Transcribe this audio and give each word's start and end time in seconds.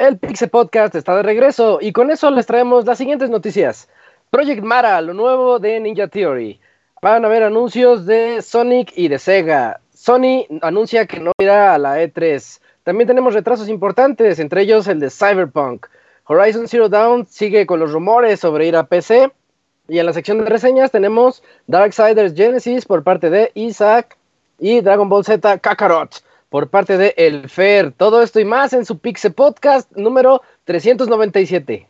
El 0.00 0.16
Pixel 0.16 0.48
Podcast 0.48 0.94
está 0.94 1.14
de 1.14 1.22
regreso 1.22 1.78
y 1.78 1.92
con 1.92 2.10
eso 2.10 2.30
les 2.30 2.46
traemos 2.46 2.86
las 2.86 2.96
siguientes 2.96 3.28
noticias. 3.28 3.86
Project 4.30 4.62
Mara, 4.62 4.98
lo 5.02 5.12
nuevo 5.12 5.58
de 5.58 5.78
Ninja 5.78 6.08
Theory. 6.08 6.58
Van 7.02 7.22
a 7.22 7.28
haber 7.28 7.42
anuncios 7.42 8.06
de 8.06 8.40
Sonic 8.40 8.94
y 8.96 9.08
de 9.08 9.18
Sega. 9.18 9.78
Sony 9.92 10.46
anuncia 10.62 11.04
que 11.04 11.20
no 11.20 11.32
irá 11.38 11.74
a 11.74 11.78
la 11.78 12.02
E3. 12.02 12.62
También 12.82 13.08
tenemos 13.08 13.34
retrasos 13.34 13.68
importantes, 13.68 14.38
entre 14.38 14.62
ellos 14.62 14.88
el 14.88 15.00
de 15.00 15.10
Cyberpunk. 15.10 15.86
Horizon 16.24 16.66
Zero 16.66 16.88
Dawn 16.88 17.26
sigue 17.26 17.66
con 17.66 17.78
los 17.78 17.92
rumores 17.92 18.40
sobre 18.40 18.68
ir 18.68 18.76
a 18.76 18.84
PC. 18.84 19.30
Y 19.86 19.98
en 19.98 20.06
la 20.06 20.14
sección 20.14 20.38
de 20.38 20.46
reseñas 20.46 20.92
tenemos 20.92 21.42
Darksiders 21.66 22.34
Genesis 22.34 22.86
por 22.86 23.02
parte 23.04 23.28
de 23.28 23.50
Isaac 23.52 24.16
y 24.58 24.80
Dragon 24.80 25.10
Ball 25.10 25.26
Z 25.26 25.58
Kakarot 25.58 26.22
por 26.50 26.68
parte 26.68 26.98
de 26.98 27.14
El 27.16 27.48
Fer. 27.48 27.92
Todo 27.92 28.22
esto 28.22 28.38
y 28.40 28.44
más 28.44 28.74
en 28.74 28.84
su 28.84 28.98
Pixel 28.98 29.32
Podcast 29.32 29.90
número 29.96 30.42
397. 30.64 31.89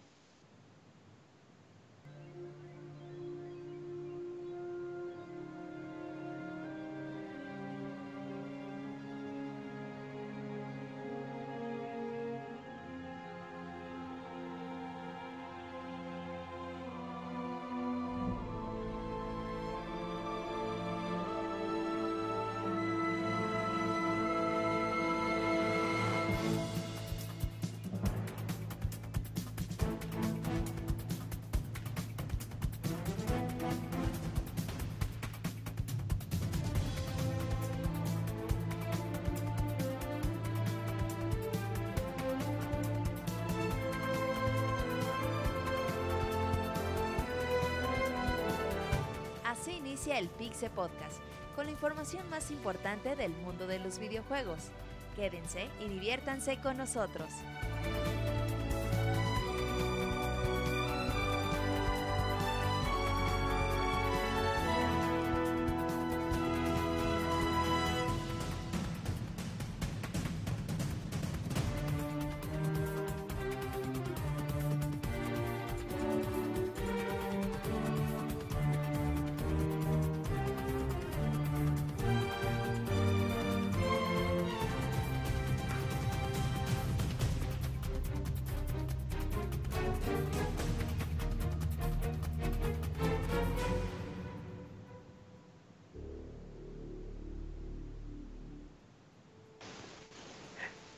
Videojuegos. 54.30 54.70
Quédense 55.16 55.68
y 55.84 55.88
diviértanse 55.88 56.56
con 56.58 56.76
nosotros. 56.76 57.28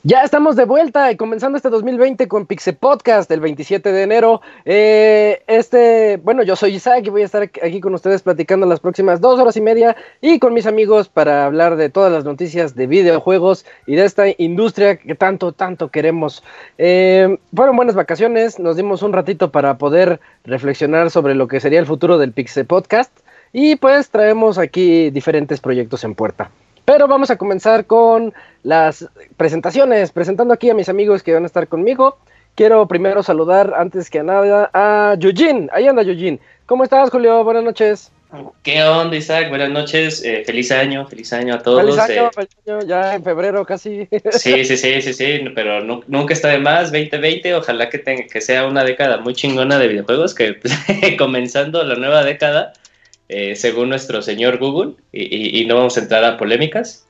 Ya 0.05 0.21
estamos 0.23 0.57
de 0.57 0.65
vuelta 0.65 1.09
y 1.13 1.15
comenzando 1.15 1.55
este 1.55 1.69
2020 1.69 2.27
con 2.27 2.45
Pixel 2.45 2.75
Podcast 2.75 3.31
el 3.31 3.39
27 3.39 3.89
de 3.93 4.03
enero. 4.03 4.41
Eh, 4.65 5.41
este, 5.47 6.17
bueno, 6.17 6.43
yo 6.43 6.57
soy 6.57 6.75
Isaac 6.75 7.05
y 7.05 7.09
voy 7.09 7.21
a 7.21 7.25
estar 7.25 7.43
aquí 7.43 7.79
con 7.79 7.93
ustedes 7.93 8.21
platicando 8.21 8.65
las 8.65 8.81
próximas 8.81 9.21
dos 9.21 9.39
horas 9.39 9.55
y 9.55 9.61
media 9.61 9.95
y 10.19 10.39
con 10.39 10.53
mis 10.53 10.65
amigos 10.65 11.07
para 11.07 11.45
hablar 11.45 11.77
de 11.77 11.89
todas 11.89 12.11
las 12.11 12.25
noticias 12.25 12.75
de 12.75 12.85
videojuegos 12.85 13.65
y 13.87 13.95
de 13.95 14.03
esta 14.03 14.25
industria 14.37 14.97
que 14.97 15.15
tanto, 15.15 15.53
tanto 15.53 15.87
queremos. 15.87 16.43
Eh, 16.77 17.37
fueron 17.55 17.77
buenas 17.77 17.95
vacaciones, 17.95 18.59
nos 18.59 18.75
dimos 18.75 19.03
un 19.03 19.13
ratito 19.13 19.53
para 19.53 19.77
poder 19.77 20.19
reflexionar 20.43 21.11
sobre 21.11 21.33
lo 21.33 21.47
que 21.47 21.61
sería 21.61 21.79
el 21.79 21.85
futuro 21.85 22.17
del 22.17 22.33
Pixel 22.33 22.65
Podcast 22.65 23.17
y 23.53 23.77
pues 23.77 24.09
traemos 24.09 24.57
aquí 24.57 25.11
diferentes 25.11 25.61
proyectos 25.61 26.03
en 26.03 26.13
puerta. 26.13 26.51
Pero 26.85 27.07
vamos 27.07 27.31
a 27.31 27.37
comenzar 27.37 27.85
con 27.85 28.33
las 28.63 29.09
presentaciones, 29.37 30.11
presentando 30.11 30.53
aquí 30.53 30.69
a 30.69 30.73
mis 30.73 30.89
amigos 30.89 31.23
que 31.23 31.33
van 31.33 31.43
a 31.43 31.47
estar 31.47 31.67
conmigo. 31.67 32.17
Quiero 32.55 32.87
primero 32.87 33.23
saludar 33.23 33.73
antes 33.75 34.09
que 34.09 34.21
nada 34.21 34.69
a 34.73 35.15
Yujin. 35.17 35.69
Ahí 35.73 35.87
anda 35.87 36.03
Yujin. 36.03 36.39
¿Cómo 36.65 36.83
estás, 36.83 37.09
Julio? 37.09 37.43
Buenas 37.43 37.63
noches. 37.63 38.11
¿Qué 38.63 38.83
onda, 38.83 39.15
Isaac? 39.15 39.49
Buenas 39.49 39.69
noches. 39.69 40.23
Eh, 40.23 40.43
feliz 40.45 40.71
año, 40.71 41.07
feliz 41.07 41.31
año 41.33 41.53
a 41.53 41.59
todos. 41.59 41.81
Feliz 41.81 41.99
año, 41.99 42.27
eh. 42.27 42.29
feliz 42.33 42.49
año, 42.65 42.79
ya 42.87 43.15
en 43.15 43.23
febrero 43.23 43.65
casi. 43.65 44.07
Sí, 44.31 44.65
sí, 44.65 44.75
sí, 44.75 45.01
sí, 45.01 45.13
sí, 45.13 45.39
pero 45.53 45.81
nunca 45.81 46.33
está 46.33 46.49
de 46.49 46.57
más. 46.57 46.91
2020, 46.91 47.53
ojalá 47.53 47.89
que, 47.89 47.99
tenga, 47.99 48.25
que 48.25 48.41
sea 48.41 48.65
una 48.65 48.83
década 48.83 49.17
muy 49.17 49.35
chingona 49.35 49.77
de 49.77 49.87
videojuegos, 49.87 50.33
que 50.33 50.57
comenzando 51.17 51.83
la 51.83 51.95
nueva 51.95 52.23
década, 52.23 52.73
eh, 53.35 53.55
según 53.55 53.89
nuestro 53.89 54.21
señor 54.21 54.59
Google, 54.59 54.93
y, 55.11 55.65
no 55.65 55.77
vamos 55.77 55.97
a 55.97 56.01
entrar 56.01 56.23
a 56.23 56.37
polémicas. 56.37 57.07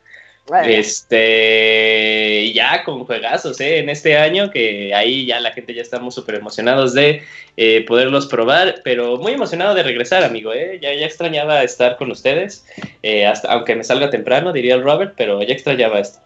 Este, 0.66 2.51
ya 2.53 2.84
con 2.85 3.03
juegazos, 3.06 3.59
¿eh? 3.59 3.79
En 3.79 3.89
este 3.89 4.17
año, 4.17 4.50
que 4.50 4.94
ahí 4.94 5.25
ya 5.25 5.41
la 5.41 5.51
gente 5.51 5.73
ya 5.73 5.81
estamos 5.81 6.16
súper 6.16 6.35
emocionados 6.35 6.94
de 6.94 7.23
eh, 7.57 7.84
poderlos 7.85 8.28
probar, 8.28 8.75
pero 8.85 9.17
muy 9.17 9.34
emocionado 9.34 9.73
de 9.75 9.84
regresar, 9.84 10.23
amigo, 10.23 10.53
¿eh? 10.53 10.79
Ya, 10.81 10.94
ya 10.94 11.06
extrañaba 11.06 11.61
estar 11.63 11.97
con 11.97 12.09
ustedes, 12.09 12.66
hasta, 13.29 13.51
aunque 13.51 13.75
me 13.75 13.84
salga 13.84 14.09
temprano, 14.09 14.53
diría 14.53 14.75
el 14.75 14.84
Robert, 14.84 15.16
pero 15.17 15.41
ya 15.41 15.53
extrañaba 15.53 16.00
esto. 16.00 16.19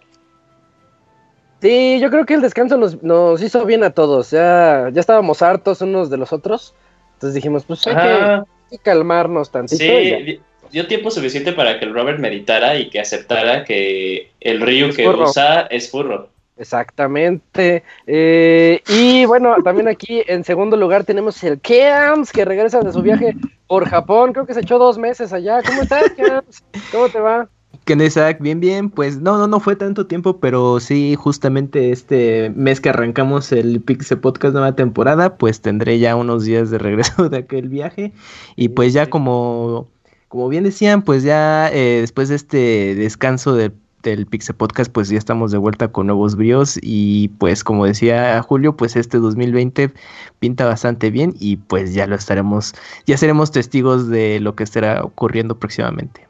Sí, 1.61 1.99
yo 1.99 2.11
creo 2.11 2.25
que 2.27 2.35
el 2.35 2.41
descanso 2.41 2.77
nos, 2.77 3.01
nos 3.01 3.41
hizo 3.41 3.65
bien 3.65 3.83
a 3.83 3.89
todos, 3.89 4.29
ya, 4.29 4.89
ya 4.93 4.99
estábamos 4.99 5.41
hartos 5.41 5.81
unos 5.81 6.11
de 6.11 6.17
los 6.17 6.31
otros, 6.33 6.75
entonces 7.13 7.33
dijimos, 7.33 7.65
pues 7.65 7.85
hay 7.87 7.95
que 7.95 8.56
y 8.71 8.77
calmarnos 8.77 9.51
tantito. 9.51 9.83
Sí, 9.83 10.39
dio 10.71 10.87
tiempo 10.87 11.11
suficiente 11.11 11.53
para 11.53 11.79
que 11.79 11.85
el 11.85 11.93
Robert 11.93 12.19
meditara 12.19 12.77
y 12.77 12.89
que 12.89 12.99
aceptara 12.99 13.63
que 13.63 14.31
el 14.39 14.61
río 14.61 14.91
que 14.91 15.07
usa 15.07 15.61
es 15.69 15.89
furro. 15.89 16.29
Exactamente. 16.57 17.83
Eh, 18.07 18.81
y 18.87 19.25
bueno, 19.25 19.55
también 19.63 19.87
aquí 19.87 20.23
en 20.27 20.43
segundo 20.43 20.75
lugar 20.75 21.03
tenemos 21.03 21.43
el 21.43 21.59
Keams, 21.59 22.31
que 22.31 22.45
regresa 22.45 22.79
de 22.79 22.91
su 22.91 23.01
viaje 23.01 23.35
por 23.67 23.87
Japón. 23.87 24.33
Creo 24.33 24.47
que 24.47 24.55
se 24.55 24.61
echó 24.61 24.79
dos 24.79 24.97
meses 24.97 25.31
allá. 25.33 25.61
¿Cómo 25.61 25.83
estás, 25.83 26.11
Keams? 26.13 26.63
¿Cómo 26.91 27.09
te 27.09 27.19
va? 27.19 27.47
¿Qué 27.87 27.93
Isaac? 28.05 28.39
Bien, 28.41 28.59
bien. 28.59 28.89
Pues 28.89 29.21
no, 29.21 29.37
no, 29.37 29.47
no 29.47 29.61
fue 29.61 29.77
tanto 29.77 30.07
tiempo, 30.07 30.41
pero 30.41 30.81
sí, 30.81 31.15
justamente 31.15 31.91
este 31.93 32.49
mes 32.53 32.81
que 32.81 32.89
arrancamos 32.89 33.53
el 33.53 33.79
Pixel 33.79 34.19
Podcast 34.19 34.53
nueva 34.53 34.75
temporada, 34.75 35.37
pues 35.37 35.61
tendré 35.61 35.97
ya 35.97 36.17
unos 36.17 36.43
días 36.43 36.69
de 36.69 36.79
regreso 36.79 37.29
de 37.29 37.37
aquel 37.37 37.69
viaje. 37.69 38.11
Y 38.57 38.69
pues 38.69 38.91
ya 38.91 39.09
como, 39.09 39.87
como 40.27 40.49
bien 40.49 40.65
decían, 40.65 41.01
pues 41.01 41.23
ya 41.23 41.69
eh, 41.71 42.01
después 42.01 42.27
de 42.27 42.35
este 42.35 42.95
descanso 42.95 43.55
del 43.55 44.25
Pixel 44.25 44.57
Podcast, 44.57 44.91
pues 44.91 45.07
ya 45.07 45.17
estamos 45.17 45.51
de 45.53 45.57
vuelta 45.57 45.87
con 45.87 46.07
nuevos 46.07 46.35
bríos. 46.35 46.77
Y 46.81 47.29
pues 47.39 47.63
como 47.63 47.85
decía 47.85 48.41
Julio, 48.41 48.75
pues 48.75 48.97
este 48.97 49.17
2020 49.17 49.93
pinta 50.39 50.65
bastante 50.65 51.09
bien 51.09 51.35
y 51.39 51.55
pues 51.55 51.93
ya 51.93 52.05
lo 52.05 52.15
estaremos, 52.15 52.73
ya 53.05 53.15
seremos 53.17 53.51
testigos 53.51 54.09
de 54.09 54.41
lo 54.41 54.55
que 54.55 54.65
estará 54.65 55.05
ocurriendo 55.05 55.57
próximamente. 55.57 56.26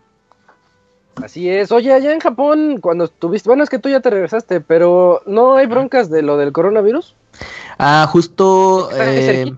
Así 1.24 1.50
es. 1.50 1.72
Oye, 1.72 1.94
allá 1.94 2.14
en 2.14 2.20
Japón, 2.20 2.78
cuando 2.80 3.06
estuviste, 3.06 3.50
bueno, 3.50 3.64
es 3.64 3.70
que 3.70 3.80
tú 3.80 3.90
ya 3.90 4.00
te 4.00 4.10
regresaste, 4.10 4.62
pero 4.62 5.22
¿no 5.26 5.56
hay 5.56 5.66
broncas 5.66 6.10
de 6.10 6.22
lo 6.22 6.38
del 6.38 6.52
coronavirus? 6.52 7.16
Ah, 7.80 8.08
justo... 8.10 8.90
Eh, 8.94 9.52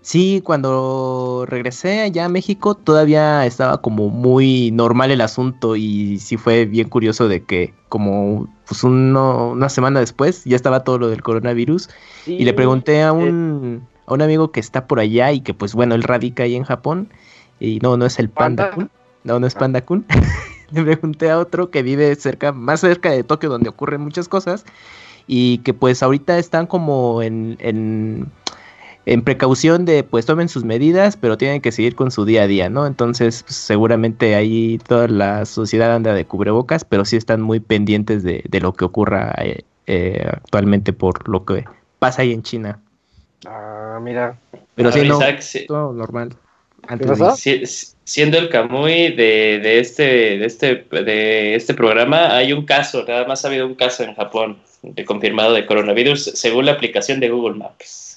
sí, 0.00 0.42
cuando 0.44 1.44
regresé 1.48 2.00
allá 2.02 2.24
a 2.24 2.28
México 2.28 2.74
todavía 2.74 3.46
estaba 3.46 3.80
como 3.80 4.08
muy 4.08 4.70
normal 4.72 5.10
el 5.10 5.20
asunto 5.20 5.76
y 5.76 6.18
sí 6.18 6.36
fue 6.36 6.64
bien 6.66 6.88
curioso 6.88 7.28
de 7.28 7.44
que 7.44 7.72
como 7.88 8.48
pues 8.66 8.82
una 8.82 9.68
semana 9.68 10.00
después 10.00 10.44
ya 10.44 10.56
estaba 10.56 10.82
todo 10.82 10.98
lo 10.98 11.08
del 11.08 11.22
coronavirus 11.22 11.88
y 12.26 12.44
le 12.44 12.52
pregunté 12.52 13.02
a 13.02 13.08
eh. 13.08 13.12
un, 13.12 13.86
a 14.06 14.14
un 14.14 14.22
amigo 14.22 14.50
que 14.50 14.60
está 14.60 14.86
por 14.86 14.98
allá 14.98 15.30
y 15.30 15.40
que 15.40 15.54
pues 15.54 15.74
bueno, 15.74 15.94
él 15.94 16.02
radica 16.02 16.42
ahí 16.42 16.56
en 16.56 16.64
Japón 16.64 17.08
y 17.60 17.78
no, 17.78 17.96
no 17.96 18.06
es 18.06 18.18
el 18.18 18.28
Panda, 18.28 18.72
Kun, 18.72 18.90
no, 19.22 19.38
no 19.38 19.46
es 19.46 19.54
ah. 19.54 19.60
Panda 19.60 19.82
Kun. 19.82 20.04
le 20.84 20.84
pregunté 20.84 21.30
a 21.30 21.38
otro 21.38 21.70
que 21.70 21.82
vive 21.82 22.14
cerca, 22.16 22.52
más 22.52 22.80
cerca 22.80 23.10
de 23.10 23.24
Tokio, 23.24 23.48
donde 23.48 23.68
ocurren 23.68 24.00
muchas 24.00 24.28
cosas. 24.28 24.64
y 25.26 25.58
que 25.58 25.72
pues 25.72 26.02
ahorita 26.02 26.38
están 26.38 26.66
como 26.66 27.22
en, 27.22 27.56
en, 27.60 29.22
precaución 29.22 29.84
de 29.84 30.02
pues 30.02 30.26
tomen 30.26 30.48
sus 30.48 30.64
medidas, 30.64 31.16
pero 31.16 31.38
tienen 31.38 31.60
que 31.60 31.70
seguir 31.70 31.94
con 31.94 32.10
su 32.10 32.24
día 32.24 32.42
a 32.42 32.46
día, 32.46 32.68
¿no? 32.68 32.86
Entonces 32.86 33.44
pues, 33.44 33.56
seguramente 33.56 34.34
ahí 34.34 34.78
toda 34.78 35.06
la 35.08 35.44
sociedad 35.44 35.94
anda 35.94 36.12
de 36.14 36.24
cubrebocas, 36.24 36.84
pero 36.84 37.04
sí 37.04 37.16
están 37.16 37.40
muy 37.40 37.60
pendientes 37.60 38.22
de, 38.24 38.42
lo 38.60 38.72
que 38.72 38.84
ocurra 38.84 39.32
eh, 39.38 39.62
eh, 39.86 40.24
actualmente 40.26 40.92
por 40.92 41.28
lo 41.28 41.44
que 41.44 41.64
pasa 41.98 42.22
ahí 42.22 42.32
en 42.32 42.42
China. 42.42 42.80
Ah, 43.46 43.98
mira. 44.02 44.38
Pero 44.74 44.90
sí, 44.92 45.06
no, 45.06 45.18
todo 45.68 45.92
normal. 45.92 46.36
Siendo 48.04 48.38
el 48.38 48.48
Camuy 48.48 49.12
de, 49.12 49.60
de, 49.62 49.78
este, 49.78 50.38
de, 50.38 50.44
este, 50.46 50.86
de 50.90 51.54
este 51.54 51.74
programa, 51.74 52.36
hay 52.36 52.52
un 52.52 52.64
caso, 52.64 53.04
nada 53.06 53.26
más 53.26 53.44
ha 53.44 53.48
habido 53.48 53.66
un 53.66 53.74
caso 53.74 54.02
en 54.02 54.14
Japón 54.14 54.58
de 54.82 55.04
confirmado 55.04 55.54
de 55.54 55.66
coronavirus 55.66 56.24
según 56.34 56.66
la 56.66 56.72
aplicación 56.72 57.20
de 57.20 57.30
Google 57.30 57.54
Maps. 57.54 58.12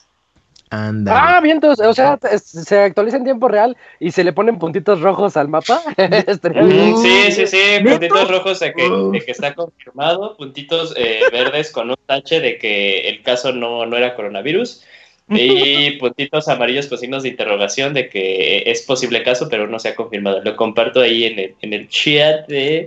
Ah, 0.72 1.40
bien, 1.42 1.60
o 1.64 1.94
sea, 1.94 2.20
se 2.38 2.80
actualiza 2.80 3.18
en 3.18 3.24
tiempo 3.24 3.48
real 3.48 3.78
y 4.00 4.12
se 4.12 4.24
le 4.24 4.34
ponen 4.34 4.60
puntitos 4.60 5.00
rojos 5.00 5.38
al 5.38 5.48
mapa. 5.48 5.82
Mm, 5.96 6.96
sí, 7.02 7.32
sí, 7.32 7.48
sí, 7.48 7.58
puntitos 7.84 8.30
rojos 8.30 8.60
de 8.60 8.74
que, 8.74 9.22
que, 9.26 9.32
está 9.32 9.54
confirmado, 9.54 10.36
puntitos 10.36 10.94
eh, 10.98 11.22
verdes 11.32 11.72
con 11.72 11.92
un 11.92 11.96
tache 12.06 12.42
de 12.42 12.58
que 12.58 13.08
el 13.08 13.22
caso 13.22 13.54
no, 13.54 13.86
no 13.86 13.96
era 13.96 14.16
coronavirus 14.16 14.84
y 15.30 15.92
puntitos 15.98 16.48
amarillos 16.48 16.88
con 16.88 16.98
signos 16.98 17.24
de 17.24 17.30
interrogación 17.30 17.94
de 17.94 18.10
que 18.10 18.64
es 18.66 18.84
posible 18.84 19.24
caso, 19.24 19.48
pero 19.50 19.68
no 19.68 19.80
se 19.80 19.90
ha 19.90 19.96
confirmado. 19.96 20.42
Lo 20.44 20.56
comparto 20.56 21.02
ahí 21.02 21.26
en 21.26 21.40
el, 21.40 21.56
en 21.62 21.74
el 21.74 21.90
chat 21.90 22.48
de 22.48 22.86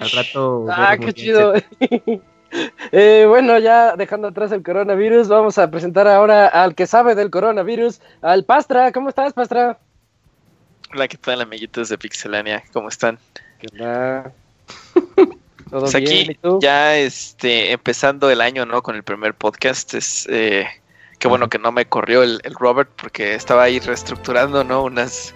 Al 0.00 0.10
rato. 0.10 0.66
Ah, 0.70 0.96
qué 0.98 1.12
chido. 1.12 1.54
Eh, 2.92 3.26
bueno, 3.28 3.58
ya 3.58 3.94
dejando 3.94 4.28
atrás 4.28 4.52
el 4.52 4.62
coronavirus, 4.62 5.28
vamos 5.28 5.58
a 5.58 5.70
presentar 5.70 6.08
ahora 6.08 6.46
al 6.46 6.74
que 6.74 6.86
sabe 6.86 7.14
del 7.14 7.30
coronavirus, 7.30 8.00
al 8.22 8.44
Pastra. 8.44 8.90
¿Cómo 8.90 9.10
estás, 9.10 9.34
Pastra? 9.34 9.78
Hola, 10.94 11.08
¿qué 11.08 11.18
tal, 11.18 11.42
amiguitos 11.42 11.90
de 11.90 11.98
Pixelania? 11.98 12.64
¿Cómo 12.72 12.88
están? 12.88 13.18
¿Qué 13.58 13.68
tal? 13.68 14.32
¿Todo 15.70 15.80
pues 15.80 15.94
aquí 15.94 16.38
ya 16.60 16.96
este, 16.96 17.72
empezando 17.72 18.30
el 18.30 18.40
año, 18.40 18.64
¿no? 18.64 18.82
Con 18.82 18.96
el 18.96 19.02
primer 19.02 19.34
podcast. 19.34 19.92
Es 19.92 20.26
eh, 20.30 20.66
qué 21.18 21.28
bueno 21.28 21.48
que 21.48 21.58
no 21.58 21.72
me 21.72 21.86
corrió 21.86 22.22
el, 22.22 22.40
Robert 22.58 22.90
porque 23.00 23.34
estaba 23.34 23.64
ahí 23.64 23.80
reestructurando, 23.80 24.64
¿no? 24.64 24.84
Unas 24.84 25.34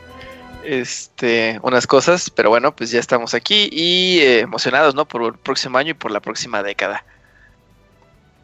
este, 0.64 1.58
unas 1.62 1.86
cosas, 1.86 2.30
pero 2.30 2.50
bueno, 2.50 2.74
pues 2.74 2.90
ya 2.90 3.00
estamos 3.00 3.34
aquí 3.34 3.68
y 3.72 4.20
eh, 4.20 4.40
emocionados, 4.40 4.94
¿no? 4.94 5.06
Por 5.06 5.22
el 5.22 5.34
próximo 5.34 5.78
año 5.78 5.90
y 5.90 5.94
por 5.94 6.10
la 6.10 6.20
próxima 6.20 6.62
década. 6.62 7.04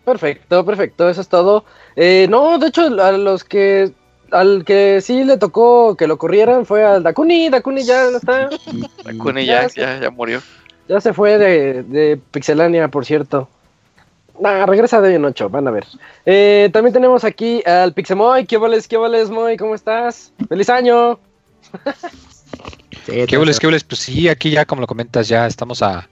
Perfecto, 0.05 0.65
perfecto, 0.65 1.09
eso 1.09 1.21
es 1.21 1.29
todo. 1.29 1.65
Eh, 1.95 2.27
no, 2.29 2.59
de 2.59 2.69
hecho, 2.69 2.83
a 2.83 3.13
los 3.13 3.45
que 3.45 3.93
al 4.31 4.65
que 4.65 5.01
sí 5.01 5.25
le 5.25 5.39
tocó 5.39 5.97
que 5.97 6.07
lo 6.07 6.19
corrieran 6.19 6.67
fue 6.67 6.85
al 6.85 7.03
Dakuni, 7.03 7.51
Dakuni 7.51 7.85
ya 7.85 8.11
no 8.11 8.17
está. 8.17 8.49
Dakuni 9.05 9.47
ya, 9.47 9.69
ya, 9.69 10.01
ya, 10.01 10.11
murió. 10.11 10.41
Ya 10.89 11.01
se 11.01 11.13
fue 11.13 11.39
de, 11.39 11.83
de 11.83 12.19
Pixelania, 12.31 12.89
por 12.89 13.05
cierto. 13.05 13.49
Nah, 14.41 14.67
regresa 14.67 15.01
de 15.01 15.09
hoy 15.09 15.15
en 15.17 15.25
8, 15.25 15.49
van 15.49 15.69
a 15.69 15.71
ver. 15.71 15.87
Eh, 16.25 16.71
también 16.73 16.93
tenemos 16.93 17.25
aquí 17.25 17.63
al 17.67 17.93
Pixemoy. 17.93 18.47
¿Qué 18.47 18.57
vales, 18.57 18.87
qué 18.87 18.97
vales, 18.97 19.31
Moy? 19.31 19.57
¿Cómo 19.57 19.75
estás? 19.75 20.33
¡Feliz 20.49 20.69
año! 20.71 21.19
¿Qué 23.07 23.39
hueles, 23.39 23.59
qué 23.59 23.67
hueles? 23.67 23.85
Pues 23.85 24.01
sí, 24.01 24.29
aquí 24.29 24.51
ya 24.51 24.65
como 24.65 24.83
lo 24.83 24.87
comentas, 24.87 25.29
ya 25.29 25.47
estamos 25.47 25.83
a 25.83 26.09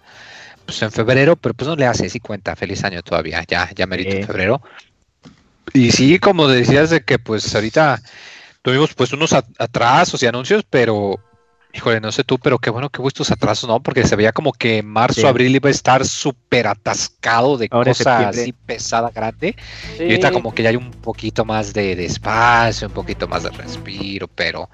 pues 0.64 0.82
en 0.82 0.90
febrero, 0.90 1.37
pero 1.37 1.55
pues 1.55 1.69
no 1.69 1.76
le 1.76 1.87
hace, 1.87 2.08
sí 2.08 2.20
cuenta, 2.20 2.56
feliz 2.56 2.82
año 2.84 3.02
todavía, 3.02 3.44
ya, 3.46 3.70
ya 3.75 3.87
merito 3.87 4.17
en 4.17 4.26
febrero. 4.26 4.61
Y 5.73 5.93
sí, 5.93 6.19
como 6.19 6.49
decías 6.49 6.90
de 6.90 7.02
que 7.02 7.19
pues 7.19 7.55
ahorita 7.55 8.00
tuvimos 8.62 8.94
pues 8.94 9.12
unos 9.12 9.32
atrasos 9.32 10.23
y 10.23 10.26
anuncios, 10.26 10.64
pero 10.69 11.20
híjole, 11.76 12.00
no 12.00 12.11
sé 12.11 12.25
tú, 12.25 12.38
pero 12.38 12.58
qué 12.58 12.70
bueno 12.70 12.90
que 12.90 13.00
hubo 13.00 13.08
estos 13.08 13.31
atrasos, 13.31 13.69
¿no? 13.69 13.82
Porque 13.82 14.05
se 14.05 14.17
veía 14.17 14.32
como 14.32 14.52
que 14.52 14.82
marzo, 14.82 15.28
abril 15.28 15.55
iba 15.55 15.69
a 15.69 15.73
estar 15.73 16.05
súper 16.05 16.67
atascado 16.67 17.58
de 17.58 17.69
cosas 17.69 18.06
así 18.06 18.52
pesada, 18.52 19.11
grande. 19.14 19.55
Y 19.99 20.02
ahorita 20.02 20.31
como 20.31 20.52
que 20.52 20.62
ya 20.62 20.70
hay 20.70 20.76
un 20.76 20.90
poquito 20.90 21.44
más 21.44 21.73
de, 21.73 21.94
de 21.96 22.06
espacio, 22.06 22.88
un 22.88 22.94
poquito 22.94 23.28
más 23.28 23.43
de 23.43 23.50
respiro, 23.50 24.28
pero 24.28 24.69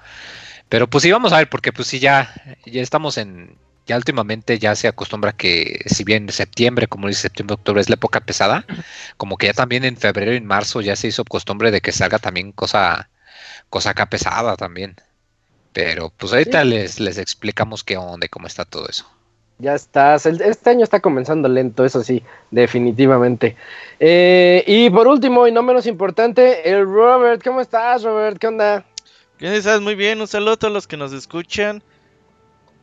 pero 0.69 0.89
pues 0.89 1.03
sí, 1.03 1.11
vamos 1.11 1.33
a 1.33 1.37
ver, 1.37 1.49
porque 1.49 1.71
pues 1.71 1.87
sí, 1.87 1.99
ya, 1.99 2.33
ya 2.65 2.81
estamos 2.81 3.17
en, 3.17 3.59
ya 3.85 3.97
últimamente 3.97 4.57
ya 4.59 4.75
se 4.75 4.87
acostumbra 4.87 5.33
que 5.33 5.81
si 5.85 6.03
bien 6.03 6.29
septiembre, 6.29 6.87
como 6.87 7.07
dice 7.07 7.21
septiembre, 7.21 7.55
octubre 7.55 7.81
es 7.81 7.89
la 7.89 7.95
época 7.95 8.21
pesada, 8.21 8.65
como 9.17 9.37
que 9.37 9.47
ya 9.47 9.53
también 9.53 9.83
en 9.85 9.97
febrero 9.97 10.33
y 10.33 10.37
en 10.37 10.45
marzo 10.45 10.81
ya 10.81 10.95
se 10.95 11.07
hizo 11.07 11.25
costumbre 11.25 11.69
de 11.71 11.81
que 11.81 11.91
salga 11.91 12.17
también 12.19 12.51
cosa, 12.53 13.09
cosa 13.69 13.91
acá 13.91 14.07
pesada 14.09 14.55
también. 14.55 14.95
Pero 15.73 16.11
pues 16.15 16.31
ahorita 16.31 16.63
les, 16.63 16.99
les 16.99 17.17
explicamos 17.17 17.83
qué 17.83 17.97
onda 17.97 18.25
y 18.25 18.29
cómo 18.29 18.47
está 18.47 18.63
todo 18.63 18.87
eso. 18.87 19.05
Ya 19.59 19.75
estás, 19.75 20.25
este 20.25 20.69
año 20.69 20.83
está 20.83 20.99
comenzando 20.99 21.47
lento, 21.47 21.85
eso 21.85 22.03
sí, 22.03 22.23
definitivamente. 22.51 23.55
Eh, 23.99 24.63
y 24.67 24.89
por 24.89 25.07
último 25.07 25.47
y 25.47 25.51
no 25.51 25.61
menos 25.61 25.85
importante, 25.85 26.69
el 26.69 26.85
Robert, 26.85 27.43
¿cómo 27.43 27.61
estás 27.61 28.03
Robert? 28.03 28.37
¿Qué 28.37 28.47
onda? 28.47 28.85
¿Qué 29.37 29.55
estás? 29.55 29.81
Muy 29.81 29.95
bien, 29.95 30.21
un 30.21 30.27
saludo 30.27 30.53
a 30.53 30.57
todos 30.57 30.73
los 30.73 30.87
que 30.87 30.97
nos 30.97 31.13
escuchan. 31.13 31.83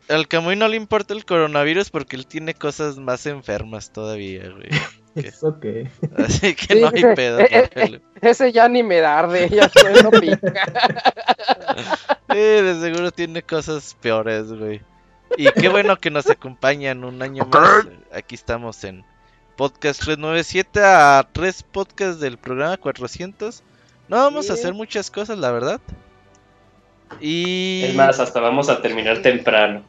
Al 0.09 0.27
Camuy 0.27 0.57
no 0.57 0.69
le 0.69 0.77
importa 0.77 1.15
el 1.15 1.25
coronavirus 1.25 1.91
porque 1.91 2.17
él 2.17 2.27
tiene 2.27 2.55
cosas 2.55 2.97
más 2.99 3.27
enfermas 3.27 3.93
todavía, 3.93 4.49
güey. 4.49 4.69
¿Eso 5.15 5.59
qué? 5.61 5.91
Así 6.17 6.55
que 6.55 6.75
no 6.77 6.89
hay 6.89 7.15
pedo. 7.15 7.41
Eh, 7.41 7.49
eh, 7.51 7.71
eh, 7.75 8.01
ese 8.21 8.53
ya 8.53 8.69
ni 8.69 8.83
me 8.83 9.01
arde, 9.01 9.49
ya 9.49 9.71
no 10.03 10.11
pica. 10.11 10.39
Sí, 12.31 12.37
de 12.39 12.81
seguro 12.81 13.11
tiene 13.11 13.43
cosas 13.43 13.97
peores, 14.01 14.53
güey. 14.53 14.81
Y 15.37 15.51
qué 15.51 15.69
bueno 15.69 15.99
que 15.99 16.11
nos 16.11 16.31
acompañan 16.31 17.03
un 17.03 17.21
año 17.23 17.45
más. 17.47 17.89
Aquí 18.13 18.37
estamos 18.37 18.85
en 18.85 19.05
Podcast 19.57 20.01
397 20.01 20.81
a 20.81 21.29
tres 21.33 21.65
podcasts 21.65 22.21
del 22.21 22.39
programa 22.39 22.77
400. 22.77 23.65
No 24.09 24.17
vamos 24.17 24.49
a 24.49 24.53
hacer 24.53 24.75
muchas 24.75 25.11
cosas, 25.11 25.39
la 25.39 25.51
verdad. 25.51 25.81
Y... 27.21 27.83
Es 27.85 27.95
más, 27.97 28.21
hasta 28.21 28.39
vamos 28.39 28.69
a 28.69 28.81
terminar 28.81 29.23
temprano. 29.23 29.83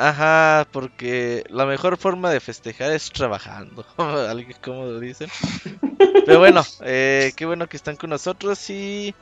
Ajá, 0.00 0.64
porque 0.70 1.42
la 1.50 1.66
mejor 1.66 1.96
forma 1.96 2.30
de 2.30 2.38
festejar 2.38 2.92
es 2.92 3.10
trabajando, 3.10 3.84
alguien 3.98 4.56
como 4.62 4.84
lo 4.84 5.00
dicen. 5.00 5.28
Pero 6.24 6.38
bueno, 6.38 6.62
eh, 6.84 7.32
qué 7.34 7.46
bueno 7.46 7.66
que 7.66 7.76
están 7.76 7.96
con 7.96 8.10
nosotros 8.10 8.70
y 8.70 9.12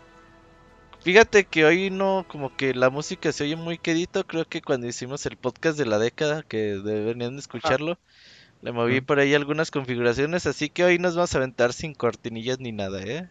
fíjate 1.00 1.46
que 1.46 1.64
hoy 1.64 1.88
no, 1.88 2.26
como 2.28 2.54
que 2.54 2.74
la 2.74 2.90
música 2.90 3.32
se 3.32 3.44
oye 3.44 3.56
muy 3.56 3.78
quedito, 3.78 4.24
creo 4.24 4.44
que 4.44 4.60
cuando 4.60 4.86
hicimos 4.86 5.24
el 5.24 5.38
podcast 5.38 5.78
de 5.78 5.86
la 5.86 5.98
década, 5.98 6.42
que 6.42 6.58
deberían 6.58 7.38
escucharlo, 7.38 7.96
le 8.60 8.72
moví 8.72 9.00
por 9.00 9.18
ahí 9.18 9.32
algunas 9.32 9.70
configuraciones, 9.70 10.46
así 10.46 10.68
que 10.68 10.84
hoy 10.84 10.98
nos 10.98 11.16
vamos 11.16 11.34
a 11.34 11.38
aventar 11.38 11.72
sin 11.72 11.94
cortinillas 11.94 12.60
ni 12.60 12.72
nada, 12.72 13.00
¿eh? 13.00 13.30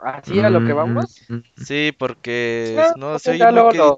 ¿Así 0.00 0.40
a 0.40 0.50
lo 0.50 0.66
que 0.66 0.72
vamos? 0.72 1.22
Mm, 1.28 1.34
mm, 1.34 1.36
mm. 1.36 1.64
Sí, 1.64 1.92
porque 1.96 2.76
ah, 2.76 2.94
no, 2.96 3.20
se 3.20 3.30
oye 3.30 3.52
muy 3.52 3.76
Lo, 3.76 3.96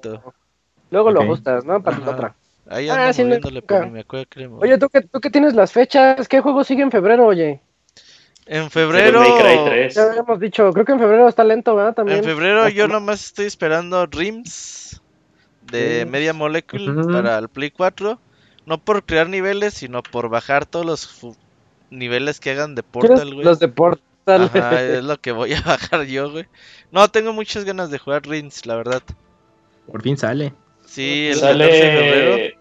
luego 0.91 1.09
lo 1.11 1.21
ajustas, 1.21 1.65
¿no? 1.65 1.81
Para 1.81 1.97
la 1.97 2.11
otra. 2.11 2.35
Ahí 2.69 2.87
ah, 2.89 3.07
ando 3.07 3.23
moviéndole, 3.23 3.63
me 3.91 3.99
acuerdo 4.01 4.25
que 4.29 4.47
Oye, 4.47 4.77
¿tú 4.77 4.87
que, 4.87 5.01
tú 5.01 5.19
que 5.19 5.29
tienes 5.29 5.55
las 5.55 5.71
fechas, 5.71 6.27
¿qué 6.27 6.39
juego 6.39 6.63
sigue 6.63 6.83
en 6.83 6.91
febrero, 6.91 7.25
oye? 7.25 7.59
En 8.45 8.69
febrero. 8.69 9.23
Ya 9.89 10.03
habíamos 10.03 10.39
dicho, 10.39 10.71
creo 10.71 10.85
que 10.85 10.91
en 10.91 10.99
febrero 10.99 11.27
está 11.27 11.43
lento, 11.43 11.75
¿verdad? 11.75 11.93
También. 11.95 12.19
En 12.19 12.23
febrero 12.23 12.69
yo 12.69 12.87
nomás 12.87 13.25
estoy 13.25 13.45
esperando 13.45 14.05
Rims 14.05 15.01
de 15.71 16.05
Media 16.05 16.33
Molecule 16.33 17.03
para 17.11 17.37
el 17.37 17.49
Play 17.49 17.71
4. 17.71 18.19
No 18.65 18.77
por 18.77 19.03
crear 19.03 19.27
niveles, 19.27 19.73
sino 19.73 20.03
por 20.03 20.29
bajar 20.29 20.65
todos 20.65 20.85
los 20.85 21.37
niveles 21.89 22.39
que 22.39 22.51
hagan 22.51 22.75
de 22.75 22.83
Portal, 22.83 23.33
güey. 23.33 23.45
Los 23.45 23.59
de 23.59 23.67
Portal. 23.67 24.51
es 24.53 25.03
lo 25.03 25.19
que 25.19 25.31
voy 25.31 25.53
a 25.53 25.61
bajar 25.65 26.03
yo, 26.05 26.31
güey. 26.31 26.45
No, 26.91 27.07
tengo 27.09 27.33
muchas 27.33 27.65
ganas 27.65 27.89
de 27.89 27.99
jugar 27.99 28.23
Rins, 28.23 28.65
la 28.65 28.75
verdad. 28.75 29.01
Por 29.87 30.01
fin 30.01 30.17
sale. 30.17 30.53
Sí, 30.91 31.27
el 31.27 31.37
sale 31.37 32.57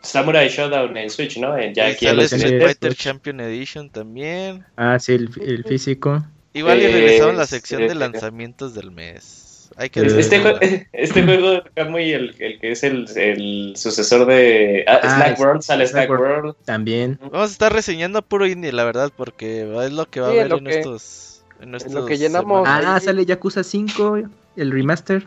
Samurai 0.00 0.48
Showdown 0.48 0.96
en 0.96 1.10
Switch, 1.10 1.36
¿no? 1.36 1.54
ya 1.72 1.88
aquí 1.88 2.06
sale 2.06 2.24
Street 2.24 2.62
Fighter 2.62 2.94
Champion 2.94 3.40
Edition 3.40 3.90
también. 3.90 4.64
Ah, 4.76 4.98
sí, 4.98 5.12
el, 5.12 5.64
físico. 5.64 6.24
Igual 6.54 6.80
y 6.80 6.86
regresaron 6.86 7.36
la 7.36 7.46
sección 7.46 7.86
de 7.86 7.94
lanzamientos 7.94 8.74
del 8.74 8.90
mes. 8.90 9.70
Hay 9.76 9.90
que 9.90 10.00
este, 10.18 10.40
juego, 10.40 10.58
este 10.92 11.24
juego 11.24 11.62
muy 11.90 12.12
el, 12.12 12.34
el, 12.38 12.58
que 12.58 12.70
es 12.72 12.84
el, 12.84 13.06
el 13.16 13.74
sucesor 13.76 14.24
de 14.26 14.84
ah, 14.86 15.00
ah 15.02 15.16
Slack 15.16 15.40
World, 15.40 15.62
sale 15.62 15.86
Slack 15.86 16.08
World. 16.08 16.54
También. 16.64 17.18
Vamos 17.20 17.50
a 17.50 17.52
estar 17.52 17.72
reseñando 17.72 18.22
puro 18.22 18.46
indie, 18.46 18.72
la 18.72 18.84
verdad, 18.84 19.12
porque 19.14 19.62
es 19.84 19.92
lo 19.92 20.08
que 20.08 20.20
va 20.20 20.28
a 20.28 20.30
haber 20.30 20.52
en, 20.52 20.66
estos, 20.68 21.44
en 21.60 21.72
lo 21.94 22.06
que 22.06 22.16
llenamos. 22.16 22.66
Ah, 22.66 22.98
sale 22.98 23.26
Yakuza 23.26 23.62
5, 23.62 24.22
el 24.56 24.70
remaster. 24.70 25.24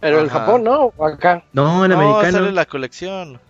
Pero 0.00 0.20
en 0.20 0.28
Japón, 0.28 0.64
¿no? 0.64 0.92
¿O 0.96 1.06
acá? 1.06 1.44
No, 1.52 1.84
en 1.84 1.90
no, 1.90 2.00
americano. 2.00 2.38
sale 2.38 2.52
la 2.52 2.66
colección. 2.66 3.40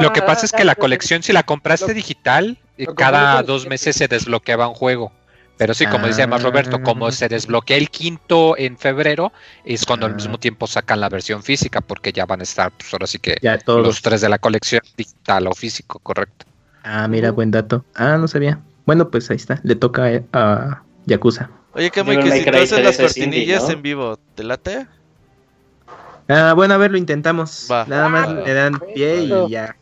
lo 0.00 0.12
que 0.12 0.22
pasa 0.22 0.46
es 0.46 0.52
que 0.52 0.64
la 0.64 0.74
colección, 0.74 1.22
si 1.22 1.32
la 1.32 1.42
compraste 1.42 1.94
digital, 1.94 2.58
cada 2.96 3.42
dos 3.42 3.66
meses 3.66 3.96
se 3.96 4.08
desbloqueaba 4.08 4.68
un 4.68 4.74
juego. 4.74 5.12
Pero 5.58 5.74
sí, 5.74 5.86
como 5.86 6.06
dice 6.06 6.22
además 6.22 6.44
Roberto, 6.44 6.80
como 6.82 7.10
se 7.10 7.28
desbloquea 7.28 7.76
el 7.76 7.90
quinto 7.90 8.56
en 8.56 8.78
febrero, 8.78 9.32
es 9.64 9.84
cuando 9.84 10.06
al 10.06 10.14
mismo 10.14 10.38
tiempo 10.38 10.68
sacan 10.68 11.00
la 11.00 11.08
versión 11.08 11.42
física, 11.42 11.80
porque 11.80 12.12
ya 12.12 12.26
van 12.26 12.40
a 12.40 12.44
estar, 12.44 12.70
pues 12.70 12.92
ahora 12.92 13.08
sí 13.08 13.18
que 13.18 13.36
todos 13.64 13.84
los 13.84 14.00
tres 14.00 14.20
de 14.20 14.28
la 14.28 14.38
colección 14.38 14.82
digital 14.96 15.48
o 15.48 15.52
físico, 15.52 15.98
correcto. 15.98 16.46
Ah, 16.84 17.08
mira, 17.08 17.32
buen 17.32 17.50
dato. 17.50 17.84
Ah, 17.96 18.16
no 18.18 18.28
sabía. 18.28 18.60
Bueno, 18.86 19.10
pues 19.10 19.28
ahí 19.30 19.36
está, 19.36 19.60
le 19.64 19.74
toca 19.74 20.22
a 20.32 20.84
Yakuza. 21.06 21.50
Oye, 21.72 21.90
qué 21.90 22.02
muy 22.04 22.18
que 22.18 22.30
si 22.30 22.44
tú 22.44 22.56
haces 22.56 22.84
las 22.84 22.96
cortinillas 22.96 23.68
en 23.68 23.82
vivo, 23.82 24.18
¿te 24.36 24.44
late? 24.44 24.86
Ah, 26.28 26.52
bueno, 26.54 26.74
a 26.74 26.76
ver, 26.76 26.90
lo 26.90 26.98
intentamos. 26.98 27.68
Nada 27.68 28.08
más 28.08 28.30
le 28.30 28.54
dan 28.54 28.78
pie 28.94 29.22
y 29.22 29.50
ya. 29.50 29.74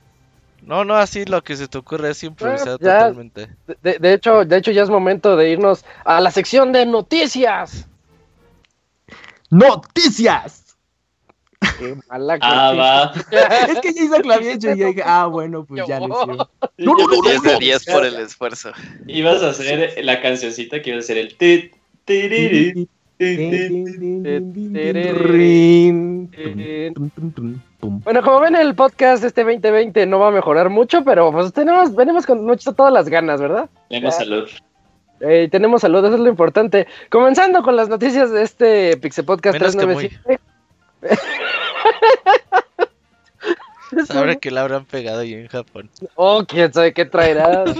No, 0.62 0.84
no, 0.84 0.96
así 0.96 1.24
lo 1.24 1.42
que 1.44 1.56
se 1.56 1.68
te 1.68 1.78
ocurre 1.78 2.10
es 2.10 2.22
improvisar 2.24 2.78
totalmente. 2.78 3.48
De, 3.82 4.12
hecho, 4.12 4.44
de 4.44 4.56
hecho, 4.56 4.72
ya 4.72 4.82
es 4.82 4.90
momento 4.90 5.36
de 5.36 5.50
irnos 5.50 5.84
a 6.04 6.20
la 6.20 6.30
sección 6.30 6.72
de 6.72 6.86
noticias. 6.86 7.86
¡Noticias! 9.50 10.76
Qué 11.78 11.96
mala 12.08 12.38
ah, 12.40 12.72
va. 12.74 13.12
es 13.68 13.80
que 13.80 13.92
ya 13.92 14.02
hizo 14.02 14.16
claviecho 14.16 14.70
y 14.70 14.74
dije, 14.74 15.02
ah, 15.04 15.26
bueno, 15.26 15.64
pues 15.64 15.86
ya 15.86 16.00
lo 16.00 16.08
hice. 16.08 16.26
No, 16.78 16.94
no, 16.94 17.06
no, 17.06 17.22
10 17.22 17.42
de 17.42 17.58
10 17.58 17.84
por 17.86 18.04
el 18.04 18.16
esfuerzo. 18.16 18.72
Ibas 19.06 19.42
a 19.42 19.50
hacer 19.50 19.94
la 20.04 20.20
cancioncita 20.20 20.82
que 20.82 20.90
iba 20.90 20.98
a 20.98 21.02
ser 21.02 21.18
el 21.18 21.36
tit, 21.36 21.74
bueno, 27.80 28.22
como 28.22 28.40
ven, 28.40 28.56
el 28.56 28.74
podcast 28.74 29.24
este 29.24 29.42
2020 29.42 30.04
no 30.06 30.18
va 30.18 30.28
a 30.28 30.32
mejorar 30.32 30.68
mucho, 30.68 31.02
pero 31.02 31.32
pues 31.32 31.52
tenemos, 31.52 31.94
venimos 31.94 32.26
con 32.26 32.44
mucho, 32.44 32.72
todas 32.72 32.92
las 32.92 33.08
ganas, 33.08 33.40
¿verdad? 33.40 33.70
Tenemos 33.88 34.16
salud. 34.16 34.48
Eh, 35.20 35.48
tenemos 35.50 35.80
salud, 35.80 36.04
eso 36.04 36.14
es 36.14 36.20
lo 36.20 36.28
importante. 36.28 36.86
Comenzando 37.08 37.62
con 37.62 37.74
las 37.76 37.88
noticias 37.88 38.30
de 38.30 38.42
este 38.42 38.98
Pixel 38.98 39.24
Podcast 39.24 39.58
397. 39.58 40.40
Sabrá 44.06 44.34
que 44.36 44.50
la 44.50 44.60
habrán 44.62 44.84
pegado 44.84 45.20
ahí 45.20 45.32
en 45.32 45.48
Japón. 45.48 45.88
Oh, 46.16 46.44
quién 46.46 46.70
sabe 46.72 46.92
qué 46.92 47.06
traerá. 47.06 47.64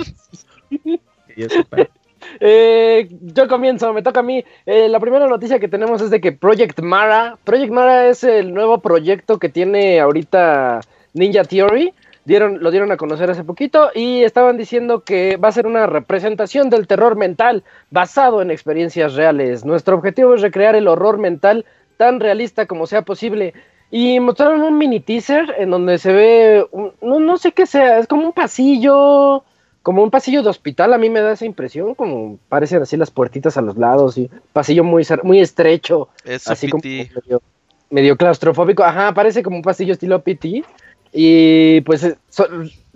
Eh, 2.40 3.09
yo 3.21 3.49
comienzo, 3.49 3.92
me 3.92 4.02
toca 4.02 4.21
a 4.21 4.23
mí. 4.23 4.45
Eh, 4.64 4.88
la 4.88 5.00
primera 5.00 5.26
noticia 5.26 5.59
que 5.59 5.68
tenemos 5.68 6.00
es 6.02 6.11
de 6.11 6.21
que 6.21 6.33
Project 6.33 6.80
Mara, 6.80 7.38
Project 7.45 7.73
Mara 7.73 8.09
es 8.09 8.25
el 8.25 8.52
nuevo 8.54 8.78
proyecto 8.78 9.38
que 9.38 9.49
tiene 9.49 10.00
ahorita 10.00 10.80
Ninja 11.14 11.45
Theory. 11.45 11.92
Dieron, 12.25 12.61
lo 12.61 12.73
dieron 12.73 12.90
a 12.90 12.97
conocer 12.97 13.30
hace 13.30 13.45
poquito 13.45 13.90
y 13.95 14.25
estaban 14.25 14.56
diciendo 14.56 15.04
que 15.04 15.37
va 15.37 15.49
a 15.49 15.52
ser 15.52 15.64
una 15.64 15.87
representación 15.87 16.71
del 16.71 16.88
terror 16.88 17.14
mental 17.14 17.62
basado 17.90 18.42
en 18.42 18.50
experiencias 18.50 19.14
reales. 19.14 19.64
Nuestro 19.64 19.95
objetivo 19.95 20.35
es 20.35 20.42
recrear 20.42 20.75
el 20.75 20.88
horror 20.88 21.18
mental 21.18 21.64
tan 21.97 22.18
realista 22.18 22.66
como 22.66 22.88
sea 22.88 23.02
posible. 23.02 23.54
Y 23.90 24.18
mostraron 24.18 24.62
un 24.62 24.76
mini 24.76 24.99
teaser 24.99 25.54
en 25.59 25.71
donde 25.71 25.99
se 25.99 26.12
ve, 26.12 26.66
no, 27.00 27.21
no 27.21 27.37
sé 27.37 27.52
qué 27.52 27.66
sea, 27.66 27.99
es 27.99 28.09
como 28.09 28.26
un 28.26 28.33
pasillo 28.33 29.45
como 29.87 30.02
un 30.02 30.11
pasillo 30.11 30.43
de 30.43 30.49
hospital, 30.49 30.95
a 30.95 30.99
mí 30.99 31.09
me 31.11 31.21
da 31.21 31.31
esa 31.31 31.45
impresión, 31.45 31.95
como 31.95 32.40
parecen 32.49 32.83
así 32.83 32.97
las 32.97 33.12
puertitas 33.12 33.57
a 33.57 33.62
los 33.62 33.76
lados 33.76 34.19
y 34.19 34.28
pasillo 34.52 34.83
muy, 34.83 35.07
muy 35.23 35.38
estrecho, 35.38 36.09
así 36.45 36.69
como 36.69 36.83
medio, 37.90 38.16
claustrofóbico, 38.16 38.83
ajá, 38.83 39.14
parece 39.14 39.45
como 39.45 39.59
un 39.59 39.62
pasillo 39.62 39.93
estilo 39.93 40.21
PT. 40.23 40.64
Y 41.12 41.83
pues 41.83 42.02
eh, 42.02 42.16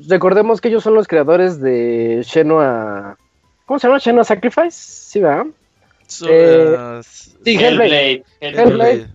recordemos 0.09 0.61
que 0.61 0.67
ellos 0.67 0.83
son 0.83 0.95
los 0.95 1.07
creadores 1.07 1.61
de 1.61 2.25
Shenua, 2.27 3.17
¿cómo 3.67 3.79
se 3.79 3.87
llama? 3.87 4.01
Shenua 4.01 4.25
Sacrifice, 4.25 4.73
¿sí 4.73 5.21
va? 5.21 5.47
Eh, 6.29 7.01
sí, 7.05 7.55
Hellblade. 7.55 8.25
Hellblade. 8.41 9.07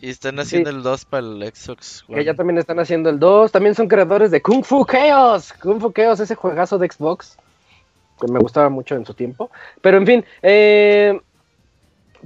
Y 0.00 0.10
están 0.10 0.38
haciendo 0.40 0.70
el 0.70 0.82
2 0.82 1.04
para 1.04 1.26
el 1.26 1.52
Xbox. 1.54 2.04
Que 2.08 2.24
ya 2.24 2.34
también 2.34 2.58
están 2.58 2.80
haciendo 2.80 3.08
el 3.10 3.18
2. 3.18 3.52
También 3.52 3.74
son 3.74 3.88
creadores 3.88 4.30
de 4.30 4.42
Kung 4.42 4.64
Fu 4.64 4.84
Chaos. 4.84 5.52
Kung 5.54 5.80
Fu 5.80 5.92
Chaos, 5.92 6.20
ese 6.20 6.34
juegazo 6.34 6.78
de 6.78 6.90
Xbox. 6.90 7.36
Que 8.20 8.30
me 8.30 8.40
gustaba 8.40 8.68
mucho 8.68 8.96
en 8.96 9.06
su 9.06 9.14
tiempo. 9.14 9.50
Pero 9.80 9.98
en 9.98 10.06
fin, 10.06 10.24
eh, 10.42 11.20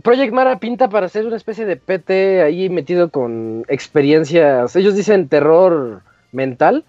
Project 0.02 0.32
Mara 0.32 0.58
pinta 0.58 0.88
para 0.88 1.08
ser 1.08 1.26
una 1.26 1.36
especie 1.36 1.66
de 1.66 1.76
PT 1.76 2.42
ahí 2.42 2.70
metido 2.70 3.10
con 3.10 3.64
experiencias. 3.68 4.74
Ellos 4.74 4.96
dicen 4.96 5.28
terror 5.28 6.02
mental. 6.32 6.84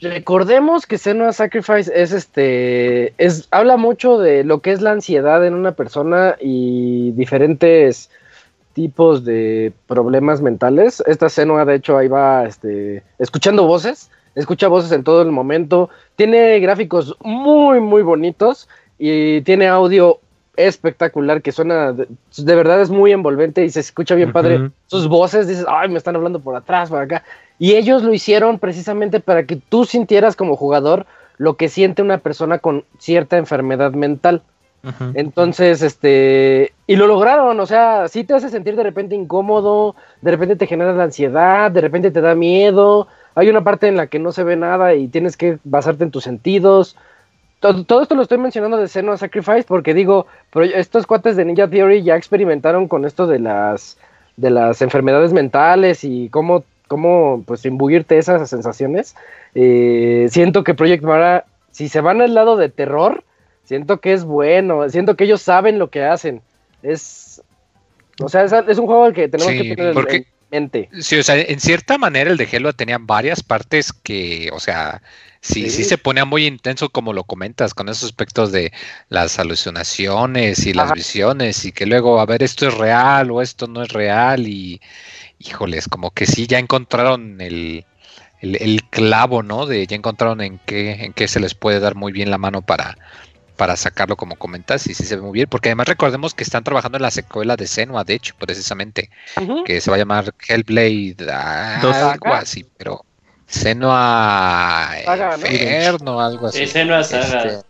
Recordemos 0.00 0.86
que 0.86 0.98
Senua 0.98 1.32
Sacrifice 1.32 1.90
es 1.94 2.12
este. 2.12 3.14
Es, 3.16 3.48
habla 3.50 3.78
mucho 3.78 4.18
de 4.18 4.44
lo 4.44 4.60
que 4.60 4.72
es 4.72 4.82
la 4.82 4.90
ansiedad 4.90 5.44
en 5.46 5.54
una 5.54 5.72
persona 5.72 6.36
y 6.38 7.12
diferentes 7.12 8.10
tipos 8.76 9.24
de 9.24 9.72
problemas 9.86 10.42
mentales. 10.42 11.02
Esta 11.06 11.30
Senua, 11.30 11.64
de 11.64 11.76
hecho, 11.76 11.96
ahí 11.96 12.08
va 12.08 12.44
este, 12.44 13.02
escuchando 13.18 13.66
voces, 13.66 14.10
escucha 14.34 14.68
voces 14.68 14.92
en 14.92 15.02
todo 15.02 15.22
el 15.22 15.32
momento, 15.32 15.88
tiene 16.14 16.60
gráficos 16.60 17.16
muy, 17.22 17.80
muy 17.80 18.02
bonitos 18.02 18.68
y 18.98 19.40
tiene 19.40 19.66
audio 19.66 20.20
espectacular 20.56 21.40
que 21.40 21.52
suena, 21.52 21.92
de, 21.92 22.54
verdad 22.54 22.82
es 22.82 22.90
muy 22.90 23.12
envolvente 23.12 23.64
y 23.64 23.70
se 23.70 23.80
escucha 23.80 24.14
bien 24.14 24.30
padre. 24.30 24.70
Sus 24.88 25.08
voces, 25.08 25.48
dices, 25.48 25.64
ay, 25.66 25.88
me 25.88 25.96
están 25.96 26.16
hablando 26.16 26.40
por 26.40 26.54
atrás, 26.54 26.90
por 26.90 27.00
acá. 27.00 27.24
Y 27.58 27.76
ellos 27.76 28.02
lo 28.02 28.12
hicieron 28.12 28.58
precisamente 28.58 29.20
para 29.20 29.46
que 29.46 29.56
tú 29.56 29.86
sintieras 29.86 30.36
como 30.36 30.54
jugador 30.54 31.06
lo 31.38 31.56
que 31.56 31.70
siente 31.70 32.02
una 32.02 32.18
persona 32.18 32.58
con 32.58 32.84
cierta 32.98 33.38
enfermedad 33.38 33.92
mental. 33.92 34.42
Entonces, 35.14 35.82
este, 35.82 36.72
y 36.86 36.94
lo 36.94 37.08
lograron, 37.08 37.58
o 37.58 37.66
sea, 37.66 38.06
sí 38.08 38.22
te 38.22 38.34
hace 38.34 38.50
sentir 38.50 38.76
de 38.76 38.84
repente 38.84 39.16
incómodo, 39.16 39.96
de 40.22 40.30
repente 40.30 40.54
te 40.54 40.66
genera 40.66 40.92
la 40.92 41.04
ansiedad, 41.04 41.70
de 41.72 41.80
repente 41.80 42.12
te 42.12 42.20
da 42.20 42.36
miedo, 42.36 43.08
hay 43.34 43.48
una 43.48 43.64
parte 43.64 43.88
en 43.88 43.96
la 43.96 44.06
que 44.06 44.18
no 44.18 44.32
se 44.32 44.44
ve 44.44 44.56
nada 44.56 44.94
y 44.94 45.08
tienes 45.08 45.36
que 45.36 45.58
basarte 45.64 46.04
en 46.04 46.10
tus 46.10 46.24
sentidos. 46.24 46.96
Todo, 47.58 48.02
esto 48.02 48.14
lo 48.14 48.22
estoy 48.22 48.38
mencionando 48.38 48.76
de 48.76 48.86
Senua 48.86 49.16
Sacrifice 49.16 49.64
porque 49.66 49.92
digo, 49.92 50.26
pero 50.52 50.64
estos 50.64 51.06
cuates 51.06 51.36
de 51.36 51.44
Ninja 51.44 51.68
Theory 51.68 52.02
ya 52.02 52.16
experimentaron 52.16 52.86
con 52.86 53.04
esto 53.04 53.26
de 53.26 53.40
las, 53.40 53.98
de 54.36 54.50
las 54.50 54.82
enfermedades 54.82 55.32
mentales 55.32 56.04
y 56.04 56.28
cómo, 56.28 56.64
cómo 56.86 57.42
pues 57.44 57.64
imbuirte 57.64 58.18
esas 58.18 58.48
sensaciones. 58.48 59.16
Eh, 59.54 60.28
siento 60.30 60.62
que 60.62 60.74
Project 60.74 61.02
Mara, 61.02 61.44
si 61.72 61.88
se 61.88 62.00
van 62.00 62.20
al 62.20 62.34
lado 62.34 62.56
de 62.56 62.68
terror, 62.68 63.24
Siento 63.66 64.00
que 64.00 64.12
es 64.12 64.24
bueno, 64.24 64.88
siento 64.88 65.16
que 65.16 65.24
ellos 65.24 65.42
saben 65.42 65.80
lo 65.80 65.90
que 65.90 66.04
hacen. 66.04 66.40
Es. 66.82 67.42
O 68.22 68.28
sea, 68.28 68.44
es, 68.44 68.78
un 68.78 68.86
juego 68.86 69.04
al 69.04 69.12
que 69.12 69.28
tenemos 69.28 69.52
que 69.52 69.74
tener 69.74 70.08
en 70.08 70.26
mente. 70.50 70.88
Sí, 71.00 71.18
o 71.18 71.22
sea, 71.22 71.36
en 71.36 71.58
cierta 71.58 71.98
manera 71.98 72.30
el 72.30 72.36
de 72.36 72.48
Halo 72.50 72.72
tenía 72.72 72.98
varias 72.98 73.42
partes 73.42 73.92
que, 73.92 74.50
o 74.52 74.60
sea, 74.60 75.02
sí, 75.40 75.68
sí, 75.68 75.82
se 75.82 75.98
ponía 75.98 76.24
muy 76.24 76.46
intenso 76.46 76.88
como 76.90 77.12
lo 77.12 77.24
comentas, 77.24 77.74
con 77.74 77.88
esos 77.88 78.04
aspectos 78.04 78.52
de 78.52 78.72
las 79.08 79.38
alucinaciones 79.40 80.64
y 80.64 80.72
las 80.72 80.92
visiones, 80.92 81.64
y 81.64 81.72
que 81.72 81.86
luego, 81.86 82.20
a 82.20 82.26
ver, 82.26 82.44
esto 82.44 82.68
es 82.68 82.74
real 82.74 83.32
o 83.32 83.42
esto 83.42 83.66
no 83.66 83.82
es 83.82 83.88
real, 83.88 84.46
y 84.46 84.80
híjoles, 85.40 85.88
como 85.88 86.12
que 86.12 86.26
sí, 86.26 86.46
ya 86.46 86.60
encontraron 86.60 87.40
el, 87.40 87.84
el, 88.40 88.56
el 88.62 88.84
clavo, 88.84 89.42
¿no? 89.42 89.66
De 89.66 89.86
ya 89.86 89.96
encontraron 89.96 90.40
en 90.40 90.58
qué, 90.64 91.04
en 91.04 91.12
qué 91.12 91.26
se 91.26 91.40
les 91.40 91.54
puede 91.54 91.80
dar 91.80 91.96
muy 91.96 92.12
bien 92.12 92.30
la 92.30 92.38
mano 92.38 92.62
para 92.62 92.96
para 93.56 93.76
sacarlo 93.76 94.16
como 94.16 94.36
comentas 94.36 94.86
y 94.86 94.94
sí 94.94 95.04
se 95.04 95.16
ve 95.16 95.22
muy 95.22 95.32
bien, 95.32 95.48
porque 95.48 95.70
además 95.70 95.88
recordemos 95.88 96.34
que 96.34 96.44
están 96.44 96.64
trabajando 96.64 96.96
en 96.98 97.02
la 97.02 97.10
secuela 97.10 97.56
de 97.56 97.66
Senua, 97.66 98.04
de 98.04 98.14
hecho, 98.14 98.34
precisamente, 98.38 99.10
que 99.64 99.80
se 99.80 99.90
va 99.90 99.96
a 99.96 99.98
llamar 99.98 100.34
Hellblade, 100.48 101.16
algo 101.30 102.32
así, 102.34 102.66
pero 102.76 103.04
Senua 103.46 104.90
Inferno, 105.38 106.20
algo 106.20 106.48
así. 106.48 106.58
Sí, 106.58 106.66
Senua 106.66 107.04
Saga. 107.04 107.44
Este, 107.44 107.66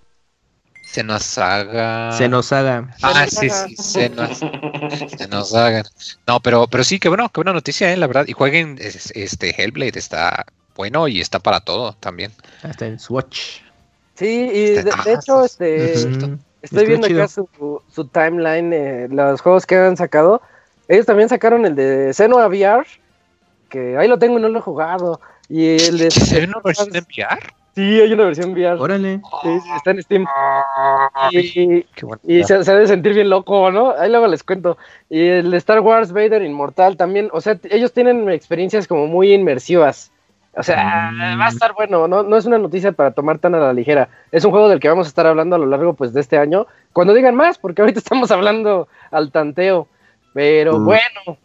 Senua 0.83 1.21
Saga. 1.21 2.13
Senua 2.13 2.43
Saga. 2.43 2.95
Ah, 3.03 3.27
sí, 3.29 3.51
sí, 3.51 3.77
Senua, 3.77 4.35
Saga. 5.45 5.83
No, 6.27 6.41
pero, 6.41 6.67
pero 6.67 6.85
sí, 6.85 6.99
qué 6.99 7.09
bueno, 7.09 7.29
qué 7.29 7.41
buena 7.41 7.53
noticia, 7.53 7.93
eh, 7.93 7.97
la 7.97 8.07
verdad. 8.07 8.25
Y 8.27 8.33
jueguen 8.33 8.79
este 8.81 9.63
Hellblade, 9.63 9.99
está 9.99 10.47
bueno 10.75 11.09
y 11.09 11.21
está 11.21 11.39
para 11.39 11.61
todo 11.61 11.93
también. 11.95 12.33
Hasta 12.63 12.87
en 12.87 12.99
Swatch. 12.99 13.66
Sí, 14.17 14.51
y 14.53 14.71
de, 14.71 14.93
hecho, 15.07 15.45
este, 15.45 15.93
estoy 16.63 16.87
viendo 16.87 17.07
acá 17.07 17.29
su, 17.29 17.49
su 17.89 18.05
timeline, 18.07 18.73
eh, 18.73 19.09
los 19.11 19.41
juegos 19.41 19.67
que 19.67 19.77
han 19.77 19.97
sacado. 19.97 20.41
Ellos 20.89 21.05
también 21.05 21.29
sacaron 21.29 21.67
el 21.67 21.75
de 21.75 22.13
Senua 22.15 22.47
VR, 22.47 22.87
que 23.69 23.97
ahí 23.99 24.09
lo 24.09 24.19
tengo 24.19 24.39
y 24.39 24.43
no 24.43 24.49
lo 24.49 24.59
he 24.59 24.63
jugado. 24.63 25.21
Y 25.49 25.77
el 25.77 25.99
de 25.99 26.09
¿Hay 26.35 26.45
una 26.45 26.61
versión 26.65 26.91
de 26.91 27.01
VR? 27.01 27.41
Sí, 27.75 28.01
hay 28.01 28.11
una 28.11 28.25
versión 28.25 28.53
VR. 28.53 28.81
Órale. 28.81 29.21
Sí, 29.43 29.61
está 29.77 29.91
en 29.91 30.03
Steam. 30.03 30.27
Y, 31.31 31.85
y 32.25 32.45
se, 32.45 32.65
se, 32.65 32.73
debe 32.73 32.87
sentir 32.87 33.13
bien 33.13 33.29
loco, 33.29 33.71
¿no? 33.71 33.91
Ahí 33.91 34.09
luego 34.09 34.27
les 34.29 34.43
cuento. 34.43 34.79
Y 35.11 35.27
el 35.27 35.51
de 35.51 35.59
Star 35.59 35.81
Wars 35.81 36.11
Vader 36.11 36.43
Inmortal 36.43 36.97
también, 36.97 37.29
o 37.33 37.41
sea, 37.43 37.59
ellos 37.69 37.93
tienen 37.93 38.31
experiencias 38.31 38.89
como 38.89 39.07
muy 39.07 39.35
inmersivas. 39.35 40.11
O 40.57 40.63
sea, 40.63 41.13
va 41.39 41.47
a 41.47 41.51
estar 41.51 41.75
bueno, 41.75 42.09
no, 42.09 42.23
no 42.23 42.37
es 42.37 42.47
una 42.47 42.57
noticia 42.57 42.93
para 42.93 43.11
tomar 43.11 43.39
tan 43.39 43.55
a 43.55 43.61
la 43.61 43.75
ligera. 43.75 44.09
Es 44.33 44.45
un 44.45 44.53
juego 44.53 44.71
del 44.71 44.81
que 44.81 44.89
vamos 44.89 45.07
a 45.07 45.09
estar 45.09 45.27
hablando 45.27 45.57
a 45.57 45.59
lo 45.59 45.67
largo 45.67 45.93
pues 45.93 46.15
de 46.15 46.21
este 46.23 46.39
año. 46.39 46.67
Cuando 46.95 47.13
digan 47.13 47.35
más, 47.35 47.59
porque 47.59 47.83
ahorita 47.83 47.99
estamos 47.99 48.31
hablando 48.31 48.89
al 49.11 49.31
tanteo. 49.31 49.87
Pero 50.33 50.81
bueno, 50.81 51.39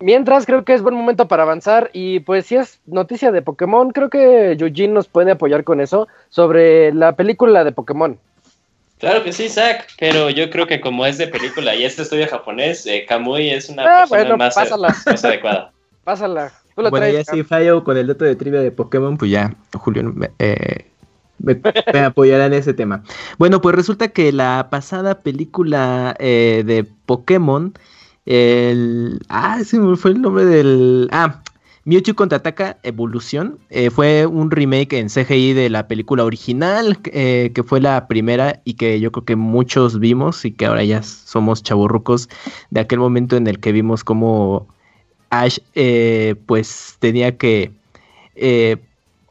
mientras 0.00 0.46
creo 0.46 0.64
que 0.64 0.74
es 0.74 0.82
buen 0.82 0.96
momento 0.96 1.28
para 1.28 1.44
avanzar. 1.44 1.90
Y 1.92 2.20
pues 2.20 2.46
si 2.46 2.56
es 2.56 2.80
noticia 2.86 3.30
de 3.30 3.42
Pokémon, 3.42 3.90
creo 3.90 4.10
que 4.10 4.56
Yujin 4.56 4.94
nos 4.94 5.06
puede 5.06 5.32
apoyar 5.32 5.62
con 5.62 5.80
eso 5.80 6.08
sobre 6.28 6.92
la 6.92 7.12
película 7.12 7.62
de 7.62 7.72
Pokémon. 7.72 8.18
Claro 8.98 9.22
que 9.22 9.32
sí, 9.32 9.48
Zach, 9.48 9.86
pero 9.98 10.30
yo 10.30 10.48
creo 10.50 10.66
que 10.66 10.80
como 10.80 11.04
es 11.04 11.18
de 11.18 11.28
película 11.28 11.74
y 11.74 11.84
este 11.84 12.02
estudio 12.02 12.26
japonés, 12.28 12.86
eh, 12.86 13.04
Kamui 13.06 13.50
es 13.50 13.68
una 13.68 13.82
ah, 14.02 14.06
persona 14.08 14.36
más, 14.36 14.56
más, 15.06 15.24
adecuada. 15.24 15.70
Pásala. 16.04 16.52
Bueno, 16.76 17.08
ya 17.08 17.24
si 17.24 17.42
fallo 17.42 17.84
con 17.84 17.96
el 17.96 18.06
dato 18.06 18.24
de 18.24 18.36
trivia 18.36 18.60
de 18.60 18.70
Pokémon, 18.70 19.16
pues 19.16 19.30
ya, 19.30 19.56
Julio, 19.74 20.14
eh, 20.38 20.86
me, 21.38 22.00
apoyará 22.00 22.46
en 22.46 22.52
ese 22.52 22.74
tema. 22.74 23.02
Bueno, 23.38 23.60
pues 23.60 23.74
resulta 23.74 24.08
que 24.08 24.32
la 24.32 24.68
pasada 24.70 25.20
película 25.20 26.14
eh, 26.18 26.62
de 26.66 26.84
Pokémon, 26.84 27.74
el... 28.26 29.20
Ah, 29.28 29.58
ese 29.60 29.78
fue 29.96 30.12
el 30.12 30.22
nombre 30.22 30.44
del... 30.44 31.08
Ah, 31.12 31.42
Mewtwo 31.86 32.16
contraataca 32.16 32.78
Evolución 32.82 33.60
eh, 33.70 33.90
fue 33.90 34.26
un 34.26 34.50
remake 34.50 34.94
en 34.94 35.06
CGI 35.06 35.52
de 35.52 35.70
la 35.70 35.86
película 35.86 36.24
original, 36.24 36.98
eh, 37.04 37.52
que 37.54 37.62
fue 37.62 37.80
la 37.80 38.08
primera 38.08 38.60
y 38.64 38.74
que 38.74 38.98
yo 38.98 39.12
creo 39.12 39.24
que 39.24 39.36
muchos 39.36 40.00
vimos 40.00 40.44
y 40.44 40.50
que 40.50 40.66
ahora 40.66 40.82
ya 40.82 41.04
somos 41.04 41.62
chaburrucos 41.62 42.28
de 42.70 42.80
aquel 42.80 42.98
momento 42.98 43.36
en 43.36 43.46
el 43.46 43.60
que 43.60 43.70
vimos 43.70 44.02
cómo 44.02 44.66
Ash 45.42 45.58
eh, 45.74 46.34
pues 46.46 46.96
tenía 46.98 47.36
que 47.36 47.72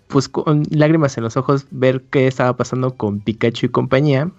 pues 0.08 0.30
con 0.30 0.64
lágrimas 0.70 1.18
en 1.18 1.24
los 1.24 1.38
ojos 1.38 1.66
ver 1.72 2.04
qué 2.10 2.28
estaba 2.28 2.56
pasando 2.56 2.96
con 2.96 3.20
Pikachu 3.20 3.66
y 3.68 3.70
compañía. 3.70 4.32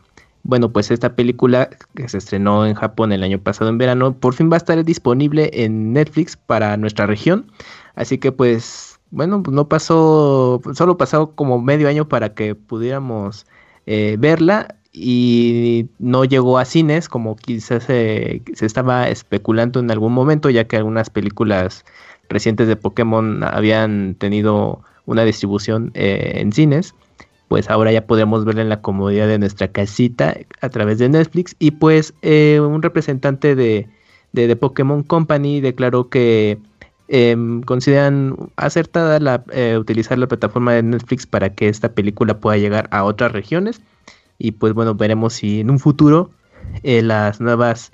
Bueno, 0.43 0.73
pues 0.73 0.91
esta 0.91 1.17
película 1.17 1.71
que 1.95 2.09
se 2.09 2.19
estrenó 2.19 2.67
en 2.67 2.75
Japón 2.75 3.13
el 3.13 3.25
año 3.25 3.41
pasado 3.41 3.69
en 3.69 3.79
verano, 3.79 4.15
por 4.15 4.35
fin 4.35 4.51
va 4.51 4.55
a 4.55 4.59
estar 4.59 4.83
disponible 4.85 5.51
en 5.53 5.93
Netflix 5.93 6.37
para 6.37 6.77
nuestra 6.77 7.07
región. 7.07 7.51
Así 7.97 8.19
que 8.19 8.31
pues, 8.31 9.01
bueno, 9.11 9.43
pues 9.43 9.55
no 9.55 9.69
pasó, 9.69 10.63
solo 10.75 10.97
pasó 10.97 11.33
como 11.35 11.61
medio 11.61 11.89
año 11.89 12.09
para 12.09 12.35
que 12.35 12.55
pudiéramos 12.55 13.47
eh, 13.87 14.17
verla 14.19 14.77
y 14.99 15.89
no 15.99 16.25
llegó 16.25 16.59
a 16.59 16.65
cines 16.65 17.09
como 17.09 17.37
quizás 17.37 17.85
se 17.85 18.43
estaba 18.61 19.09
especulando 19.09 19.79
en 19.81 19.91
algún 19.91 20.15
momento, 20.15 20.49
ya 20.49 20.65
que 20.65 20.77
algunas 20.77 21.11
películas 21.11 21.85
recientes 22.31 22.67
de 22.67 22.77
Pokémon 22.77 23.45
habían 23.45 24.15
tenido 24.15 24.81
una 25.05 25.25
distribución 25.25 25.91
eh, 25.95 26.33
en 26.37 26.53
cines. 26.53 26.95
Pues 27.49 27.71
ahora 27.71 27.93
ya 27.93 28.07
podemos 28.07 28.45
verla 28.45 28.63
en 28.63 28.71
la 28.71 28.81
comodidad 28.81 29.29
de 29.29 29.39
nuestra 29.39 29.69
casita 29.69 30.37
a 30.61 30.69
través 30.71 30.99
de 30.99 31.09
Netflix. 31.11 31.55
Y 31.59 31.73
pues 31.73 32.15
eh, 32.23 32.59
un 32.61 32.83
representante 32.83 33.55
de, 33.55 33.87
de, 34.33 34.47
de 34.49 34.57
Pokémon 34.57 35.03
Company 35.03 35.61
declaró 35.61 36.09
que 36.09 36.59
Em, 37.09 37.63
consideran 37.63 38.37
acertada 38.57 39.21
la, 39.21 39.45
eh, 39.53 39.79
utilizar 39.79 40.19
la 40.19 40.27
plataforma 40.27 40.73
de 40.73 40.83
Netflix 40.83 41.25
para 41.25 41.55
que 41.55 41.69
esta 41.69 41.93
película 41.93 42.41
pueda 42.41 42.57
llegar 42.57 42.89
a 42.91 43.05
otras 43.05 43.31
regiones. 43.31 43.81
Y 44.39 44.53
pues 44.53 44.73
bueno, 44.73 44.95
veremos 44.95 45.35
si 45.35 45.61
en 45.61 45.71
un 45.71 45.79
futuro 45.79 46.31
eh, 46.83 47.03
las 47.03 47.41
nuevas 47.41 47.93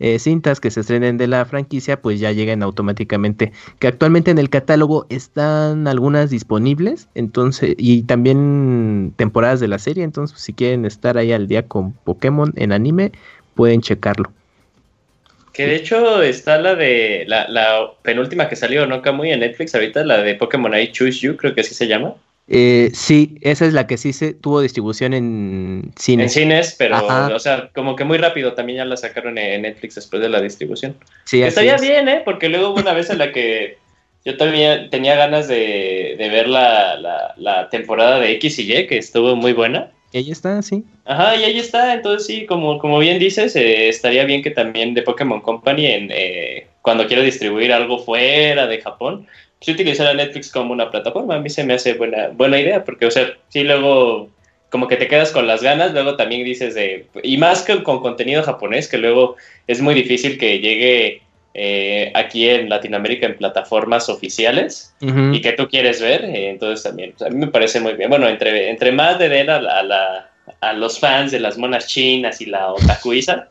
eh, 0.00 0.18
cintas 0.18 0.60
que 0.60 0.70
se 0.70 0.80
estrenen 0.80 1.18
de 1.18 1.28
la 1.28 1.44
franquicia 1.44 2.00
pues 2.00 2.20
ya 2.20 2.32
lleguen 2.32 2.62
automáticamente. 2.62 3.52
Que 3.78 3.86
actualmente 3.86 4.30
en 4.30 4.38
el 4.38 4.50
catálogo 4.50 5.06
están 5.08 5.86
algunas 5.86 6.30
disponibles. 6.30 7.08
Entonces, 7.14 7.74
y 7.78 8.02
también 8.02 9.12
temporadas 9.16 9.60
de 9.60 9.68
la 9.68 9.78
serie. 9.78 10.04
Entonces, 10.04 10.40
si 10.40 10.52
quieren 10.52 10.84
estar 10.84 11.18
ahí 11.18 11.32
al 11.32 11.46
día 11.46 11.66
con 11.66 11.92
Pokémon 11.92 12.52
en 12.56 12.72
anime, 12.72 13.12
pueden 13.54 13.80
checarlo. 13.80 14.30
Que 15.54 15.66
de 15.66 15.76
hecho 15.76 16.20
está 16.20 16.58
la 16.58 16.74
de 16.74 17.24
la, 17.28 17.92
penúltima 18.02 18.48
que 18.48 18.56
salió, 18.56 18.86
¿no? 18.88 19.00
Muy 19.12 19.30
en 19.30 19.38
Netflix 19.38 19.72
ahorita, 19.74 20.04
la 20.04 20.18
de 20.18 20.34
Pokémon 20.34 20.76
I 20.76 20.90
Choose 20.90 21.20
You, 21.20 21.36
creo 21.36 21.54
que 21.54 21.60
así 21.60 21.74
se 21.74 21.86
llama. 21.86 22.16
Eh, 22.46 22.90
sí, 22.92 23.38
esa 23.40 23.64
es 23.64 23.72
la 23.72 23.86
que 23.86 23.96
sí 23.96 24.12
se 24.12 24.34
tuvo 24.34 24.60
distribución 24.60 25.14
en 25.14 25.92
cines. 25.96 26.36
En 26.36 26.42
cines, 26.42 26.74
pero, 26.78 26.98
o 27.34 27.38
sea, 27.38 27.70
como 27.74 27.96
que 27.96 28.04
muy 28.04 28.18
rápido 28.18 28.52
también 28.52 28.78
ya 28.78 28.84
la 28.84 28.96
sacaron 28.96 29.38
en 29.38 29.62
Netflix 29.62 29.94
después 29.94 30.20
de 30.20 30.28
la 30.28 30.40
distribución. 30.42 30.96
Sí, 31.24 31.42
Estaría 31.42 31.76
bien, 31.78 32.08
¿eh? 32.08 32.22
Porque 32.24 32.48
luego 32.48 32.70
hubo 32.70 32.80
una 32.80 32.92
vez 32.92 33.08
en 33.08 33.18
la 33.18 33.32
que 33.32 33.78
yo 34.24 34.36
también 34.36 34.90
tenía 34.90 35.16
ganas 35.16 35.48
de, 35.48 36.16
ver 36.18 36.48
la, 36.48 37.32
la, 37.36 37.68
temporada 37.70 38.20
de 38.20 38.32
X 38.32 38.58
y 38.58 38.72
Y, 38.72 38.86
que 38.86 38.98
estuvo 38.98 39.36
muy 39.36 39.52
buena. 39.52 39.90
Y 40.12 40.18
ahí 40.18 40.30
está, 40.30 40.62
sí. 40.62 40.84
Ajá, 41.04 41.36
y 41.36 41.44
ahí 41.44 41.58
está. 41.58 41.92
Entonces, 41.94 42.26
sí, 42.26 42.46
como, 42.46 42.78
como 42.78 42.98
bien 42.98 43.18
dices, 43.18 43.56
eh, 43.56 43.88
estaría 43.88 44.24
bien 44.24 44.42
que 44.42 44.50
también 44.50 44.94
de 44.94 45.02
Pokémon 45.02 45.40
Company, 45.40 45.86
en, 45.86 46.08
eh, 46.10 46.68
cuando 46.82 47.06
quiera 47.06 47.22
distribuir 47.22 47.72
algo 47.72 47.98
fuera 47.98 48.66
de 48.66 48.80
Japón, 48.80 49.26
pues 49.64 49.74
utilizar 49.74 50.14
Netflix 50.14 50.50
como 50.50 50.72
una 50.72 50.90
plataforma. 50.90 51.36
A 51.36 51.40
mí 51.40 51.50
se 51.50 51.64
me 51.64 51.74
hace 51.74 51.94
buena, 51.94 52.28
buena 52.28 52.60
idea, 52.60 52.84
porque, 52.84 53.06
o 53.06 53.10
sea, 53.10 53.34
sí, 53.48 53.64
luego 53.64 54.28
como 54.70 54.88
que 54.88 54.96
te 54.96 55.06
quedas 55.06 55.30
con 55.30 55.46
las 55.46 55.62
ganas, 55.62 55.92
luego 55.92 56.16
también 56.16 56.44
dices 56.44 56.74
de, 56.74 57.06
y 57.22 57.36
más 57.36 57.62
que 57.62 57.82
con 57.84 58.00
contenido 58.00 58.42
japonés, 58.42 58.88
que 58.88 58.98
luego 58.98 59.36
es 59.68 59.80
muy 59.80 59.94
difícil 59.94 60.36
que 60.36 60.58
llegue 60.58 61.22
eh, 61.54 62.10
aquí 62.12 62.48
en 62.48 62.68
Latinoamérica 62.68 63.26
en 63.26 63.36
plataformas 63.36 64.08
oficiales 64.08 64.92
y 65.00 65.40
que 65.40 65.52
tú 65.52 65.68
quieres 65.68 66.02
ver, 66.02 66.24
eh, 66.24 66.50
entonces 66.50 66.82
también 66.82 67.12
pues, 67.16 67.30
a 67.30 67.32
mí 67.32 67.38
me 67.38 67.46
parece 67.46 67.78
muy 67.78 67.92
bien. 67.92 68.10
Bueno, 68.10 68.26
entre, 68.28 68.68
entre 68.68 68.90
más 68.90 69.16
de 69.20 69.28
den 69.28 69.48
a, 69.48 69.60
la, 69.60 70.30
a, 70.60 70.72
los 70.72 70.98
fans 70.98 71.30
de 71.30 71.38
las 71.38 71.56
monas 71.56 71.86
chinas 71.86 72.40
y 72.40 72.46
la 72.46 72.72
otakuiza, 72.72 73.50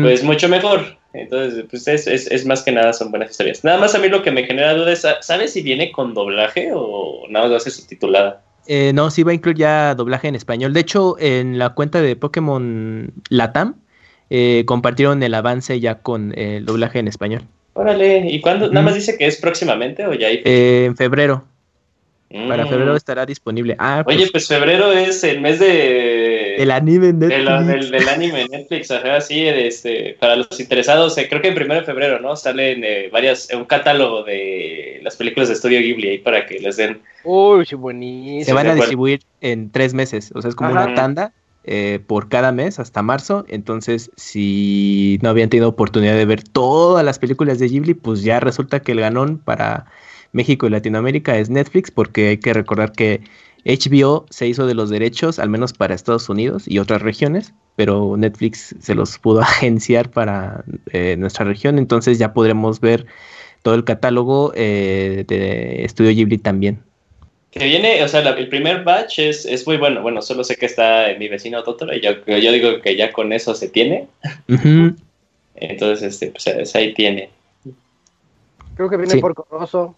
pues 0.00 0.22
mucho 0.22 0.48
mejor. 0.48 0.99
Entonces, 1.12 1.64
pues 1.68 1.88
es, 1.88 2.06
es, 2.06 2.30
es, 2.30 2.46
más 2.46 2.62
que 2.62 2.72
nada 2.72 2.92
son 2.92 3.10
buenas 3.10 3.30
historias. 3.30 3.64
Nada 3.64 3.78
más 3.78 3.94
a 3.94 3.98
mí 3.98 4.08
lo 4.08 4.22
que 4.22 4.30
me 4.30 4.44
genera 4.44 4.74
duda 4.74 4.92
es, 4.92 5.04
¿sabes 5.22 5.52
si 5.52 5.62
viene 5.62 5.90
con 5.90 6.14
doblaje 6.14 6.70
o 6.72 7.26
nada 7.28 7.46
más 7.46 7.52
va 7.52 7.56
a 7.56 7.60
ser 7.60 7.72
subtitulada? 7.72 8.42
Eh, 8.66 8.92
no, 8.94 9.10
sí 9.10 9.22
va 9.24 9.32
a 9.32 9.34
incluir 9.34 9.56
ya 9.56 9.94
doblaje 9.94 10.28
en 10.28 10.36
español. 10.36 10.72
De 10.72 10.80
hecho, 10.80 11.16
en 11.18 11.58
la 11.58 11.70
cuenta 11.70 12.00
de 12.00 12.14
Pokémon 12.14 13.12
Latam, 13.28 13.76
eh, 14.28 14.62
compartieron 14.66 15.22
el 15.22 15.34
avance 15.34 15.80
ya 15.80 15.96
con 15.96 16.38
el 16.38 16.64
doblaje 16.64 17.00
en 17.00 17.08
español. 17.08 17.42
Órale, 17.72 18.30
¿y 18.30 18.40
cuándo? 18.40 18.68
¿Nada 18.68 18.82
más 18.82 18.94
dice 18.94 19.18
que 19.18 19.26
es 19.26 19.38
próximamente 19.38 20.06
o 20.06 20.14
ya 20.14 20.28
hay? 20.28 20.42
Eh, 20.44 20.84
en 20.86 20.96
febrero. 20.96 21.44
Para 22.30 22.64
febrero 22.64 22.92
mm. 22.92 22.96
estará 22.96 23.26
disponible. 23.26 23.74
Ah, 23.78 24.04
Oye, 24.06 24.18
pues, 24.18 24.30
pues 24.30 24.48
febrero 24.48 24.92
es 24.92 25.24
el 25.24 25.40
mes 25.40 25.58
de... 25.58 26.39
El 26.62 26.70
anime 26.70 27.08
en 27.08 27.18
Netflix. 27.20 27.90
del, 27.90 28.08
anime 28.08 28.42
en 28.42 28.50
Netflix, 28.50 28.90
ajá, 28.90 29.20
sí, 29.20 29.46
este, 29.46 30.16
para 30.20 30.36
los 30.36 30.60
interesados, 30.60 31.16
eh, 31.18 31.28
creo 31.28 31.42
que 31.42 31.48
en 31.48 31.54
primero 31.54 31.80
de 31.80 31.86
febrero, 31.86 32.20
¿no? 32.20 32.36
Salen 32.36 32.84
varias, 33.12 33.48
un 33.54 33.64
catálogo 33.64 34.24
de 34.24 35.00
las 35.02 35.16
películas 35.16 35.48
de 35.48 35.54
Estudio 35.54 35.80
Ghibli 35.80 36.08
ahí 36.08 36.18
para 36.18 36.46
que 36.46 36.58
les 36.58 36.76
den... 36.76 37.00
Uy, 37.24 37.66
buenísimo. 37.76 38.44
Se 38.44 38.52
van 38.52 38.66
a 38.66 38.74
distribuir 38.74 39.20
en 39.40 39.70
tres 39.70 39.94
meses, 39.94 40.32
o 40.34 40.42
sea, 40.42 40.48
es 40.48 40.54
como 40.54 40.70
una 40.70 40.94
tanda 40.94 41.32
eh, 41.62 42.00
por 42.06 42.30
cada 42.30 42.52
mes 42.52 42.78
hasta 42.78 43.02
marzo. 43.02 43.44
Entonces, 43.48 44.10
si 44.16 45.18
no 45.22 45.28
habían 45.28 45.50
tenido 45.50 45.68
oportunidad 45.68 46.14
de 46.14 46.24
ver 46.24 46.42
todas 46.42 47.04
las 47.04 47.18
películas 47.18 47.58
de 47.58 47.68
Ghibli, 47.68 47.94
pues 47.94 48.22
ya 48.22 48.40
resulta 48.40 48.80
que 48.80 48.92
el 48.92 49.00
ganón 49.00 49.36
para 49.38 49.84
México 50.32 50.66
y 50.66 50.70
Latinoamérica 50.70 51.36
es 51.36 51.50
Netflix, 51.50 51.90
porque 51.90 52.28
hay 52.28 52.38
que 52.38 52.54
recordar 52.54 52.92
que 52.92 53.20
HBO 53.64 54.26
se 54.30 54.46
hizo 54.46 54.66
de 54.66 54.74
los 54.74 54.90
derechos, 54.90 55.38
al 55.38 55.48
menos 55.48 55.72
para 55.72 55.94
Estados 55.94 56.28
Unidos 56.28 56.64
y 56.66 56.78
otras 56.78 57.02
regiones, 57.02 57.52
pero 57.76 58.16
Netflix 58.16 58.74
se 58.80 58.94
los 58.94 59.18
pudo 59.18 59.40
agenciar 59.42 60.10
para 60.10 60.64
eh, 60.92 61.16
nuestra 61.18 61.44
región, 61.44 61.78
entonces 61.78 62.18
ya 62.18 62.32
podremos 62.32 62.80
ver 62.80 63.06
todo 63.62 63.74
el 63.74 63.84
catálogo 63.84 64.52
eh, 64.54 65.24
de 65.26 65.84
Estudio 65.84 66.12
Ghibli 66.12 66.38
también. 66.38 66.82
Que 67.50 67.64
viene, 67.64 68.02
o 68.04 68.08
sea, 68.08 68.20
el 68.20 68.48
primer 68.48 68.84
batch 68.84 69.18
es, 69.18 69.44
es, 69.44 69.66
muy 69.66 69.76
bueno. 69.76 70.02
Bueno, 70.02 70.22
solo 70.22 70.44
sé 70.44 70.54
que 70.54 70.66
está 70.66 71.10
en 71.10 71.18
mi 71.18 71.28
vecino 71.28 71.64
Totoro 71.64 71.92
y 71.92 72.00
yo, 72.00 72.12
yo 72.24 72.52
digo 72.52 72.80
que 72.80 72.94
ya 72.94 73.12
con 73.12 73.32
eso 73.32 73.56
se 73.56 73.68
tiene. 73.68 74.06
Entonces, 75.56 76.14
este, 76.14 76.28
pues 76.28 76.76
ahí 76.76 76.94
tiene. 76.94 77.28
Creo 78.76 78.88
que 78.88 78.96
viene 78.96 79.16
por 79.16 79.34
Corroso 79.34 79.96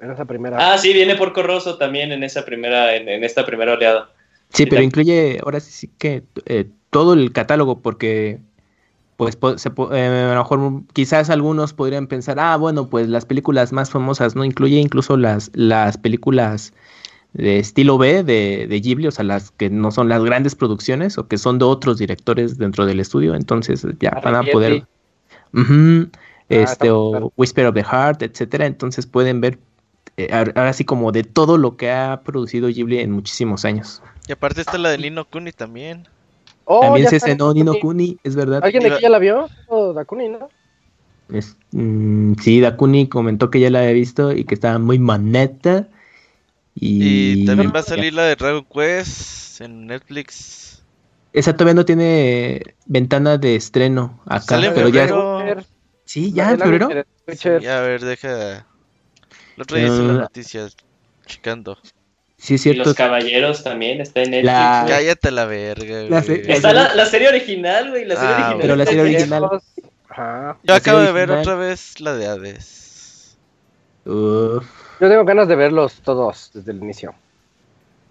en 0.00 0.10
esa 0.10 0.24
primera. 0.24 0.56
Ah, 0.60 0.78
sí, 0.78 0.92
viene 0.92 1.16
por 1.16 1.32
Corroso 1.32 1.76
también 1.76 2.12
en 2.12 2.22
esa 2.22 2.44
primera, 2.44 2.94
en, 2.94 3.24
esta 3.24 3.44
primera 3.44 3.74
oleada. 3.74 4.10
Sí, 4.50 4.66
pero 4.66 4.82
incluye 4.82 5.40
ahora 5.42 5.60
sí 5.60 5.90
que 5.98 6.22
eh, 6.46 6.66
todo 6.90 7.12
el 7.12 7.32
catálogo 7.32 7.80
porque 7.80 8.40
pues 9.16 9.36
se, 9.56 9.68
eh, 9.68 10.28
a 10.30 10.34
lo 10.34 10.40
mejor 10.40 10.82
quizás 10.92 11.28
algunos 11.28 11.72
podrían 11.72 12.06
pensar, 12.06 12.38
ah, 12.38 12.56
bueno, 12.56 12.88
pues 12.88 13.08
las 13.08 13.26
películas 13.26 13.72
más 13.72 13.90
famosas, 13.90 14.36
¿no? 14.36 14.44
Incluye 14.44 14.78
incluso 14.78 15.16
las, 15.16 15.50
las 15.54 15.98
películas 15.98 16.72
de 17.32 17.58
estilo 17.58 17.98
B 17.98 18.22
de, 18.22 18.66
de 18.68 18.80
Ghibli, 18.80 19.08
o 19.08 19.10
sea, 19.10 19.24
las 19.24 19.50
que 19.50 19.70
no 19.70 19.90
son 19.90 20.08
las 20.08 20.22
grandes 20.22 20.54
producciones 20.54 21.18
o 21.18 21.26
que 21.26 21.36
son 21.36 21.58
de 21.58 21.64
otros 21.64 21.98
directores 21.98 22.58
dentro 22.58 22.86
del 22.86 23.00
estudio, 23.00 23.34
entonces 23.34 23.84
ya 23.98 24.10
ah, 24.10 24.20
van 24.22 24.34
a 24.36 24.42
poder... 24.44 24.86
Ah, 25.54 26.06
este, 26.48 26.90
o 26.90 27.32
Whisper 27.36 27.66
of 27.66 27.74
the 27.74 27.84
Heart, 27.84 28.22
etcétera, 28.22 28.66
entonces 28.66 29.06
pueden 29.06 29.40
ver 29.40 29.58
eh, 30.18 30.28
ahora 30.32 30.72
sí 30.72 30.84
como 30.84 31.12
de 31.12 31.22
todo 31.22 31.58
lo 31.58 31.76
que 31.76 31.92
ha 31.92 32.22
producido 32.24 32.66
Ghibli 32.66 32.98
en 32.98 33.12
muchísimos 33.12 33.64
años. 33.64 34.02
Y 34.26 34.32
aparte 34.32 34.60
está 34.60 34.76
la 34.76 34.90
de 34.90 34.98
Nino 34.98 35.24
Kuni 35.24 35.52
también. 35.52 36.08
Oh, 36.64 36.80
también 36.80 37.08
se 37.08 37.16
estrenó 37.16 37.54
Nino 37.54 37.74
Kuni, 37.80 38.18
es 38.24 38.34
verdad. 38.34 38.60
¿Alguien 38.64 38.82
de 38.82 38.92
aquí 38.92 39.02
ya 39.02 39.10
la 39.10 39.20
vio? 39.20 39.48
¿O 39.68 39.92
Dakuni, 39.92 40.28
no? 40.28 40.50
Es, 41.32 41.56
mm, 41.70 42.34
sí, 42.42 42.60
Dakuni 42.60 43.08
comentó 43.08 43.48
que 43.48 43.60
ya 43.60 43.70
la 43.70 43.78
había 43.78 43.92
visto 43.92 44.32
y 44.32 44.44
que 44.44 44.54
estaba 44.54 44.78
muy 44.80 44.98
maneta. 44.98 45.88
Y, 46.74 47.46
también 47.46 47.72
va 47.74 47.80
a 47.80 47.84
salir 47.84 48.12
la 48.12 48.24
de 48.24 48.34
Dragon 48.34 48.64
Quest 48.64 49.60
en 49.60 49.86
Netflix. 49.86 50.82
Esa 51.32 51.54
todavía 51.54 51.74
no 51.74 51.84
tiene 51.84 52.74
ventana 52.86 53.38
de 53.38 53.54
estreno 53.54 54.20
acá, 54.26 54.60
pero 54.74 54.88
ya. 54.88 55.08
Sí, 56.04 56.32
ya 56.32 56.50
en 56.50 56.58
febrero. 56.58 56.88
ya, 57.60 57.78
a 57.78 57.82
ver, 57.82 58.04
deja. 58.04 58.66
Lo 59.58 59.64
otro 59.64 59.76
día 59.76 59.88
las 59.88 59.98
noticias, 59.98 60.76
chicando. 61.26 61.76
Sí, 62.36 62.54
es 62.54 62.62
cierto. 62.62 62.82
Y 62.82 62.84
los 62.84 62.94
caballeros 62.94 63.64
también 63.64 64.00
está 64.00 64.22
en 64.22 64.30
Netflix. 64.30 64.52
La... 64.52 64.84
Cállate 64.86 65.30
la 65.32 65.46
verga, 65.46 66.04
güey. 66.04 66.42
está 66.46 66.72
la, 66.72 66.94
la, 66.94 67.06
serie 67.06 67.28
original, 67.28 67.90
güey. 67.90 68.04
La 68.04 68.14
serie 68.14 68.30
ah, 68.30 68.36
original. 68.36 68.58
Pero 68.60 68.76
la 68.76 68.86
serie 68.86 69.00
original. 69.02 69.48
Yo 70.62 70.74
acabo 70.74 71.00
de 71.00 71.10
ver 71.10 71.32
otra 71.32 71.56
vez 71.56 72.00
la 72.00 72.14
de 72.14 72.28
Hades. 72.28 73.36
Uf. 74.04 74.64
Yo 75.00 75.08
tengo 75.08 75.24
ganas 75.24 75.48
de 75.48 75.56
verlos 75.56 76.00
todos 76.04 76.52
desde 76.54 76.70
el 76.70 76.78
inicio. 76.78 77.12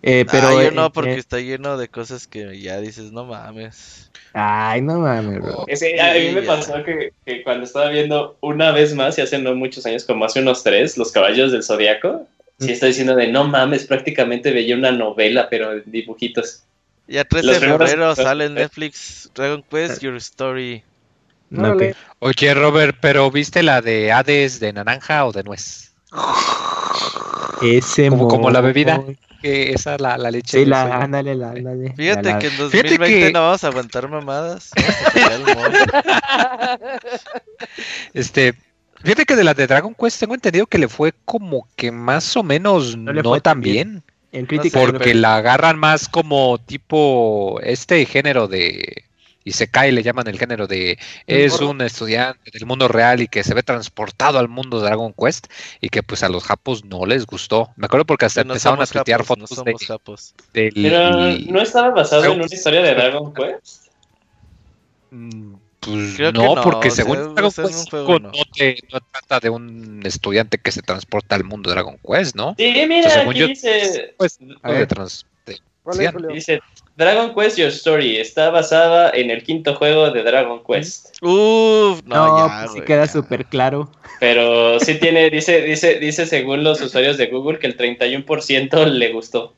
Eh, 0.04 0.26
pero 0.30 0.62
yo 0.62 0.72
no, 0.72 0.92
porque 0.92 1.16
está 1.16 1.40
lleno 1.40 1.78
de 1.78 1.88
cosas 1.88 2.28
que 2.28 2.60
ya 2.60 2.80
dices, 2.80 3.12
no 3.12 3.26
mames. 3.26 4.12
Ay, 4.34 4.82
no 4.82 5.00
mames, 5.00 5.42
bro. 5.42 5.62
a 5.64 6.14
mí 6.14 6.32
me 6.32 6.42
pasó 6.44 6.84
que, 6.84 7.12
que, 7.26 7.44
cuando 7.44 7.66
estaba 7.66 7.90
viendo 7.90 8.38
una 8.42 8.72
vez 8.72 8.94
más, 8.94 9.18
y 9.18 9.22
hace 9.22 9.40
no 9.40 9.56
muchos 9.56 9.86
años, 9.86 10.04
como 10.04 10.26
hace 10.26 10.42
unos 10.42 10.64
tres, 10.64 10.98
Los 10.98 11.12
Caballos 11.12 11.52
del 11.52 11.64
Zodiaco, 11.64 12.28
sí 12.60 12.72
estoy 12.72 12.90
diciendo 12.90 13.16
de 13.16 13.28
no 13.28 13.48
mames, 13.48 13.86
prácticamente 13.86 14.52
veía 14.52 14.76
una 14.76 14.92
novela, 14.92 15.50
pero 15.50 15.74
en 15.74 15.84
dibujitos. 15.88 16.64
Ya 17.08 17.24
13 17.24 17.48
de 17.48 17.60
febrero 17.60 18.16
sale 18.16 18.46
en 18.46 18.56
Netflix 18.56 19.32
Dragon 19.34 19.64
Quest 19.64 20.02
Your 20.02 20.16
Story. 20.18 20.84
Oye, 22.20 22.54
Robert, 22.54 22.98
pero 23.00 23.32
¿viste 23.32 23.64
la 23.64 23.82
de 23.82 24.12
Hades 24.12 24.60
de 24.60 24.74
naranja 24.74 25.26
o 25.26 25.32
de 25.32 25.44
nuez? 25.44 25.94
Ese 27.62 28.10
como, 28.10 28.28
como 28.28 28.52
la 28.52 28.62
bebida. 28.62 29.02
Que 29.42 29.74
esa 29.74 29.98
la, 29.98 30.18
la 30.18 30.32
leche. 30.32 30.60
Sí, 30.60 30.66
la, 30.66 31.02
ándale, 31.02 31.36
la, 31.36 31.52
ándale. 31.52 31.94
Fíjate 31.96 32.38
que 32.40 32.48
en 32.48 32.58
2020 32.58 33.32
no 33.32 33.42
vamos 33.42 33.64
a 33.64 33.68
aguantar 33.68 34.10
mamadas. 34.10 34.72
este, 38.14 38.54
fíjate 39.04 39.26
que 39.26 39.36
de 39.36 39.44
la 39.44 39.54
de 39.54 39.68
Dragon 39.68 39.94
Quest 39.94 40.20
tengo 40.20 40.34
entendido 40.34 40.68
que 40.68 40.78
le 40.78 40.88
fue 40.88 41.14
como 41.26 41.68
que 41.76 41.92
más 41.92 42.36
o 42.36 42.44
menos 42.44 42.98
no, 42.98 43.14
no 43.14 43.42
tan 43.42 43.62
bien. 43.62 44.04
En 44.32 44.46
crítica, 44.46 44.80
porque 44.80 45.14
la 45.14 45.38
agarran 45.38 45.80
más 45.80 46.10
como 46.10 46.60
tipo 46.60 47.60
este 47.64 48.06
género 48.06 48.48
de 48.48 49.06
y 49.48 49.54
se 49.54 49.70
cae, 49.70 49.94
le 49.94 50.04
llaman 50.04 50.28
el 50.28 50.38
género 50.38 50.68
de 50.68 51.00
es 51.26 51.62
un 51.62 51.80
estudiante 51.80 52.52
del 52.52 52.66
mundo 52.66 52.90
real 52.90 53.22
y 53.22 53.30
que 53.30 53.46
se 53.46 53.54
ve 53.54 53.64
transportado 53.64 54.40
al 54.40 54.50
mundo 54.50 54.82
de 54.82 54.88
Dragon 54.88 55.14
Quest 55.14 55.48
y 55.80 55.88
que 55.88 56.04
pues 56.04 56.22
a 56.24 56.28
los 56.28 56.44
japos 56.44 56.84
no 56.84 57.06
les 57.06 57.26
gustó. 57.26 57.70
Me 57.78 57.86
acuerdo 57.86 58.06
porque 58.06 58.26
hasta 58.26 58.42
empezaron 58.42 58.82
a 58.82 58.86
tuitear 58.86 59.24
fotos 59.24 59.64
de, 60.52 60.72
Pero 60.76 61.12
no 61.50 61.62
estaba 61.62 61.92
basado 61.92 62.26
en 62.26 62.32
una 62.32 62.46
historia 62.46 62.82
de 62.82 62.94
Dragon 62.94 63.34
Quest. 63.34 63.88
Mm, 65.12 65.54
pues 65.80 66.20
no, 66.34 66.56
porque 66.62 66.92
según 66.92 67.34
Dragon 67.34 67.52
Quest 67.54 67.94
no. 67.94 69.00
trata 69.00 69.40
de 69.40 69.50
un 69.50 70.02
estudiante 70.04 70.58
que 70.58 70.74
se 70.74 70.82
transporta 70.82 71.36
al 71.36 71.46
mundo 71.46 71.70
de 71.70 71.76
Dragon 71.76 71.98
Quest, 72.06 72.36
¿no? 72.36 72.54
Sí, 72.58 72.86
mira, 72.86 73.22
aquí 73.22 73.44
dice... 73.46 74.14
Pues, 74.18 74.40
dice 76.34 76.60
Dragon 76.98 77.32
Quest 77.36 77.60
Your 77.60 77.70
Story 77.70 78.18
está 78.18 78.50
basada 78.50 79.12
en 79.12 79.30
el 79.30 79.44
quinto 79.44 79.76
juego 79.76 80.10
de 80.10 80.24
Dragon 80.24 80.62
Quest. 80.68 81.10
Uf, 81.22 82.02
no, 82.06 82.48
ya, 82.48 82.64
pues 82.64 82.72
sí 82.74 82.82
queda 82.82 83.08
súper 83.08 83.46
claro. 83.46 83.92
Pero 84.20 84.80
sí 84.80 84.96
tiene, 84.96 85.30
dice, 85.30 85.62
dice, 85.62 86.00
dice 86.00 86.26
según 86.26 86.64
los 86.64 86.82
usuarios 86.82 87.18
de 87.18 87.28
Google 87.28 87.60
que 87.60 87.68
el 87.68 87.78
31% 87.78 88.86
le 88.88 89.14
gustó. 89.14 89.54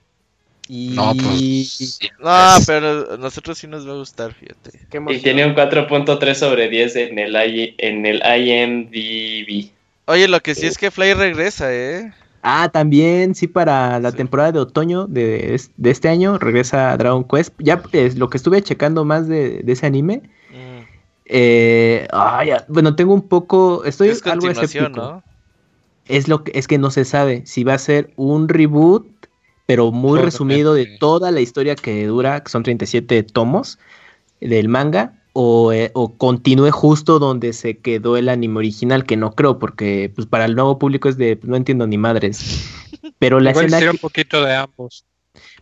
Y... 0.67 0.89
No, 0.89 1.13
pues. 1.15 1.99
No, 2.19 2.57
pero 2.67 3.13
a 3.13 3.17
nosotros 3.17 3.57
sí 3.57 3.67
nos 3.67 3.87
va 3.87 3.93
a 3.93 3.97
gustar, 3.97 4.33
fíjate. 4.33 4.71
Y 5.07 5.19
tiene 5.19 5.45
un 5.45 5.55
4.3 5.55 6.33
sobre 6.33 6.67
10 6.67 6.95
en 6.97 7.19
el, 7.19 7.35
en 7.77 8.05
el 8.05 8.21
IMDb. 8.21 9.71
Oye, 10.07 10.27
lo 10.27 10.41
que 10.41 10.55
sí 10.55 10.67
es 10.67 10.77
que 10.77 10.91
Fly 10.91 11.13
regresa, 11.13 11.73
¿eh? 11.73 12.11
Ah, 12.41 12.69
también, 12.71 13.35
sí, 13.35 13.47
para 13.47 13.99
la 13.99 14.11
temporada 14.11 14.51
de 14.51 14.59
otoño 14.59 15.07
de, 15.07 15.59
este 15.83 16.09
año 16.09 16.37
regresa 16.37 16.95
Dragon 16.97 17.23
Quest. 17.23 17.53
Ya 17.59 17.81
es 17.91 18.17
lo 18.17 18.29
que 18.29 18.37
estuve 18.37 18.61
checando 18.61 19.03
más 19.03 19.27
de, 19.27 19.63
ese 19.67 19.85
anime. 19.85 20.21
Mm. 20.51 20.83
Eh, 21.25 22.07
bueno, 22.67 22.95
tengo 22.95 23.13
un 23.13 23.27
poco. 23.27 23.83
Estoy 23.83 24.11
algo 24.25 24.49
escéptico. 24.49 24.89
¿no? 24.89 25.23
Es 26.05 26.27
lo 26.27 26.43
que 26.43 26.57
es 26.57 26.67
que 26.67 26.77
no 26.77 26.89
se 26.91 27.05
sabe 27.05 27.45
si 27.45 27.63
va 27.63 27.75
a 27.75 27.77
ser 27.77 28.13
un 28.15 28.49
reboot, 28.49 29.05
pero 29.65 29.91
muy 29.91 30.19
resumido 30.19 30.73
de 30.73 30.97
toda 30.97 31.31
la 31.31 31.41
historia 31.41 31.75
que 31.75 32.07
dura, 32.07 32.41
que 32.41 32.49
son 32.49 32.63
37 32.63 33.21
tomos 33.23 33.77
del 34.41 34.69
manga, 34.69 35.18
eh, 35.35 35.91
o, 35.93 36.17
continúe 36.17 36.71
justo 36.71 37.19
donde 37.19 37.53
se 37.53 37.77
quedó 37.77 38.17
el 38.17 38.29
anime 38.29 38.57
original, 38.57 39.05
que 39.05 39.17
no 39.17 39.31
creo, 39.33 39.59
porque 39.59 40.11
pues 40.13 40.27
para 40.27 40.45
el 40.45 40.55
nuevo 40.55 40.79
público 40.79 41.07
es 41.09 41.17
de 41.17 41.39
no 41.43 41.55
entiendo 41.55 41.87
ni 41.87 41.97
madres. 41.97 42.69
Pero 43.19 43.39
la 43.39 43.51
escena 43.51 43.91
un 43.91 43.97
poquito 43.97 44.43
de 44.43 44.55
ambos. 44.55 45.05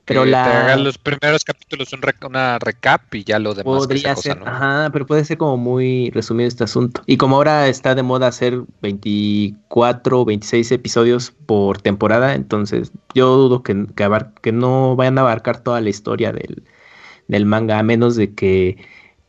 Pero 0.06 0.23
la... 0.23 0.75
los 0.77 0.97
primeros 0.97 1.43
capítulos 1.43 1.91
un 1.91 1.99
una 2.25 2.58
recap 2.60 3.13
y 3.13 3.25
ya 3.25 3.39
lo 3.39 3.53
demás. 3.53 3.80
Podría 3.80 4.15
ser, 4.15 4.39
ajá, 4.45 4.89
pero 4.93 5.06
puede 5.06 5.25
ser 5.25 5.38
como 5.38 5.58
muy 5.58 6.10
resumido 6.12 6.47
este 6.47 6.63
asunto. 6.63 7.01
Y 7.06 7.17
como 7.17 7.36
ahora 7.36 7.67
está 7.67 7.93
de 7.93 8.03
moda 8.03 8.27
hacer 8.27 8.62
24 8.82 10.21
o 10.21 10.25
26 10.25 10.71
episodios 10.71 11.32
por 11.45 11.82
temporada, 11.82 12.36
entonces 12.36 12.93
yo 13.13 13.36
dudo 13.36 13.63
que, 13.63 13.86
que, 14.41 14.51
no 14.53 14.95
vayan 14.95 15.17
a 15.17 15.21
abarcar 15.21 15.62
toda 15.62 15.82
la 15.82 15.89
historia 15.89 16.32
del, 16.32 16.63
del 17.27 17.45
manga, 17.45 17.77
a 17.77 17.84
menos 17.84 18.15
de 18.15 18.34
que 18.34 18.77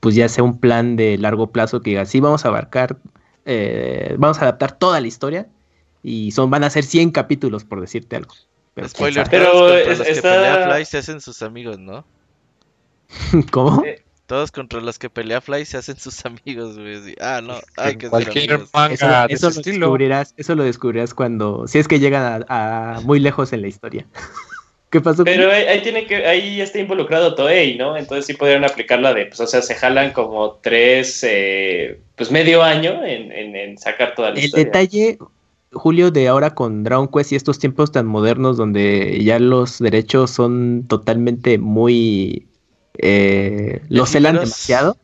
pues 0.01 0.15
ya 0.15 0.29
sea 0.29 0.45
un 0.45 0.59
plan 0.59 0.97
de 0.97 1.19
largo 1.19 1.51
plazo 1.51 1.81
que 1.81 1.91
diga, 1.91 2.05
sí, 2.07 2.21
vamos 2.21 2.45
a 2.45 2.49
abarcar, 2.49 2.99
eh, 3.45 4.15
vamos 4.19 4.39
a 4.39 4.43
adaptar 4.43 4.79
toda 4.79 5.01
la 5.01 5.07
historia 5.07 5.49
y 6.03 6.31
son 6.33 6.51
van 6.51 6.65
a 6.65 6.71
ser 6.71 6.85
100 6.85 7.11
capítulos, 7.11 7.65
por 7.65 7.81
decirte 7.81 8.17
algo. 8.17 8.35
Pero, 8.75 8.89
Spoiler, 8.89 9.27
pero 9.29 9.69
los 9.69 10.01
que 10.01 10.23
pelea 10.23 10.69
Fly 10.71 10.85
se 10.85 10.99
hacen 10.99 11.21
sus 11.21 11.43
amigos, 11.43 11.79
¿no? 11.79 12.05
¿Cómo? 13.51 13.85
Eh, 13.85 14.05
todos 14.27 14.53
contra 14.53 14.81
los 14.81 14.99
que 14.99 15.11
pelea 15.11 15.41
Fly 15.41 15.65
se 15.65 15.79
hacen 15.79 15.97
sus 15.97 16.25
amigos, 16.25 16.79
güey. 16.79 17.17
Ah, 17.21 17.41
no, 17.43 17.55
hay 17.77 17.97
que 17.97 18.09
Cualquier 18.09 18.61
manga 18.73 19.27
eso, 19.27 19.51
lo 19.51 19.57
descubrirás, 19.63 20.35
eso 20.37 20.55
lo 20.55 20.63
descubrirás 20.63 21.15
cuando, 21.15 21.67
si 21.67 21.79
es 21.79 21.89
que 21.89 21.99
llegan 21.99 22.45
a 22.49 23.01
muy 23.05 23.19
lejos 23.19 23.53
en 23.53 23.63
la 23.63 23.69
historia. 23.69 24.07
¿Qué 24.91 25.03
pasó? 25.03 25.23
Pero 25.25 25.53
ahí, 25.53 25.83
tiene 25.83 26.07
que, 26.07 26.27
ahí 26.27 26.61
está 26.63 26.79
involucrado 26.79 27.35
Toei, 27.35 27.77
¿no? 27.77 27.97
Entonces 27.97 28.25
sí 28.25 28.33
podrían 28.33 28.65
aplicarla 28.65 29.13
de, 29.13 29.27
pues, 29.27 29.39
o 29.41 29.47
sea, 29.47 29.61
se 29.61 29.75
jalan 29.75 30.13
como 30.13 30.53
tres, 30.63 31.23
eh, 31.29 32.01
pues 32.17 32.31
medio 32.31 32.63
año 32.63 33.05
en, 33.05 33.77
sacar 33.77 34.15
toda 34.15 34.31
la 34.31 34.41
El 34.41 34.51
detalle, 34.51 35.19
Julio, 35.73 36.11
de 36.11 36.29
ahora 36.29 36.55
con 36.55 36.85
Dragon 36.85 37.07
Quest 37.09 37.33
y 37.33 37.37
estos 37.37 37.59
tiempos 37.59 37.93
tan 37.93 38.07
modernos 38.07 38.57
donde 38.57 39.23
ya 39.23 39.39
los 39.39 39.79
derechos 39.79 40.31
son 40.31 40.85
totalmente 40.89 41.59
muy... 41.59 42.47
Eh, 42.97 43.83
los 43.91 44.11
celan 44.11 44.37
demasiado. 44.37 44.97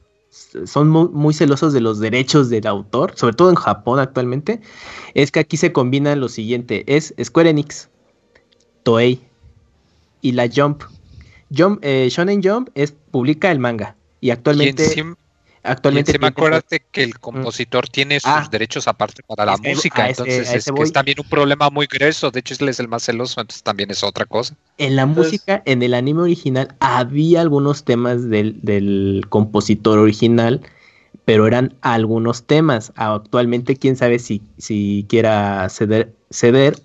Son 0.64 0.88
muy, 0.88 1.08
muy, 1.08 1.34
celosos 1.34 1.72
de 1.72 1.80
los 1.80 2.00
derechos 2.00 2.48
del 2.48 2.66
autor, 2.66 3.12
sobre 3.16 3.34
todo 3.34 3.50
en 3.50 3.56
Japón 3.56 4.00
actualmente. 4.00 4.60
Es 5.12 5.30
que 5.30 5.40
aquí 5.40 5.56
se 5.56 5.72
combina 5.72 6.16
lo 6.16 6.28
siguiente: 6.28 6.82
es 6.88 7.14
Square 7.22 7.50
Enix, 7.50 7.88
Toei, 8.82 9.20
y 10.24 10.32
la 10.32 10.48
Jump. 10.52 10.82
Jump 11.54 11.78
eh, 11.82 12.08
Shonen 12.10 12.42
Jump 12.42 12.70
es, 12.74 12.94
publica 13.10 13.52
el 13.52 13.58
manga 13.58 13.94
y 14.20 14.30
actualmente... 14.30 14.82
actualmente 15.62 16.18
me 16.18 16.28
acuérdate 16.28 16.82
que 16.90 17.04
el 17.04 17.18
compositor 17.18 17.88
tiene 17.88 18.20
sus 18.20 18.30
ah. 18.30 18.48
derechos 18.50 18.88
aparte 18.88 19.22
para 19.22 19.44
la 19.44 19.58
música, 19.58 20.08
entonces 20.08 20.50
es 20.50 20.64
que 20.64 20.82
es 20.82 20.92
también 20.92 21.18
un 21.20 21.28
problema 21.28 21.68
muy 21.68 21.86
grueso, 21.86 22.30
de 22.30 22.40
hecho 22.40 22.54
él 22.58 22.70
es 22.70 22.80
el 22.80 22.88
más 22.88 23.04
celoso, 23.04 23.42
entonces 23.42 23.62
también 23.62 23.90
es 23.90 24.02
otra 24.02 24.24
cosa. 24.24 24.56
En 24.78 24.96
la 24.96 25.04
música, 25.04 25.62
en 25.66 25.82
el 25.82 25.92
anime 25.92 26.22
original, 26.22 26.74
había 26.80 27.42
algunos 27.42 27.84
temas 27.84 28.28
del, 28.30 28.58
del 28.62 29.26
compositor 29.28 29.98
original, 29.98 30.62
pero 31.26 31.46
eran 31.46 31.74
algunos 31.82 32.44
temas. 32.44 32.92
Actualmente, 32.96 33.76
quién 33.76 33.96
sabe 33.96 34.18
si, 34.18 34.42
si 34.58 35.06
quiera 35.08 35.68
ceder, 35.68 36.12
ceder 36.30 36.76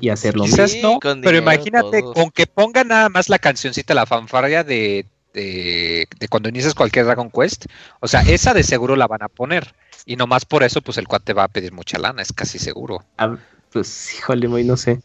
y 0.00 0.08
hacerlo 0.08 0.44
Quizás 0.44 0.76
no, 0.82 0.98
pero 1.00 1.36
imagínate 1.36 2.02
con 2.02 2.30
que 2.30 2.46
ponga 2.46 2.84
nada 2.84 3.08
más 3.08 3.28
la 3.28 3.38
cancioncita, 3.38 3.94
la 3.94 4.06
fanfarria 4.06 4.64
de, 4.64 5.06
de, 5.34 6.08
cuando 6.30 6.48
inicias 6.48 6.74
cualquier 6.74 7.04
Dragon 7.04 7.30
Quest. 7.30 7.66
O 8.00 8.08
sea, 8.08 8.22
esa 8.22 8.54
de 8.54 8.62
seguro 8.62 8.96
la 8.96 9.06
van 9.06 9.22
a 9.22 9.28
poner. 9.28 9.74
Y 10.06 10.16
nomás 10.16 10.44
por 10.44 10.62
eso, 10.62 10.82
pues 10.82 10.98
el 10.98 11.08
cuate 11.08 11.32
va 11.32 11.44
a 11.44 11.48
pedir 11.48 11.72
mucha 11.72 11.98
lana, 11.98 12.22
es 12.22 12.32
casi 12.32 12.58
seguro. 12.58 13.04
Ah, 13.18 13.36
pues, 13.72 14.14
híjole, 14.18 14.48
muy 14.48 14.64
no 14.64 14.76
sé. 14.76 15.00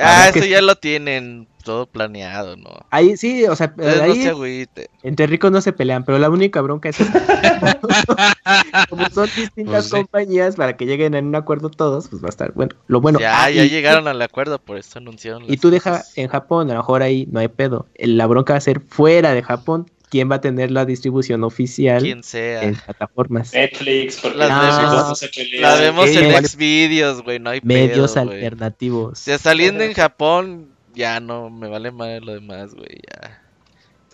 Ah, 0.00 0.28
eso 0.28 0.44
ya 0.44 0.62
lo 0.62 0.76
tienen 0.76 1.48
todo 1.64 1.86
planeado, 1.86 2.56
¿no? 2.56 2.70
Ahí 2.90 3.16
sí, 3.16 3.46
o 3.46 3.56
sea, 3.56 3.74
ahí, 3.78 4.66
entre 5.02 5.26
ricos 5.26 5.50
no 5.50 5.60
se 5.60 5.72
pelean, 5.72 6.04
pero 6.04 6.18
la 6.18 6.30
única 6.30 6.60
bronca 6.60 6.90
es 6.90 6.98
como 8.90 9.08
son 9.10 9.28
distintas 9.34 9.88
pues 9.88 9.90
compañías 9.90 10.56
para 10.56 10.76
que 10.76 10.86
lleguen 10.86 11.14
en 11.14 11.26
un 11.26 11.34
acuerdo 11.34 11.70
todos, 11.70 12.08
pues 12.08 12.22
va 12.22 12.26
a 12.26 12.30
estar 12.30 12.52
bueno. 12.52 12.76
Lo 12.86 13.00
bueno. 13.00 13.18
Ya, 13.18 13.50
ya 13.50 13.64
llegaron 13.64 14.06
al 14.06 14.20
acuerdo, 14.20 14.58
por 14.58 14.76
eso 14.76 14.98
anunciaron. 14.98 15.44
Y 15.48 15.56
tú 15.56 15.70
deja 15.70 16.04
en 16.16 16.28
Japón, 16.28 16.70
a 16.70 16.74
lo 16.74 16.80
mejor 16.80 17.02
ahí 17.02 17.26
no 17.30 17.40
hay 17.40 17.48
pedo. 17.48 17.86
La 17.98 18.26
bronca 18.26 18.52
va 18.52 18.58
a 18.58 18.60
ser 18.60 18.80
fuera 18.80 19.32
de 19.32 19.42
Japón. 19.42 19.90
¿Quién 20.14 20.30
va 20.30 20.36
a 20.36 20.40
tener 20.40 20.70
la 20.70 20.84
distribución 20.84 21.42
oficial 21.42 22.00
Quien 22.00 22.22
sea. 22.22 22.62
en 22.62 22.76
plataformas? 22.76 23.52
Netflix, 23.52 24.20
porque 24.20 24.38
la 24.38 25.74
vemos 25.80 26.08
en 26.08 26.46
Xvideos, 26.46 27.20
güey, 27.24 27.40
no 27.40 27.50
hay 27.50 27.60
Medios 27.64 28.16
alternativos. 28.16 29.10
O 29.10 29.16
sea, 29.16 29.38
saliendo 29.38 29.82
en 29.82 29.92
Japón, 29.92 30.68
ya 30.94 31.18
no 31.18 31.50
me 31.50 31.68
vale 31.68 31.90
más 31.90 32.22
lo 32.22 32.32
demás, 32.32 32.76
güey, 32.76 33.00
ya. 33.10 33.42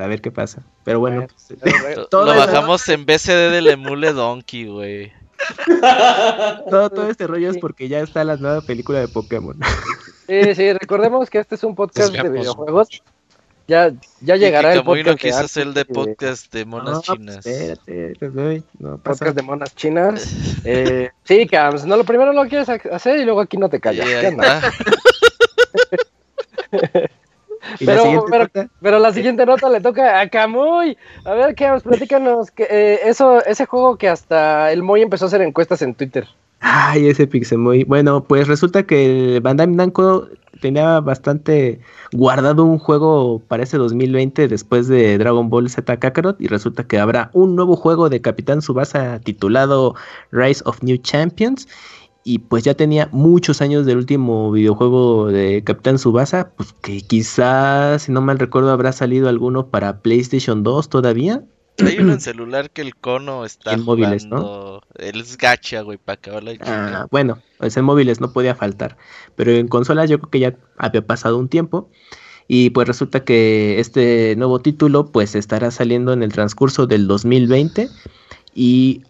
A 0.02 0.06
ver 0.06 0.22
qué 0.22 0.30
pasa. 0.30 0.62
Pero 0.84 1.00
bueno, 1.00 1.26
pues, 1.50 2.10
lo 2.10 2.24
bajamos 2.24 2.88
en 2.88 3.04
BCD 3.04 3.50
del 3.50 3.66
emule 3.66 4.14
Donkey, 4.14 4.68
güey. 4.68 5.12
todo, 6.70 6.88
todo 6.88 7.10
este 7.10 7.26
rollo 7.26 7.50
es 7.50 7.58
porque 7.58 7.88
ya 7.88 8.00
está 8.00 8.24
la 8.24 8.38
nueva 8.38 8.62
película 8.62 9.00
de 9.00 9.08
Pokémon. 9.08 9.60
Sí, 10.26 10.54
sí, 10.54 10.72
recordemos 10.72 11.28
que 11.28 11.40
este 11.40 11.56
es 11.56 11.62
un 11.62 11.74
podcast 11.74 12.10
de 12.10 12.26
videojuegos. 12.26 13.02
Ya, 13.70 13.92
ya 14.20 14.34
llegará 14.34 14.72
el 14.72 14.82
podcast. 14.82 15.06
no 15.06 15.16
quiso 15.16 15.38
hacer 15.38 15.68
el 15.68 15.74
de 15.74 15.84
podcast 15.84 16.52
de 16.52 16.64
monas 16.64 17.02
pues, 17.06 17.18
chinas. 17.18 17.46
Espérate, 17.46 18.16
pues, 18.18 18.64
no 18.80 18.98
podcast 18.98 19.36
de 19.36 19.42
monas 19.42 19.76
chinas. 19.76 20.34
Eh, 20.64 21.10
sí, 21.22 21.46
Cams, 21.46 21.86
no, 21.86 21.96
lo 21.96 22.02
primero 22.02 22.32
lo 22.32 22.46
quieres 22.48 22.68
hacer 22.68 23.20
y 23.20 23.24
luego 23.24 23.40
aquí 23.40 23.56
no 23.56 23.68
te 23.68 23.78
callas. 23.78 24.06
pero, 27.78 28.26
la 28.28 28.68
pero, 28.82 28.98
la 28.98 29.12
siguiente 29.12 29.46
nota 29.46 29.70
le 29.70 29.80
toca 29.80 30.20
a 30.20 30.28
Camuy. 30.28 30.98
A 31.24 31.34
ver, 31.34 31.54
¿qué? 31.54 31.70
Platícanos. 31.82 32.50
Que, 32.50 32.64
eh, 32.64 33.00
eso, 33.04 33.42
ese 33.44 33.66
juego 33.66 33.96
que 33.96 34.08
hasta 34.08 34.72
el 34.72 34.82
Moy 34.82 35.02
empezó 35.02 35.26
a 35.26 35.28
hacer 35.28 35.42
encuestas 35.42 35.80
en 35.82 35.94
Twitter. 35.94 36.26
Ay, 36.60 37.08
ese 37.08 37.26
Pixemoy. 37.26 37.84
Bueno, 37.84 38.24
pues 38.24 38.46
resulta 38.46 38.84
que 38.84 39.36
el 39.36 39.40
Bandai 39.40 39.66
Namco 39.68 40.28
tenía 40.60 41.00
bastante 41.00 41.80
guardado 42.12 42.64
un 42.64 42.78
juego 42.78 43.42
para 43.48 43.62
ese 43.62 43.78
2020 43.78 44.46
después 44.46 44.86
de 44.88 45.16
Dragon 45.18 45.48
Ball 45.48 45.70
Z 45.70 45.98
Kakarot 45.98 46.40
y 46.40 46.48
resulta 46.48 46.84
que 46.84 46.98
habrá 46.98 47.30
un 47.32 47.56
nuevo 47.56 47.76
juego 47.76 48.10
de 48.10 48.20
Capitán 48.20 48.60
Subasa 48.60 49.20
titulado 49.20 49.94
Rise 50.32 50.62
of 50.66 50.82
New 50.82 50.98
Champions 50.98 51.66
y 52.24 52.40
pues 52.40 52.64
ya 52.64 52.74
tenía 52.74 53.08
muchos 53.12 53.62
años 53.62 53.86
del 53.86 53.96
último 53.96 54.52
videojuego 54.52 55.28
de 55.28 55.64
Capitán 55.64 55.98
Subasa, 55.98 56.50
pues 56.56 56.74
que 56.82 57.00
quizás, 57.00 58.02
si 58.02 58.12
no 58.12 58.20
mal 58.20 58.38
recuerdo, 58.38 58.70
habrá 58.70 58.92
salido 58.92 59.28
alguno 59.28 59.68
para 59.68 60.00
PlayStation 60.02 60.62
2 60.62 60.90
todavía. 60.90 61.42
Hay 61.86 61.98
uno 61.98 62.12
en 62.12 62.20
celular 62.20 62.70
que 62.70 62.82
el 62.82 62.96
cono 62.96 63.44
está 63.44 63.72
en 63.72 63.84
móviles, 63.84 64.26
¿no? 64.26 64.80
El 64.96 65.24
gacha, 65.38 65.82
güey, 65.82 65.98
para 65.98 66.14
acabar 66.14 66.42
la 66.42 66.52
Ah, 66.60 67.06
bueno, 67.10 67.38
pues 67.58 67.76
en 67.76 67.84
móviles 67.84 68.20
no 68.20 68.32
podía 68.32 68.54
faltar, 68.54 68.96
pero 69.36 69.52
en 69.52 69.68
consolas 69.68 70.08
yo 70.10 70.18
creo 70.18 70.30
que 70.30 70.40
ya 70.40 70.56
había 70.76 71.06
pasado 71.06 71.38
un 71.38 71.48
tiempo. 71.48 71.90
Y 72.52 72.70
pues 72.70 72.88
resulta 72.88 73.22
que 73.22 73.78
este 73.78 74.34
nuevo 74.36 74.58
título 74.58 75.12
pues 75.12 75.36
estará 75.36 75.70
saliendo 75.70 76.12
en 76.12 76.24
el 76.24 76.32
transcurso 76.32 76.88
del 76.88 77.06
2020 77.06 77.88
y 78.54 79.02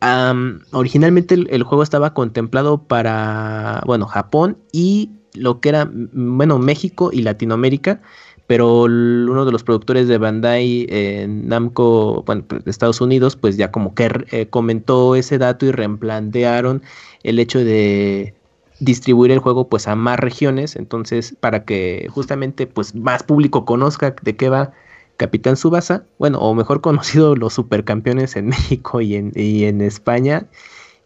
originalmente 0.73 1.35
el, 1.35 1.63
juego 1.63 1.83
estaba 1.83 2.13
contemplado 2.13 2.83
para, 2.83 3.83
bueno, 3.87 4.07
Japón 4.07 4.59
y 4.73 5.13
lo 5.33 5.61
que 5.61 5.71
era, 5.71 5.91
bueno, 5.91 6.59
México 6.59 7.11
y 7.13 7.23
Latinoamérica, 7.23 8.03
pero 8.51 8.83
uno 8.83 9.45
de 9.45 9.53
los 9.53 9.63
productores 9.63 10.09
de 10.09 10.19
Bandai 10.19 10.85
en 10.91 11.47
Namco, 11.47 12.25
bueno, 12.27 12.43
pues, 12.49 12.65
de 12.65 12.71
Estados 12.73 13.01
Unidos, 13.01 13.37
pues 13.37 13.57
ya 13.57 13.71
como 13.71 13.95
que 13.95 14.11
eh, 14.33 14.49
comentó 14.49 15.15
ese 15.15 15.39
dato 15.39 15.67
y 15.67 15.71
replantearon 15.71 16.83
el 17.23 17.39
hecho 17.39 17.61
de 17.61 18.35
distribuir 18.81 19.31
el 19.31 19.39
juego 19.39 19.69
pues 19.69 19.87
a 19.87 19.95
más 19.95 20.19
regiones, 20.19 20.75
entonces 20.75 21.37
para 21.39 21.65
que 21.65 22.09
justamente 22.11 22.67
pues 22.67 22.93
más 22.97 23.23
público 23.23 23.65
conozca 23.65 24.17
de 24.21 24.35
qué 24.35 24.49
va 24.49 24.73
Capitán 25.17 25.57
Subasa, 25.57 26.03
bueno, 26.19 26.41
o 26.41 26.53
mejor 26.53 26.81
conocido 26.81 27.37
los 27.37 27.55
supercampeones 27.55 28.35
en 28.35 28.47
México 28.49 29.01
y 29.01 29.15
en, 29.15 29.31
y 29.37 29.63
en 29.67 29.81
España, 29.81 30.47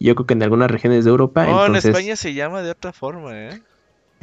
yo 0.01 0.15
creo 0.15 0.27
que 0.27 0.33
en 0.33 0.45
algunas 0.45 0.71
regiones 0.71 1.05
de 1.05 1.11
Europa. 1.11 1.45
No, 1.45 1.67
en 1.67 1.77
España 1.77 2.17
se 2.17 2.33
llama 2.33 2.63
de 2.63 2.71
otra 2.71 2.95
forma, 2.95 3.39
¿eh? 3.39 3.61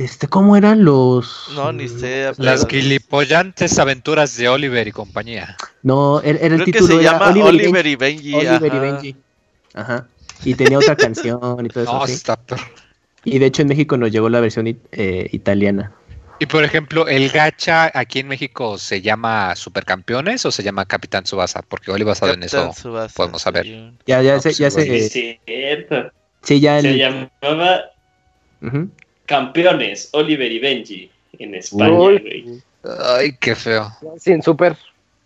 Este, 0.02 0.28
¿cómo 0.28 0.56
eran 0.56 0.84
los...? 0.84 1.52
No, 1.54 1.72
ni 1.72 1.88
sé. 1.88 2.32
Las 2.38 2.66
gilipollantes 2.66 3.78
aventuras 3.78 4.36
de 4.36 4.50
Oliver 4.50 4.88
y 4.88 4.92
compañía. 4.92 5.56
No, 5.84 6.20
era, 6.22 6.40
el 6.40 6.64
título 6.64 6.88
que 6.88 6.94
se 6.96 7.04
llama 7.04 7.28
Oliver, 7.28 7.86
y 7.86 7.96
Benji. 7.96 8.34
Oliver 8.34 8.74
y 8.74 8.80
Benji. 8.80 9.16
Ajá. 9.76 10.08
Y 10.44 10.56
tenía 10.56 10.80
otra 10.80 10.96
canción 10.96 11.64
y 11.64 11.70
todo 11.70 11.84
eso. 11.84 11.94
No, 12.00 12.06
está 12.06 12.40
Y 13.24 13.38
de 13.38 13.46
hecho 13.46 13.62
en 13.62 13.68
México 13.68 13.96
nos 13.96 14.10
llegó 14.10 14.28
la 14.28 14.40
versión 14.40 14.66
eh, 14.68 15.30
italiana. 15.32 15.92
Y 16.40 16.48
por 16.48 16.64
ejemplo, 16.64 17.08
¿el 17.08 17.30
gacha 17.30 17.92
aquí 17.94 18.22
en 18.22 18.28
México 18.28 18.80
se 18.80 19.04
llama 19.04 19.56
Supercampeones 19.56 20.44
o 20.48 20.52
se 20.52 20.64
llama 20.64 20.86
Capitán 20.86 21.28
Subasa? 21.28 21.62
Porque 21.62 21.92
hoy 21.92 22.02
basado 22.02 22.34
en 22.34 22.42
eso 22.42 22.72
podemos 23.16 23.44
saber. 23.44 23.68
Ya, 24.08 24.24
ya 24.24 24.40
sé, 24.40 24.54
ya 24.54 24.72
sé. 24.72 25.38
cierto. 25.46 26.12
Sí, 26.42 26.60
ya 26.60 26.82
Se 26.82 26.98
llamaba 26.98 27.82
Campeones, 29.32 30.10
Oliver 30.12 30.52
y 30.52 30.60
Benji 30.60 31.10
en 31.40 31.56
España, 31.56 32.22
Ay, 33.00 33.38
qué 33.40 33.56
feo. 33.56 33.90
Sin 34.20 34.44
super. 34.44 34.76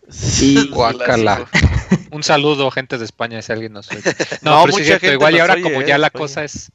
Sí, 0.08 0.70
guacala. 0.72 1.48
Un 2.12 2.22
saludo, 2.22 2.70
gente 2.70 3.00
de 3.00 3.06
España, 3.06 3.42
si 3.42 3.52
alguien 3.52 3.74
nos 3.74 3.90
No, 4.44 4.64
pero 4.64 4.78
mucha 4.78 5.00
gente 5.00 5.14
igual 5.14 5.36
y 5.36 5.40
ahora 5.40 5.60
como 5.60 5.82
ya 5.82 5.98
la 5.98 6.12
cosa 6.12 6.44
es 6.44 6.72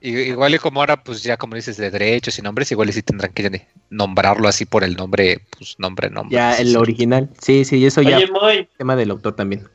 Igual 0.00 0.54
y 0.54 0.58
como 0.58 0.80
ahora, 0.80 1.02
pues 1.02 1.22
ya 1.22 1.36
como 1.36 1.54
dices, 1.54 1.76
de 1.78 1.90
derechos 1.90 2.38
y 2.38 2.42
nombres, 2.42 2.70
igual 2.70 2.88
y 2.88 2.92
sí 2.92 3.02
tendrán 3.02 3.32
que 3.32 3.66
nombrarlo 3.88 4.46
así 4.46 4.66
por 4.66 4.84
el 4.84 4.94
nombre, 4.94 5.40
pues 5.56 5.76
nombre, 5.78 6.10
nombre. 6.10 6.36
Ya, 6.36 6.54
el 6.56 6.76
original. 6.76 7.28
Sí, 7.40 7.64
sí, 7.64 7.84
eso 7.84 8.02
ya. 8.02 8.20
Moy. 8.30 8.68
Tema 8.76 8.94
del 8.94 9.10
autor 9.10 9.34
también. 9.34 9.66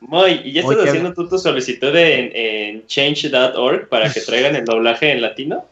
Moy, 0.00 0.40
¿y 0.44 0.52
ya 0.52 0.62
estás 0.62 0.88
haciendo 0.88 1.12
tú 1.12 1.28
tu 1.28 1.38
solicitud 1.38 1.94
en, 1.94 2.86
change.org 2.86 3.88
para 3.88 4.10
que 4.10 4.20
traigan 4.22 4.56
el 4.56 4.64
doblaje 4.64 5.12
en 5.12 5.20
latino? 5.20 5.66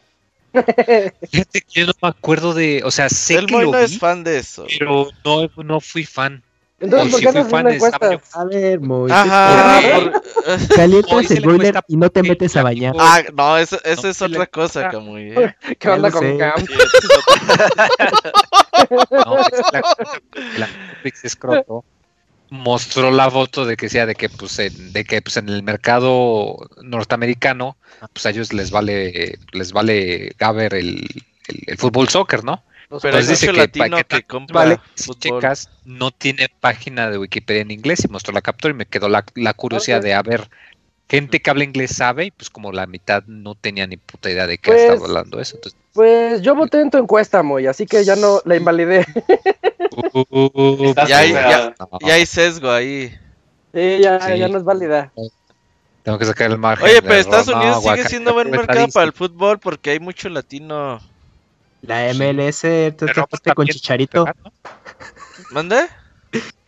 Fíjate 1.31 1.61
que 1.61 1.81
yo 1.81 1.87
no 1.87 1.93
me 2.03 2.09
acuerdo 2.09 2.55
de, 2.55 2.83
o 2.85 2.91
sea, 2.91 3.09
sé 3.09 3.35
el 3.35 3.47
que 3.47 3.55
Moy 3.55 3.71
no 3.71 3.79
es 3.79 3.99
fan 3.99 4.25
de 4.25 4.39
eso. 4.39 4.67
Pero 4.79 5.09
no, 5.25 5.49
no 5.63 5.81
fui 5.81 6.05
fan. 6.05 6.43
Entonces, 6.79 7.11
¿por 7.11 7.21
qué 7.21 7.39
no 7.39 7.45
fan 7.47 7.65
de 7.65 8.21
A 8.35 8.45
ver, 8.45 8.81
muy. 8.81 9.11
Ajá. 9.11 9.81
Calientas 10.75 11.31
el 11.31 11.43
boiler 11.43 11.81
y 11.89 11.97
no 11.97 12.11
te 12.11 12.23
metes 12.23 12.55
a 12.57 12.63
bañar. 12.63 12.95
Ah, 12.99 13.23
no, 13.35 13.57
eso, 13.57 13.79
eso 13.83 14.09
es 14.09 14.21
otra 14.21 14.47
cosa, 14.47 14.89
Camuy. 14.91 15.33
¿eh? 15.33 15.57
¿Qué 15.79 15.89
onda 15.89 16.11
con 16.11 16.37
Cam? 16.37 16.67
no, 19.11 19.39
es 19.39 20.59
la, 20.59 20.69
escroto 21.23 21.85
mostró 22.51 23.11
la 23.11 23.31
foto 23.31 23.65
de 23.65 23.77
que 23.77 23.89
sea 23.89 24.07
de 24.07 24.15
que 24.15 24.29
pues 24.29 24.59
en, 24.59 24.93
de 24.93 25.05
que 25.05 25.21
pues 25.23 25.37
en 25.37 25.49
el 25.49 25.63
mercado 25.63 26.57
norteamericano 26.83 27.77
pues 28.13 28.27
a 28.27 28.31
ellos 28.31 28.53
les 28.53 28.71
vale 28.71 29.39
les 29.53 29.73
vale 29.73 30.33
gaber 30.39 30.75
el, 30.75 31.05
el, 31.49 31.63
el 31.67 31.79
fútbol 31.79 32.09
soccer, 32.09 32.45
¿no? 32.45 32.63
Pero 33.03 33.19
dice 33.19 33.47
que, 33.47 33.53
latino 33.53 33.99
que, 34.09 34.23
compra 34.23 34.81
checas, 35.19 35.71
no 35.85 36.13
tiene 36.13 36.49
página 36.61 37.11
de 37.11 37.19
Wikipedia 37.19 37.63
en 37.63 37.73
inglés 37.73 38.05
y 38.05 38.09
mostró 38.09 38.33
la 38.33 38.43
captura 38.43 38.73
y 38.73 38.77
me 38.77 38.87
quedó 38.87 39.09
la, 39.09 39.23
curiosidad 39.55 40.01
de 40.01 40.15
a 40.15 40.23
ver 40.23 40.49
gente 41.09 41.41
que 41.41 41.51
habla 41.51 41.65
inglés 41.65 41.97
sabe 41.97 42.27
y 42.27 42.31
pues 42.31 42.49
como 42.51 42.73
la 42.73 42.87
mitad 42.87 43.25
no 43.27 43.55
tenía 43.55 43.87
ni 43.87 43.97
puta 43.97 44.31
idea 44.31 44.47
de 44.47 44.59
qué 44.59 44.71
pues, 44.71 44.83
estaba 44.83 45.05
hablando 45.05 45.41
eso. 45.41 45.59
Pues 45.97 46.43
yo 46.43 46.55
voté 46.55 46.83
en 46.83 46.91
tu 46.91 46.99
encuesta, 46.99 47.43
Moy, 47.43 47.67
así 47.67 47.87
que 47.87 48.05
ya 48.05 48.17
no 48.17 48.43
la 48.45 48.55
invalidé. 48.55 49.07
Uh, 50.13 50.95
ya, 51.09 51.19
hay, 51.21 51.33
ya, 51.33 51.75
hay 52.03 52.27
sesgo 52.27 52.71
ahí. 52.71 53.09
Sí, 53.73 53.99
ya, 54.01 54.35
ya 54.35 54.47
no 54.49 54.59
es 54.59 54.65
válida. 54.65 55.11
Tengo 56.03 56.19
que 56.19 56.27
sacar 56.27 56.51
el 56.51 56.59
margen. 56.59 56.85
Oye, 56.87 57.01
pero 57.01 57.15
Estados 57.15 57.49
Unidos 57.49 57.83
sigue 57.83 58.05
siendo 58.05 58.35
buen 58.35 58.51
mercado 58.51 58.89
para 58.89 59.07
el 59.07 59.15
fútbol 59.15 59.59
porque 59.59 59.91
hay 59.91 59.99
mucho 59.99 60.29
latino. 60.29 61.01
La 61.81 62.13
MLS, 62.13 62.61
te 62.61 62.93
tapaste 62.93 63.55
con 63.55 63.67
Chicharito. 63.67 64.27
¿Mande? 65.53 65.87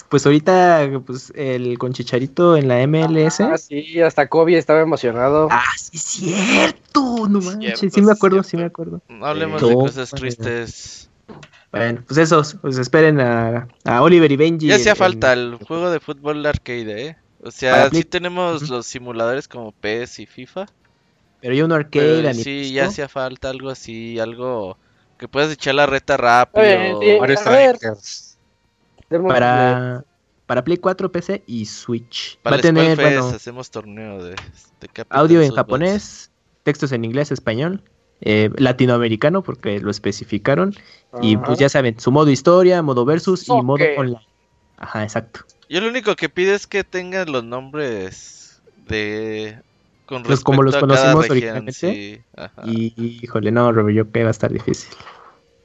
Pues 0.09 0.25
ahorita, 0.25 0.89
pues 1.05 1.33
el 1.35 1.79
con 1.79 1.93
Chicharito 1.93 2.57
en 2.57 2.69
la 2.69 2.87
MLS. 2.87 3.41
Ah, 3.41 3.59
sí, 3.59 4.01
hasta 4.01 4.27
Kobe 4.29 4.57
estaba 4.57 4.81
emocionado. 4.81 5.49
Ah, 5.51 5.63
sí, 5.77 5.99
cierto. 5.99 7.29
No 7.29 7.41
manches, 7.41 7.93
sí, 7.93 8.01
me 8.01 8.13
acuerdo, 8.13 8.43
sí 8.43 8.57
me 8.57 8.65
acuerdo. 8.65 9.03
No 9.09 9.27
hablemos 9.27 9.61
de 9.61 9.75
cosas 9.75 10.11
tristes. 10.11 11.11
Bueno, 11.71 12.03
pues 12.07 12.17
eso, 12.19 12.43
pues 12.63 12.79
esperen 12.79 13.21
a, 13.21 13.69
a 13.85 14.03
Oliver 14.03 14.33
y 14.33 14.37
Benji. 14.37 14.69
Ya 14.69 14.77
hacía 14.77 14.97
falta 14.97 15.35
el 15.35 15.59
juego 15.67 15.91
de 15.91 16.01
fútbol 16.01 16.45
arcade, 16.47 17.09
¿eh? 17.09 17.17
O 17.43 17.51
sea, 17.51 17.91
sí 17.91 18.05
tenemos 18.05 18.69
los 18.69 18.87
simuladores 18.87 19.47
como 19.47 19.73
PES 19.73 20.21
y 20.21 20.27
FIFA. 20.27 20.67
Pero 21.41 21.55
hay 21.55 21.63
un 21.63 21.73
arcade, 21.73 22.35
Sí, 22.35 22.73
ya 22.73 22.87
hacía 22.87 23.09
falta 23.09 23.51
algo 23.51 23.71
así, 23.71 24.19
algo 24.19 24.77
Que 25.19 25.29
puedes 25.29 25.53
echar 25.53 25.75
la 25.75 25.87
reta 25.87 26.17
rápido. 26.17 27.01
Para, 29.09 30.05
para 30.47 30.65
Play 30.65 30.79
4, 30.79 31.13
PC 31.13 31.43
y 31.47 31.67
Switch. 31.67 32.39
Va 32.47 32.57
a 32.57 32.61
tener, 32.61 32.97
bueno, 32.97 33.27
hacemos 33.29 33.71
torneo 33.71 34.23
de, 34.23 34.37
audio 35.11 35.43
en 35.43 35.53
japonés, 35.53 36.31
textos 36.63 36.93
en 36.93 37.05
inglés, 37.05 37.31
español, 37.33 37.83
eh, 38.21 38.51
latinoamericano 38.57 39.43
porque 39.43 39.81
lo 39.81 39.91
especificaron. 39.91 40.75
Y 41.23 41.37
pues 41.37 41.59
ya 41.59 41.69
saben, 41.69 41.99
su 42.01 42.11
modo 42.11 42.31
historia, 42.31 42.83
modo 42.83 43.05
versus 43.05 43.49
y 43.49 43.53
modo 43.63 43.85
online. 43.97 44.27
Ajá, 44.77 45.03
exacto. 45.03 45.41
Yo 45.69 45.81
lo 45.81 45.89
único 45.89 46.17
que 46.17 46.29
pido 46.29 46.55
es 46.55 46.67
que 46.67 46.85
tengan 46.85 47.31
los 47.31 47.45
nombres 47.45 48.63
de 48.87 49.59
con 50.07 50.23
pues 50.23 50.41
como 50.41 50.63
los 50.63 50.77
conocimos 50.77 51.29
originalmente. 51.29 52.25
Y 52.65 53.21
híjole, 53.23 53.51
no, 53.53 53.71
Robert, 53.73 53.95
yo 53.95 54.05
creo 54.05 54.13
que 54.13 54.23
va 54.23 54.29
a 54.29 54.31
estar 54.31 54.51
difícil. 54.51 54.91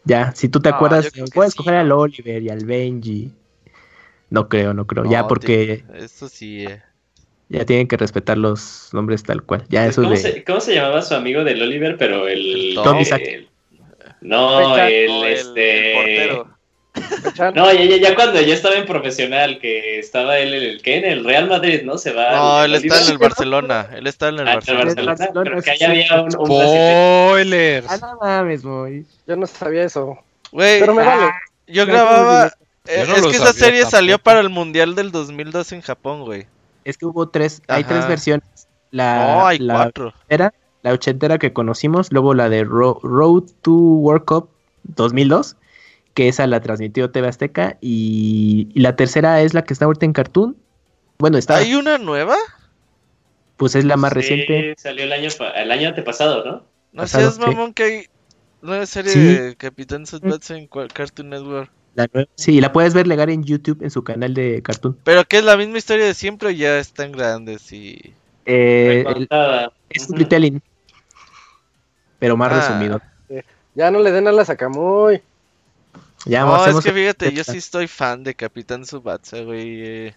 Ya, 0.05 0.33
si 0.35 0.49
tú 0.49 0.59
te 0.59 0.69
acuerdas, 0.69 1.11
puedes 1.33 1.55
coger 1.55 1.75
al 1.75 1.91
Oliver 1.91 2.41
y 2.41 2.49
al 2.49 2.65
Benji. 2.65 3.31
No 4.29 4.49
creo, 4.49 4.73
no 4.73 4.87
creo. 4.87 5.05
ya 5.09 5.27
porque. 5.27 5.83
Eso 5.93 6.27
sí. 6.27 6.65
Eh. 6.65 6.81
Ya 7.49 7.65
tienen 7.65 7.87
que 7.87 7.97
respetar 7.97 8.37
los 8.37 8.89
nombres 8.93 9.23
tal 9.23 9.43
cual. 9.43 9.63
Ya 9.69 9.85
eso 9.85 10.01
¿Cómo, 10.01 10.15
de... 10.15 10.19
se, 10.19 10.43
¿Cómo 10.43 10.59
se 10.59 10.73
llamaba 10.73 11.01
su 11.01 11.13
amigo 11.13 11.43
del 11.43 11.61
Oliver? 11.61 11.97
Pero 11.97 12.27
el. 12.27 12.39
el, 12.39 13.47
no, 14.21 14.77
el, 14.77 15.23
este. 15.25 15.93
portero. 15.95 16.52
No, 17.55 17.73
ya, 17.73 17.97
ya, 17.97 18.15
cuando 18.15 18.39
ya 18.39 18.53
estaba 18.53 18.75
en 18.75 18.85
profesional, 18.85 19.59
que 19.59 19.97
estaba 19.97 20.37
él 20.37 20.53
en 20.53 20.63
el 20.63 20.81
que 20.81 20.97
en 20.97 21.05
el 21.05 21.23
Real 21.23 21.47
Madrid, 21.47 21.81
¿no? 21.83 21.97
Se 21.97 22.13
va. 22.13 22.31
No, 22.31 22.63
él 22.63 22.75
está 22.75 23.01
en 23.01 23.09
el 23.09 23.17
Barcelona. 23.17 23.87
Él 23.95 24.07
está 24.07 24.29
en 24.29 24.39
el 24.39 24.47
ah, 24.47 24.55
Barcelona. 24.55 25.15
Pero 25.33 25.61
que 25.61 25.71
allá 25.71 25.89
había 25.89 26.21
un, 26.21 26.31
Spoilers. 26.31 27.87
Ah, 27.89 27.97
no 27.97 28.17
mames, 28.21 28.63
boy. 28.63 29.05
Yo 29.25 29.35
no 29.35 29.47
sabía 29.47 29.83
eso. 29.83 30.19
Güey, 30.51 30.79
pero 30.79 30.93
me 30.93 31.03
vale. 31.03 31.31
Yo 31.67 31.85
grababa. 31.85 32.47
Eh, 32.85 33.05
es 33.07 33.25
que 33.25 33.37
esa 33.37 33.53
serie 33.53 33.85
salió 33.85 34.19
para 34.19 34.41
el 34.41 34.49
Mundial 34.49 34.93
del 34.93 35.11
2002 35.11 35.71
en 35.71 35.81
Japón, 35.81 36.21
güey. 36.21 36.45
Es 36.83 36.97
que 36.97 37.05
hubo 37.05 37.29
tres, 37.29 37.61
hay 37.67 37.85
tres 37.85 38.07
versiones. 38.07 38.67
La, 38.91 39.25
no, 39.25 39.47
hay 39.47 39.57
cuatro. 39.65 40.13
Era 40.29 40.53
la 40.83 40.91
ochentera 40.91 41.39
que 41.39 41.53
conocimos, 41.53 42.11
luego 42.11 42.33
la 42.33 42.49
de 42.49 42.63
Road 42.65 43.45
to 43.61 43.71
World 43.71 44.25
Cup 44.25 44.49
2002 44.83 45.55
que 46.13 46.27
esa 46.27 46.47
la 46.47 46.61
transmitió 46.61 47.11
TV 47.11 47.27
Azteca, 47.27 47.77
y, 47.81 48.69
la 48.75 48.95
tercera 48.95 49.41
es 49.41 49.53
la 49.53 49.63
que 49.63 49.73
está 49.73 49.85
ahorita 49.85 50.05
en 50.05 50.13
Cartoon. 50.13 50.57
Bueno, 51.17 51.37
está. 51.37 51.57
¿Hay 51.57 51.75
una 51.75 51.97
nueva? 51.97 52.35
Pues 53.57 53.75
es 53.75 53.85
la 53.85 53.97
más 53.97 54.13
reciente. 54.13 54.75
salió 54.77 55.03
el 55.03 55.13
año, 55.13 55.29
el 55.55 55.71
año 55.71 55.89
antepasado, 55.89 56.43
¿no? 56.43 56.63
No 56.91 57.07
seas 57.07 57.39
mamón 57.39 57.73
que 57.73 57.83
hay 57.83 58.05
nueva 58.61 58.85
serie 58.85 59.15
de 59.15 59.55
Capitán 59.55 60.05
Subats 60.05 60.51
en 60.51 60.67
Cartoon 60.67 61.29
Network. 61.29 61.71
La 61.95 62.07
sí, 62.35 62.59
la 62.59 62.73
puedes 62.73 62.93
ver 62.93 63.05
legal 63.05 63.29
en 63.29 63.43
YouTube 63.43 63.83
en 63.83 63.91
su 63.91 64.03
canal 64.03 64.33
de 64.33 64.61
Cartoon. 64.63 64.97
Pero 65.03 65.25
que 65.25 65.37
es 65.37 65.43
la 65.43 65.57
misma 65.57 65.77
historia 65.77 66.05
de 66.05 66.13
siempre 66.15 66.49
o 66.49 66.51
ya 66.51 66.79
están 66.79 67.11
grandes 67.11 67.71
y. 67.71 68.13
Eh, 68.45 69.05
es 69.89 70.09
un 70.09 70.17
retelling. 70.17 70.61
Pero 72.19 72.35
más 72.35 72.51
ah. 72.51 72.55
resumido. 72.55 73.01
Ya 73.75 73.91
no 73.91 73.99
le 73.99 74.11
den 74.11 74.27
a 74.27 74.31
la 74.31 74.45
Sacamoy. 74.45 75.21
Ya, 76.25 76.45
no, 76.45 76.65
es 76.65 76.83
que 76.83 76.91
fíjate, 76.91 77.33
yo 77.33 77.43
sí 77.43 77.57
estoy 77.57 77.87
fan 77.87 78.23
de 78.23 78.33
Capitán 78.33 78.85
Subatsa, 78.85 79.41
güey. 79.41 79.85
Eh. 79.85 80.15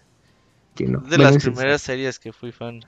De 0.77 1.17
las 1.17 1.37
primeras 1.43 1.81
series 1.81 2.19
que 2.19 2.31
fui 2.31 2.51
fan. 2.51 2.81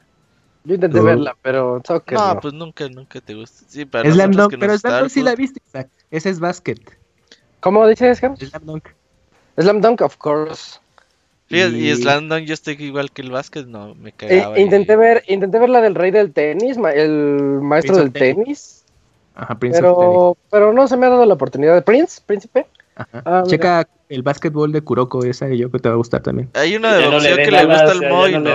Yo 0.64 0.76
intenté 0.76 1.02
verla, 1.02 1.36
pero 1.42 1.82
no, 1.88 2.40
pues 2.42 2.54
nunca, 2.54 2.88
nunca 2.90 3.22
te 3.22 3.34
gusta. 3.34 3.64
Sí, 3.68 3.86
para 3.86 4.12
Slam 4.12 4.32
Dunk, 4.32 4.56
pero 4.60 4.78
Slam 4.78 5.00
Dunk 5.00 5.10
sí 5.10 5.24
la 5.24 5.36
viste, 5.36 5.62
Ese 6.12 6.30
es 6.30 6.40
Basket. 6.40 6.80
¿Cómo 7.62 7.88
dices, 7.88 8.20
Slam 8.20 8.36
Dunk. 8.66 8.90
Slam 9.58 9.82
Dunk, 9.82 10.02
of 10.02 10.18
course. 10.18 10.80
Fíjate, 11.48 11.78
y... 11.78 11.96
Slam 11.96 12.30
Dunk 12.30 12.44
yo 12.44 12.54
estoy 12.54 12.76
igual 12.80 13.12
que 13.12 13.22
el 13.22 13.32
básquet, 13.32 13.66
no, 13.68 13.96
me 13.96 14.12
cagaba. 14.12 14.58
Eh, 14.58 14.62
intenté, 14.62 14.96
ver, 14.96 15.24
intenté 15.28 15.60
ver 15.60 15.70
la 15.70 15.82
del 15.82 15.96
rey 15.96 16.12
del 16.12 16.32
tenis, 16.32 16.78
el 16.94 17.60
maestro 17.62 17.98
del 17.98 18.12
tenis. 18.12 18.86
Ajá, 19.36 19.58
Prince 19.58 19.80
pero, 19.80 20.38
pero 20.52 20.74
no 20.74 20.88
se 20.88 20.98
me 20.98 21.06
ha 21.06 21.10
dado 21.10 21.26
la 21.26 21.34
oportunidad 21.34 21.74
de 21.74 21.82
Prince, 21.82 22.22
Príncipe. 22.26 22.68
Ah, 23.14 23.44
Checa 23.48 23.88
el 24.10 24.24
básquetbol 24.24 24.72
de 24.72 24.82
Kuroko, 24.82 25.24
esa 25.24 25.48
yo 25.50 25.70
creo 25.70 25.72
que 25.72 25.80
te 25.80 25.90
va 25.90 25.96
a 25.96 25.98
gustar 25.98 26.22
también. 26.22 26.50
Hay 26.54 26.76
una 26.76 26.96
de 26.96 27.08
boxeo 27.08 27.36
que 27.38 27.52
le 27.52 27.66
gusta 27.66 27.92
al 27.92 28.10
Moy, 28.10 28.40
¿no? 28.40 28.50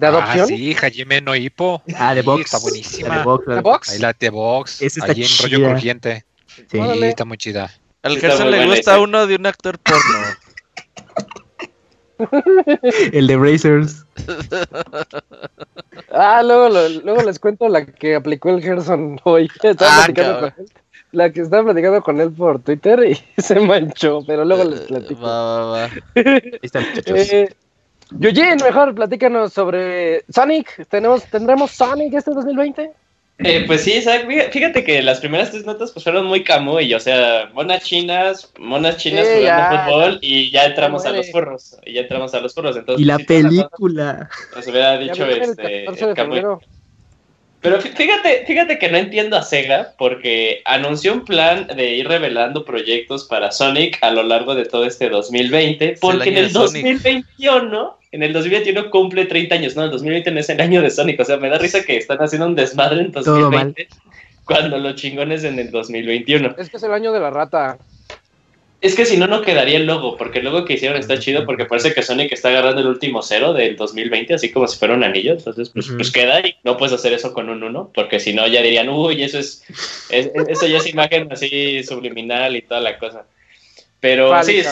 ¿De 0.00 0.06
adopción? 0.06 0.44
Ah, 0.44 0.46
sí, 0.46 0.74
Hajime 0.74 1.20
no 1.20 1.36
Hippo. 1.36 1.82
Ah, 1.94 2.14
de 2.14 2.22
box. 2.22 2.46
Está 2.46 2.58
buenísima. 2.58 3.18
¿De 3.18 3.24
box? 3.24 3.46
¿De 3.46 3.60
box? 3.60 3.90
Ahí 3.90 3.98
la 3.98 4.14
de 4.18 4.30
box. 4.30 4.80
Esa 4.80 5.00
está 5.00 5.12
ahí 5.12 5.22
en 5.22 5.28
rollo 5.42 5.68
crujiente. 5.68 6.24
Sí, 6.70 6.78
está 7.02 7.26
muy 7.26 7.36
chida. 7.36 7.70
Al 8.02 8.18
Gerson 8.18 8.50
le 8.50 8.66
gusta 8.66 8.98
uno 8.98 9.26
de 9.26 9.36
un 9.36 9.44
actor 9.44 9.78
porno. 9.78 10.26
el 13.12 13.26
de 13.26 13.36
Brazers. 13.36 14.06
ah, 16.12 16.42
luego, 16.42 16.68
luego 17.04 17.22
les 17.22 17.38
cuento 17.38 17.68
la 17.68 17.84
que 17.84 18.14
aplicó 18.14 18.48
el 18.50 18.62
Gerson 18.62 19.20
hoy. 19.24 19.50
Estaba 19.62 20.04
ah, 20.04 20.06
con 20.06 20.16
él 20.16 20.70
la 21.12 21.30
que 21.30 21.40
estaba 21.40 21.64
platicando 21.64 22.02
con 22.02 22.20
él 22.20 22.30
por 22.30 22.60
Twitter 22.62 23.00
y 23.04 23.18
se 23.40 23.60
manchó, 23.60 24.22
pero 24.26 24.44
luego 24.44 24.64
les 24.64 24.80
platico. 24.80 25.20
Va, 25.20 25.42
va, 25.42 25.70
va. 25.70 25.84
Ahí 26.14 26.58
están, 26.62 26.84
eh, 27.06 27.48
mejor 28.62 28.94
platícanos 28.94 29.52
sobre 29.52 30.24
Sonic. 30.28 30.86
¿Tenemos, 30.88 31.24
¿Tendremos 31.24 31.70
Sonic 31.70 32.14
este 32.14 32.32
2020? 32.32 32.92
Eh, 33.42 33.64
pues 33.66 33.82
sí, 33.82 34.02
fíjate 34.50 34.84
que 34.84 35.02
las 35.02 35.20
primeras 35.20 35.50
tres 35.50 35.64
notas 35.64 35.92
pues 35.92 36.04
fueron 36.04 36.26
muy 36.26 36.44
camuy, 36.44 36.92
o 36.92 37.00
sea, 37.00 37.48
monas 37.54 37.82
chinas, 37.84 38.52
monas 38.58 38.98
chinas 38.98 39.26
jugando 39.26 39.84
fútbol 39.84 40.18
y 40.20 40.50
ya 40.50 40.66
entramos 40.66 41.06
a 41.06 41.12
los 41.12 41.30
furros, 41.30 41.78
y 41.86 41.94
ya 41.94 42.02
entramos 42.02 42.34
a 42.34 42.40
los 42.40 42.54
furros. 42.54 42.76
Entonces, 42.76 43.02
y 43.02 43.06
la 43.06 43.18
película. 43.18 44.28
Nos 44.54 44.66
hubiera 44.66 44.98
dicho 44.98 45.24
este, 45.24 45.86
pero 47.60 47.80
fíjate, 47.80 48.44
fíjate 48.46 48.78
que 48.78 48.90
no 48.90 48.96
entiendo 48.96 49.36
a 49.36 49.42
Sega 49.42 49.92
porque 49.98 50.62
anunció 50.64 51.12
un 51.12 51.24
plan 51.24 51.66
de 51.66 51.94
ir 51.94 52.08
revelando 52.08 52.64
proyectos 52.64 53.24
para 53.24 53.52
Sonic 53.52 53.98
a 54.02 54.10
lo 54.10 54.22
largo 54.22 54.54
de 54.54 54.64
todo 54.64 54.86
este 54.86 55.10
2020, 55.10 55.96
porque 56.00 56.30
en 56.30 56.38
el 56.38 56.52
2021, 56.52 57.98
en 58.12 58.22
el 58.22 58.32
2021 58.32 58.90
cumple 58.90 59.26
30 59.26 59.54
años, 59.54 59.76
no, 59.76 59.84
el 59.84 59.90
2020 59.90 60.30
no 60.30 60.40
es 60.40 60.48
el 60.48 60.60
año 60.60 60.80
de 60.80 60.90
Sonic, 60.90 61.20
o 61.20 61.24
sea, 61.24 61.36
me 61.36 61.50
da 61.50 61.58
risa 61.58 61.84
que 61.84 61.96
están 61.98 62.18
haciendo 62.18 62.46
un 62.46 62.54
desmadre 62.54 63.02
en 63.02 63.12
2020 63.12 63.88
cuando 64.44 64.78
lo 64.78 64.92
chingones 64.94 65.44
en 65.44 65.58
el 65.58 65.70
2021. 65.70 66.54
Es 66.58 66.70
que 66.70 66.78
es 66.78 66.82
el 66.82 66.92
año 66.92 67.12
de 67.12 67.20
la 67.20 67.30
rata. 67.30 67.78
Es 68.80 68.94
que 68.94 69.04
si 69.04 69.18
no, 69.18 69.26
no 69.26 69.42
quedaría 69.42 69.76
el 69.76 69.84
logo, 69.84 70.16
porque 70.16 70.38
el 70.38 70.46
logo 70.46 70.64
que 70.64 70.72
hicieron 70.72 70.98
está 70.98 71.18
chido 71.18 71.44
porque 71.44 71.66
parece 71.66 71.92
que 71.92 72.02
Sonic 72.02 72.32
está 72.32 72.48
agarrando 72.48 72.80
el 72.80 72.86
último 72.86 73.20
cero 73.22 73.52
del 73.52 73.76
2020, 73.76 74.34
así 74.34 74.50
como 74.50 74.66
si 74.66 74.78
fuera 74.78 74.94
un 74.94 75.04
anillo. 75.04 75.32
Entonces, 75.32 75.68
pues, 75.68 75.88
pues 75.94 76.10
queda 76.10 76.40
y 76.40 76.56
no 76.64 76.78
puedes 76.78 76.94
hacer 76.94 77.12
eso 77.12 77.34
con 77.34 77.50
un 77.50 77.62
uno, 77.62 77.90
porque 77.94 78.20
si 78.20 78.32
no, 78.32 78.46
ya 78.46 78.62
dirían, 78.62 78.88
uy, 78.88 79.22
eso 79.22 79.38
es, 79.38 79.64
eso 80.08 80.66
ya 80.66 80.78
es 80.78 80.86
imagen 80.86 81.30
así 81.30 81.82
subliminal 81.84 82.56
y 82.56 82.62
toda 82.62 82.80
la 82.80 82.98
cosa. 82.98 83.26
Pero 84.00 84.42
sí, 84.42 84.62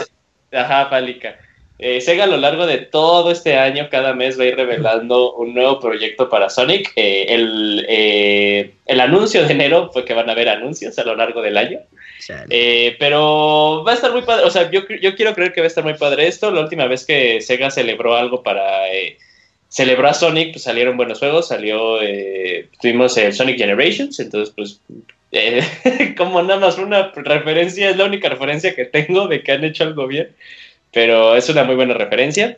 ajá, 0.53 0.89
pálica. 0.89 1.39
Eh, 1.79 2.01
Sega 2.01 2.25
a 2.25 2.27
lo 2.29 2.39
largo 2.39 2.67
de 2.67 2.79
todo 2.79 3.31
este 3.31 3.57
año, 3.57 3.89
cada 3.89 4.13
mes 4.13 4.39
va 4.39 4.45
a 4.45 4.47
ir 4.47 4.57
revelando 4.57 5.35
un 5.35 5.55
nuevo 5.55 5.79
proyecto 5.79 6.29
para 6.29 6.51
Sonic. 6.51 6.93
Eh, 6.97 7.27
el, 7.29 7.87
eh, 7.89 8.73
el 8.87 9.01
anuncio 9.01 9.45
de 9.45 9.53
enero 9.53 9.91
fue 9.93 10.05
que 10.05 10.15
van 10.15 10.29
a 10.29 10.33
haber 10.33 10.49
anuncios 10.49 10.99
a 10.99 11.05
lo 11.05 11.15
largo 11.15 11.41
del 11.41 11.57
año. 11.57 11.79
Eh, 12.51 12.97
pero 12.99 13.85
va 13.87 13.93
a 13.93 13.95
estar 13.95 14.13
muy 14.13 14.23
padre, 14.23 14.45
o 14.45 14.51
sea, 14.51 14.71
yo, 14.71 14.83
yo, 15.01 15.15
quiero 15.15 15.35
creer 15.35 15.53
que 15.53 15.61
va 15.61 15.67
a 15.67 15.69
estar 15.69 15.85
muy 15.85 15.95
padre 15.95 16.27
esto. 16.27 16.51
La 16.51 16.61
última 16.61 16.87
vez 16.87 17.05
que 17.05 17.41
Sega 17.41 17.71
celebró 17.71 18.17
algo 18.17 18.43
para... 18.43 18.93
Eh, 18.93 19.19
celebró 19.69 20.09
a 20.09 20.15
Sonic, 20.15 20.53
pues 20.53 20.63
salieron 20.63 20.97
buenos 20.97 21.19
juegos, 21.19 21.49
salió... 21.49 22.01
Eh, 22.03 22.69
tuvimos 22.81 23.17
el 23.17 23.33
Sonic 23.33 23.59
Generations, 23.59 24.19
entonces 24.21 24.55
pues... 24.55 24.81
como 26.17 26.43
nada 26.43 26.59
más 26.59 26.79
una 26.79 27.13
referencia, 27.15 27.91
es 27.91 27.97
la 27.99 28.07
única 28.07 28.31
referencia 28.31 28.75
que 28.75 28.87
tengo 28.87 29.29
de 29.29 29.43
que 29.43 29.53
han 29.53 29.63
hecho 29.63 29.85
algo 29.85 30.07
bien, 30.07 30.31
pero 30.91 31.37
es 31.37 31.49
una 31.51 31.65
muy 31.65 31.75
buena 31.75 31.93
referencia. 31.93 32.57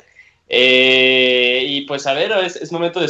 Eh, 0.52 1.64
y 1.64 1.82
pues 1.82 2.08
a 2.08 2.12
ver, 2.12 2.32
es, 2.44 2.72
momento 2.72 2.98
de, 2.98 3.06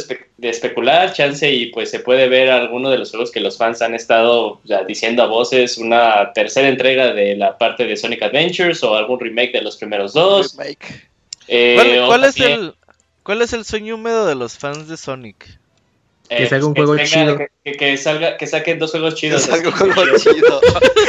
especular, 0.47 1.11
chance, 1.11 1.51
y 1.51 1.65
pues 1.67 1.89
se 1.89 1.99
puede 1.99 2.29
ver 2.29 2.51
alguno 2.51 2.91
de 2.91 2.99
los 2.99 3.09
juegos 3.09 3.31
que 3.31 3.39
los 3.39 3.57
fans 3.57 3.81
han 3.81 3.95
estado 3.95 4.61
diciendo 4.87 5.23
a 5.23 5.25
voces, 5.25 5.79
una 5.79 6.33
tercera 6.33 6.67
entrega 6.67 7.13
de 7.13 7.35
la 7.35 7.57
parte 7.57 7.87
de 7.87 7.97
Sonic 7.97 8.21
Adventures 8.21 8.83
o 8.83 8.95
algún 8.95 9.19
remake 9.19 9.53
de 9.53 9.61
los 9.61 9.77
primeros 9.77 10.13
dos. 10.13 10.55
Eh, 11.47 12.03
¿Cuál, 12.05 12.25
es 12.25 12.37
el, 12.39 12.75
¿Cuál 13.23 13.41
es 13.41 13.53
el 13.53 13.65
sueño 13.65 13.95
húmedo 13.95 14.27
de 14.27 14.35
los 14.35 14.59
fans 14.59 14.87
de 14.87 14.95
Sonic? 14.95 15.59
que 16.37 16.47
salga 16.47 16.65
un 16.67 16.75
juego 16.75 16.97
chido. 16.97 17.37
Que, 17.63 17.97
salga, 17.97 18.37
que 18.37 18.47
saquen 18.47 18.79
dos 18.79 18.91
juegos 18.91 19.15
chidos. 19.15 19.45
Que 19.45 19.51
salga 19.51 19.69
un 19.69 19.75
juego 19.93 20.17
chido. 20.17 20.61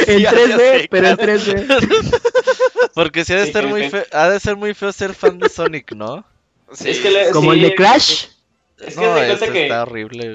en 0.07 0.23
3D, 0.23 0.87
pero 0.89 1.07
en 1.09 1.17
3D. 1.17 2.21
Porque 2.93 3.25
si 3.25 3.33
ha 3.33 3.37
de, 3.37 3.43
estar 3.43 3.67
muy 3.67 3.89
feo, 3.89 4.03
ha 4.11 4.29
de 4.29 4.39
ser 4.39 4.55
muy 4.55 4.73
feo 4.73 4.91
ser 4.91 5.13
fan 5.13 5.39
de 5.39 5.49
Sonic, 5.49 5.93
¿no? 5.93 6.25
Sí. 6.73 6.89
Es 6.89 6.99
que 7.01 7.29
Como 7.31 7.53
el 7.53 7.61
de 7.61 7.75
Crash. 7.75 8.25
Es 8.79 8.95
que, 8.95 9.05
no, 9.05 9.13
que, 9.53 9.63
está 9.63 9.83
horrible, 9.83 10.33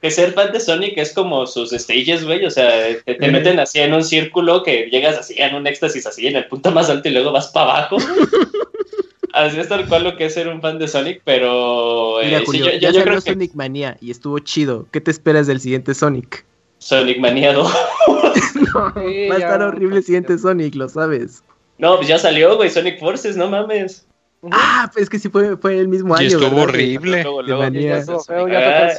que, 0.00 0.10
ser, 0.10 0.32
fan 0.32 0.52
de 0.52 0.60
Sonic 0.60 0.96
es 0.96 1.12
como 1.12 1.46
sus 1.46 1.70
stages, 1.70 2.24
güey. 2.24 2.44
O 2.46 2.50
sea, 2.50 2.70
te, 3.04 3.28
meten 3.28 3.58
así 3.58 3.80
en 3.80 3.92
un 3.92 4.04
círculo 4.04 4.62
que 4.62 4.88
llegas 4.90 5.18
así 5.18 5.34
en 5.36 5.54
un 5.54 5.66
éxtasis 5.66 6.06
así 6.06 6.26
en 6.28 6.36
el 6.36 6.46
punto 6.46 6.70
más 6.70 6.88
alto 6.88 7.08
y 7.08 7.12
luego 7.12 7.32
vas 7.32 7.48
para 7.48 7.72
abajo. 7.72 7.96
así 9.34 9.58
es 9.58 9.68
tal 9.68 9.86
cual 9.88 10.04
lo 10.04 10.16
que 10.16 10.26
es 10.26 10.34
ser 10.34 10.48
un 10.48 10.62
fan 10.62 10.78
de 10.78 10.88
Sonic, 10.88 11.22
pero. 11.24 12.22
Eh, 12.22 12.42
Julio, 12.46 12.70
ya 12.78 12.90
yo 12.90 13.02
creo 13.02 13.20
Sonic 13.20 13.54
Manía 13.54 13.96
y 14.00 14.12
estuvo 14.12 14.38
chido. 14.38 14.86
¿Qué 14.92 15.00
te 15.00 15.10
esperas 15.10 15.48
del 15.48 15.60
siguiente 15.60 15.92
Sonic? 15.94 16.44
Sonic 16.78 17.18
Manía 17.18 17.52
2. 17.52 17.74
no, 18.74 18.94
va 18.94 19.34
a 19.34 19.38
estar 19.38 19.62
horrible 19.62 19.98
el 19.98 20.04
siguiente 20.04 20.38
Sonic, 20.38 20.74
lo 20.76 20.88
sabes. 20.88 21.42
No, 21.80 21.96
pues 21.96 22.08
ya 22.08 22.18
salió, 22.18 22.56
güey, 22.56 22.68
Sonic 22.68 23.00
Forces, 23.00 23.36
no 23.36 23.48
mames. 23.48 24.06
Ah, 24.50 24.90
pues 24.92 25.04
es 25.04 25.10
que 25.10 25.18
sí 25.18 25.28
fue, 25.28 25.56
fue 25.56 25.78
el 25.78 25.88
mismo 25.88 26.14
año. 26.14 26.24
Y 26.24 26.26
estuvo 26.28 26.62
horrible. 26.62 27.24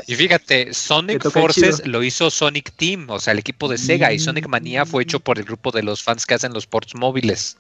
y 0.08 0.16
fíjate, 0.16 0.74
Sonic 0.74 1.30
Forces 1.30 1.86
lo 1.86 2.02
hizo 2.04 2.32
Sonic 2.32 2.72
Team, 2.76 3.08
o 3.10 3.20
sea, 3.20 3.34
el 3.34 3.40
equipo 3.40 3.68
de 3.68 3.78
Sega, 3.78 4.12
y 4.12 4.20
Sonic 4.20 4.48
Mania 4.48 4.86
fue 4.86 5.04
hecho 5.04 5.20
por 5.20 5.38
el 5.38 5.46
grupo 5.46 5.72
de 5.72 5.84
los 5.84 6.02
fans 6.02 6.26
que 6.26 6.34
hacen 6.34 6.54
los 6.54 6.66
ports 6.66 6.96
móviles. 6.96 7.58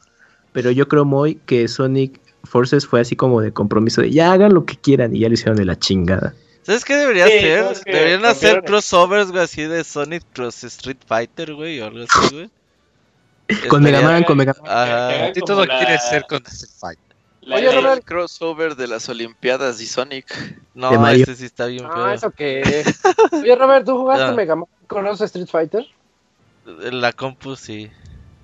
Pero 0.53 0.71
yo 0.71 0.87
creo, 0.87 1.05
muy 1.05 1.35
que 1.45 1.67
Sonic 1.67 2.19
Forces 2.43 2.87
fue 2.87 3.01
así 3.01 3.15
como 3.15 3.41
de 3.41 3.51
compromiso 3.51 4.01
de 4.01 4.09
ya 4.09 4.33
hagan 4.33 4.53
lo 4.53 4.65
que 4.65 4.75
quieran 4.75 5.15
y 5.15 5.19
ya 5.19 5.27
lo 5.27 5.35
hicieron 5.35 5.55
de 5.55 5.65
la 5.65 5.77
chingada. 5.77 6.33
¿Sabes 6.63 6.83
qué 6.83 6.95
debería 6.95 7.25
hacer? 7.25 7.83
Deberían 7.85 8.25
hacer 8.25 8.63
crossovers, 8.63 9.31
güey, 9.31 9.43
así 9.43 9.63
de 9.63 9.83
Sonic 9.83 10.23
Cross 10.33 10.63
Street 10.63 10.97
Fighter, 11.05 11.53
güey, 11.53 11.79
o 11.79 11.85
algo 11.85 12.05
así, 12.07 12.35
güey. 12.35 12.49
Con 13.69 13.83
Mega 13.83 14.01
Man, 14.01 14.23
con 14.23 14.37
Mega 14.37 14.55
Man. 14.61 14.69
Ajá. 14.69 15.31
todo 15.45 15.65
quiere 15.65 15.97
ser 15.97 16.25
con 16.27 16.43
Street 16.45 16.73
Fighter. 16.79 17.11
Oye, 17.51 17.71
Robert. 17.71 18.03
crossover 18.05 18.75
de 18.75 18.87
las 18.87 19.09
Olimpiadas 19.09 19.81
y 19.81 19.87
Sonic. 19.87 20.27
No, 20.75 21.07
ese 21.07 21.35
sí 21.35 21.45
está 21.45 21.65
bien 21.65 21.85
ah, 21.89 22.13
eso 22.13 22.29
qué. 22.31 22.83
Oye, 23.31 23.55
Robert, 23.55 23.85
¿tú 23.85 23.97
jugaste 23.97 24.25
ah. 24.25 24.31
Mega 24.33 24.55
Man 24.55 24.67
con 24.87 25.07
Street 25.07 25.47
Fighter? 25.47 25.85
La 26.65 27.11
compu, 27.11 27.55
sí. 27.55 27.89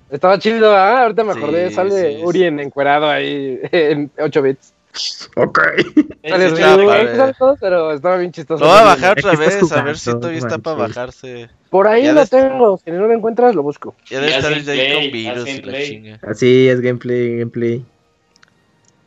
Estaba 0.10 0.39
chido, 0.39 0.76
¿ah? 0.76 1.03
Ahorita 1.03 1.24
me 1.24 1.34
acordé, 1.34 1.70
sale 1.72 2.24
Urien 2.24 2.60
encuerado 2.60 3.10
ahí 3.10 3.60
en 3.72 4.10
8 4.18 4.41
bits. 4.41 4.74
Ok. 5.35 5.59
Sale 6.27 6.49
sí, 6.49 6.61
pero 7.59 7.93
estaba 7.93 8.17
bien 8.17 8.31
chistoso. 8.31 8.63
Lo 8.63 8.69
voy 8.69 8.79
a 8.79 8.83
bajar 8.83 9.17
otra 9.17 9.35
vez, 9.35 9.71
a 9.71 9.81
ver 9.81 9.97
si 9.97 10.11
todavía 10.11 10.39
está 10.39 10.57
para 10.57 10.77
bajarse. 10.77 11.49
Por 11.69 11.87
ahí 11.87 12.11
lo 12.11 12.25
tengo, 12.25 12.79
si 12.83 12.91
no 12.91 13.07
lo 13.07 13.13
encuentras 13.13 13.53
lo 13.55 13.63
busco. 13.63 13.95
Ya 14.09 14.21
debe 14.21 14.35
estar 14.35 14.53
ahí 14.53 14.93
con 14.93 15.11
virus 15.11 15.47
y 15.49 15.61
la 15.61 15.83
chinga. 15.83 16.19
Así 16.23 16.69
es 16.69 16.81
gameplay, 16.81 17.39
gameplay. 17.39 17.83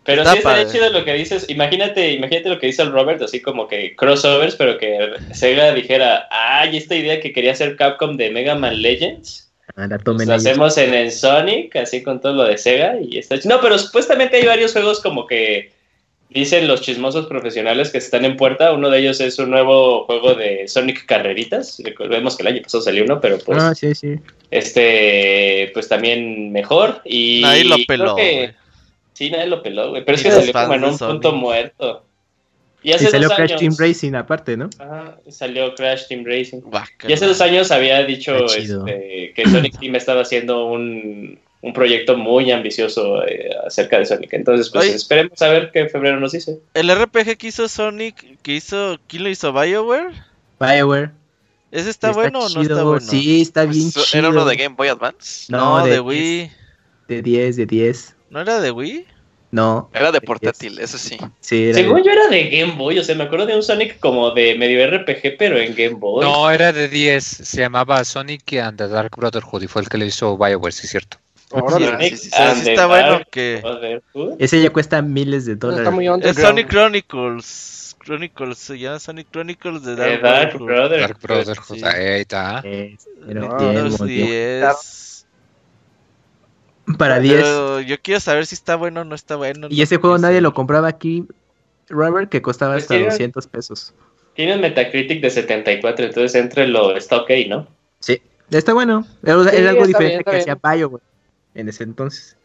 Pero 0.04 0.24
sí 0.24 0.38
estaría 0.38 0.66
chido 0.66 0.90
lo 0.90 1.04
que 1.04 1.14
dices. 1.14 1.48
Imagínate, 1.48 2.12
imagínate 2.12 2.48
lo 2.48 2.58
que 2.58 2.68
dice 2.68 2.82
el 2.82 2.92
Robert, 2.92 3.22
así 3.22 3.40
como 3.40 3.68
que 3.68 3.94
crossovers, 3.96 4.56
pero 4.56 4.78
que 4.78 5.12
Sega 5.32 5.72
dijera, 5.72 6.26
ay, 6.30 6.76
esta 6.76 6.96
idea 6.96 7.20
que 7.20 7.32
quería 7.32 7.52
hacer 7.52 7.76
Capcom 7.76 8.16
de 8.16 8.30
Mega 8.30 8.54
Man 8.54 8.80
Legends. 8.80 9.50
Ah, 9.76 9.86
lo 9.86 10.34
hacemos 10.34 10.76
en 10.78 10.94
el 10.94 11.12
Sonic, 11.12 11.76
así 11.76 12.02
con 12.02 12.20
todo 12.20 12.34
lo 12.34 12.44
de 12.44 12.58
Sega 12.58 12.96
y 13.00 13.18
está 13.18 13.36
No, 13.44 13.60
pero 13.60 13.78
supuestamente 13.78 14.38
hay 14.38 14.46
varios 14.46 14.72
juegos 14.72 15.00
como 15.00 15.26
que 15.26 15.70
dicen 16.30 16.66
los 16.66 16.80
chismosos 16.80 17.26
profesionales 17.26 17.90
que 17.90 17.98
están 17.98 18.24
en 18.24 18.36
puerta. 18.36 18.72
Uno 18.72 18.88
de 18.88 19.00
ellos 19.00 19.20
es 19.20 19.38
un 19.38 19.50
nuevo 19.50 20.04
juego 20.06 20.34
de 20.34 20.66
Sonic 20.68 21.04
Carreritas. 21.04 21.82
Recordemos 21.84 22.36
que 22.36 22.42
el 22.42 22.48
año 22.48 22.62
pasado 22.62 22.82
salió 22.82 23.04
uno, 23.04 23.20
pero 23.20 23.38
pues. 23.38 23.62
Ah, 23.62 23.74
sí, 23.74 23.94
sí. 23.94 24.16
Este, 24.50 25.70
pues 25.74 25.88
también 25.88 26.52
mejor. 26.52 27.02
Y 27.04 27.44
Ahí 27.44 27.64
lo 27.64 27.76
peló. 27.86 28.16
Sí, 29.12 29.30
nadie 29.30 29.48
lo 29.48 29.62
peló, 29.62 29.90
güey. 29.90 30.04
Pero 30.04 30.16
es 30.16 30.22
que 30.22 30.30
salió 30.30 30.52
como 30.52 30.74
en 30.74 30.84
un 30.84 30.98
punto 30.98 31.32
muerto. 31.32 32.04
Y 32.82 32.92
hace 32.92 33.08
salió 33.08 33.28
Crash 33.28 33.56
Team 33.58 33.74
Racing 33.78 34.14
aparte, 34.14 34.56
¿no? 34.56 34.70
Ajá, 34.78 35.18
salió 35.28 35.74
Crash 35.74 36.06
Team 36.08 36.24
Racing. 36.24 36.62
y 37.06 37.12
hace 37.12 37.26
dos 37.26 37.40
años 37.42 37.70
había 37.70 38.02
dicho 38.04 38.46
este, 38.46 39.34
que 39.34 39.44
Sonic 39.44 39.78
Team 39.78 39.96
estaba 39.96 40.22
haciendo 40.22 40.64
un, 40.66 41.38
un 41.62 41.72
proyecto 41.72 42.16
muy 42.16 42.50
ambicioso 42.50 43.26
eh, 43.26 43.50
acerca 43.66 43.98
de 43.98 44.06
Sonic. 44.06 44.32
Entonces, 44.32 44.70
pues 44.70 44.94
esperemos 44.94 45.40
a 45.42 45.48
ver 45.48 45.70
qué 45.72 45.88
febrero 45.88 46.18
nos 46.18 46.32
dice. 46.32 46.58
¿El 46.74 46.94
RPG 46.94 47.36
que 47.36 47.48
hizo 47.48 47.68
Sonic, 47.68 48.38
que 48.42 48.52
hizo, 48.52 48.98
quién 49.06 49.24
lo 49.24 49.28
hizo? 49.28 49.52
¿BioWare? 49.52 50.12
BioWare. 50.58 51.10
¿Ese 51.70 51.90
está, 51.90 52.10
bueno 52.12 52.40
o 52.40 52.48
no 52.48 52.62
está 52.62 52.82
bueno? 52.82 53.00
Sí, 53.00 53.42
está 53.42 53.64
bien 53.64 53.90
chido. 53.92 54.04
¿Era 54.12 54.28
uno 54.30 54.44
de 54.44 54.56
Game 54.56 54.74
Boy 54.74 54.88
Advance? 54.88 55.46
No, 55.52 55.84
de, 55.84 56.00
Wii. 56.00 56.50
De 57.06 57.22
10, 57.22 57.56
de 57.56 57.66
10. 57.66 58.16
¿No 58.30 58.40
era 58.40 58.60
de 58.60 58.70
Wii? 58.72 59.06
No. 59.52 59.90
Era 59.92 60.12
de 60.12 60.20
portátil, 60.20 60.78
eso 60.78 60.96
sí. 60.96 61.18
sí 61.40 61.72
Según 61.74 62.02
yo 62.04 62.12
era 62.12 62.28
de 62.28 62.48
Game 62.50 62.74
Boy, 62.76 62.98
o 62.98 63.04
sea, 63.04 63.16
me 63.16 63.24
acuerdo 63.24 63.46
de 63.46 63.56
un 63.56 63.62
Sonic 63.62 63.98
como 63.98 64.30
de 64.30 64.54
medio 64.56 64.84
RPG, 64.86 65.36
pero 65.38 65.58
en 65.58 65.74
Game 65.74 65.96
Boy. 65.96 66.24
No, 66.24 66.50
era 66.50 66.72
de 66.72 66.88
10, 66.88 67.24
se 67.24 67.60
llamaba 67.60 68.04
Sonic 68.04 68.52
and 68.54 68.78
the 68.78 68.88
Dark 68.88 69.16
Brotherhood 69.16 69.62
y 69.62 69.66
fue 69.66 69.82
el 69.82 69.88
que 69.88 69.98
le 69.98 70.06
hizo 70.06 70.36
BioWare, 70.36 70.72
sí 70.72 70.82
es 70.84 70.90
cierto. 70.90 71.18
Sí, 71.50 72.30
está 72.70 72.86
bueno 72.86 73.20
que... 73.30 74.00
Ese 74.38 74.62
ya 74.62 74.70
cuesta 74.70 75.02
miles 75.02 75.46
de 75.46 75.56
dólares. 75.56 75.88
es 76.22 76.36
Sonic 76.36 76.68
Chronicles. 76.68 77.96
Chronicles, 78.02 78.58
se 78.58 78.78
llama 78.78 78.98
Sonic 78.98 79.28
Chronicles 79.30 79.84
de 79.84 79.94
Dark, 79.94 80.22
Dark 80.22 80.58
Brotherhood. 80.58 81.00
Dark 81.00 81.18
Brotherhood, 81.20 81.84
ahí 81.84 82.20
está. 82.20 82.62
Para 86.98 87.20
10. 87.20 87.86
yo 87.86 87.96
quiero 88.02 88.20
saber 88.20 88.46
si 88.46 88.54
está 88.54 88.76
bueno 88.76 89.02
o 89.02 89.04
no 89.04 89.14
está 89.14 89.36
bueno. 89.36 89.68
Y 89.70 89.82
ese 89.82 89.96
juego 89.98 90.18
nadie 90.18 90.40
lo 90.40 90.54
compraba 90.54 90.88
aquí, 90.88 91.26
Robert, 91.88 92.30
que 92.30 92.40
costaba 92.42 92.76
hasta 92.76 92.98
200 92.98 93.46
pesos. 93.48 93.92
Tiene 94.34 94.54
un 94.54 94.60
Metacritic 94.60 95.20
de 95.20 95.30
74, 95.30 96.06
entonces 96.06 96.40
entre 96.40 96.66
lo 96.66 96.96
está 96.96 97.18
ok, 97.18 97.30
¿no? 97.48 97.68
Sí, 97.98 98.22
está 98.50 98.72
bueno. 98.72 99.06
Era, 99.22 99.34
algo 99.70 99.86
diferente 99.86 100.24
que 100.24 100.36
hacía 100.38 100.56
Payo, 100.56 101.00
en 101.54 101.68
ese 101.68 101.84
entonces. 101.84 102.36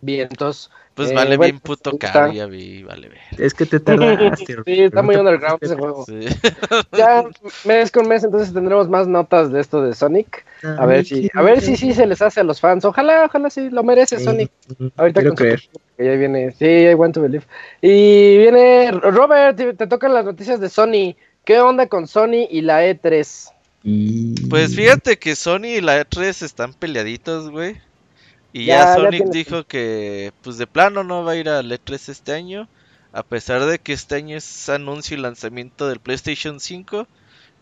Bien, 0.00 0.28
entonces 0.30 0.70
pues 0.94 1.10
eh, 1.10 1.14
vale 1.14 1.38
bien 1.38 1.58
puto 1.58 1.96
caro, 1.96 2.32
ya 2.32 2.46
vi, 2.46 2.82
vale 2.82 3.08
bien. 3.08 3.22
Es 3.38 3.54
que 3.54 3.64
te 3.64 3.80
tardaste. 3.80 4.56
sí, 4.64 4.82
está 4.82 5.02
muy 5.02 5.16
underground 5.16 5.58
ese 5.62 5.76
juego. 5.76 6.04
Ya 6.92 7.24
mes 7.64 7.90
con 7.90 8.08
mes 8.08 8.24
entonces 8.24 8.52
tendremos 8.52 8.88
más 8.88 9.06
notas 9.08 9.50
de 9.50 9.60
esto 9.60 9.82
de 9.82 9.94
Sonic. 9.94 10.44
A 10.62 10.86
ver 10.86 11.04
si, 11.04 11.30
a 11.34 11.42
ver 11.42 11.60
si 11.60 11.76
sí 11.76 11.94
se 11.94 12.06
les 12.06 12.20
hace 12.20 12.40
a 12.40 12.44
los 12.44 12.60
fans. 12.60 12.84
Ojalá, 12.84 13.24
ojalá 13.24 13.50
sí, 13.50 13.70
lo 13.70 13.82
merece 13.82 14.20
Sonic. 14.20 14.50
Ahorita 14.96 15.22
con 15.24 15.34
creer. 15.34 15.62
que 15.96 16.04
ya 16.04 16.12
viene, 16.12 16.52
sí, 16.52 16.66
I 16.66 16.94
want 16.94 17.14
to 17.14 17.22
believe. 17.22 17.44
Y 17.80 18.36
viene 18.38 18.90
Robert, 18.92 19.56
te, 19.56 19.86
tocan 19.86 20.12
las 20.12 20.24
noticias 20.24 20.60
de 20.60 20.68
Sony. 20.68 21.16
¿Qué 21.44 21.60
onda 21.60 21.88
con 21.88 22.06
Sony 22.06 22.46
y 22.50 22.60
la 22.60 22.84
E3? 22.84 23.50
Pues 23.84 24.76
fíjate 24.76 25.18
que 25.18 25.34
Sony 25.34 25.76
y 25.76 25.80
la 25.80 26.00
E3 26.00 26.42
están 26.42 26.72
peleaditos, 26.72 27.50
güey. 27.50 27.80
Y 28.52 28.66
ya, 28.66 28.94
Sonic 28.94 29.24
dijo 29.30 29.64
que 29.64 30.32
pues 30.42 30.58
de 30.58 30.66
plano 30.66 31.04
no 31.04 31.24
va 31.24 31.32
a 31.32 31.36
ir 31.36 31.48
a 31.48 31.62
E3 31.62 32.08
este 32.10 32.32
año, 32.32 32.68
a 33.12 33.22
pesar 33.22 33.64
de 33.64 33.78
que 33.78 33.92
este 33.92 34.16
año 34.16 34.36
es 34.36 34.68
anuncio 34.68 35.16
y 35.16 35.20
lanzamiento 35.20 35.88
del 35.88 36.00
PlayStation 36.00 36.60
5, 36.60 37.08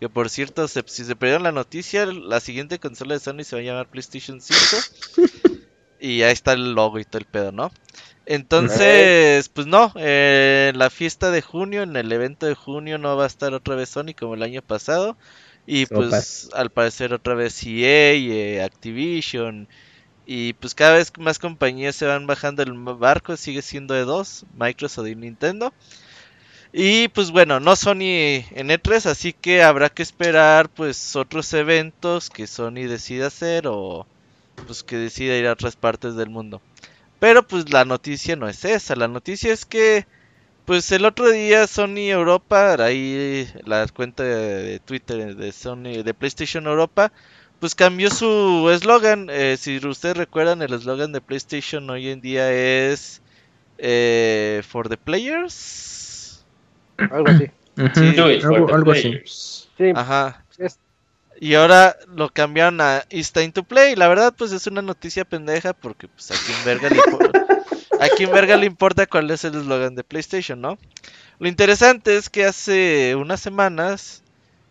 que 0.00 0.08
por 0.08 0.28
cierto, 0.30 0.66
si 0.68 0.82
se 0.82 1.16
perdieron 1.16 1.44
la 1.44 1.52
noticia, 1.52 2.06
la 2.06 2.40
siguiente 2.40 2.78
consola 2.78 3.14
de 3.14 3.20
Sony 3.20 3.44
se 3.44 3.56
va 3.56 3.62
a 3.62 3.64
llamar 3.64 3.88
PlayStation 3.88 4.40
5. 4.40 4.58
y 6.00 6.18
ya 6.18 6.30
está 6.30 6.54
el 6.54 6.72
logo 6.72 6.98
y 6.98 7.04
todo 7.04 7.18
el 7.18 7.26
pedo, 7.26 7.52
¿no? 7.52 7.70
Entonces, 8.26 9.48
pues 9.48 9.66
no, 9.66 9.92
eh, 9.96 10.72
la 10.74 10.90
fiesta 10.90 11.30
de 11.30 11.42
junio, 11.42 11.82
en 11.82 11.96
el 11.96 12.12
evento 12.12 12.46
de 12.46 12.54
junio 12.54 12.98
no 12.98 13.16
va 13.16 13.24
a 13.24 13.26
estar 13.26 13.54
otra 13.54 13.74
vez 13.74 13.88
Sony 13.88 14.14
como 14.18 14.34
el 14.34 14.42
año 14.42 14.62
pasado. 14.62 15.16
Y 15.66 15.86
pues 15.86 16.48
al 16.54 16.70
parecer 16.70 17.12
otra 17.12 17.34
vez 17.34 17.62
EA, 17.64 18.12
eh, 18.14 18.62
Activision 18.62 19.68
y 20.32 20.52
pues 20.54 20.76
cada 20.76 20.94
vez 20.94 21.12
más 21.18 21.40
compañías 21.40 21.96
se 21.96 22.06
van 22.06 22.26
bajando 22.26 22.62
el 22.62 22.72
barco, 22.72 23.36
sigue 23.36 23.62
siendo 23.62 23.94
de 23.94 24.04
dos, 24.04 24.44
Microsoft 24.56 25.08
y 25.08 25.16
Nintendo. 25.16 25.72
Y 26.72 27.08
pues 27.08 27.32
bueno, 27.32 27.58
no 27.58 27.74
Sony 27.74 28.46
en 28.54 28.68
E3, 28.68 29.06
así 29.06 29.32
que 29.32 29.64
habrá 29.64 29.88
que 29.88 30.04
esperar 30.04 30.68
pues 30.68 31.16
otros 31.16 31.52
eventos 31.52 32.30
que 32.30 32.46
Sony 32.46 32.86
decida 32.86 33.26
hacer 33.26 33.66
o 33.66 34.06
pues 34.66 34.84
que 34.84 34.96
decida 34.96 35.36
ir 35.36 35.48
a 35.48 35.52
otras 35.52 35.74
partes 35.74 36.14
del 36.14 36.30
mundo. 36.30 36.62
Pero 37.18 37.46
pues 37.46 37.72
la 37.72 37.84
noticia 37.84 38.36
no 38.36 38.48
es 38.48 38.64
esa, 38.64 38.94
la 38.94 39.08
noticia 39.08 39.52
es 39.52 39.64
que 39.66 40.06
pues 40.70 40.92
el 40.92 41.04
otro 41.04 41.28
día 41.28 41.66
Sony 41.66 42.12
Europa, 42.12 42.76
ahí 42.78 43.48
la 43.64 43.88
cuenta 43.88 44.22
de 44.22 44.78
Twitter 44.78 45.34
de 45.34 45.50
Sony 45.50 46.04
de 46.04 46.14
PlayStation 46.14 46.64
Europa 46.68 47.10
pues 47.58 47.74
cambió 47.74 48.08
su 48.08 48.70
eslogan. 48.72 49.26
Eh, 49.32 49.56
si 49.58 49.84
ustedes 49.84 50.16
recuerdan, 50.16 50.62
el 50.62 50.72
eslogan 50.72 51.10
de 51.10 51.20
PlayStation 51.20 51.90
hoy 51.90 52.10
en 52.10 52.20
día 52.20 52.52
es 52.52 53.20
eh, 53.78 54.62
For 54.64 54.88
the 54.88 54.96
Players. 54.96 56.44
Algo 56.98 57.30
así. 57.30 57.50
algo, 58.70 58.92
así. 58.92 59.20
Sí. 59.24 59.92
Ajá. 59.92 60.44
Y 61.40 61.54
ahora 61.54 61.96
lo 62.14 62.28
cambiaron 62.28 62.80
a 62.80 63.02
It's 63.10 63.32
Time 63.32 63.50
to 63.50 63.64
Play. 63.64 63.96
La 63.96 64.06
verdad, 64.06 64.32
pues 64.38 64.52
es 64.52 64.68
una 64.68 64.82
noticia 64.82 65.24
pendeja 65.24 65.72
porque 65.72 66.06
pues 66.06 66.30
a 66.30 66.34
quién 66.46 66.58
verga 66.64 66.90
le 66.90 66.96
importa, 67.04 67.39
a 68.00 68.08
quién 68.16 68.32
verga 68.32 68.56
le 68.56 68.66
importa 68.66 69.06
cuál 69.06 69.30
es 69.30 69.44
el 69.44 69.54
eslogan 69.54 69.94
de 69.94 70.04
PlayStation, 70.04 70.60
¿no? 70.60 70.78
Lo 71.38 71.48
interesante 71.48 72.16
es 72.16 72.28
que 72.28 72.44
hace 72.44 73.14
unas 73.16 73.40
semanas 73.40 74.22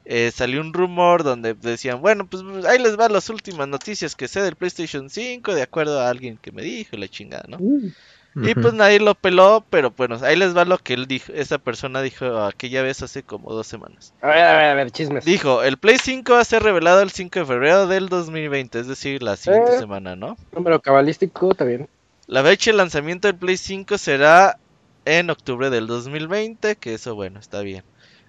eh, 0.06 0.32
salió 0.34 0.62
un 0.62 0.74
rumor 0.74 1.24
donde 1.24 1.54
decían, 1.54 2.02
bueno, 2.02 2.26
pues 2.26 2.44
ahí 2.66 2.80
les 2.80 2.96
van 2.96 3.14
las 3.14 3.30
últimas 3.30 3.68
noticias 3.68 4.16
que 4.16 4.28
sé 4.28 4.42
del 4.42 4.56
PlayStation 4.56 5.10
5, 5.10 5.54
de 5.54 5.62
acuerdo 5.62 6.00
a 6.00 6.10
alguien 6.10 6.38
que 6.38 6.52
me 6.52 6.62
dijo, 6.62 6.98
la 6.98 7.08
chingada, 7.08 7.46
¿no? 7.48 7.58
Uh. 7.60 7.92
Y 8.36 8.54
pues 8.54 8.74
nadie 8.74 9.00
lo 9.00 9.16
peló, 9.16 9.66
pero 9.70 9.92
bueno, 9.96 10.18
ahí 10.22 10.36
les 10.36 10.56
va 10.56 10.64
lo 10.64 10.78
que 10.78 10.94
él 10.94 11.08
dijo, 11.08 11.34
esa 11.34 11.58
persona 11.58 12.02
dijo 12.02 12.40
aquella 12.40 12.82
vez 12.84 13.02
hace 13.02 13.24
como 13.24 13.52
dos 13.52 13.68
semanas. 13.68 14.14
A 14.22 14.28
ver, 14.28 14.38
a 14.38 14.58
ver, 14.58 14.66
a 14.66 14.74
ver, 14.76 14.92
chismes. 14.92 15.26
Dijo, 15.26 15.64
el 15.64 15.78
Play 15.78 15.98
5 16.02 16.34
va 16.34 16.40
a 16.40 16.46
ser 16.46 16.64
revelado 16.64 17.02
el 17.02 17.10
5 17.10 17.40
de 17.40 17.46
febrero 17.46 17.88
del 17.88 18.08
2020, 18.08 18.80
es 18.80 18.88
decir, 18.88 19.24
la 19.24 19.36
siguiente 19.36 19.76
eh, 19.76 19.80
semana, 19.80 20.16
¿no? 20.16 20.38
Número 20.54 20.80
cabalístico, 20.80 21.52
está 21.52 21.66
bien. 21.66 21.90
La 22.30 22.44
fecha 22.44 22.70
de 22.70 22.78
lanzamiento 22.78 23.28
del 23.28 23.38
Play 23.38 23.58
5 23.58 23.98
será 23.98 24.60
en 25.04 25.32
octubre 25.32 25.72
del 25.72 25.88
2020, 25.88 26.76
que 26.76 26.94
eso 26.94 27.16
bueno, 27.16 27.40
está 27.40 27.62
bien. 27.62 27.84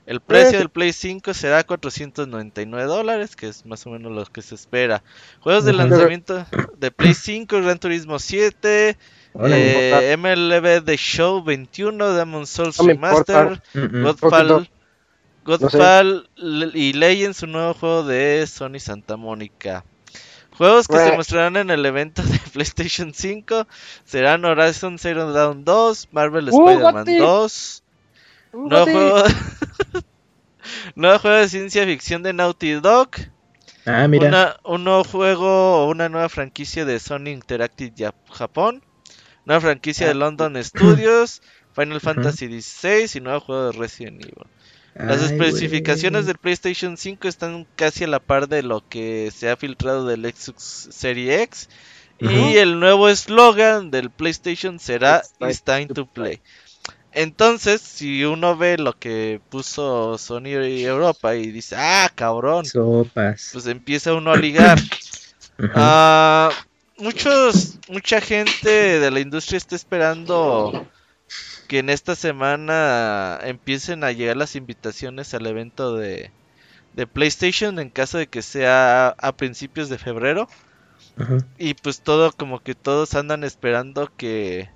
El 0.07 0.21
precio 0.21 0.59
del 0.59 0.71
Play 0.71 0.95
5 0.95 1.35
será 1.35 1.65
499 1.65 2.87
dólares, 2.87 3.37
que 3.37 3.49
es 3.49 3.67
más 3.67 3.87
o 3.87 3.91
menos 3.91 4.11
lo 4.11 4.25
que 4.25 4.41
se 4.41 4.55
espera. 4.55 5.03
Juegos 5.41 5.67
de 5.67 5.75
lanzamiento 5.75 6.47
de 6.79 6.91
Play 6.91 7.13
5, 7.13 7.61
Gran 7.61 7.79
Turismo 7.79 8.19
7, 8.19 8.97
eh, 9.35 10.17
MLB 10.17 10.83
The 10.83 10.97
Show 10.97 11.45
21, 11.45 12.15
Demon 12.15 12.47
Souls 12.47 12.79
Remaster, 12.79 13.63
Godfall, 13.75 14.71
Godfall 15.45 16.27
y 16.73 16.95
Legends, 16.95 17.43
un 17.43 17.53
nuevo 17.53 17.75
juego 17.75 18.05
de 18.05 18.47
Sony 18.47 18.79
Santa 18.79 19.19
Mónica. 19.19 19.85
Juegos 20.61 20.89
que 20.89 20.99
se 20.99 21.17
mostrarán 21.17 21.57
en 21.57 21.71
el 21.71 21.87
evento 21.87 22.23
de 22.23 22.39
PlayStation 22.53 23.15
5 23.15 23.67
serán 24.05 24.45
Horizon 24.45 24.99
Zero 24.99 25.33
Dawn 25.33 25.65
2, 25.65 26.09
Marvel 26.13 26.51
uh, 26.51 26.69
Spider-Man 26.69 27.07
2, 27.07 27.83
uh, 28.53 28.69
nuevo 28.69 28.85
juego, 28.85 29.25
nuevo 30.97 31.19
juego 31.19 31.37
de 31.39 31.49
ciencia 31.49 31.87
ficción 31.87 32.23
de 32.23 32.35
Naughty 32.35 32.73
Dog, 32.73 33.09
ah, 33.87 34.07
mira. 34.07 34.61
un 34.63 34.85
nuevo 34.85 35.03
juego 35.03 35.77
o 35.77 35.89
una 35.89 36.11
nueva 36.11 36.29
franquicia 36.29 36.85
de 36.85 37.01
Sony 37.01 37.29
Interactive 37.29 38.13
Japón, 38.31 38.85
nueva 39.47 39.63
franquicia 39.63 40.05
de 40.09 40.13
ah. 40.13 40.17
London 40.17 40.63
Studios, 40.63 41.41
Final 41.75 42.03
Fantasy 42.03 42.61
XVI 42.61 43.09
y 43.15 43.21
nuevo 43.21 43.41
juego 43.41 43.73
de 43.73 43.79
Resident 43.79 44.23
Evil. 44.27 44.47
Las 44.95 45.23
especificaciones 45.23 46.27
del 46.27 46.37
PlayStation 46.37 46.97
5 46.97 47.29
están 47.29 47.67
casi 47.77 48.05
a 48.05 48.09
la 48.09 48.19
par 48.19 48.49
de 48.49 48.63
lo 48.63 48.87
que 48.89 49.31
se 49.35 49.49
ha 49.49 49.57
filtrado 49.57 50.07
del 50.07 50.25
Xbox 50.25 50.89
Series 50.91 51.41
X. 51.43 51.69
Y 52.21 52.57
el 52.59 52.79
nuevo 52.81 53.09
eslogan 53.09 53.91
del 53.91 54.11
PlayStation 54.11 54.79
será 54.79 55.23
It's 55.41 55.63
time 55.63 55.87
to 55.87 56.07
play. 56.07 56.41
Entonces, 57.13 57.81
si 57.81 58.25
uno 58.25 58.57
ve 58.57 58.79
lo 58.79 58.99
que 58.99 59.41
puso 59.49 60.17
Sony 60.19 60.49
Europa 60.49 61.35
y 61.35 61.51
dice, 61.51 61.77
ah, 61.79 62.11
cabrón, 62.15 62.65
pues 62.73 63.67
empieza 63.67 64.15
uno 64.15 64.33
a 64.33 64.37
ligar. 64.37 64.79
Ah, 65.75 66.49
muchos, 66.97 67.81
mucha 67.87 68.23
gente 68.23 68.99
de 68.99 69.11
la 69.11 69.21
industria 69.21 69.59
está 69.59 69.77
esperando 69.77 70.89
que 71.71 71.79
en 71.79 71.89
esta 71.89 72.17
semana 72.17 73.39
empiecen 73.45 74.03
a 74.03 74.11
llegar 74.11 74.37
las 74.37 74.57
invitaciones 74.57 75.35
al 75.35 75.47
evento 75.47 75.95
de, 75.95 76.33
PlayStation 77.13 77.79
en 77.79 77.91
caso 77.91 78.19
de 78.19 78.27
que 78.27 78.43
sea 78.43 79.11
a, 79.11 79.37
principios 79.37 79.89
de 79.89 79.97
febrero. 79.97 80.49
Y 81.59 81.75
pues 81.75 82.01
todo 82.01 82.33
como 82.33 82.61
que 82.61 82.75
todos 82.75 83.15
andan 83.15 83.45
esperando 83.45 84.11
que 84.17 84.69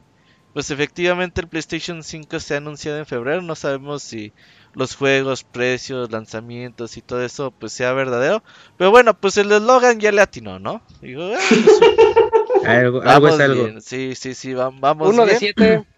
pues 0.52 0.70
efectivamente 0.70 1.40
el 1.40 1.48
PlayStation 1.48 2.04
5 2.04 2.38
sea 2.38 2.58
anunciado 2.58 2.98
en 2.98 3.06
febrero. 3.06 3.42
No 3.42 3.56
sabemos 3.56 4.04
si 4.04 4.32
los 4.72 4.94
juegos, 4.94 5.42
precios, 5.42 6.12
lanzamientos 6.12 6.96
y 6.96 7.02
todo 7.02 7.24
eso 7.24 7.50
pues 7.50 7.72
sea 7.72 7.92
verdadero. 7.92 8.44
Pero 8.78 8.92
bueno, 8.92 9.18
pues 9.18 9.36
el 9.36 9.50
eslogan 9.50 9.98
ya 9.98 10.12
le 10.12 10.20
atinó, 10.20 10.60
¿no? 10.60 10.80
Digo, 11.02 11.32
ah, 11.34 11.40
pues, 11.48 12.64
algo, 12.68 13.02
es 13.02 13.40
algo. 13.40 13.80
Sí, 13.80 14.14
sí, 14.14 14.34
sí, 14.34 14.54
vamos. 14.54 15.08
Uno 15.08 15.26
de 15.26 15.38
siete. 15.38 15.84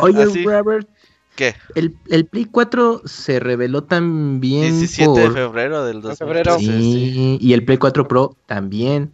Oye, 0.00 0.44
Robert. 0.44 0.88
¿Qué? 1.36 1.54
El, 1.74 1.96
el, 2.10 2.26
Play 2.26 2.44
4 2.44 3.02
se 3.06 3.40
reveló 3.40 3.84
también. 3.84 4.78
17 4.78 5.20
de 5.20 5.30
febrero 5.30 5.84
del 5.84 6.02
2013. 6.02 6.58
Sí, 6.58 7.38
y 7.40 7.52
el 7.54 7.64
Play 7.64 7.78
4 7.78 8.06
Pro 8.06 8.36
también. 8.46 9.12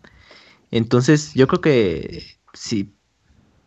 Entonces, 0.71 1.33
yo 1.35 1.47
creo 1.47 1.61
que 1.61 2.25
sí. 2.53 2.95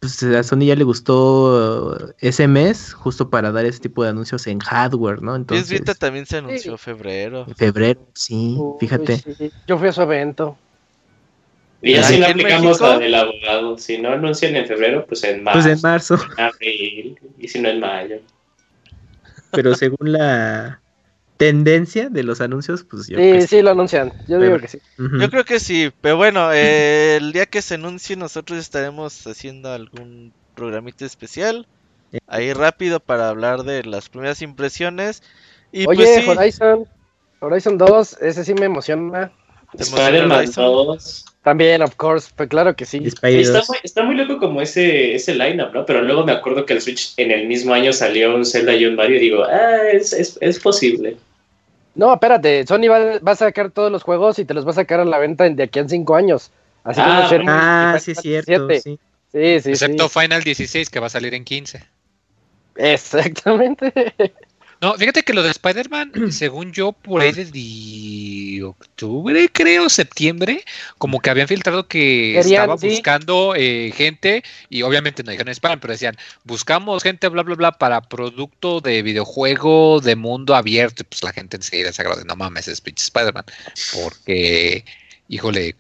Pues 0.02 0.24
a 0.24 0.42
Sony 0.42 0.62
ya 0.62 0.76
le 0.76 0.84
gustó 0.84 2.12
ese 2.18 2.48
mes, 2.48 2.92
justo 2.92 3.30
para 3.30 3.52
dar 3.52 3.66
ese 3.66 3.80
tipo 3.80 4.04
de 4.04 4.10
anuncios 4.10 4.48
en 4.48 4.60
hardware, 4.60 5.22
¿no? 5.22 5.36
Entonces. 5.36 5.70
Vita 5.70 5.94
también 5.94 6.26
se 6.26 6.38
anunció 6.38 6.72
en 6.72 6.78
febrero. 6.80 7.46
En 7.48 7.56
febrero, 7.56 8.02
sí, 8.16 8.58
fíjate. 8.80 9.24
Yo 9.68 9.78
fui 9.78 9.90
a 9.90 9.92
su 9.92 10.02
evento. 10.02 10.58
Y 11.82 11.96
así 11.96 12.18
lo 12.18 12.28
aplicamos 12.28 12.80
la 12.80 13.00
del 13.00 13.16
abogado. 13.16 13.78
Si 13.78 13.98
no 13.98 14.12
anuncian 14.12 14.56
en 14.56 14.68
febrero, 14.68 15.06
pues 15.08 15.24
en 15.24 15.44
marzo. 15.44 15.62
Pues 15.62 15.76
en 15.76 15.82
marzo. 15.82 16.16
En 16.38 16.44
abril. 16.44 17.20
Y 17.40 17.48
si 17.48 17.60
no 17.60 17.70
en 17.70 17.80
mayo. 17.80 18.20
Pero 19.52 19.76
según 19.76 20.12
la 20.12 20.82
tendencia 21.38 22.10
de 22.10 22.24
los 22.24 22.40
anuncios, 22.40 22.84
pues 22.84 23.08
yo. 23.08 23.18
Sí, 23.18 23.48
sí, 23.48 23.62
lo 23.64 23.72
anuncian. 23.72 24.14
Yo 24.28 24.40
digo 24.40 24.60
que 24.60 24.68
sí. 24.68 24.80
Yo 24.98 25.30
creo 25.30 25.44
que 25.44 25.60
sí. 25.60 25.92
Pero 26.02 26.18
bueno, 26.18 26.54
eh, 26.54 27.18
el 27.18 27.34
día 27.34 27.48
que 27.48 27.64
se 27.64 27.76
anuncie, 27.76 28.16
nosotros 28.16 28.60
estaremos 28.60 29.26
haciendo 29.26 29.72
algún 29.72 30.34
programita 30.54 31.06
especial. 31.06 31.68
Ahí 32.28 32.54
rápido 32.54 33.00
para 33.00 33.30
hablar 33.30 33.64
de 33.64 33.84
las 33.84 34.10
primeras 34.10 34.42
impresiones. 34.42 35.24
Y 35.72 35.88
Oye, 35.88 36.22
pues, 36.26 36.38
Horizon. 36.38 36.86
Horizon 37.40 37.78
2, 37.78 38.18
ese 38.22 38.46
sí 38.46 38.54
me 38.54 38.66
emociona. 38.66 39.32
Spider-Man 39.78 40.52
2. 40.54 41.26
También, 41.44 41.82
of 41.82 41.96
course, 41.96 42.30
pues 42.36 42.50
claro 42.50 42.76
que 42.76 42.86
sí. 42.86 43.02
está, 43.04 44.04
muy, 44.04 44.16
loco 44.16 44.38
como 44.38 44.62
ese, 44.62 45.16
ese 45.16 45.34
lineup, 45.34 45.74
¿no? 45.74 45.86
Pero 45.86 46.04
luego 46.04 46.24
me 46.24 46.34
acuerdo 46.34 46.66
que 46.66 46.74
el 46.74 46.82
Switch 46.82 47.14
en 47.18 47.32
el 47.32 47.48
mismo 47.48 47.74
año 47.74 47.92
salió 47.94 48.36
un 48.36 48.46
Zelda 48.46 48.76
y 48.76 48.86
un 48.86 48.96
Mario 48.96 49.18
y 49.18 49.22
digo, 49.22 49.44
ah, 49.44 49.90
es, 49.92 50.14
es, 50.14 50.38
es 50.40 50.60
posible. 50.60 51.18
No, 51.96 52.14
espérate, 52.14 52.66
Sony 52.68 52.88
va, 52.90 53.20
va, 53.20 53.32
a 53.32 53.36
sacar 53.36 53.72
todos 53.72 53.92
los 53.92 54.04
juegos 54.04 54.38
y 54.38 54.46
te 54.46 54.54
los 54.54 54.66
va 54.66 54.72
a 54.72 54.76
sacar 54.76 55.00
a 55.00 55.06
la 55.06 55.18
venta 55.18 55.50
de 55.50 55.64
aquí 55.64 55.80
en 55.80 55.90
cinco 55.90 56.16
años. 56.16 56.52
Así 56.84 57.02
ah, 57.04 57.28
como 57.30 57.44
ah 57.48 57.98
sí, 58.00 58.14
cierto. 58.16 58.70
Sí. 58.80 59.00
Sí, 59.32 59.60
sí, 59.62 59.70
Excepto 59.70 60.10
Final 60.10 60.44
16 60.44 60.90
que 60.90 61.00
va 61.00 61.08
a 61.08 61.10
salir 61.10 61.34
en 61.34 61.46
15. 61.46 61.82
Exactamente. 62.76 64.14
No, 64.82 64.96
fíjate 64.96 65.22
que 65.22 65.34
lo 65.34 65.44
de 65.44 65.52
Spider-Man, 65.52 66.12
según 66.32 66.74
yo, 66.74 66.92
por 66.92 67.22
ahí 67.22 67.32
desde 67.32 68.64
octubre, 68.64 69.48
creo, 69.54 69.90
septiembre, 69.90 70.66
como 70.98 71.20
que 71.20 71.30
habían 71.30 71.48
filtrado 71.48 71.88
que 71.88 72.40
estaba 72.40 72.76
buscando 72.76 73.54
eh, 73.56 73.94
gente, 73.96 74.44
y 74.70 74.82
obviamente 74.82 75.22
no 75.22 75.30
dijeron 75.30 75.52
Spider-Man, 75.52 75.80
pero 75.82 75.94
decían, 75.94 76.18
buscamos 76.44 77.04
gente, 77.04 77.28
bla, 77.28 77.44
bla, 77.44 77.56
bla, 77.56 77.72
para 77.74 78.02
producto 78.02 78.82
de 78.82 79.04
videojuego 79.04 80.00
de 80.02 80.16
mundo 80.16 80.56
abierto, 80.56 81.04
y 81.04 81.06
pues 81.06 81.22
la 81.22 81.32
gente 81.32 81.58
enseguida 81.58 81.94
se 81.94 82.02
agradece, 82.02 82.26
no 82.26 82.36
mames, 82.36 82.68
es 82.68 82.82
pinche 82.82 83.04
Spider-Man, 83.04 83.46
porque, 83.94 84.84
híjole, 85.30 85.76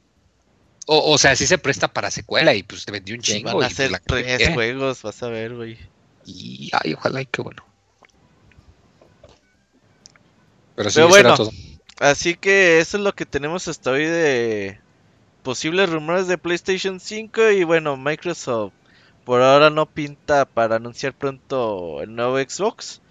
o, 0.86 1.18
sea, 1.18 1.36
sí 1.36 1.47
se 1.47 1.58
presta 1.58 1.88
para 1.88 2.12
secuela 2.12 2.54
y 2.54 2.64
pues 2.64 2.86
te 2.86 2.91
vendió 2.91 3.16
un 3.16 3.22
chingo. 3.22 3.45
Van 3.45 3.56
a 3.56 3.60
pues, 3.60 3.72
hacer 3.72 3.91
tres 4.06 4.49
juegos, 4.49 5.02
vas 5.04 5.24
a 5.24 5.30
ver, 5.30 5.56
güey. 5.56 5.78
Y, 6.26 6.70
ay, 6.74 6.93
ojalá 6.93 7.22
y 7.22 7.26
qué 7.28 7.41
bueno. 7.41 7.64
Pero, 10.76 11.07
bueno, 11.07 11.36
así 11.99 12.36
que 12.36 12.80
eso 12.80 12.97
es 12.97 13.03
lo 13.03 13.13
que 13.13 13.26
tenemos 13.26 13.67
hasta 13.67 13.91
hoy 13.91 14.05
de 14.05 14.80
posibles 15.43 15.89
rumores 15.89 16.28
de 16.28 16.38
PlayStation 16.38 16.99
5 16.99 17.49
y 17.51 17.63
bueno, 17.63 17.97
Microsoft 17.97 18.74
por 19.26 19.41
ahora 19.41 19.69
no 19.69 19.86
pinta 19.86 20.45
para 20.45 20.78
anunciar 20.78 21.13
pronto 21.13 22.01
el 22.01 22.15
nuevo 22.15 22.38
Xbox. 22.38 23.01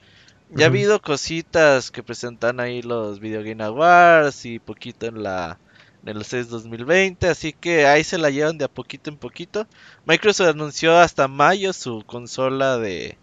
Ya 0.53 0.65
ha 0.65 0.69
habido 0.69 1.01
cositas 1.01 1.93
que 1.93 2.03
presentan 2.03 2.59
ahí 2.59 2.83
los 2.83 3.21
Video 3.21 3.45
Game 3.45 3.63
Awards 3.63 4.45
y 4.47 4.59
poquito 4.59 5.07
en 5.07 5.23
la 5.23 5.59
en 6.03 6.17
el 6.17 6.25
CES 6.25 6.49
2020, 6.49 7.29
así 7.29 7.53
que 7.53 7.87
ahí 7.87 8.03
se 8.05 8.19
la 8.19 8.31
llevan 8.31 8.59
de 8.59 8.65
a 8.65 8.69
poquito 8.69 9.11
en 9.11 9.17
poquito. 9.17 9.67
Microsoft 10.07 10.49
anunció 10.49 10.99
hasta 10.99 11.29
mayo 11.29 11.73
su 11.73 12.03
consola 12.07 12.79
de 12.79 13.19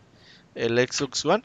el 0.56 0.78
Xbox 0.78 1.26
One. 1.26 1.44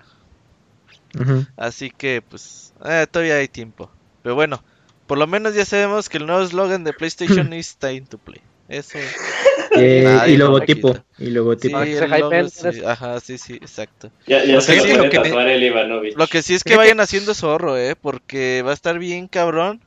Así 1.56 1.90
que 1.90 2.22
pues 2.22 2.72
eh, 2.84 3.06
todavía 3.10 3.36
hay 3.36 3.48
tiempo. 3.48 3.90
Pero 4.22 4.34
bueno, 4.34 4.62
por 5.06 5.18
lo 5.18 5.26
menos 5.26 5.54
ya 5.54 5.64
sabemos 5.64 6.08
que 6.08 6.18
el 6.18 6.26
nuevo 6.26 6.42
eslogan 6.42 6.84
de 6.84 6.92
PlayStation 6.92 7.52
is 7.52 7.76
time 7.76 8.02
to 8.02 8.18
play. 8.18 8.40
Eso. 8.68 8.98
Eh, 9.74 10.18
y 10.28 10.36
logotipo. 10.36 10.94
Y 11.18 11.30
logotipo. 11.30 11.82
Sí, 11.82 11.92
el 11.92 12.84
Ajá, 12.86 13.20
sí, 13.20 13.38
sí, 13.38 13.54
exacto. 13.54 14.10
Ya, 14.26 14.44
ya 14.44 14.60
se 14.60 14.76
lo, 14.76 15.08
que 15.08 15.16
el 15.16 16.14
lo 16.14 16.26
que 16.26 16.42
sí 16.42 16.52
es 16.52 16.62
que 16.62 16.76
vayan 16.76 17.00
haciendo 17.00 17.32
zorro, 17.32 17.78
eh, 17.78 17.96
porque 17.96 18.60
va 18.60 18.72
a 18.72 18.74
estar 18.74 18.98
bien 18.98 19.28
cabrón. 19.28 19.80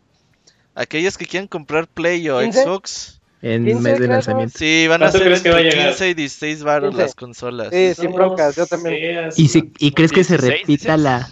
Aquellos 0.74 1.20
que 1.20 1.28
quieran 1.28 1.48
comprar 1.48 1.88
Play 1.88 2.28
o 2.30 2.40
Xbox 2.40 3.15
en 3.42 3.64
mes 3.82 4.00
de 4.00 4.08
lanzamiento. 4.08 4.58
Sí, 4.58 4.88
van 4.88 5.04
a 5.04 5.12
ser 5.12 5.32
entre 5.32 5.70
15 5.70 6.10
y 6.10 6.14
16 6.14 6.64
baros 6.64 6.96
las 6.96 7.16
consolas. 7.16 7.70
Sí, 7.72 7.94
sin 7.94 8.14
broncas, 8.14 8.56
yo 8.56 8.66
también. 8.66 9.30
¿Y, 9.36 9.48
si, 9.48 9.72
y 9.78 9.92
crees 9.92 10.12
que 10.12 10.24
se 10.24 10.38
repita 10.38 10.98
la 10.98 11.28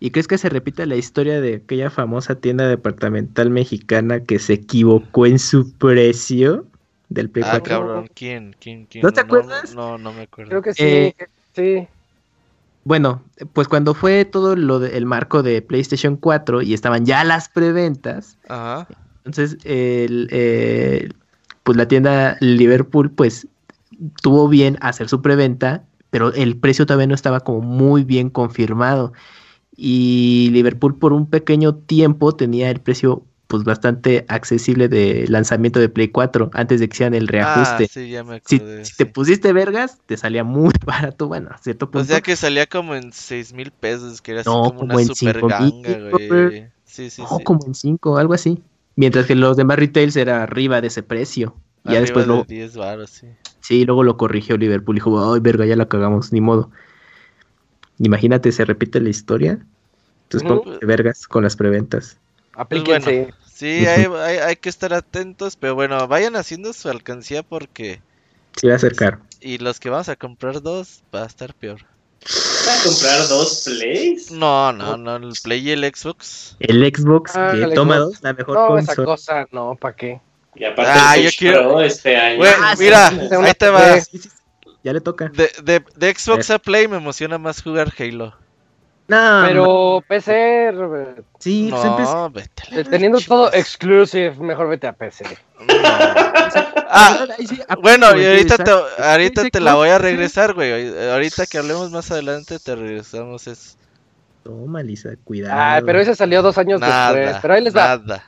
¿Y 0.00 0.10
crees 0.12 0.28
que 0.28 0.38
se 0.38 0.48
repita 0.48 0.86
la 0.86 0.94
historia 0.94 1.40
de 1.40 1.56
aquella 1.56 1.90
famosa 1.90 2.36
tienda 2.36 2.68
departamental 2.68 3.50
mexicana 3.50 4.22
que 4.22 4.38
se 4.38 4.54
equivocó 4.54 5.26
en 5.26 5.40
su 5.40 5.72
precio 5.72 6.66
del 7.08 7.30
Play 7.30 7.44
Ah, 7.48 7.60
cabrón, 7.60 8.08
¿quién? 8.14 8.54
¿Quién? 8.60 8.86
quién? 8.86 9.02
¿No 9.02 9.10
te 9.12 9.20
acuerdas? 9.20 9.74
No, 9.74 9.98
no, 9.98 10.12
me 10.12 10.22
acuerdo. 10.22 10.50
Creo 10.50 10.62
que 10.62 10.74
sí, 10.74 10.84
eh, 10.84 11.14
sí. 11.54 11.88
Bueno, 12.84 13.24
pues 13.52 13.66
cuando 13.66 13.92
fue 13.92 14.24
todo 14.24 14.54
lo 14.54 14.78
del 14.78 15.04
marco 15.04 15.42
de 15.42 15.62
PlayStation 15.62 16.16
4 16.16 16.62
y 16.62 16.74
estaban 16.74 17.04
ya 17.04 17.24
las 17.24 17.48
preventas, 17.48 18.38
Ajá. 18.48 18.86
entonces 19.24 19.58
el, 19.64 21.12
pues 21.68 21.76
la 21.76 21.86
tienda 21.86 22.38
Liverpool 22.40 23.10
pues 23.10 23.46
tuvo 24.22 24.48
bien 24.48 24.78
hacer 24.80 25.10
su 25.10 25.20
preventa, 25.20 25.84
pero 26.08 26.32
el 26.32 26.56
precio 26.56 26.86
todavía 26.86 27.08
no 27.08 27.14
estaba 27.14 27.40
como 27.40 27.60
muy 27.60 28.04
bien 28.04 28.30
confirmado 28.30 29.12
y 29.76 30.48
Liverpool 30.50 30.96
por 30.96 31.12
un 31.12 31.28
pequeño 31.28 31.74
tiempo 31.74 32.34
tenía 32.34 32.70
el 32.70 32.80
precio 32.80 33.26
pues 33.48 33.64
bastante 33.64 34.24
accesible 34.28 34.88
de 34.88 35.26
lanzamiento 35.28 35.78
de 35.78 35.90
Play 35.90 36.08
4 36.08 36.48
antes 36.54 36.80
de 36.80 36.88
que 36.88 36.94
hicieran 36.94 37.12
el 37.12 37.28
reajuste. 37.28 37.84
Ah, 37.84 37.86
sí, 37.86 38.08
ya 38.08 38.24
me 38.24 38.40
si, 38.42 38.62
te 38.96 39.04
pusiste 39.04 39.52
vergas, 39.52 39.98
te 40.06 40.16
salía 40.16 40.44
muy 40.44 40.72
barato, 40.86 41.28
bueno, 41.28 41.50
cierto 41.60 41.90
punto. 41.90 42.00
O 42.00 42.04
sea 42.06 42.22
que 42.22 42.34
salía 42.36 42.66
como 42.66 42.94
en 42.94 43.12
6 43.12 43.52
mil 43.52 43.72
pesos, 43.72 44.22
que 44.22 44.30
era 44.30 44.40
así 44.40 44.48
como, 44.48 44.80
una 44.80 44.98
super 45.04 45.38
ganga, 45.46 45.98
güey. 46.12 46.70
Sí, 46.86 47.10
sí, 47.10 47.20
no, 47.20 47.40
como 47.44 47.66
en 47.66 47.74
5, 47.74 48.16
algo 48.16 48.32
así. 48.32 48.62
Mientras 48.98 49.26
que 49.26 49.36
los 49.36 49.56
demás 49.56 49.78
retails 49.78 50.16
era 50.16 50.42
arriba 50.42 50.80
de 50.80 50.88
ese 50.88 51.04
precio. 51.04 51.54
Y 51.84 51.92
ya 51.92 52.00
después 52.00 52.26
de 52.26 52.42
10 52.48 52.76
baros, 52.76 53.10
sí. 53.10 53.28
Sí, 53.60 53.84
luego 53.84 54.02
lo 54.02 54.16
corrigió 54.16 54.56
Liverpool 54.56 54.96
y 54.96 54.98
dijo, 54.98 55.32
ay, 55.32 55.38
verga, 55.38 55.64
ya 55.66 55.76
la 55.76 55.86
cagamos, 55.86 56.32
ni 56.32 56.40
modo. 56.40 56.72
Imagínate, 58.00 58.50
se 58.50 58.64
repite 58.64 59.00
la 59.00 59.08
historia. 59.08 59.64
Entonces, 60.28 60.80
vergas 60.80 61.28
con 61.28 61.44
las 61.44 61.54
preventas. 61.54 62.18
Aplíquense. 62.54 63.28
Pues 63.30 63.52
sí, 63.52 63.86
hay, 63.86 64.06
hay, 64.40 64.56
que 64.56 64.68
estar 64.68 64.92
atentos, 64.92 65.54
pero 65.54 65.76
bueno, 65.76 66.08
vayan 66.08 66.34
haciendo 66.34 66.72
su 66.72 66.88
alcancía 66.88 67.44
porque. 67.44 68.02
Sí, 68.56 68.66
va 68.66 68.74
a 68.74 68.80
ser 68.80 68.96
caro. 68.96 69.20
Y 69.40 69.58
los 69.58 69.78
que 69.78 69.90
vamos 69.90 70.08
a 70.08 70.16
comprar 70.16 70.60
dos, 70.60 71.04
va 71.14 71.22
a 71.22 71.26
estar 71.26 71.54
peor. 71.54 71.82
¿Vas 72.24 72.80
a 72.80 72.88
comprar 72.88 73.28
dos 73.28 73.62
Plays? 73.64 74.30
No, 74.30 74.72
no, 74.72 74.96
no, 74.96 75.16
el 75.16 75.32
Play 75.42 75.68
y 75.68 75.70
el 75.70 75.84
Xbox. 75.84 76.56
El 76.58 76.84
Xbox, 76.94 77.36
ah, 77.36 77.52
que 77.52 77.74
toma 77.74 77.98
dos, 77.98 78.22
la 78.22 78.32
mejor 78.32 78.54
no, 78.54 78.78
esa 78.78 78.94
cosa, 78.96 79.46
no, 79.50 79.76
¿para 79.76 79.96
qué? 79.96 80.20
Y 80.54 80.64
aparte 80.64 80.92
ah, 80.94 81.16
yo 81.16 81.30
quiero... 81.38 81.80
este 81.80 82.16
año. 82.16 82.44
Ah, 82.44 82.74
mira, 82.78 83.08
ahí 83.08 83.54
te 83.54 83.68
va. 83.70 83.98
Ya 84.82 84.92
le 84.92 85.00
toca. 85.00 85.28
De, 85.28 85.50
de, 85.62 85.84
de 85.96 86.14
Xbox 86.14 86.50
a 86.50 86.58
Play 86.58 86.88
me 86.88 86.96
emociona 86.96 87.38
más 87.38 87.62
jugar 87.62 87.92
Halo. 87.98 88.34
No, 89.08 89.44
pero 89.46 90.04
PC, 90.06 90.70
Robert. 90.72 91.24
Sí, 91.38 91.68
pues, 91.70 91.82
no, 91.82 92.30
vete 92.30 92.84
Teniendo 92.84 93.18
todo 93.20 93.50
exclusive, 93.54 94.34
mejor 94.38 94.68
vete 94.68 94.86
a 94.86 94.92
PC. 94.92 95.24
Ah, 96.98 97.76
bueno, 97.80 98.06
y 98.18 98.26
ahorita 98.26 98.58
te, 98.58 98.70
ahorita 98.70 99.50
te 99.50 99.60
la 99.60 99.74
voy 99.74 99.88
a 99.88 99.98
regresar, 99.98 100.54
güey. 100.54 101.08
Ahorita 101.10 101.46
que 101.46 101.58
hablemos 101.58 101.90
más 101.90 102.10
adelante, 102.10 102.58
te 102.58 102.74
regresamos 102.74 103.46
eso. 103.46 103.76
Toma, 104.42 104.82
Lisa, 104.82 105.10
cuidado. 105.24 105.54
Ah, 105.60 105.80
pero 105.84 106.00
ese 106.00 106.14
salió 106.14 106.42
dos 106.42 106.56
años 106.58 106.80
después. 106.80 107.36
Pero 107.42 107.54
ahí 107.54 107.62
les 107.62 107.76
va. 107.76 107.98
Nada. 107.98 108.24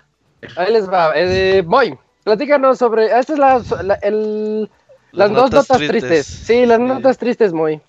Ahí 0.57 0.73
les 0.73 0.89
va. 0.89 1.13
Eh, 1.15 1.63
Moy, 1.67 1.99
platícanos 2.25 2.79
sobre. 2.79 3.07
Esta 3.07 3.33
es 3.33 3.39
la, 3.39 3.63
el, 4.03 4.71
las, 5.13 5.33
dos 5.33 5.51
notas, 5.51 5.79
tristes. 5.79 6.27
Sí, 6.27 6.67
las 6.67 6.81
notas 6.81 7.19
tristes, 7.19 7.53
Moy. 7.53 7.81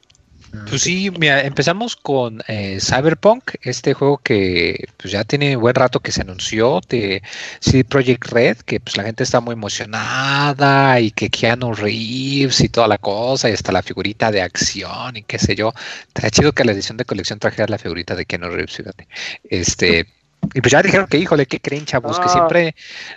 Pues 0.68 0.82
sí, 0.82 1.10
mira, 1.12 1.42
empezamos 1.44 1.96
con 1.96 2.44
eh, 2.48 2.80
Cyberpunk, 2.82 3.52
este 3.62 3.94
juego 3.94 4.18
que 4.18 4.86
pues 4.98 5.12
ya 5.12 5.24
tiene 5.24 5.56
buen 5.56 5.76
rato 5.76 6.02
que 6.02 6.12
se 6.12 6.22
anunció 6.22 6.82
de 6.90 7.24
CD 7.62 7.86
Project 7.86 8.26
Red, 8.26 8.58
que 8.58 8.82
pues 8.82 8.98
la 8.98 9.04
gente 9.04 9.24
está 9.24 9.40
muy 9.40 9.54
emocionada 9.54 11.00
y 11.00 11.12
que 11.12 11.30
Keanu 11.30 11.74
Reeves 11.74 12.60
y 12.60 12.68
toda 12.70 12.90
la 12.90 12.98
cosa 12.98 13.50
y 13.50 13.54
hasta 13.54 13.72
la 13.72 13.82
figurita 13.82 14.30
de 14.30 14.42
acción 14.42 15.16
y 15.16 15.24
qué 15.24 15.40
sé 15.40 15.56
yo. 15.56 15.74
Está 16.08 16.30
chido 16.30 16.52
que 16.52 16.66
la 16.66 16.74
edición 16.74 16.98
de 16.98 17.06
colección 17.06 17.40
trajera 17.40 17.68
la 17.70 17.78
figurita 17.78 18.16
de 18.16 18.26
Keanu 18.26 18.50
Reeves, 18.50 18.76
fíjate. 18.76 19.08
Este, 19.50 20.08
y 20.54 20.60
pues 20.60 20.72
ya 20.72 20.82
dijeron 20.82 21.08
que, 21.08 21.18
híjole, 21.18 21.46
¿qué 21.46 21.62
creen, 21.62 21.86
chavos? 21.86 22.20
Que 22.20 22.26
ah. 22.26 22.30
siempre 22.30 22.76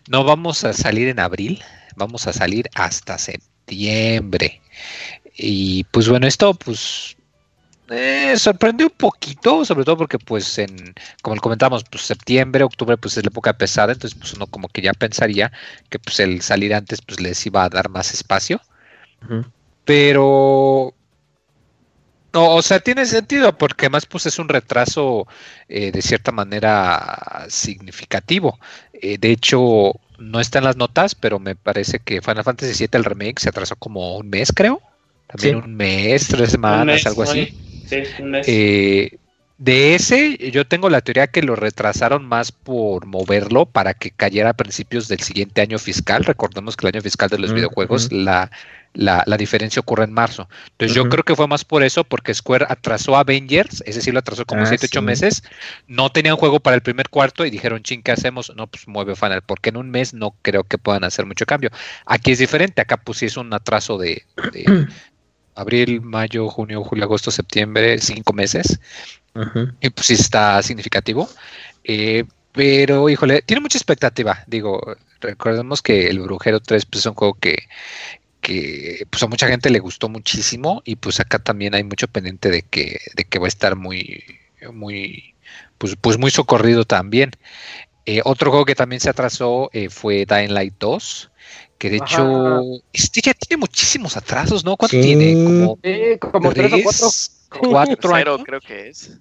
no 0.09 0.23
vamos 0.23 0.63
a 0.63 0.73
salir 0.73 1.09
en 1.09 1.19
abril, 1.19 1.63
vamos 1.97 2.29
a 2.29 2.33
salir 2.33 2.71
hasta 2.75 3.19
septiembre. 3.19 4.61
Y 5.37 5.83
pues 5.85 6.09
bueno, 6.09 6.29
esto 6.29 6.55
pues 6.55 7.17
eh, 7.91 8.35
sorprendió 8.39 8.87
un 8.87 8.95
poquito, 8.97 9.65
sobre 9.65 9.85
todo 9.85 9.99
porque 9.99 10.19
pues 10.19 10.59
en, 10.59 10.95
como 11.23 11.37
comentamos, 11.37 11.85
pues 11.85 12.05
septiembre, 12.05 12.65
octubre 12.65 12.97
pues 12.97 13.17
es 13.17 13.25
la 13.25 13.29
época 13.29 13.53
pesada, 13.59 13.93
entonces 13.93 14.19
pues 14.19 14.33
uno 14.33 14.47
como 14.47 14.69
que 14.69 14.81
ya 14.81 14.93
pensaría 14.93 15.53
que 15.91 15.99
pues 15.99 16.19
el 16.21 16.41
salir 16.41 16.75
antes 16.75 17.03
pues 17.03 17.21
les 17.21 17.45
iba 17.47 17.65
a 17.65 17.69
dar 17.69 17.91
más 17.91 18.15
espacio. 18.15 18.61
Pero 19.85 20.95
no, 22.33 22.55
o 22.55 22.63
sea, 22.63 22.81
tiene 22.81 23.07
sentido 23.07 23.57
porque 23.57 23.87
además 23.87 24.07
pues 24.07 24.27
es 24.27 24.39
un 24.39 24.49
retraso 24.49 25.27
eh, 25.69 25.93
de 25.93 26.03
cierta 26.03 26.33
manera 26.33 27.47
significativo. 27.49 28.59
Eh, 28.93 29.19
de 29.19 29.31
hecho, 29.31 29.93
no 30.19 30.41
está 30.41 30.59
en 30.59 30.65
las 30.65 30.77
notas, 30.77 31.15
pero 31.15 31.39
me 31.39 31.55
parece 31.55 31.99
que 31.99 32.23
Final 32.23 32.45
Fantasy 32.45 32.87
VII 32.87 32.99
el 32.99 33.05
remake 33.05 33.41
se 33.41 33.51
atrasó 33.51 33.77
como 33.77 34.17
un 34.17 34.31
mes, 34.31 34.53
creo. 34.53 34.81
También 35.27 35.57
un 35.57 35.75
mes, 35.75 36.29
tres 36.29 36.51
semanas, 36.51 37.07
algo 37.07 37.23
así. 37.23 37.55
Eh, 38.47 39.19
de 39.59 39.95
ese, 39.95 40.51
yo 40.51 40.67
tengo 40.67 40.91
la 40.91 41.01
teoría 41.01 41.29
que 41.29 41.43
lo 41.43 41.55
retrasaron 41.55 42.27
más 42.27 42.51
por 42.51 43.07
moverlo 43.07 43.67
para 43.67 43.95
que 43.95 44.11
cayera 44.11 44.51
a 44.51 44.55
principios 44.55 45.07
del 45.09 45.21
siguiente 45.21 45.61
año 45.61 45.79
fiscal. 45.79 46.25
Recordemos 46.25 46.77
que 46.77 46.87
el 46.87 46.95
año 46.95 47.03
fiscal 47.03 47.29
de 47.29 47.39
los 47.39 47.55
videojuegos, 47.55 48.11
la, 48.11 48.51
la, 48.95 49.37
diferencia 49.37 49.81
ocurre 49.81 50.05
en 50.05 50.13
marzo. 50.13 50.49
Entonces, 50.73 50.95
yo 50.95 51.09
creo 51.09 51.25
que 51.25 51.37
fue 51.37 51.47
más 51.47 51.65
por 51.65 51.83
eso, 51.83 52.05
porque 52.05 52.35
Square 52.35 52.67
atrasó 52.69 53.17
Avengers, 53.17 53.83
es 53.87 53.97
decir, 53.97 54.13
lo 54.13 54.21
atrasó 54.21 54.45
como 54.45 54.67
7, 54.67 54.87
ah, 54.87 54.89
8 54.91 55.03
meses. 55.03 55.43
No 55.87 56.11
tenían 56.11 56.37
juego 56.37 56.61
para 56.61 56.77
el 56.77 56.83
primer 56.83 57.09
cuarto 57.09 57.45
y 57.45 57.51
dijeron, 57.51 57.83
ching, 57.83 58.03
¿qué 58.03 58.13
hacemos? 58.13 58.53
No, 58.57 58.67
pues 58.67 58.89
mueve 58.89 59.15
Final, 59.17 59.43
porque 59.43 59.71
en 59.71 59.77
un 59.77 59.91
mes 59.91 60.15
no 60.15 60.35
creo 60.43 60.65
que 60.65 60.79
puedan 60.79 61.05
hacer 61.05 61.27
mucho 61.27 61.47
cambio. 61.47 61.71
Aquí 62.07 62.33
es 62.33 62.39
diferente, 62.39 62.81
acá 62.81 62.97
pues 62.97 63.19
sí 63.19 63.27
es 63.27 63.37
un 63.37 63.53
atraso 63.53 63.99
de 63.99 64.25
abril, 65.55 66.01
mayo, 66.01 66.49
junio, 66.49 66.83
julio, 66.85 67.05
agosto, 67.05 67.31
septiembre, 67.31 67.99
cinco 67.99 68.33
meses. 68.33 68.81
Y 69.81 69.91
pues 69.91 70.07
sí 70.07 70.15
está 70.15 70.63
significativo. 70.63 71.29
Eh, 71.83 72.25
pero, 72.53 73.09
híjole, 73.09 73.43
tiene 73.43 73.61
mucha 73.61 73.79
expectativa. 73.79 74.45
Digo, 74.47 74.97
recordemos 75.21 75.83
que 75.83 76.09
El 76.09 76.21
Brujero 76.21 76.61
3 76.61 76.87
pues, 76.87 77.01
es 77.01 77.07
un 77.07 77.15
juego 77.15 77.35
que, 77.35 77.65
que 78.41 79.07
pues, 79.11 79.23
a 79.23 79.27
mucha 79.27 79.49
gente 79.49 79.71
le 79.71 79.81
gustó 79.81 80.09
muchísimo. 80.09 80.83
Y 80.85 80.97
pues 80.97 81.19
acá 81.21 81.41
también 81.41 81.75
hay 81.75 81.83
mucho 81.83 82.07
pendiente 82.09 82.51
de 82.51 82.63
que, 82.63 83.01
de 83.17 83.25
que 83.25 83.39
va 83.39 83.47
a 83.47 83.49
estar 83.49 83.75
muy, 83.75 84.25
muy, 84.73 85.35
pues, 85.79 85.97
pues 86.01 86.17
muy 86.19 86.31
socorrido 86.31 86.85
también. 86.85 87.33
Eh, 88.07 88.21
otro 88.25 88.51
juego 88.51 88.67
que 88.67 88.75
también 88.75 89.01
se 89.01 89.11
atrasó 89.11 89.71
eh, 89.73 89.89
fue 89.89 90.27
Dying 90.27 90.53
Light 90.53 90.75
2 90.79 91.31
que 91.85 91.91
de 91.91 91.97
hecho 91.99 92.63
este 92.95 93.21
ya 93.21 93.35
tiene 93.35 93.61
muchísimos 93.61 94.17
atrasos, 94.17 94.65
¿no? 94.65 94.75
¿Cuánto 94.75 94.99
tiene? 94.99 95.35
Como, 95.35 95.79
como 96.33 96.51
tres, 96.51 96.73
o 96.73 97.59
cuatro. 97.59 97.95
Cuatro 98.01 98.15
años. 98.15 98.41
creo 98.43 98.61
que 98.63 98.89
es. 98.89 99.19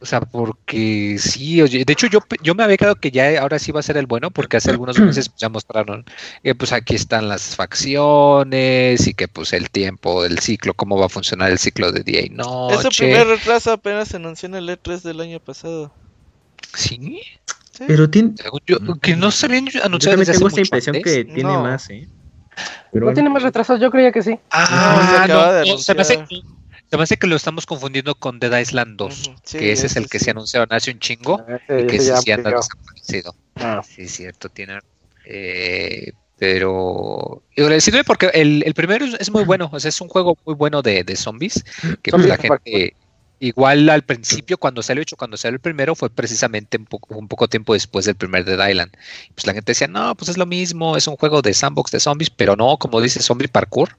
O 0.00 0.04
sea, 0.04 0.20
porque 0.20 1.16
sí, 1.20 1.62
oye, 1.62 1.84
de 1.84 1.92
hecho 1.92 2.08
yo, 2.08 2.18
yo 2.42 2.56
me 2.56 2.64
había 2.64 2.76
quedado 2.76 2.96
que 2.96 3.12
ya 3.12 3.40
ahora 3.40 3.60
sí 3.60 3.70
va 3.70 3.78
a 3.78 3.84
ser 3.84 3.96
el 3.98 4.06
bueno, 4.06 4.32
porque 4.32 4.56
hace 4.56 4.72
algunos 4.72 4.98
meses 4.98 5.30
ya 5.36 5.48
mostraron 5.48 6.04
que 6.42 6.56
pues 6.56 6.72
aquí 6.72 6.96
están 6.96 7.28
las 7.28 7.54
facciones 7.54 9.06
y 9.06 9.14
que 9.14 9.28
pues 9.28 9.52
el 9.52 9.70
tiempo, 9.70 10.24
el 10.24 10.40
ciclo, 10.40 10.74
cómo 10.74 10.98
va 10.98 11.06
a 11.06 11.08
funcionar 11.08 11.52
el 11.52 11.60
ciclo 11.60 11.92
de 11.92 12.02
día 12.02 12.26
y 12.26 12.30
noche. 12.30 12.88
Ese 12.88 12.88
primer 12.98 13.28
retraso 13.28 13.70
apenas 13.70 14.08
se 14.08 14.16
anunció 14.16 14.48
en 14.48 14.56
el 14.56 14.68
E3 14.70 15.02
del 15.02 15.20
año 15.20 15.38
pasado. 15.38 15.92
¿Sí? 16.74 17.20
Pero 17.86 18.10
tiene. 18.10 18.34
que 19.00 19.16
no 19.16 19.30
se 19.30 19.46
habían 19.46 19.66
anunciado. 19.82 20.16
Yo 20.16 20.24
también 20.24 20.32
tengo 20.32 20.48
esta 20.48 20.60
impresión 20.60 21.02
que 21.02 21.24
tiene 21.24 21.56
más, 21.56 21.90
¿eh? 21.90 22.08
no 22.92 23.12
tiene 23.14 23.30
más 23.30 23.42
retrasos, 23.42 23.80
yo 23.80 23.90
creía 23.90 24.12
que 24.12 24.22
sí. 24.22 24.38
Ah, 24.50 25.26
no, 25.28 25.78
se, 25.78 25.94
me 25.94 26.02
hace, 27.02 27.16
que 27.16 27.26
lo 27.26 27.36
estamos 27.36 27.64
confundiendo 27.64 28.14
con 28.14 28.38
Dead 28.38 28.58
Island 28.58 28.96
2, 28.96 29.32
que 29.52 29.72
ese 29.72 29.86
es 29.86 29.96
el 29.96 30.08
que 30.08 30.18
se 30.18 30.30
anunciaron 30.30 30.68
hace 30.72 30.90
un 30.90 30.98
chingo 30.98 31.42
ah, 31.48 31.58
y 31.68 31.86
que 31.86 31.96
ese 31.96 32.16
sí 32.18 32.30
anda 32.30 32.50
desaparecido. 32.50 33.34
Ah. 33.56 33.82
Sí, 33.82 34.08
cierto, 34.08 34.48
tiene. 34.48 34.78
Eh, 35.24 36.12
pero 36.38 37.42
sirve 37.78 38.04
porque 38.04 38.30
el, 38.34 38.64
el 38.66 38.74
primero 38.74 39.06
es 39.06 39.30
muy 39.30 39.44
bueno, 39.44 39.70
o 39.72 39.80
sea, 39.80 39.88
es 39.88 40.00
un 40.00 40.08
juego 40.08 40.36
muy 40.44 40.54
bueno 40.54 40.82
de, 40.82 41.04
de 41.04 41.16
zombies, 41.16 41.64
que 42.02 42.10
pues 42.10 42.26
la 42.26 42.36
gente 42.36 42.96
igual 43.42 43.90
al 43.90 44.02
principio, 44.02 44.56
cuando 44.56 44.82
salió 44.82 45.02
hecho, 45.02 45.16
cuando 45.16 45.36
salió 45.36 45.56
el 45.56 45.60
primero, 45.60 45.96
fue 45.96 46.08
precisamente 46.10 46.78
un 46.78 46.86
poco, 46.86 47.16
un 47.16 47.26
poco 47.26 47.48
tiempo 47.48 47.74
después 47.74 48.04
del 48.04 48.14
primer 48.14 48.44
Dead 48.44 48.68
Island. 48.68 48.92
Pues 49.34 49.46
la 49.48 49.52
gente 49.52 49.72
decía, 49.72 49.88
no, 49.88 50.14
pues 50.14 50.28
es 50.30 50.38
lo 50.38 50.46
mismo, 50.46 50.96
es 50.96 51.08
un 51.08 51.16
juego 51.16 51.42
de 51.42 51.52
sandbox 51.52 51.90
de 51.90 51.98
zombies, 51.98 52.30
pero 52.30 52.54
no, 52.54 52.76
como 52.76 53.00
dice 53.00 53.20
Zombie 53.20 53.48
Parkour, 53.48 53.96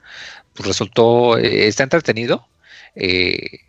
pues 0.54 0.66
resultó, 0.66 1.36
eh, 1.36 1.66
está 1.66 1.82
entretenido. 1.82 2.48
Eh, 2.96 3.60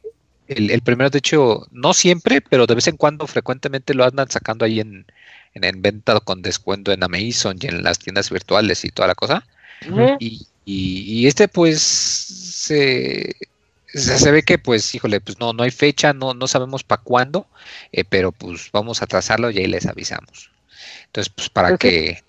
el, 0.47 0.81
primero, 0.81 1.09
de 1.09 1.17
hecho, 1.17 1.67
no 1.71 1.93
siempre, 1.93 2.39
pero 2.39 2.67
de 2.67 2.75
vez 2.75 2.87
en 2.87 2.95
cuando, 2.95 3.27
frecuentemente 3.27 3.93
lo 3.93 4.05
andan 4.05 4.29
sacando 4.31 4.63
ahí 4.63 4.79
en, 4.79 5.05
en, 5.55 5.81
venta 5.81 6.21
con 6.21 6.41
descuento 6.41 6.93
en 6.93 7.03
Amazon 7.03 7.57
y 7.59 7.67
en 7.67 7.83
las 7.83 7.99
tiendas 7.99 8.29
virtuales 8.29 8.85
y 8.85 8.91
toda 8.91 9.09
la 9.09 9.15
cosa. 9.15 9.45
y, 10.19 10.47
y, 10.65 11.27
este, 11.27 11.49
pues, 11.49 11.81
se, 11.81 13.35
se, 13.95 14.31
ve 14.31 14.43
que, 14.43 14.57
pues, 14.57 14.93
híjole, 14.93 15.21
pues 15.21 15.39
no, 15.39 15.53
no 15.53 15.63
hay 15.63 15.71
fecha, 15.71 16.13
no, 16.13 16.33
no 16.33 16.47
sabemos 16.47 16.83
para 16.83 17.01
cuándo, 17.01 17.47
eh, 17.91 18.03
pero 18.03 18.31
pues 18.31 18.69
vamos 18.71 19.01
a 19.01 19.07
trazarlo 19.07 19.49
y 19.51 19.57
ahí 19.59 19.67
les 19.67 19.85
avisamos. 19.85 20.51
Entonces, 21.07 21.31
pues, 21.35 21.49
para 21.49 21.77
que 21.77 22.21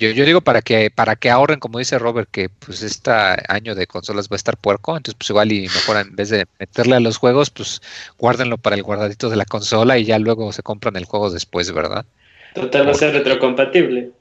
yo, 0.00 0.08
yo 0.10 0.24
digo 0.24 0.40
para 0.40 0.62
que 0.62 0.90
para 0.90 1.14
que 1.14 1.28
ahorren, 1.28 1.60
como 1.60 1.78
dice 1.78 1.98
Robert, 1.98 2.28
que 2.30 2.48
pues 2.48 2.82
este 2.82 3.10
año 3.48 3.74
de 3.74 3.86
consolas 3.86 4.28
va 4.28 4.34
a 4.34 4.36
estar 4.36 4.56
puerco, 4.56 4.96
entonces 4.96 5.16
pues 5.18 5.28
igual 5.28 5.52
y 5.52 5.62
mejor 5.62 5.98
en 5.98 6.16
vez 6.16 6.30
de 6.30 6.46
meterle 6.58 6.96
a 6.96 7.00
los 7.00 7.18
juegos, 7.18 7.50
pues 7.50 7.82
guárdenlo 8.18 8.56
para 8.56 8.76
el 8.76 8.82
guardadito 8.82 9.28
de 9.28 9.36
la 9.36 9.44
consola 9.44 9.98
y 9.98 10.06
ya 10.06 10.18
luego 10.18 10.52
se 10.52 10.62
compran 10.62 10.96
el 10.96 11.04
juego 11.04 11.30
después, 11.30 11.70
¿verdad? 11.72 12.06
Total, 12.54 12.86
va 12.86 12.92
a 12.92 12.94
ser 12.94 13.12
retrocompatible. 13.12 14.12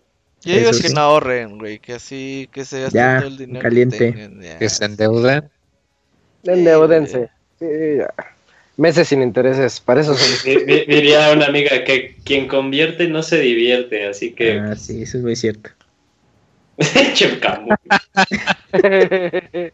Yo 0.44 0.56
digo 0.56 0.72
que 0.72 0.90
no 0.90 1.02
ahorren, 1.02 1.58
güey, 1.58 1.80
que 1.80 1.94
así, 1.94 2.50
que 2.52 2.66
se 2.66 2.82
gasten 2.82 3.20
todo 3.20 3.28
el 3.28 3.38
dinero 3.38 3.62
caliente. 3.62 4.58
Que, 4.60 4.70
se 4.70 4.86
endeuden. 4.86 5.50
Endeudense. 6.44 7.30
Sí, 7.60 7.66
ya 7.98 8.14
meses 8.80 9.10
sin 9.10 9.22
intereses, 9.22 9.80
para 9.82 10.02
eso 10.02 10.16
Diría 10.46 11.32
una 11.34 11.48
amiga 11.48 11.84
que 11.84 12.16
quien 12.24 12.48
convierte 12.48 13.10
no 13.10 13.22
se 13.22 13.40
divierte, 13.40 14.08
así 14.08 14.32
que... 14.32 14.58
Ah, 14.58 14.76
sí, 14.76 15.04
eso 15.04 15.18
es 15.18 15.24
muy 15.24 15.36
cierto. 15.36 15.70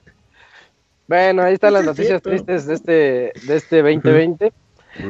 bueno, 1.07 1.43
ahí 1.43 1.53
están 1.53 1.73
las 1.73 1.85
noticias 1.85 2.19
tristes 2.21 2.65
de 2.65 2.73
este, 2.73 3.31
de 3.45 3.55
este 3.55 3.83
2020. 3.83 4.51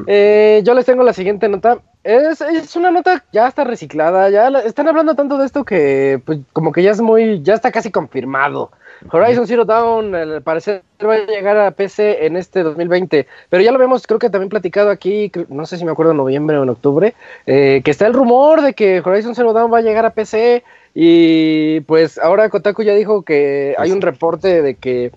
Eh, 0.08 0.62
yo 0.66 0.74
les 0.74 0.86
tengo 0.86 1.04
la 1.04 1.14
siguiente 1.14 1.48
nota. 1.48 1.78
Es, 2.04 2.42
es, 2.42 2.76
una 2.76 2.92
nota 2.92 3.24
ya 3.32 3.48
está 3.48 3.64
reciclada, 3.64 4.30
ya 4.30 4.50
están 4.60 4.90
hablando 4.90 5.16
tanto 5.16 5.38
de 5.38 5.46
esto 5.46 5.64
que 5.64 6.22
pues 6.26 6.40
como 6.52 6.74
que 6.74 6.84
ya 6.84 6.92
es 6.92 7.00
muy, 7.00 7.42
ya 7.44 7.54
está 7.54 7.72
casi 7.72 7.92
confirmado. 7.92 8.72
Horizon 9.12 9.48
Zero 9.48 9.66
Dawn, 9.66 10.16
al 10.16 10.42
parecer, 10.42 10.84
va 11.04 11.16
a 11.16 11.26
llegar 11.26 11.58
a 11.58 11.72
PC 11.72 12.26
en 12.26 12.38
este 12.38 12.64
2020, 12.64 13.28
pero 13.50 13.64
ya 13.64 13.72
lo 13.72 13.80
vemos, 13.80 14.08
creo 14.08 14.20
que 14.20 14.30
también 14.30 14.50
platicado 14.50 14.90
aquí, 14.90 15.32
no 15.50 15.66
sé 15.66 15.78
si 15.78 15.86
me 15.86 15.92
acuerdo 15.92 16.12
en 16.12 16.18
noviembre 16.18 16.58
o 16.58 16.64
en 16.64 16.70
octubre, 16.70 17.14
eh, 17.46 17.82
que 17.84 17.92
está 17.92 18.08
el 18.08 18.14
rumor 18.14 18.62
de 18.62 18.74
que 18.74 19.02
Horizon 19.04 19.36
Zero 19.36 19.54
Dawn 19.54 19.72
va 19.72 19.80
a 19.80 19.82
llegar 19.82 20.06
a 20.06 20.12
PC 20.12 20.64
y 20.94 21.82
pues 21.82 22.18
ahora 22.18 22.50
Kotaku 22.50 22.84
ya 22.84 22.94
dijo 22.94 23.24
que 23.24 23.76
hay 23.78 23.92
un 23.92 24.02
reporte 24.02 24.62
de 24.62 24.76
que 24.76 25.12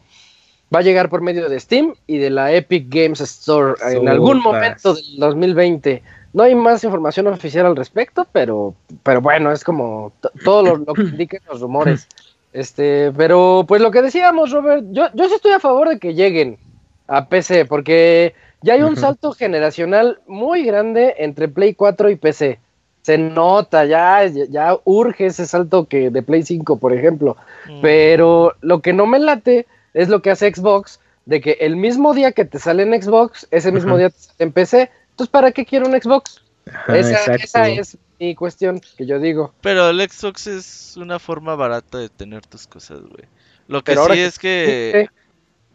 va 0.74 0.80
a 0.80 0.82
llegar 0.82 1.08
por 1.08 1.22
medio 1.22 1.48
de 1.48 1.60
Steam 1.60 1.94
y 2.06 2.18
de 2.18 2.30
la 2.30 2.52
Epic 2.52 2.86
Games 2.88 3.20
Store 3.20 3.74
en 3.92 4.08
algún 4.08 4.40
momento 4.40 4.94
del 4.94 5.16
2020. 5.18 6.02
No 6.32 6.42
hay 6.42 6.54
más 6.54 6.84
información 6.84 7.26
oficial 7.28 7.66
al 7.66 7.76
respecto, 7.76 8.26
pero, 8.32 8.74
pero 9.02 9.22
bueno, 9.22 9.50
es 9.50 9.64
como 9.64 10.12
todo 10.44 10.62
lo, 10.62 10.76
lo 10.76 10.94
que 10.94 11.02
indican 11.14 11.40
los 11.48 11.60
rumores. 11.60 12.06
Este, 12.52 13.12
pero 13.16 13.64
pues 13.68 13.80
lo 13.82 13.90
que 13.90 14.02
decíamos, 14.02 14.50
Robert, 14.52 14.84
yo, 14.90 15.08
yo 15.14 15.28
sí 15.28 15.34
estoy 15.34 15.52
a 15.52 15.60
favor 15.60 15.88
de 15.88 15.98
que 15.98 16.14
lleguen 16.14 16.58
a 17.06 17.28
PC, 17.28 17.66
porque 17.66 18.34
ya 18.62 18.74
hay 18.74 18.82
un 18.82 18.96
salto 18.96 19.32
generacional 19.32 20.20
muy 20.26 20.64
grande 20.64 21.14
entre 21.18 21.48
Play 21.48 21.74
4 21.74 22.10
y 22.10 22.16
PC. 22.16 22.58
Se 23.02 23.16
nota, 23.16 23.84
ya, 23.84 24.26
ya 24.26 24.76
urge 24.84 25.26
ese 25.26 25.46
salto 25.46 25.86
que 25.86 26.10
de 26.10 26.22
Play 26.22 26.42
5, 26.42 26.78
por 26.78 26.92
ejemplo. 26.92 27.36
Mm. 27.68 27.80
Pero 27.80 28.54
lo 28.60 28.80
que 28.80 28.92
no 28.92 29.06
me 29.06 29.18
late 29.18 29.66
es 29.94 30.08
lo 30.08 30.20
que 30.20 30.30
hace 30.30 30.52
Xbox, 30.52 31.00
de 31.24 31.40
que 31.40 31.52
el 31.60 31.76
mismo 31.76 32.12
día 32.14 32.32
que 32.32 32.44
te 32.44 32.58
sale 32.58 32.82
en 32.82 33.00
Xbox, 33.00 33.46
ese 33.50 33.72
mismo 33.72 33.96
día 33.96 34.10
te 34.10 34.18
sale 34.18 34.36
en 34.38 34.52
PC. 34.52 34.90
Entonces, 35.10 35.30
¿para 35.30 35.52
qué 35.52 35.64
quiero 35.64 35.86
un 35.86 36.00
Xbox? 36.00 36.42
esa, 36.88 37.34
esa, 37.34 37.68
es 37.68 37.96
mi 38.18 38.34
cuestión 38.34 38.80
que 38.96 39.06
yo 39.06 39.18
digo. 39.18 39.54
Pero 39.60 39.90
el 39.90 40.00
Xbox 40.08 40.46
es 40.46 40.96
una 40.96 41.18
forma 41.18 41.54
barata 41.54 41.98
de 41.98 42.08
tener 42.08 42.46
tus 42.46 42.66
cosas, 42.66 43.00
güey. 43.00 43.24
Lo 43.66 43.82
que 43.82 43.94
sí 43.94 44.20
es 44.20 44.38
que 44.38 45.08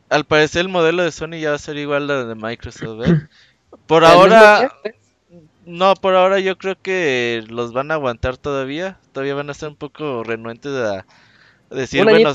al 0.09 0.25
parecer 0.25 0.61
el 0.61 0.69
modelo 0.69 1.03
de 1.03 1.11
Sony 1.11 1.39
ya 1.39 1.49
va 1.49 1.55
a 1.55 1.59
ser 1.59 1.77
igual 1.77 2.09
al 2.09 2.27
de 2.27 2.35
Microsoft, 2.35 3.07
¿eh? 3.07 3.27
Por 3.87 4.05
ahora 4.05 4.71
no, 5.65 5.95
por 5.95 6.15
ahora 6.15 6.39
yo 6.39 6.57
creo 6.57 6.75
que 6.81 7.43
los 7.47 7.73
van 7.73 7.91
a 7.91 7.95
aguantar 7.95 8.37
todavía. 8.37 8.99
Todavía 9.11 9.35
van 9.35 9.49
a 9.49 9.53
estar 9.53 9.69
un 9.69 9.75
poco 9.75 10.23
renuentes 10.23 10.73
a 10.73 11.05
decir, 11.69 12.03
bueno, 12.03 12.31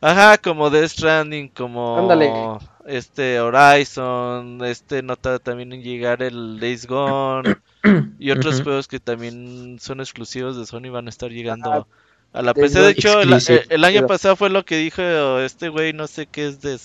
Ajá, 0.00 0.36
como 0.36 0.68
Death 0.68 0.90
Stranding, 0.90 1.48
como 1.48 2.58
este 2.86 3.38
Horizon, 3.38 4.64
este 4.64 5.00
nota 5.00 5.38
también 5.38 5.72
en 5.72 5.82
llegar 5.82 6.24
el 6.24 6.58
Days 6.58 6.86
Gone 6.88 7.54
y 8.18 8.30
otros 8.30 8.62
juegos 8.62 8.88
que 8.88 9.00
también 9.00 9.78
son 9.80 10.00
exclusivos 10.00 10.56
de 10.56 10.66
Sony 10.66 10.90
van 10.90 11.06
a 11.06 11.10
estar 11.10 11.30
llegando 11.30 11.88
a 12.32 12.42
la 12.42 12.54
PC. 12.54 12.80
De 12.80 12.90
hecho, 12.90 13.20
el, 13.20 13.84
año 13.84 14.06
pasado 14.06 14.36
fue 14.36 14.50
lo 14.50 14.64
que 14.64 14.76
dijo 14.76 15.02
este 15.40 15.68
güey, 15.68 15.92
no 15.92 16.06
sé 16.06 16.26
qué 16.26 16.46
es 16.46 16.60
de, 16.60 16.78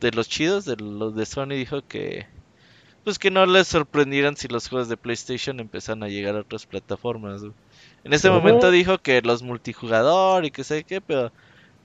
de, 0.00 0.10
los 0.12 0.28
chidos, 0.28 0.64
de 0.64 0.76
los 0.76 1.14
de 1.14 1.26
Sony, 1.26 1.50
dijo 1.50 1.82
que 1.86 2.26
pues 3.04 3.18
que 3.18 3.32
no 3.32 3.44
les 3.46 3.66
sorprendieran 3.66 4.36
si 4.36 4.46
los 4.46 4.68
juegos 4.68 4.88
de 4.88 4.96
PlayStation 4.96 5.58
empezaran 5.58 6.04
a 6.04 6.08
llegar 6.08 6.36
a 6.36 6.40
otras 6.40 6.66
plataformas. 6.66 7.42
En 8.04 8.12
ese 8.12 8.30
momento 8.30 8.70
dijo 8.70 8.98
que 8.98 9.22
los 9.22 9.42
multijugador 9.42 10.44
y 10.44 10.52
que 10.52 10.62
sé 10.62 10.84
qué, 10.84 11.00
pero 11.00 11.32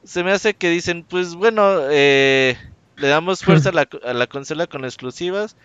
se 0.03 0.23
me 0.23 0.31
hace 0.31 0.53
que 0.53 0.69
dicen, 0.69 1.03
pues 1.03 1.33
bueno, 1.33 1.63
eh, 1.89 2.55
le 2.97 3.07
damos 3.07 3.43
fuerza 3.43 3.69
a 3.69 3.71
la, 3.71 3.89
a 4.03 4.13
la 4.13 4.27
consola 4.27 4.67
con 4.67 4.85
exclusivas 4.85 5.55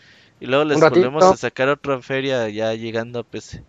y 0.42 0.46
luego 0.46 0.64
les 0.64 0.80
volvemos 0.80 1.22
a 1.22 1.36
sacar 1.36 1.68
otra 1.68 2.02
feria 2.02 2.48
ya 2.48 2.74
llegando 2.74 3.20
a 3.20 3.22
PC. 3.22 3.62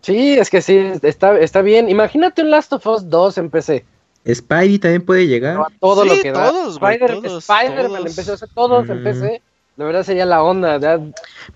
Sí, 0.00 0.32
es 0.32 0.48
que 0.48 0.62
sí, 0.62 0.92
está, 1.02 1.38
está 1.38 1.60
bien. 1.60 1.90
Imagínate 1.90 2.40
un 2.40 2.50
Last 2.50 2.72
of 2.72 2.86
Us 2.86 3.10
2 3.10 3.38
en 3.38 3.50
PC. 3.50 3.84
Spidey 4.26 4.78
también 4.78 5.04
puede 5.04 5.26
llegar. 5.26 5.58
todo 5.80 6.06
lo 6.06 6.14
que 6.22 6.32
todos, 6.32 6.80
da. 6.80 6.92
Spider, 6.92 7.20
todos, 7.20 7.44
Spider-Man 7.46 8.06
empezó 8.06 8.32
a 8.32 8.34
hacer 8.36 8.48
todos 8.54 8.88
en 8.88 9.04
PC. 9.04 9.42
De 9.76 9.84
verdad 9.84 10.02
sería 10.02 10.24
la 10.24 10.42
onda. 10.42 10.78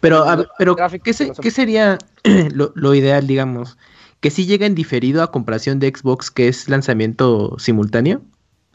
Pero, 0.01 0.27
pero 0.59 0.77
¿qué, 0.77 1.01
¿qué, 1.01 1.51
sería 1.51 1.97
lo, 2.53 2.73
lo, 2.75 2.95
ideal, 2.95 3.27
digamos? 3.27 3.79
Que 4.21 4.31
si 4.31 4.45
llega 4.45 4.67
en 4.67 4.75
diferido 4.75 5.23
a 5.23 5.31
comparación 5.31 5.79
de 5.79 5.89
Xbox, 5.97 6.31
que 6.31 6.49
es 6.49 6.69
lanzamiento 6.69 7.59
simultáneo. 7.59 8.21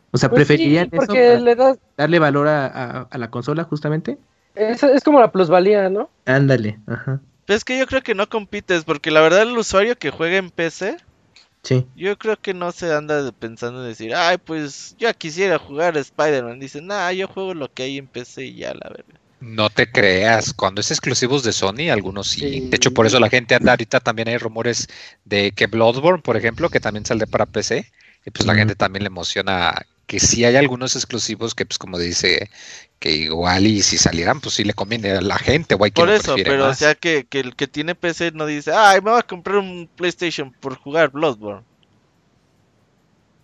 O 0.09 0.17
sea, 0.17 0.29
pues 0.29 0.45
¿preferirían 0.47 0.89
eso 0.91 1.77
darle 1.97 2.19
valor 2.19 2.47
a, 2.47 3.07
la 3.11 3.29
consola 3.29 3.63
justamente? 3.63 4.17
Es, 4.55 4.83
es 4.83 5.03
como 5.03 5.19
la 5.19 5.31
plusvalía, 5.31 5.89
¿no? 5.89 6.09
Ándale, 6.25 6.79
ajá. 6.87 7.19
Pues 7.45 7.57
es 7.57 7.65
que 7.65 7.77
yo 7.77 7.87
creo 7.87 8.01
que 8.01 8.15
no 8.15 8.29
compites, 8.29 8.83
porque 8.83 9.11
la 9.11 9.21
verdad 9.21 9.41
el 9.41 9.57
usuario 9.57 9.97
que 9.97 10.11
juega 10.11 10.37
en 10.37 10.49
PC, 10.49 10.97
sí. 11.63 11.85
yo 11.95 12.17
creo 12.17 12.37
que 12.37 12.53
no 12.53 12.71
se 12.71 12.93
anda 12.93 13.31
pensando 13.33 13.81
en 13.81 13.89
decir, 13.89 14.15
ay, 14.15 14.37
pues 14.37 14.95
yo 14.97 15.13
quisiera 15.13 15.59
jugar 15.59 15.97
Spider-Man. 15.97 16.59
Dice, 16.59 16.81
nah, 16.81 17.11
yo 17.11 17.27
juego 17.27 17.53
lo 17.53 17.71
que 17.71 17.83
hay 17.83 17.97
en 17.97 18.07
PC 18.07 18.45
y 18.45 18.55
ya, 18.55 18.73
la 18.73 18.89
verdad. 18.89 19.19
No 19.41 19.69
te 19.69 19.91
creas, 19.91 20.53
cuando 20.53 20.79
es 20.79 20.89
exclusivos 20.89 21.43
de 21.43 21.51
Sony, 21.51 21.91
algunos 21.91 22.27
sí. 22.27 22.61
De 22.69 22.77
hecho, 22.77 22.93
por 22.93 23.05
eso 23.05 23.19
la 23.19 23.29
gente 23.29 23.55
anda 23.55 23.73
ahorita 23.73 23.99
también 23.99 24.29
hay 24.29 24.37
rumores 24.37 24.87
de 25.25 25.51
que 25.51 25.67
Bloodborne, 25.67 26.21
por 26.21 26.37
ejemplo, 26.37 26.69
que 26.69 26.79
también 26.79 27.05
sale 27.05 27.27
para 27.27 27.45
PC, 27.45 27.91
y 28.25 28.31
pues 28.31 28.47
la 28.47 28.55
gente 28.55 28.75
también 28.75 29.03
le 29.03 29.07
emociona 29.07 29.85
que 30.07 30.19
sí 30.19 30.43
hay 30.45 30.55
algunos 30.55 30.95
exclusivos 30.95 31.55
que 31.55 31.65
pues 31.65 31.77
como 31.77 31.97
dice 31.97 32.49
que 32.99 33.11
igual 33.11 33.67
y 33.67 33.81
si 33.81 33.97
salieran 33.97 34.41
pues 34.41 34.55
sí 34.55 34.63
le 34.63 34.73
conviene 34.73 35.11
a 35.11 35.21
la 35.21 35.37
gente 35.37 35.75
o 35.75 35.83
hay 35.83 35.91
por 35.91 36.09
eso 36.09 36.35
pero 36.43 36.67
o 36.67 36.73
sea 36.73 36.95
que, 36.95 37.25
el 37.31 37.55
que 37.55 37.67
tiene 37.67 37.95
PC 37.95 38.31
no 38.31 38.45
dice 38.45 38.71
ay 38.73 39.01
me 39.01 39.11
voy 39.11 39.19
a 39.19 39.23
comprar 39.23 39.57
un 39.57 39.89
PlayStation 39.95 40.51
por 40.59 40.75
jugar 40.77 41.11
Bloodborne 41.11 41.63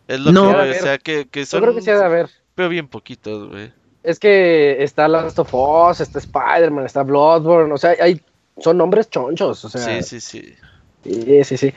es 0.07 0.19
lo 0.19 0.31
no, 0.31 0.51
que 0.51 0.71
o 0.71 0.73
sea 0.73 0.97
que, 0.97 1.27
que 1.27 1.45
son 1.45 1.59
yo 1.59 1.65
creo 1.67 1.75
que 1.75 1.81
sí 1.81 1.91
de 1.91 2.07
ver. 2.07 2.29
pero 2.55 2.69
bien 2.69 2.87
poquitos 2.87 3.49
güey. 3.49 3.71
Es 4.01 4.17
que 4.17 4.81
está 4.81 5.07
Last 5.07 5.37
of 5.39 5.53
Us 5.53 5.99
está 5.99 6.19
Spider-Man 6.19 6.85
está 6.85 7.03
Bloodborne 7.03 7.73
o 7.73 7.77
sea 7.77 7.95
hay 7.99 8.21
son 8.59 8.77
nombres 8.77 9.09
chonchos 9.09 9.63
o 9.63 9.69
sea. 9.69 10.01
Sí 10.01 10.03
sí 10.03 10.19
sí. 10.19 10.55
Sí 11.03 11.43
sí 11.43 11.57
sí. 11.57 11.73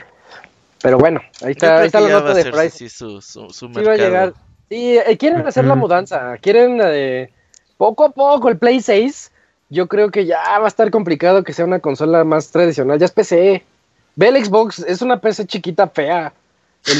Pero 0.80 0.98
bueno 0.98 1.20
ahí 1.42 1.52
está, 1.52 1.80
ahí 1.80 1.86
está 1.86 2.00
la 2.00 2.08
nota 2.08 2.34
de 2.34 2.50
Price 2.50 2.78
sí, 2.78 2.88
su, 2.88 3.20
su, 3.20 3.50
su 3.50 3.68
sí 3.68 3.82
va 3.82 3.92
a 3.92 3.96
llegar 3.96 4.34
Sí, 4.72 4.96
eh, 4.96 5.18
quieren 5.18 5.46
hacer 5.46 5.66
la 5.66 5.74
mudanza, 5.74 6.38
quieren 6.38 6.80
eh, 6.82 7.30
poco 7.76 8.06
a 8.06 8.08
poco 8.10 8.48
el 8.48 8.56
Play 8.56 8.80
6. 8.80 9.30
Yo 9.68 9.86
creo 9.86 10.10
que 10.10 10.24
ya 10.24 10.38
va 10.58 10.64
a 10.64 10.68
estar 10.68 10.90
complicado 10.90 11.44
que 11.44 11.52
sea 11.52 11.66
una 11.66 11.80
consola 11.80 12.24
más 12.24 12.50
tradicional. 12.50 12.98
Ya 12.98 13.04
es 13.04 13.12
PC. 13.12 13.62
Ve 14.16 14.28
el 14.28 14.42
Xbox, 14.42 14.78
es 14.78 15.02
una 15.02 15.20
PC 15.20 15.46
chiquita 15.46 15.88
fea. 15.88 16.32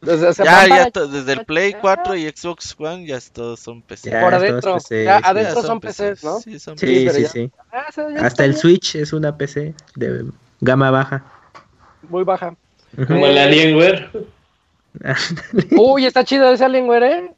ya, 0.00 0.66
ya 0.66 0.90
desde 1.06 1.34
el 1.34 1.44
Play 1.44 1.74
4 1.78 2.16
y 2.16 2.30
Xbox 2.30 2.74
One 2.78 3.04
ya 3.04 3.18
todos 3.34 3.60
son 3.60 3.82
PC. 3.82 4.10
Por 4.18 4.32
adentro, 4.32 4.78
ya, 4.88 5.18
adentro 5.18 5.62
son, 5.62 5.80
PCs, 5.80 6.24
¿no? 6.24 6.40
Sí, 6.40 6.58
sí, 6.58 7.10
sí, 7.10 7.26
sí. 7.26 7.50
Ah, 7.70 7.88
Hasta 8.22 8.46
el 8.46 8.56
Switch 8.56 8.94
es 8.94 9.12
una 9.12 9.36
PC 9.36 9.74
de 9.96 10.24
gama 10.62 10.90
baja. 10.90 11.22
Muy 12.08 12.24
baja. 12.24 12.56
Como 13.06 13.26
el 13.26 13.36
Alienware. 13.36 14.34
Uy, 15.78 16.06
está 16.06 16.24
chido 16.24 16.50
ese 16.50 16.64
Alienware, 16.64 17.02
¿eh? 17.04 17.32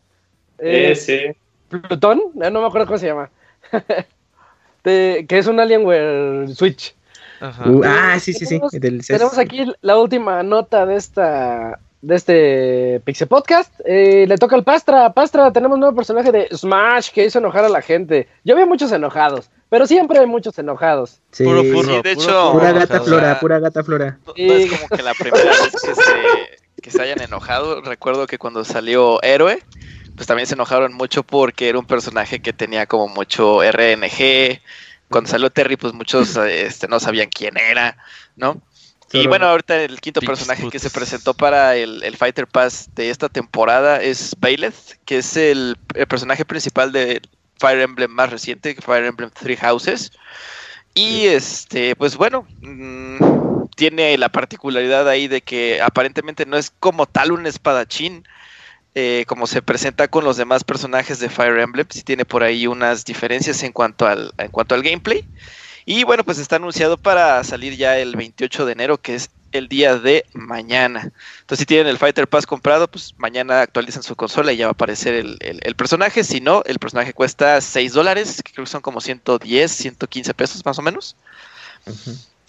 eh 0.58 0.94
sí. 0.94 1.20
Plutón, 1.68 2.22
no 2.34 2.50
me 2.50 2.66
acuerdo 2.66 2.86
cómo 2.86 2.98
se 2.98 3.06
llama. 3.06 3.30
que 4.82 5.26
es 5.28 5.46
un 5.46 5.60
Alienware 5.60 6.48
Switch. 6.54 6.94
Uh, 7.40 7.82
ah, 7.84 8.18
sí, 8.18 8.32
sí, 8.32 8.46
sí. 8.46 8.60
Tenemos 9.06 9.38
aquí 9.38 9.64
la 9.80 9.98
última 9.98 10.42
nota 10.42 10.86
de 10.86 10.96
esta 10.96 11.78
de 12.00 12.14
este 12.14 13.00
Pixel 13.04 13.28
Podcast. 13.28 13.72
Eh, 13.84 14.26
le 14.26 14.36
toca 14.36 14.56
al 14.56 14.64
Pastra. 14.64 15.12
Pastra, 15.12 15.52
tenemos 15.52 15.74
un 15.74 15.80
nuevo 15.80 15.96
personaje 15.96 16.32
de 16.32 16.48
Smash 16.52 17.10
que 17.10 17.24
hizo 17.24 17.38
enojar 17.38 17.64
a 17.64 17.68
la 17.68 17.82
gente. 17.82 18.28
Yo 18.44 18.56
vi 18.56 18.64
muchos 18.64 18.92
enojados, 18.92 19.50
pero 19.68 19.86
siempre 19.86 20.18
hay 20.18 20.26
muchos 20.26 20.58
enojados. 20.58 21.20
Sí, 21.30 21.44
puro 21.44 21.62
de 21.62 22.12
hecho. 22.12 22.52
Pura 22.52 22.72
gata 22.72 23.00
flora, 23.00 23.40
pura 23.40 23.58
gata 23.58 23.84
flora. 23.84 24.18
No, 24.26 24.32
es 24.36 24.70
como 24.70 24.88
que 24.88 25.02
la 25.02 25.14
primera 25.14 25.44
vez 25.44 25.72
que 25.72 25.94
se, 25.94 26.02
que 26.88 26.96
se 26.96 27.02
hayan 27.02 27.20
enojado. 27.20 27.82
Recuerdo 27.82 28.26
que 28.26 28.38
cuando 28.38 28.64
salió 28.64 29.22
Héroe, 29.22 29.62
pues 30.16 30.26
también 30.26 30.46
se 30.46 30.54
enojaron 30.54 30.94
mucho 30.94 31.22
porque 31.22 31.68
era 31.68 31.78
un 31.78 31.86
personaje 31.86 32.40
que 32.40 32.52
tenía 32.52 32.86
como 32.86 33.08
mucho 33.08 33.60
RNG. 33.62 34.60
Cuando 35.10 35.30
salió 35.30 35.50
Terry, 35.50 35.76
pues 35.76 35.92
muchos 35.92 36.36
este, 36.36 36.88
no 36.88 36.98
sabían 36.98 37.28
quién 37.28 37.56
era, 37.56 37.96
¿no? 38.36 38.60
Y 39.12 39.26
bueno, 39.26 39.46
ahorita 39.46 39.82
el 39.82 40.00
quinto 40.00 40.20
personaje 40.20 40.68
que 40.68 40.78
se 40.78 40.90
presentó 40.90 41.32
para 41.32 41.76
el, 41.76 42.14
Fighter 42.16 42.46
Pass 42.46 42.90
de 42.94 43.08
esta 43.08 43.30
temporada 43.30 44.02
es 44.02 44.34
Bayleth, 44.38 44.98
que 45.06 45.18
es 45.18 45.36
el, 45.36 45.76
personaje 46.08 46.44
principal 46.44 46.92
de 46.92 47.22
Fire 47.58 47.80
Emblem 47.80 48.10
más 48.10 48.30
reciente, 48.30 48.74
Fire 48.74 49.06
Emblem 49.06 49.30
Three 49.30 49.56
Houses. 49.56 50.12
Y 50.94 51.26
este, 51.26 51.96
pues 51.96 52.16
bueno, 52.16 52.46
mm, 52.60 53.47
tiene 53.78 54.18
la 54.18 54.28
particularidad 54.28 55.08
ahí 55.08 55.28
de 55.28 55.40
que 55.40 55.80
aparentemente 55.80 56.44
no 56.46 56.56
es 56.56 56.72
como 56.80 57.06
tal 57.06 57.30
un 57.30 57.46
espadachín, 57.46 58.26
eh, 58.96 59.24
como 59.28 59.46
se 59.46 59.62
presenta 59.62 60.08
con 60.08 60.24
los 60.24 60.36
demás 60.36 60.64
personajes 60.64 61.20
de 61.20 61.28
Fire 61.28 61.60
Emblem, 61.60 61.86
sí 61.88 62.02
tiene 62.02 62.24
por 62.24 62.42
ahí 62.42 62.66
unas 62.66 63.04
diferencias 63.04 63.62
en 63.62 63.70
cuanto 63.70 64.08
al, 64.08 64.34
en 64.36 64.48
cuanto 64.48 64.74
al 64.74 64.82
gameplay. 64.82 65.24
Y 65.86 66.02
bueno, 66.02 66.24
pues 66.24 66.38
está 66.38 66.56
anunciado 66.56 66.98
para 66.98 67.44
salir 67.44 67.76
ya 67.76 67.96
el 67.98 68.16
28 68.16 68.66
de 68.66 68.72
enero, 68.72 69.00
que 69.00 69.14
es 69.14 69.30
el 69.52 69.68
día 69.68 69.96
de 69.96 70.26
mañana. 70.32 71.12
Entonces, 71.40 71.60
si 71.60 71.66
tienen 71.66 71.86
el 71.86 71.98
Fighter 71.98 72.26
Pass 72.26 72.46
comprado, 72.46 72.88
pues 72.88 73.14
mañana 73.16 73.62
actualizan 73.62 74.02
su 74.02 74.16
consola 74.16 74.52
y 74.52 74.56
ya 74.56 74.66
va 74.66 74.70
a 74.70 74.72
aparecer 74.72 75.14
el, 75.14 75.74
personaje. 75.76 76.24
Si 76.24 76.40
no, 76.40 76.64
el 76.66 76.80
personaje 76.80 77.14
cuesta 77.14 77.60
6 77.60 77.92
dólares, 77.92 78.42
que 78.42 78.52
creo 78.52 78.64
que 78.64 78.70
son 78.72 78.82
como 78.82 79.00
110, 79.00 79.70
115 79.70 80.34
pesos 80.34 80.64
más 80.66 80.80
o 80.80 80.82
menos. 80.82 81.14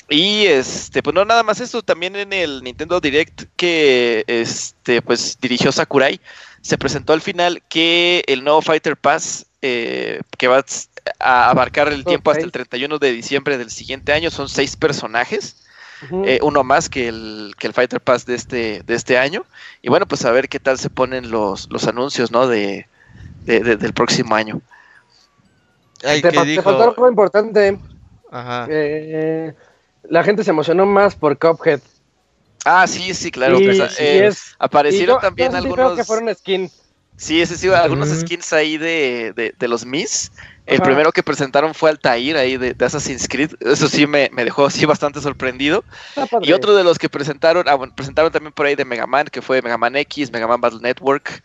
Y 0.10 0.46
este, 0.48 1.04
pues 1.04 1.14
no 1.14 1.24
nada 1.24 1.44
más 1.44 1.60
eso, 1.62 1.84
también 1.84 2.16
en 2.16 2.34
el 2.34 2.64
Nintendo 2.64 3.00
Direct 3.00 3.44
que 3.56 4.24
este, 4.28 5.02
pues 5.02 5.38
dirigió 5.40 5.72
Sakurai, 5.72 6.20
se 6.62 6.78
presentó 6.78 7.14
al 7.14 7.22
final 7.22 7.62
que 7.70 8.24
el 8.28 8.44
nuevo 8.44 8.62
Fighter 8.62 8.98
Pass 8.98 9.46
eh, 9.62 10.22
que 10.38 10.48
va 10.48 10.64
a 11.20 11.50
abarcar 11.50 11.90
el 11.90 12.06
tiempo 12.06 12.32
hasta 12.32 12.44
el 12.44 12.52
31 12.52 12.98
de 12.98 13.12
diciembre 13.12 13.58
del 13.58 13.70
siguiente 13.70 14.14
año. 14.14 14.32
Son 14.32 14.50
seis 14.50 14.76
personajes. 14.76 15.66
Eh, 16.26 16.40
uno 16.42 16.64
más 16.64 16.88
que 16.88 17.10
el, 17.10 17.54
que 17.60 17.68
el 17.68 17.74
Fighter 17.74 18.00
Pass 18.00 18.26
de 18.26 18.36
este, 18.36 18.84
de 18.86 18.96
este 18.96 19.18
año. 19.18 19.46
Y 19.82 19.90
bueno, 19.90 20.08
pues 20.08 20.24
a 20.24 20.32
ver 20.32 20.48
qué 20.48 20.60
tal 20.60 20.78
se 20.78 20.90
ponen 20.90 21.30
los, 21.30 21.70
los 21.70 21.88
anuncios, 21.88 22.32
¿no? 22.32 22.48
De, 22.48 22.88
del 23.46 23.94
próximo 23.94 24.36
año. 24.36 24.62
te, 26.00 26.62
faltó 26.62 26.84
algo 26.84 27.10
importante. 27.10 27.78
Eh, 28.70 29.54
la 30.04 30.24
gente 30.24 30.44
se 30.44 30.52
emocionó 30.52 30.86
más 30.86 31.16
por 31.16 31.38
Cuphead. 31.38 31.82
Ah, 32.66 32.88
sí, 32.88 33.14
sí, 33.14 33.32
claro. 33.32 33.58
Eh, 33.60 34.32
aparecieron 34.60 35.20
también 35.22 35.56
algunos. 35.56 35.96
que 35.96 36.04
fueron 36.04 36.34
skin. 36.36 36.70
Sí, 37.20 37.42
ese 37.42 37.58
sí, 37.58 37.68
algunos 37.68 38.08
skins 38.10 38.54
ahí 38.54 38.78
de, 38.78 39.54
de, 39.58 39.68
los 39.68 39.86
Miss. 39.86 40.32
El 40.66 40.82
primero 40.82 41.12
que 41.12 41.22
presentaron 41.22 41.74
fue 41.74 41.90
Altair 41.90 42.38
ahí 42.38 42.56
de, 42.56 42.74
de 42.74 42.86
Assassin's 42.86 43.28
Creed. 43.28 43.56
Eso 43.60 43.90
sí 43.90 44.08
me, 44.08 44.30
dejó 44.30 44.68
así 44.68 44.86
bastante 44.86 45.20
sorprendido. 45.20 45.84
Y 46.42 46.54
otro 46.54 46.78
de 46.78 46.86
los 46.86 46.98
que 46.98 47.10
presentaron, 47.10 47.68
ah, 47.68 47.76
bueno, 47.76 47.94
presentaron 47.94 48.32
también 48.32 48.54
por 48.54 48.68
ahí 48.68 48.76
de 48.76 48.86
Mega 48.86 49.06
Man, 49.06 49.28
que 49.28 49.42
fue 49.42 49.62
Mega 49.62 49.78
Man 49.78 49.98
X, 49.98 50.32
Mega 50.32 50.48
Man 50.48 50.62
Battle 50.62 50.80
Network. 50.82 51.44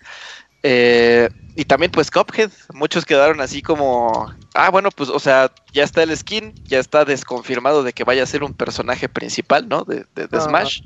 Eh, 0.66 1.28
y 1.56 1.66
también 1.66 1.92
pues 1.92 2.10
Cuphead. 2.10 2.50
Muchos 2.72 3.04
quedaron 3.04 3.40
así 3.42 3.60
como, 3.60 4.32
ah, 4.54 4.70
bueno, 4.70 4.90
pues 4.90 5.10
o 5.10 5.18
sea, 5.20 5.52
ya 5.72 5.84
está 5.84 6.02
el 6.02 6.16
skin, 6.16 6.54
ya 6.64 6.78
está 6.78 7.04
desconfirmado 7.04 7.82
de 7.82 7.92
que 7.92 8.02
vaya 8.02 8.22
a 8.22 8.26
ser 8.26 8.42
un 8.42 8.54
personaje 8.54 9.08
principal, 9.10 9.68
¿no? 9.68 9.84
De, 9.84 10.06
de, 10.14 10.40
Smash. 10.40 10.80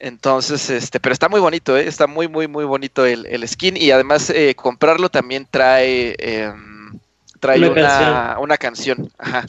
Entonces, 0.00 0.70
este, 0.70 1.00
pero 1.00 1.12
está 1.12 1.28
muy 1.28 1.40
bonito, 1.40 1.76
¿eh? 1.76 1.86
está 1.86 2.06
muy, 2.06 2.28
muy, 2.28 2.48
muy 2.48 2.64
bonito 2.64 3.04
el, 3.04 3.26
el 3.26 3.46
skin 3.46 3.76
y 3.76 3.90
además 3.90 4.30
eh, 4.30 4.54
comprarlo 4.54 5.10
también 5.10 5.46
trae, 5.50 6.16
em, 6.18 6.98
trae 7.40 7.58
una, 7.58 7.74
canción. 7.74 8.42
una 8.42 8.56
canción, 8.56 9.12
ajá, 9.18 9.46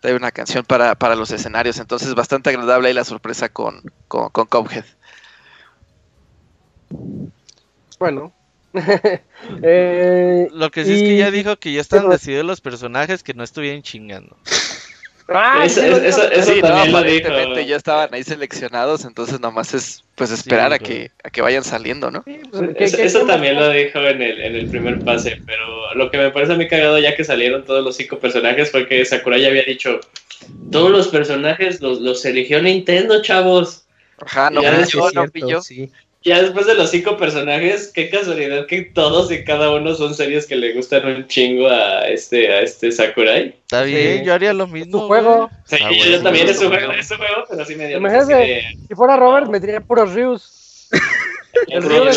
trae 0.00 0.14
una 0.14 0.30
canción 0.30 0.64
para, 0.64 0.94
para, 0.94 1.14
los 1.14 1.30
escenarios, 1.30 1.78
entonces 1.78 2.14
bastante 2.14 2.50
agradable 2.50 2.88
ahí 2.88 2.94
la 2.94 3.04
sorpresa 3.04 3.48
con, 3.48 3.82
con, 4.08 4.30
con 4.30 4.46
Cuphead. 4.46 4.84
Bueno, 7.98 8.32
eh, 9.62 10.48
Lo 10.52 10.70
que 10.70 10.84
sí 10.84 10.94
es 10.94 11.02
que 11.02 11.16
ya 11.16 11.30
dijo 11.30 11.56
que 11.56 11.72
ya 11.72 11.80
están 11.80 12.08
decididos 12.08 12.44
los 12.44 12.60
personajes 12.60 13.22
que 13.22 13.34
no 13.34 13.44
estuvieran 13.44 13.82
chingando. 13.82 14.36
Ah, 15.28 15.64
eso, 15.64 15.82
aparentemente 15.82 17.66
ya 17.66 17.76
estaban 17.76 18.14
ahí 18.14 18.22
seleccionados, 18.22 19.04
entonces 19.04 19.40
nomás 19.40 19.74
es 19.74 20.04
pues 20.14 20.30
esperar 20.30 20.72
a 20.72 20.78
que 20.78 21.10
a 21.24 21.30
que 21.30 21.42
vayan 21.42 21.64
saliendo, 21.64 22.12
¿no? 22.12 22.22
Pues, 22.22 22.94
eso, 22.94 23.26
también 23.26 23.56
lo 23.56 23.68
dijo 23.70 23.98
en 23.98 24.22
el, 24.22 24.40
en 24.40 24.54
el 24.54 24.68
primer 24.68 25.00
pase, 25.00 25.40
pero 25.44 25.94
lo 25.94 26.12
que 26.12 26.18
me 26.18 26.30
parece 26.30 26.52
a 26.52 26.56
mí 26.56 26.68
cagado 26.68 27.00
ya 27.00 27.16
que 27.16 27.24
salieron 27.24 27.64
todos 27.64 27.84
los 27.84 27.96
cinco 27.96 28.20
personajes 28.20 28.70
fue 28.70 28.86
que 28.86 29.04
Sakurai 29.04 29.42
ya 29.42 29.48
había 29.48 29.64
dicho 29.64 29.98
todos 30.70 30.92
los 30.92 31.08
personajes 31.08 31.80
los, 31.80 32.00
los 32.00 32.24
eligió 32.24 32.62
Nintendo, 32.62 33.20
chavos. 33.20 33.84
Ajá, 34.24 34.48
no, 34.50 34.62
ya 34.62 34.84
yo, 34.84 35.10
no 35.12 35.26
ya 36.22 36.42
después 36.42 36.66
de 36.66 36.74
los 36.74 36.90
cinco 36.90 37.16
personajes, 37.16 37.92
qué 37.94 38.10
casualidad 38.10 38.66
que 38.66 38.82
todos 38.82 39.30
y 39.30 39.44
cada 39.44 39.72
uno 39.72 39.94
son 39.94 40.14
series 40.14 40.46
que 40.46 40.56
le 40.56 40.72
gustan 40.72 41.06
un 41.06 41.26
chingo 41.28 41.68
a 41.68 42.08
este, 42.08 42.52
a 42.52 42.62
este 42.62 42.90
Sakurai. 42.90 43.48
Está 43.48 43.82
bien, 43.82 44.24
yo 44.24 44.34
haría 44.34 44.52
lo 44.52 44.66
mismo. 44.66 45.00
Tu 45.00 45.06
juego. 45.06 45.50
Sí, 45.64 45.76
yo 46.10 46.22
también 46.22 46.48
es 46.48 46.58
su 46.58 46.68
juego, 46.68 46.92
es 46.92 47.06
su 47.08 47.16
juego, 47.16 47.44
pero 47.48 47.64
sí 47.64 47.76
me 47.76 47.88
dio. 47.88 47.98
Imagínate, 47.98 48.62
si 48.88 48.94
fuera 48.94 49.16
Robert, 49.16 49.48
me 49.48 49.60
diría 49.60 49.80
puros 49.80 50.14
Ryus. 50.14 50.88
El 51.68 51.82
río 51.82 52.04
de 52.04 52.10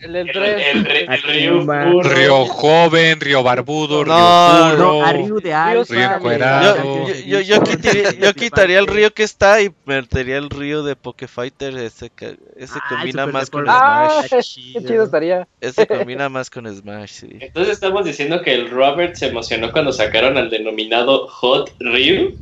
el 0.00 0.16
el 0.16 0.32
3. 0.32 0.62
El, 0.74 1.22
río 1.22 2.02
Río 2.02 2.44
joven, 2.46 3.20
río 3.20 3.42
barbudo, 3.42 4.04
río 4.04 4.14
puro. 4.14 5.02
río 5.12 5.40
de 5.40 5.84
Río 5.88 6.14
encuerado. 6.16 7.08
Yo, 7.26 7.40
yo, 7.40 7.62
quitaría, 7.62 8.12
yo, 8.12 8.34
quitaría, 8.34 8.78
el 8.78 8.86
río 8.86 9.12
que 9.12 9.22
está 9.22 9.62
y 9.62 9.72
metería 9.84 10.38
el 10.38 10.50
río 10.50 10.82
de 10.82 10.96
Pokefighter. 10.96 11.76
Ese, 11.78 12.10
ese 12.56 12.78
ah, 12.78 12.84
combina 12.88 13.26
más 13.26 13.50
con 13.50 13.64
ah, 13.68 14.22
Smash. 14.28 14.72
Qué 14.74 14.84
chido 14.84 15.04
estaría. 15.04 15.48
Ese 15.60 15.86
combina 15.88 16.28
más 16.28 16.50
con 16.50 16.66
Smash, 16.72 17.10
sí. 17.10 17.28
Entonces 17.40 17.74
estamos 17.74 18.04
diciendo 18.04 18.42
que 18.42 18.54
el 18.54 18.70
Robert 18.70 19.14
se 19.14 19.26
emocionó 19.26 19.72
cuando 19.72 19.92
sacaron 19.92 20.36
al 20.36 20.50
denominado 20.50 21.28
Hot 21.28 21.74
Ryu. 21.80 22.36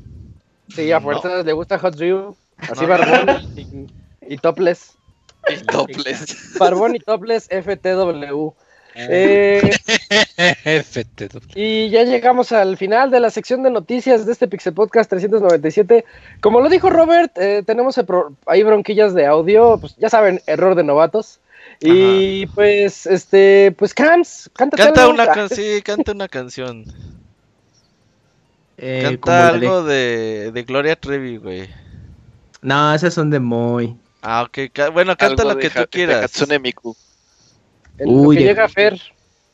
Sí, 0.68 0.90
a 0.90 1.01
fuerzas 1.01 1.45
le 1.45 1.53
gusta 1.53 1.78
Hot 1.78 1.99
Ryu. 1.99 2.36
Así 2.59 2.86
barbón 2.86 3.43
y, 3.57 4.34
y 4.34 4.36
topless. 4.38 4.97
Y 5.49 5.57
topless. 5.66 6.59
Barbón 6.59 6.97
y 6.97 6.99
topless 7.01 7.49
FTW. 7.49 8.53
Eh, 8.95 9.70
y 11.55 11.88
ya 11.88 12.05
llegamos 12.05 12.53
al 12.53 12.76
final 12.76 13.11
de 13.11 13.20
la 13.20 13.30
sección 13.30 13.62
de 13.62 13.70
noticias 13.70 14.26
de 14.26 14.32
este 14.32 14.49
Pixel 14.49 14.74
Podcast 14.74 15.09
397. 15.11 16.05
Como 16.40 16.61
lo 16.61 16.68
dijo 16.68 16.90
Robert, 16.90 17.32
eh, 17.38 17.62
tenemos 17.64 17.99
ahí 18.47 18.62
bronquillas 18.62 19.14
de 19.14 19.26
audio, 19.26 19.78
pues 19.78 19.97
ya 19.97 20.11
saben, 20.11 20.43
error 20.47 20.74
de 20.74 20.84
novatos. 20.84 21.40
Y 21.80 22.47
pues, 22.49 23.07
este, 23.07 23.74
pues 23.76 23.95
Cams, 23.95 24.51
canta 24.55 24.76
una 25.09 25.26
canción, 25.26 25.80
canta 25.82 26.12
una 26.12 26.28
canción. 26.28 26.84
Eh, 28.76 29.03
canta 29.03 29.49
algo 29.49 29.82
de, 29.84 30.51
de 30.53 30.62
Gloria 30.64 30.97
Trevi, 30.97 31.38
güey. 31.38 31.68
No, 32.61 32.95
esas 32.95 33.14
son 33.14 33.30
de 33.30 33.40
Moy. 33.40 33.97
Ah, 34.23 34.43
ok. 34.43 34.59
Bueno, 34.93 35.16
canta 35.16 35.45
lo 35.45 35.59
que 35.59 35.68
tú 35.68 35.83
quieras. 35.91 36.16
De 36.16 36.23
Katsune 36.23 36.59
Miku. 36.59 36.97
Uy, 37.99 38.37
que 38.37 38.45
llega 38.45 38.64
a 38.64 38.68
Fer. 38.68 38.99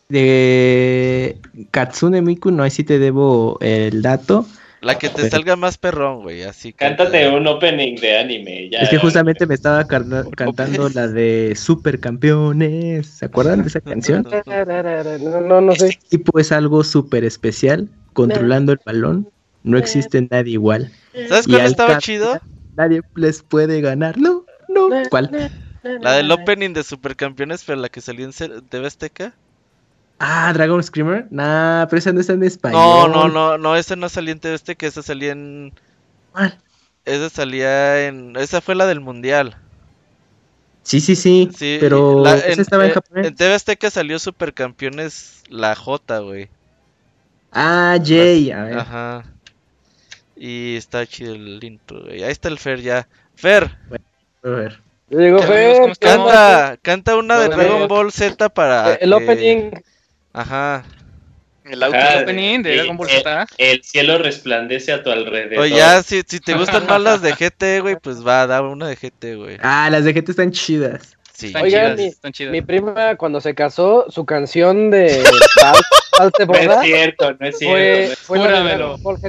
De 0.09 1.39
Katsune 1.71 2.23
Miku, 2.23 2.51
no, 2.51 2.63
ahí 2.63 2.71
sí 2.71 2.85
te 2.85 2.99
debo 2.99 3.59
el 3.61 4.03
dato. 4.03 4.47
La 4.81 4.97
que 4.97 5.09
te 5.09 5.29
salga 5.29 5.57
más 5.57 5.77
perrón, 5.77 6.23
güey, 6.23 6.45
así. 6.45 6.73
Cántate 6.73 7.29
un 7.29 7.45
opening 7.49 7.97
de 7.97 8.17
anime. 8.17 8.71
Ya, 8.71 8.79
es 8.79 8.91
que 8.91 8.99
justamente 8.99 9.45
me 9.45 9.55
estaba 9.55 9.85
cantando 9.89 10.89
la 10.91 11.09
de 11.09 11.55
Supercampeones. 11.57 13.07
¿Se 13.09 13.25
acuerdan 13.25 13.63
de 13.63 13.69
esa 13.69 13.81
canción? 13.81 14.29
No, 15.49 15.61
no, 15.61 15.75
sé. 15.75 15.89
Este 15.89 16.19
tipo 16.19 16.39
es 16.39 16.53
algo 16.53 16.85
súper 16.85 17.25
especial, 17.25 17.89
controlando 18.13 18.71
el 18.71 18.79
balón. 18.87 19.29
No 19.65 19.79
existe 19.79 20.29
nadie 20.31 20.53
igual. 20.53 20.93
¿Sabes 21.29 21.49
cuál 21.49 21.63
estaba 21.63 21.99
chido? 21.99 22.41
Nadie 22.77 23.03
les 23.17 23.43
puede 23.43 23.81
ganar. 23.81 24.17
No, 24.17 24.38
no. 24.79 25.03
¿Cuál? 25.11 25.51
La 25.83 26.13
del 26.13 26.31
opening 26.31 26.73
de 26.73 26.83
Supercampeones, 26.83 27.65
pero 27.65 27.81
la 27.81 27.89
que 27.89 28.01
salió 28.01 28.25
en 28.25 28.33
TV 28.69 28.87
Azteca. 28.87 29.35
Ah, 30.19 30.53
Dragon 30.53 30.83
Screamer. 30.83 31.27
Nah, 31.31 31.87
pero 31.87 31.99
esa 31.99 32.13
no 32.13 32.21
está 32.21 32.33
en 32.33 32.43
español. 32.43 32.79
No, 32.81 33.09
no, 33.09 33.29
no, 33.29 33.59
no, 33.59 33.77
esa 33.77 33.95
no 33.95 34.09
salía 34.09 34.33
en 34.33 34.41
TV 34.41 34.55
Azteca, 34.55 34.87
esa 34.87 35.03
salía 35.03 35.33
en. 35.33 35.73
¿Cuál? 36.33 36.59
Esa 37.05 37.31
salía 37.31 38.07
en. 38.07 38.35
Esa 38.37 38.61
fue 38.61 38.75
la 38.75 38.87
del 38.87 39.01
Mundial. 39.01 39.57
Sí, 40.83 41.01
sí, 41.01 41.15
sí. 41.17 41.49
pero 41.81 42.27
esa 42.27 42.63
estaba 42.63 42.85
en, 42.85 42.91
eh, 42.91 42.95
japonés. 42.95 43.27
En 43.27 43.35
TV 43.35 43.55
Azteca 43.55 43.91
salió 43.91 44.19
Supercampeones 44.19 45.45
la 45.49 45.77
J, 45.77 46.19
güey. 46.21 46.49
Ah, 47.53 47.99
Jay, 48.03 48.51
a 48.51 48.65
ver. 48.65 48.79
Ajá. 48.79 49.25
Y 50.35 50.77
está 50.77 51.07
chido 51.07 51.35
el 51.35 51.63
intro, 51.63 52.03
güey. 52.03 52.23
Ahí 52.25 52.33
está 52.33 52.49
el 52.49 52.59
Fer 52.59 52.81
ya. 52.81 53.07
Fer. 53.35 53.77
A 54.55 54.61
ver. 54.61 54.81
Fer, 55.11 55.99
canta, 55.99 56.79
canta 56.83 57.17
una 57.17 57.39
de 57.39 57.49
Dragon 57.49 57.89
Ball 57.89 58.13
Z 58.13 58.49
para. 58.51 58.95
El 58.95 59.13
opening. 59.13 59.71
Ajá. 60.33 60.85
El 61.65 61.83
auto 61.83 61.99
opening 62.23 62.63
de 62.63 62.77
Dragon 62.77 62.97
Ball 62.97 63.09
Z. 63.09 63.47
El, 63.59 63.83
cielo 63.83 64.19
resplandece 64.19 64.93
a 64.93 65.03
tu 65.03 65.11
alrededor. 65.11 65.61
Oye, 65.61 65.77
ya, 65.77 66.03
si, 66.03 66.23
si 66.27 66.41
te 66.41 66.55
gustan 66.55 66.87
más 66.87 67.01
las 67.01 67.23
de 67.23 67.33
GT, 67.33 67.81
güey, 67.81 67.97
pues 67.97 68.27
va, 68.27 68.47
da 68.47 68.63
una 68.63 68.89
de 68.89 68.97
GT, 68.97 69.37
güey. 69.37 69.57
Ah, 69.63 69.89
las 69.91 70.05
de 70.05 70.13
GT 70.13 70.31
están 70.31 70.53
chidas. 70.53 71.17
Sí. 71.33 71.53
Oigan, 71.61 71.97
mi, 71.97 72.07
están 72.07 72.33
chidas. 72.33 72.53
mi 72.53 72.63
prima 72.63 73.17
cuando 73.17 73.41
se 73.41 73.55
casó, 73.55 74.07
su 74.11 74.27
canción 74.27 74.91
de 74.91 75.23
no 76.47 76.55
es 76.55 76.81
cierto, 76.83 77.37
no 77.39 77.47
es 77.47 77.59
cierto. 77.59 78.17
Fue, 78.23 78.39
la 78.39 78.63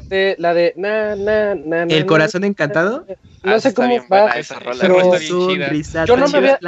de 0.10 0.36
la 0.38 0.54
de 0.54 0.74
na, 0.76 1.16
na, 1.16 1.56
na, 1.56 1.84
¿El 1.84 2.06
corazón 2.06 2.44
encantado? 2.44 3.06
No 3.42 3.54
ah, 3.54 3.60
sé 3.62 3.74
cómo 3.74 3.96
va. 4.12 4.34
Pero 4.82 5.18
yo 5.18 6.18
no 6.18 6.28
me 6.28 6.38
había 6.38 6.60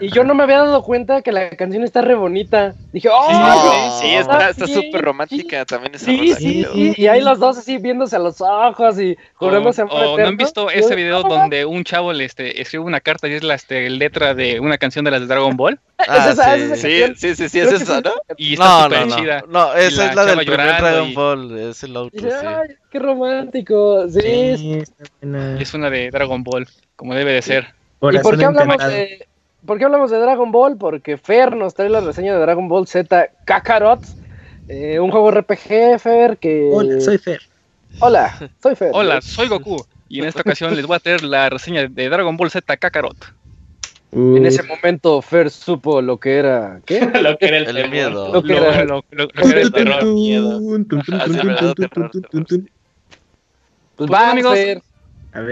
Y 0.00 0.10
yo 0.10 0.24
no 0.24 0.34
me 0.34 0.44
había 0.44 0.58
dado 0.58 0.82
cuenta 0.82 1.20
que 1.20 1.30
la 1.30 1.50
canción 1.50 1.84
está 1.84 2.00
re 2.00 2.14
bonita. 2.14 2.74
Dije, 2.90 3.08
¡oh! 3.12 3.98
Sí, 4.00 4.14
está 4.14 4.54
súper 4.54 5.02
romántica 5.02 5.66
también 5.66 5.94
esa 5.94 6.06
Sí, 6.06 6.34
sí, 6.34 6.66
sí. 6.72 6.94
Y 6.96 7.06
ahí 7.06 7.20
los 7.20 7.38
dos 7.38 7.58
así 7.58 7.76
viéndose 7.76 8.16
a 8.16 8.18
los 8.18 8.40
ojos 8.40 8.98
y 8.98 9.16
jurándose 9.34 9.82
¿O 9.82 10.18
no 10.18 10.26
han 10.26 10.36
visto 10.38 10.70
ese 10.70 10.94
video 10.96 11.22
donde 11.22 11.66
un 11.66 11.84
chavo 11.84 12.14
le 12.14 12.24
este, 12.24 12.60
escribe 12.60 12.84
una 12.84 13.00
carta 13.00 13.28
y 13.28 13.34
es 13.34 13.42
la 13.42 13.54
este, 13.54 13.90
letra 13.90 14.34
de 14.34 14.58
una 14.58 14.78
canción 14.78 15.04
de 15.04 15.10
las 15.10 15.20
de 15.20 15.26
Dragon 15.26 15.56
Ball? 15.56 15.78
Ah, 16.08 16.32
sí. 16.34 16.76
sí, 17.14 17.34
sí, 17.34 17.48
sí, 17.50 17.60
es 17.60 17.72
esa, 17.72 18.00
¿no? 18.00 18.12
Y 18.38 18.56
está 18.64 18.84
súper 18.84 19.06
no, 19.06 19.16
chida. 19.16 19.44
No, 19.48 19.74
esa 19.74 20.10
es 20.10 20.16
la 20.16 20.24
del 20.24 20.38
primer 20.38 20.66
Dragon 20.80 21.14
Ball, 21.14 21.58
es 21.58 21.82
el 21.82 21.96
auto, 21.96 22.16
Ay, 22.22 22.76
qué 22.90 22.98
romántico, 22.98 24.08
sí. 24.08 24.82
Es 25.58 25.74
una 25.74 25.90
de 25.90 26.10
Dragon 26.10 26.42
Ball, 26.42 26.66
como 26.96 27.14
debe 27.14 27.32
de 27.32 27.42
ser. 27.42 27.74
¿Y 28.02 28.18
por 28.18 28.38
qué, 28.38 28.44
hablamos 28.44 28.78
de, 28.78 29.26
por 29.66 29.78
qué 29.78 29.84
hablamos 29.84 30.10
de 30.10 30.18
Dragon 30.18 30.50
Ball? 30.50 30.78
Porque 30.78 31.18
Fer 31.18 31.54
nos 31.54 31.74
trae 31.74 31.90
la 31.90 32.00
reseña 32.00 32.34
de 32.34 32.40
Dragon 32.40 32.68
Ball 32.68 32.86
Z 32.86 33.28
Kakarot, 33.44 34.00
eh, 34.68 34.98
un 35.00 35.10
juego 35.10 35.30
RPG, 35.30 35.98
Fer, 35.98 36.38
que... 36.38 36.70
Hola, 36.72 37.00
soy 37.00 37.18
Fer. 37.18 37.40
Hola, 38.00 38.50
soy 38.62 38.74
Fer. 38.76 38.90
Hola, 38.94 39.20
soy 39.20 39.48
Goku. 39.48 39.84
Y 40.08 40.20
en 40.20 40.24
esta 40.24 40.40
ocasión 40.40 40.74
les 40.74 40.86
voy 40.86 40.96
a 40.96 41.00
traer 41.00 41.22
la 41.22 41.50
reseña 41.50 41.86
de 41.86 42.08
Dragon 42.08 42.36
Ball 42.36 42.50
Z 42.50 42.76
Kakarot. 42.76 43.16
En 44.12 44.44
ese 44.44 44.62
momento 44.64 45.22
Fer 45.22 45.50
supo 45.50 46.02
lo 46.02 46.18
que 46.18 46.36
era. 46.36 46.80
¿Qué? 46.84 47.00
lo 47.22 47.38
que 47.38 47.46
era 47.46 47.58
el, 47.58 47.90
miedo. 47.90 48.32
Lo 48.32 48.42
que 48.42 48.56
era, 48.56 48.84
lo, 48.84 49.04
era 49.12 49.60
el 49.60 49.72
terror. 49.72 50.04
Miedo. 50.04 50.60
Pues 53.96 54.10
va, 54.10 54.30
amigos. 54.30 54.58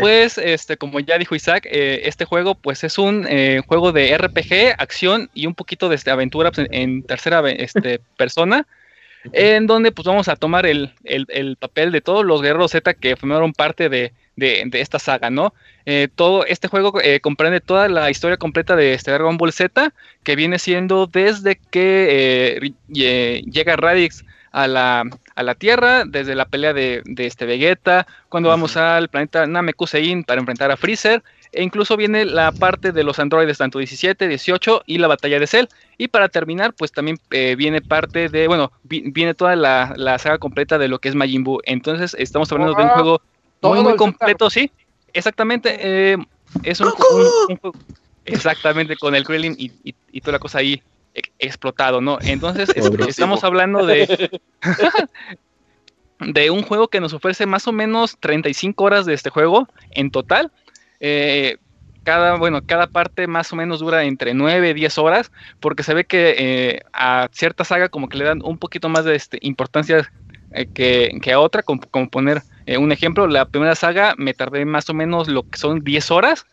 Pues, 0.00 0.38
este, 0.38 0.76
como 0.76 0.98
ya 0.98 1.18
dijo 1.18 1.36
Isaac, 1.36 1.66
eh, 1.70 2.00
este 2.04 2.24
juego, 2.24 2.56
pues, 2.56 2.82
es 2.82 2.98
un 2.98 3.26
eh, 3.28 3.62
juego 3.64 3.92
de 3.92 4.16
RPG, 4.18 4.74
acción 4.76 5.30
y 5.34 5.46
un 5.46 5.54
poquito 5.54 5.88
de 5.88 5.94
este, 5.94 6.10
aventura 6.10 6.50
pues, 6.50 6.66
en, 6.72 7.04
tercera 7.04 7.48
este, 7.48 8.00
persona, 8.16 8.66
en 9.32 9.68
donde, 9.68 9.92
pues, 9.92 10.04
vamos 10.04 10.26
a 10.26 10.34
tomar 10.34 10.66
el, 10.66 10.94
el, 11.04 11.26
el 11.28 11.56
papel 11.56 11.92
de 11.92 12.00
todos 12.00 12.24
los 12.24 12.42
guerreros 12.42 12.72
Z 12.72 12.92
que 12.94 13.14
formaron 13.14 13.52
parte 13.52 13.88
de, 13.88 14.12
de, 14.38 14.70
esta 14.74 14.98
saga, 14.98 15.30
¿no? 15.30 15.52
Eh, 15.84 16.08
todo 16.14 16.44
este 16.46 16.68
juego 16.68 17.00
eh, 17.02 17.20
comprende 17.20 17.60
toda 17.60 17.88
la 17.88 18.10
historia 18.10 18.36
completa 18.36 18.76
de 18.76 18.94
este 18.94 19.10
Dragon 19.10 19.36
Ball 19.36 19.52
Z, 19.52 19.92
que 20.22 20.36
viene 20.36 20.58
siendo 20.58 21.06
desde 21.06 21.56
que 21.56 22.60
eh, 22.60 22.72
llega 22.88 23.76
Radix 23.76 24.24
a 24.52 24.66
la, 24.66 25.04
a 25.34 25.42
la 25.42 25.54
Tierra, 25.54 26.04
desde 26.04 26.34
la 26.34 26.46
pelea 26.46 26.72
de, 26.72 27.02
este 27.18 27.46
Vegeta, 27.46 28.06
cuando 28.28 28.48
vamos 28.48 28.76
al 28.76 29.08
planeta 29.08 29.46
Namekusein 29.46 30.24
para 30.24 30.40
enfrentar 30.40 30.70
a 30.70 30.76
Freezer, 30.76 31.22
e 31.50 31.62
incluso 31.62 31.96
viene 31.96 32.24
la 32.24 32.52
parte 32.52 32.92
de 32.92 33.02
los 33.02 33.18
androides, 33.18 33.58
tanto 33.58 33.78
17, 33.78 34.28
18 34.28 34.82
y 34.86 34.98
la 34.98 35.08
batalla 35.08 35.40
de 35.40 35.46
Cell. 35.46 35.66
Y 35.96 36.08
para 36.08 36.28
terminar, 36.28 36.74
pues 36.74 36.92
también 36.92 37.18
viene 37.30 37.80
parte 37.80 38.28
de, 38.28 38.46
bueno, 38.48 38.70
viene 38.84 39.32
toda 39.32 39.56
la, 39.56 39.94
la, 39.96 40.18
saga 40.18 40.36
completa 40.36 40.76
de 40.76 40.88
lo 40.88 40.98
que 40.98 41.08
es 41.08 41.14
Majin 41.14 41.44
Buu. 41.44 41.60
Entonces, 41.64 42.14
estamos 42.18 42.52
hablando 42.52 42.74
de 42.74 42.82
un 42.82 42.90
juego 42.90 43.22
muy, 43.62 43.80
muy 43.80 43.96
completo, 43.96 44.50
sí. 44.50 44.70
Exactamente. 45.12 45.76
Eh, 45.80 46.16
es 46.62 46.80
un, 46.80 46.92
exactamente 48.24 48.96
con 48.96 49.14
el 49.14 49.24
Krillin 49.24 49.54
y, 49.58 49.72
y, 49.84 50.20
toda 50.20 50.32
la 50.32 50.38
cosa 50.38 50.58
ahí 50.58 50.82
explotado, 51.38 52.00
¿no? 52.00 52.18
Entonces 52.22 52.70
estamos 53.06 53.42
hablando 53.44 53.84
de 53.84 54.30
de 56.20 56.50
un 56.50 56.62
juego 56.62 56.88
que 56.88 57.00
nos 57.00 57.12
ofrece 57.12 57.46
más 57.46 57.66
o 57.68 57.72
menos 57.72 58.16
35 58.18 58.84
horas 58.84 59.06
de 59.06 59.14
este 59.14 59.30
juego 59.30 59.68
en 59.90 60.10
total. 60.10 60.50
Eh, 61.00 61.58
cada, 62.02 62.36
bueno, 62.36 62.62
cada 62.64 62.86
parte 62.86 63.26
más 63.26 63.52
o 63.52 63.56
menos 63.56 63.80
dura 63.80 64.04
entre 64.04 64.32
9 64.32 64.70
y 64.70 64.74
10 64.74 64.98
horas, 64.98 65.30
porque 65.60 65.82
se 65.82 65.94
ve 65.94 66.04
que 66.04 66.34
eh, 66.38 66.80
a 66.92 67.28
cierta 67.32 67.64
saga 67.64 67.88
como 67.88 68.08
que 68.08 68.16
le 68.16 68.24
dan 68.24 68.40
un 68.42 68.58
poquito 68.58 68.88
más 68.88 69.04
de 69.04 69.14
este, 69.14 69.38
importancia 69.42 70.10
que, 70.74 71.18
que, 71.20 71.32
a 71.32 71.40
otra, 71.40 71.62
como, 71.62 71.82
como 71.90 72.08
poner 72.08 72.42
eh, 72.68 72.76
un 72.76 72.92
ejemplo, 72.92 73.26
la 73.26 73.46
primera 73.46 73.74
saga 73.74 74.14
me 74.18 74.34
tardé 74.34 74.66
más 74.66 74.90
o 74.90 74.94
menos 74.94 75.26
lo 75.26 75.42
que 75.48 75.56
son 75.56 75.82
10 75.82 76.10
horas 76.10 76.44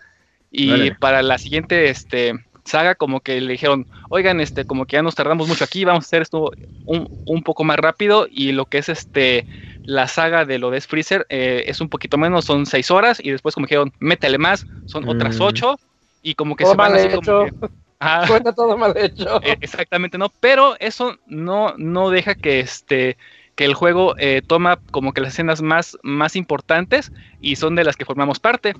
y 0.49 0.91
para 0.91 1.21
la 1.21 1.37
siguiente 1.37 1.89
este, 1.89 2.35
saga 2.63 2.95
como 2.95 3.19
que 3.19 3.41
le 3.41 3.51
dijeron, 3.51 3.85
oigan, 4.07 4.39
este, 4.39 4.63
como 4.63 4.85
que 4.85 4.95
ya 4.95 5.01
nos 5.01 5.15
tardamos 5.15 5.49
mucho 5.49 5.65
aquí, 5.65 5.83
vamos 5.83 6.05
a 6.05 6.07
hacer 6.07 6.21
esto 6.21 6.51
un, 6.85 7.43
poco 7.43 7.65
más 7.65 7.75
rápido 7.75 8.27
y 8.31 8.53
lo 8.53 8.65
que 8.65 8.77
es 8.77 8.87
este 8.87 9.45
la 9.83 10.07
saga 10.07 10.45
de 10.45 10.57
lo 10.57 10.71
de 10.71 10.79
Freezer 10.79 11.25
eh, 11.27 11.65
es 11.67 11.81
un 11.81 11.89
poquito 11.89 12.17
menos, 12.17 12.45
son 12.45 12.65
6 12.65 12.91
horas 12.91 13.19
y 13.21 13.31
después 13.31 13.53
como 13.53 13.67
dijeron, 13.67 13.91
métele 13.99 14.37
más, 14.37 14.65
son 14.85 15.09
otras 15.09 15.41
8 15.41 15.73
mm. 15.73 15.75
y 16.23 16.35
como 16.35 16.55
que 16.55 16.65
se 16.65 16.75
van 16.75 16.93
así 16.93 17.09
como 17.09 17.43
que... 17.43 17.51
todo 18.55 18.77
mal 18.77 18.93
hecho. 18.95 19.41
Eh, 19.43 19.57
exactamente, 19.59 20.17
no, 20.17 20.29
pero 20.39 20.77
eso 20.79 21.17
no, 21.27 21.73
no 21.77 22.09
deja 22.09 22.35
que 22.35 22.61
este 22.61 23.17
que 23.55 23.65
el 23.65 23.73
juego 23.73 24.15
eh, 24.17 24.41
toma 24.45 24.79
como 24.91 25.13
que 25.13 25.21
las 25.21 25.33
escenas 25.33 25.61
más, 25.61 25.97
más 26.03 26.35
importantes 26.35 27.11
y 27.41 27.55
son 27.55 27.75
de 27.75 27.83
las 27.83 27.95
que 27.95 28.05
formamos 28.05 28.39
parte. 28.39 28.75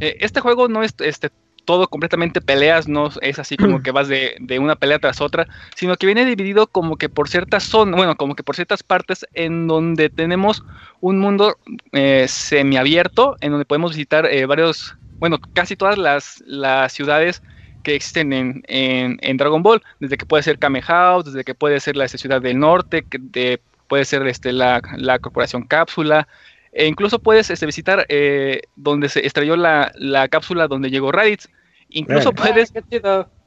Eh, 0.00 0.16
este 0.20 0.40
juego 0.40 0.68
no 0.68 0.82
es 0.82 0.94
este, 0.98 1.30
todo 1.64 1.88
completamente 1.88 2.42
peleas, 2.42 2.88
no 2.88 3.08
es 3.22 3.38
así 3.38 3.56
como 3.56 3.82
que 3.82 3.90
vas 3.90 4.08
de, 4.08 4.36
una 4.60 4.76
pelea 4.76 4.98
tras 4.98 5.20
otra, 5.22 5.48
sino 5.74 5.96
que 5.96 6.06
viene 6.06 6.26
dividido 6.26 6.66
como 6.66 6.96
que 6.96 7.08
por 7.08 7.28
ciertas 7.28 7.64
zonas, 7.64 7.96
bueno, 7.96 8.16
como 8.16 8.34
que 8.34 8.42
por 8.42 8.54
ciertas 8.54 8.82
partes 8.82 9.26
en 9.32 9.66
donde 9.66 10.10
tenemos 10.10 10.62
un 11.00 11.18
mundo 11.18 11.56
eh, 11.92 12.26
semiabierto, 12.28 13.36
en 13.40 13.52
donde 13.52 13.64
podemos 13.64 13.92
visitar 13.92 14.28
varios, 14.46 14.96
bueno, 15.18 15.38
casi 15.54 15.74
todas 15.74 15.96
las, 15.96 16.42
las 16.46 16.92
ciudades 16.92 17.42
que 17.84 17.94
existen 17.94 18.62
en, 18.66 19.36
Dragon 19.36 19.62
Ball, 19.62 19.82
desde 20.00 20.16
que 20.16 20.26
puede 20.26 20.42
ser 20.42 20.58
Kame 20.58 20.82
House, 20.82 21.26
desde 21.26 21.44
que 21.44 21.54
puede 21.54 21.78
ser 21.78 21.94
la 21.94 22.08
ciudad 22.08 22.42
del 22.42 22.58
norte, 22.58 23.04
que 23.04 23.60
puede 23.86 24.04
ser 24.04 24.26
este, 24.26 24.52
la, 24.52 24.80
corporación 25.20 25.64
cápsula, 25.64 26.26
e 26.72 26.86
incluso 26.88 27.20
puedes 27.20 27.50
este, 27.50 27.66
visitar 27.66 28.04
eh, 28.08 28.62
donde 28.74 29.08
se 29.08 29.24
estrelló 29.24 29.56
la, 29.56 29.92
cápsula 30.28 30.66
donde 30.66 30.90
llegó 30.90 31.12
Raditz. 31.12 31.48
Incluso 31.90 32.32
puedes... 32.32 32.72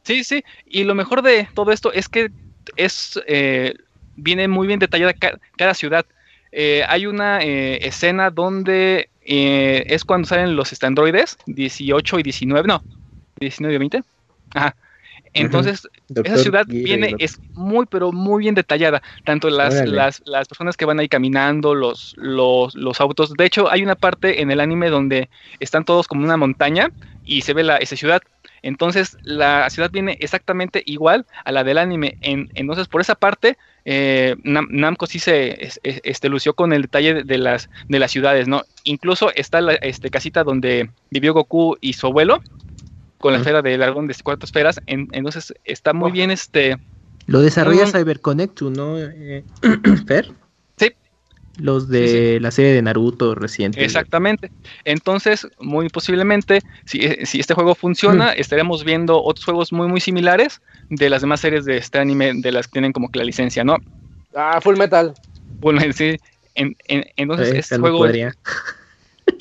sí, 0.04 0.24
sí, 0.24 0.44
y 0.66 0.86
lo 0.86 0.96
mejor 0.96 1.22
de 1.22 1.50
todo 1.54 1.72
esto 1.72 1.92
es 1.92 2.08
que 2.08 2.32
es 2.78 3.20
eh, 3.28 3.74
viene 4.16 4.48
muy 4.48 4.68
bien 4.68 4.80
detallada 4.80 5.14
cada 5.58 5.74
ciudad. 5.74 6.06
Eh, 6.54 6.84
hay 6.88 7.08
una 7.08 7.40
escena 7.42 8.30
donde 8.30 9.10
es 9.22 10.06
cuando 10.06 10.28
salen 10.28 10.56
los 10.56 10.82
androides, 10.82 11.38
18 11.48 12.20
y 12.20 12.24
19, 12.24 12.68
no, 12.68 12.82
19 13.40 13.76
y 13.76 13.78
20. 13.80 14.04
Entonces, 15.34 15.88
esa 16.24 16.38
ciudad 16.38 16.66
viene, 16.68 17.16
es 17.20 17.40
muy, 17.54 17.86
pero 17.86 18.12
muy 18.12 18.44
bien 18.44 18.56
detallada. 18.56 19.02
Tanto 19.24 19.50
las, 19.50 19.88
las, 19.88 20.22
las, 20.26 20.48
personas 20.48 20.78
que 20.78 20.86
van 20.86 21.00
ahí 21.00 21.08
caminando, 21.08 21.76
los, 21.76 22.16
los, 22.18 22.76
los, 22.76 23.02
autos. 23.02 23.34
De 23.34 23.46
hecho, 23.46 23.70
hay 23.70 23.84
una 23.84 23.96
parte 23.96 24.42
en 24.42 24.52
el 24.52 24.60
anime 24.60 24.90
donde 24.90 25.30
están 25.60 25.86
todos 25.86 26.08
como 26.08 26.24
una 26.24 26.38
montaña 26.38 26.92
y 27.26 27.42
se 27.42 27.54
ve 27.54 27.64
la, 27.64 27.78
esa 27.78 27.96
ciudad. 27.96 28.22
Entonces, 28.64 29.18
la 29.22 29.70
ciudad 29.70 29.92
viene 29.92 30.18
exactamente 30.20 30.82
igual 30.86 31.26
a 31.46 31.52
la 31.52 31.64
del 31.64 31.78
anime. 31.78 32.18
En, 32.22 32.50
entonces, 32.56 32.88
por 32.88 33.02
esa 33.02 33.16
parte, 33.16 33.58
eh, 33.86 34.36
Namco 34.44 35.06
sí 35.06 35.20
se 35.20 35.70
este, 35.84 36.30
lució 36.30 36.54
con 36.54 36.74
el 36.74 36.84
detalle 36.84 37.24
de 37.24 37.38
las, 37.38 37.70
de 37.88 38.00
las 38.00 38.12
ciudades, 38.12 38.48
¿no? 38.48 38.64
Incluso 38.84 39.32
está 39.36 39.62
la 39.62 39.74
este, 39.76 40.10
casita 40.10 40.44
donde 40.44 40.90
vivió 41.12 41.34
Goku 41.34 41.78
y 41.80 41.94
su 41.94 42.08
abuelo 42.08 42.42
con 43.18 43.34
la 43.34 43.40
esfera 43.40 43.62
de 43.62 43.78
dragón 43.78 44.08
de 44.08 44.16
cuatro 44.24 44.46
esferas. 44.46 44.80
entonces 44.86 45.54
está 45.66 45.94
muy 45.94 46.12
bien 46.12 46.32
este. 46.32 46.78
Lo 47.26 47.42
desarrolla 47.42 47.88
CyberConnect, 47.88 48.62
¿no? 48.62 48.98
Eh, 48.98 49.44
Fer. 50.08 50.32
Sí. 50.78 50.94
Los 51.58 51.90
de 51.90 52.40
la 52.40 52.52
serie 52.52 52.72
de 52.72 52.82
Naruto 52.82 53.36
reciente. 53.36 53.84
Exactamente. 53.84 54.52
Entonces, 54.86 55.48
muy 55.60 55.90
posiblemente, 55.90 56.62
si, 56.86 57.00
eh, 57.00 57.20
este 57.22 57.54
juego 57.54 57.76
funciona, 57.76 58.32
estaremos 58.32 58.84
viendo 58.86 59.22
otros 59.22 59.44
juegos 59.44 59.74
muy, 59.74 59.88
muy 59.88 60.00
similares 60.00 60.62
de 60.90 61.10
las 61.10 61.22
demás 61.22 61.42
series 61.42 61.66
de 61.66 61.78
este 61.78 62.00
anime, 62.00 62.32
de 62.36 62.52
las 62.52 62.68
que 62.68 62.74
tienen 62.74 62.94
como 62.94 63.10
que 63.10 63.20
la 63.20 63.26
licencia, 63.26 63.64
¿no? 63.64 63.78
Ah, 64.34 64.62
Full 64.62 64.78
Metal. 64.78 65.14
Full 65.62 65.80
sí. 65.94 66.18
entonces, 66.56 67.54
este 67.56 67.78
juego 67.78 68.06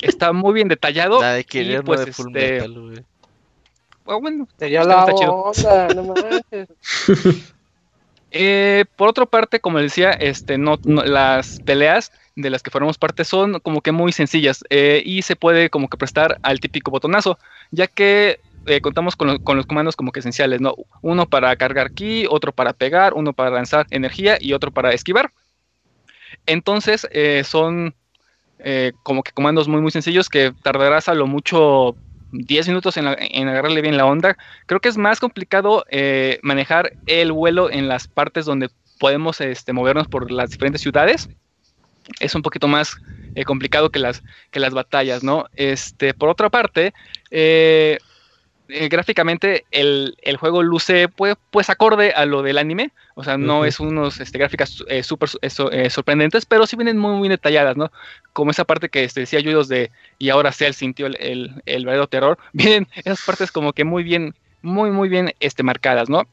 está 0.01 0.33
muy 0.33 0.53
bien 0.53 0.67
detallado. 0.67 1.21
La 1.21 1.33
de 1.33 1.41
y, 1.41 1.81
pues, 1.83 2.05
de 2.05 2.11
Full 2.11 2.35
este, 2.35 2.67
Metal, 2.67 3.05
Ah, 4.07 4.15
bueno, 4.15 4.47
sería 4.57 4.83
la 4.83 5.05
onda, 5.05 5.87
no 5.93 6.03
manches. 6.03 6.69
Eh, 8.31 8.83
por 8.97 9.07
otra 9.07 9.25
parte, 9.25 9.61
como 9.61 9.79
decía, 9.79 10.11
este, 10.11 10.57
no, 10.57 10.77
las 10.83 11.61
peleas 11.61 12.11
de 12.35 12.49
las 12.49 12.61
que 12.61 12.69
formamos 12.69 12.97
parte 12.97 13.23
son 13.23 13.59
como 13.61 13.81
que 13.81 13.93
muy 13.93 14.11
sencillas 14.11 14.63
eh, 14.69 15.01
y 15.05 15.21
se 15.21 15.37
puede 15.37 15.69
como 15.69 15.87
que 15.87 15.97
prestar 15.97 16.37
al 16.43 16.59
típico 16.59 16.91
botonazo, 16.91 17.39
ya 17.71 17.87
que 17.87 18.41
eh, 18.65 18.81
contamos 18.81 19.15
con, 19.15 19.37
con, 19.39 19.55
los 19.55 19.65
comandos 19.65 19.95
como 19.95 20.11
que 20.11 20.19
esenciales, 20.19 20.59
¿no? 20.59 20.75
Uno 21.01 21.25
para 21.25 21.55
cargar 21.55 21.91
ki, 21.91 22.27
otro 22.29 22.51
para 22.51 22.73
pegar, 22.73 23.13
uno 23.13 23.31
para 23.31 23.49
lanzar 23.49 23.87
energía 23.91 24.37
y 24.39 24.51
otro 24.51 24.71
para 24.71 24.91
esquivar. 24.91 25.31
Entonces 26.45 27.07
son 27.45 27.95
como 29.03 29.23
que 29.23 29.31
comandos 29.31 29.67
muy 29.67 29.81
muy 29.81 29.91
sencillos 29.91 30.29
que 30.29 30.51
tardarás 30.63 31.07
a 31.07 31.13
lo 31.13 31.27
mucho 31.27 31.95
10 32.31 32.67
minutos 32.67 32.97
en, 32.97 33.07
agarrarle 33.07 33.81
bien 33.81 33.97
la 33.97 34.05
onda. 34.05 34.37
Creo 34.65 34.79
que 34.79 34.89
es 34.89 34.97
más 34.97 35.19
complicado 35.19 35.85
eh, 35.89 36.39
manejar 36.41 36.93
el 37.05 37.31
vuelo 37.31 37.71
en 37.71 37.87
las 37.87 38.07
partes 38.07 38.45
donde 38.45 38.69
podemos 38.99 39.41
este, 39.41 39.73
movernos 39.73 40.07
por 40.07 40.31
las 40.31 40.49
diferentes 40.49 40.81
ciudades. 40.81 41.29
Es 42.19 42.35
un 42.35 42.41
poquito 42.41 42.67
más 42.67 42.97
eh, 43.35 43.43
complicado 43.43 43.89
que 43.89 43.99
las, 43.99 44.23
que 44.51 44.59
las 44.59 44.73
batallas, 44.73 45.23
¿no? 45.23 45.45
Este, 45.55 46.13
por 46.13 46.29
otra 46.29 46.49
parte, 46.49 46.93
eh, 47.31 47.99
eh, 48.69 48.89
gráficamente 48.89 49.65
el, 49.71 50.15
juego 50.39 50.63
luce 50.63 51.07
pues, 51.07 51.35
pues, 51.51 51.69
acorde 51.69 52.11
a 52.11 52.25
lo 52.25 52.41
del 52.41 52.57
anime, 52.57 52.91
o 53.15 53.23
sea, 53.23 53.37
no 53.37 53.65
es 53.65 53.79
unos 53.79 54.19
este, 54.19 54.37
gráficas 54.37 54.83
eh, 54.87 55.03
súper 55.03 55.29
eh, 55.41 55.89
sorprendentes, 55.89 56.45
pero 56.45 56.67
sí 56.67 56.75
vienen 56.75 56.97
muy, 56.97 57.15
muy 57.15 57.29
detalladas, 57.29 57.77
¿no? 57.77 57.91
Como 58.33 58.51
esa 58.51 58.65
parte 58.65 58.89
que 58.89 59.03
este, 59.03 59.21
decía 59.21 59.39
yo 59.39 59.63
de 59.63 59.91
y 60.19 60.29
ahora 60.29 60.51
Cell 60.51 60.73
sintió 60.73 61.07
el, 61.07 61.61
el, 61.65 61.85
verdadero 61.85 62.07
terror, 62.07 62.37
vienen 62.53 62.87
esas 62.95 63.21
partes 63.25 63.51
como 63.51 63.73
que 63.73 63.83
muy 63.83 64.03
bien, 64.03 64.35
muy, 64.61 64.91
muy 64.91 65.09
bien 65.09 65.33
este, 65.39 65.63
marcadas, 65.63 66.09
¿no? 66.09 66.27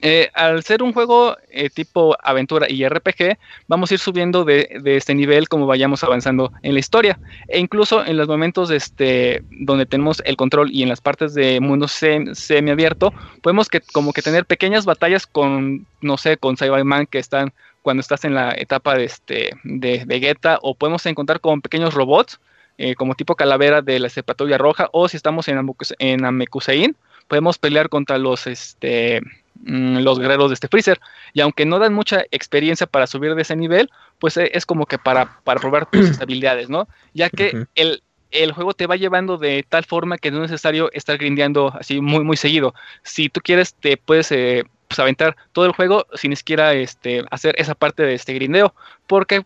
Eh, 0.00 0.30
al 0.34 0.62
ser 0.62 0.82
un 0.82 0.92
juego 0.92 1.36
eh, 1.50 1.70
tipo 1.70 2.16
aventura 2.22 2.66
y 2.68 2.86
RPG, 2.86 3.38
vamos 3.66 3.90
a 3.90 3.94
ir 3.94 4.00
subiendo 4.00 4.44
de, 4.44 4.80
este 4.84 5.14
nivel 5.14 5.48
como 5.48 5.66
vayamos 5.66 6.04
avanzando 6.04 6.52
en 6.62 6.74
la 6.74 6.80
historia. 6.80 7.18
E 7.48 7.58
incluso 7.58 8.04
en 8.04 8.16
los 8.16 8.28
momentos 8.28 8.70
este, 8.70 9.42
donde 9.50 9.86
tenemos 9.86 10.22
el 10.24 10.36
control 10.36 10.70
y 10.72 10.82
en 10.82 10.88
las 10.88 11.00
partes 11.00 11.34
de 11.34 11.60
mundo 11.60 11.88
semiabierto, 11.88 13.12
podemos 13.42 13.68
que, 13.68 13.80
como 13.80 14.12
que 14.12 14.22
tener 14.22 14.46
pequeñas 14.46 14.84
batallas 14.84 15.26
con, 15.26 15.86
no 16.00 16.16
sé, 16.16 16.36
con 16.36 16.56
Cyberman 16.56 17.06
que 17.06 17.18
están 17.18 17.52
cuando 17.82 18.00
estás 18.00 18.24
en 18.24 18.34
la 18.34 18.52
etapa 18.52 18.96
de, 18.96 19.04
este, 19.04 19.50
de 19.64 20.04
Vegeta, 20.04 20.58
o 20.62 20.74
podemos 20.74 21.06
encontrar 21.06 21.40
con 21.40 21.62
pequeños 21.62 21.94
robots, 21.94 22.38
eh, 22.76 22.94
como 22.94 23.14
tipo 23.14 23.34
calavera 23.34 23.82
de 23.82 23.98
la 23.98 24.08
Patrulla 24.24 24.58
Roja, 24.58 24.88
o 24.92 25.08
si 25.08 25.16
estamos 25.16 25.48
en, 25.48 25.58
en 25.98 26.24
Amekusein, 26.24 26.96
podemos 27.28 27.58
pelear 27.58 27.88
contra 27.88 28.18
los 28.18 28.46
este 28.46 29.20
Mm, 29.64 29.98
los 29.98 30.18
guerreros 30.18 30.50
de 30.50 30.54
este 30.54 30.68
freezer. 30.68 31.00
Y 31.32 31.40
aunque 31.40 31.66
no 31.66 31.78
dan 31.78 31.92
mucha 31.92 32.22
experiencia 32.30 32.86
para 32.86 33.06
subir 33.06 33.34
de 33.34 33.42
ese 33.42 33.56
nivel, 33.56 33.90
pues 34.18 34.36
eh, 34.36 34.50
es 34.54 34.64
como 34.64 34.86
que 34.86 34.98
para, 34.98 35.40
para 35.44 35.60
probar 35.60 35.86
tus 35.90 36.20
habilidades, 36.20 36.68
¿no? 36.70 36.88
Ya 37.12 37.28
que 37.28 37.66
el, 37.74 38.02
el 38.30 38.52
juego 38.52 38.72
te 38.74 38.86
va 38.86 38.96
llevando 38.96 39.36
de 39.36 39.64
tal 39.68 39.84
forma 39.84 40.18
que 40.18 40.30
no 40.30 40.44
es 40.44 40.50
necesario 40.50 40.90
estar 40.92 41.18
grindeando 41.18 41.72
así 41.78 42.00
muy, 42.00 42.24
muy 42.24 42.36
seguido. 42.36 42.74
Si 43.02 43.28
tú 43.28 43.40
quieres, 43.40 43.74
te 43.74 43.96
puedes 43.96 44.30
eh, 44.30 44.64
pues, 44.86 44.98
aventar 45.00 45.36
todo 45.52 45.66
el 45.66 45.72
juego 45.72 46.06
sin 46.14 46.30
ni 46.30 46.36
siquiera 46.36 46.72
este, 46.74 47.24
hacer 47.30 47.54
esa 47.58 47.74
parte 47.74 48.04
de 48.04 48.14
este 48.14 48.34
grindeo, 48.34 48.74
porque 49.06 49.44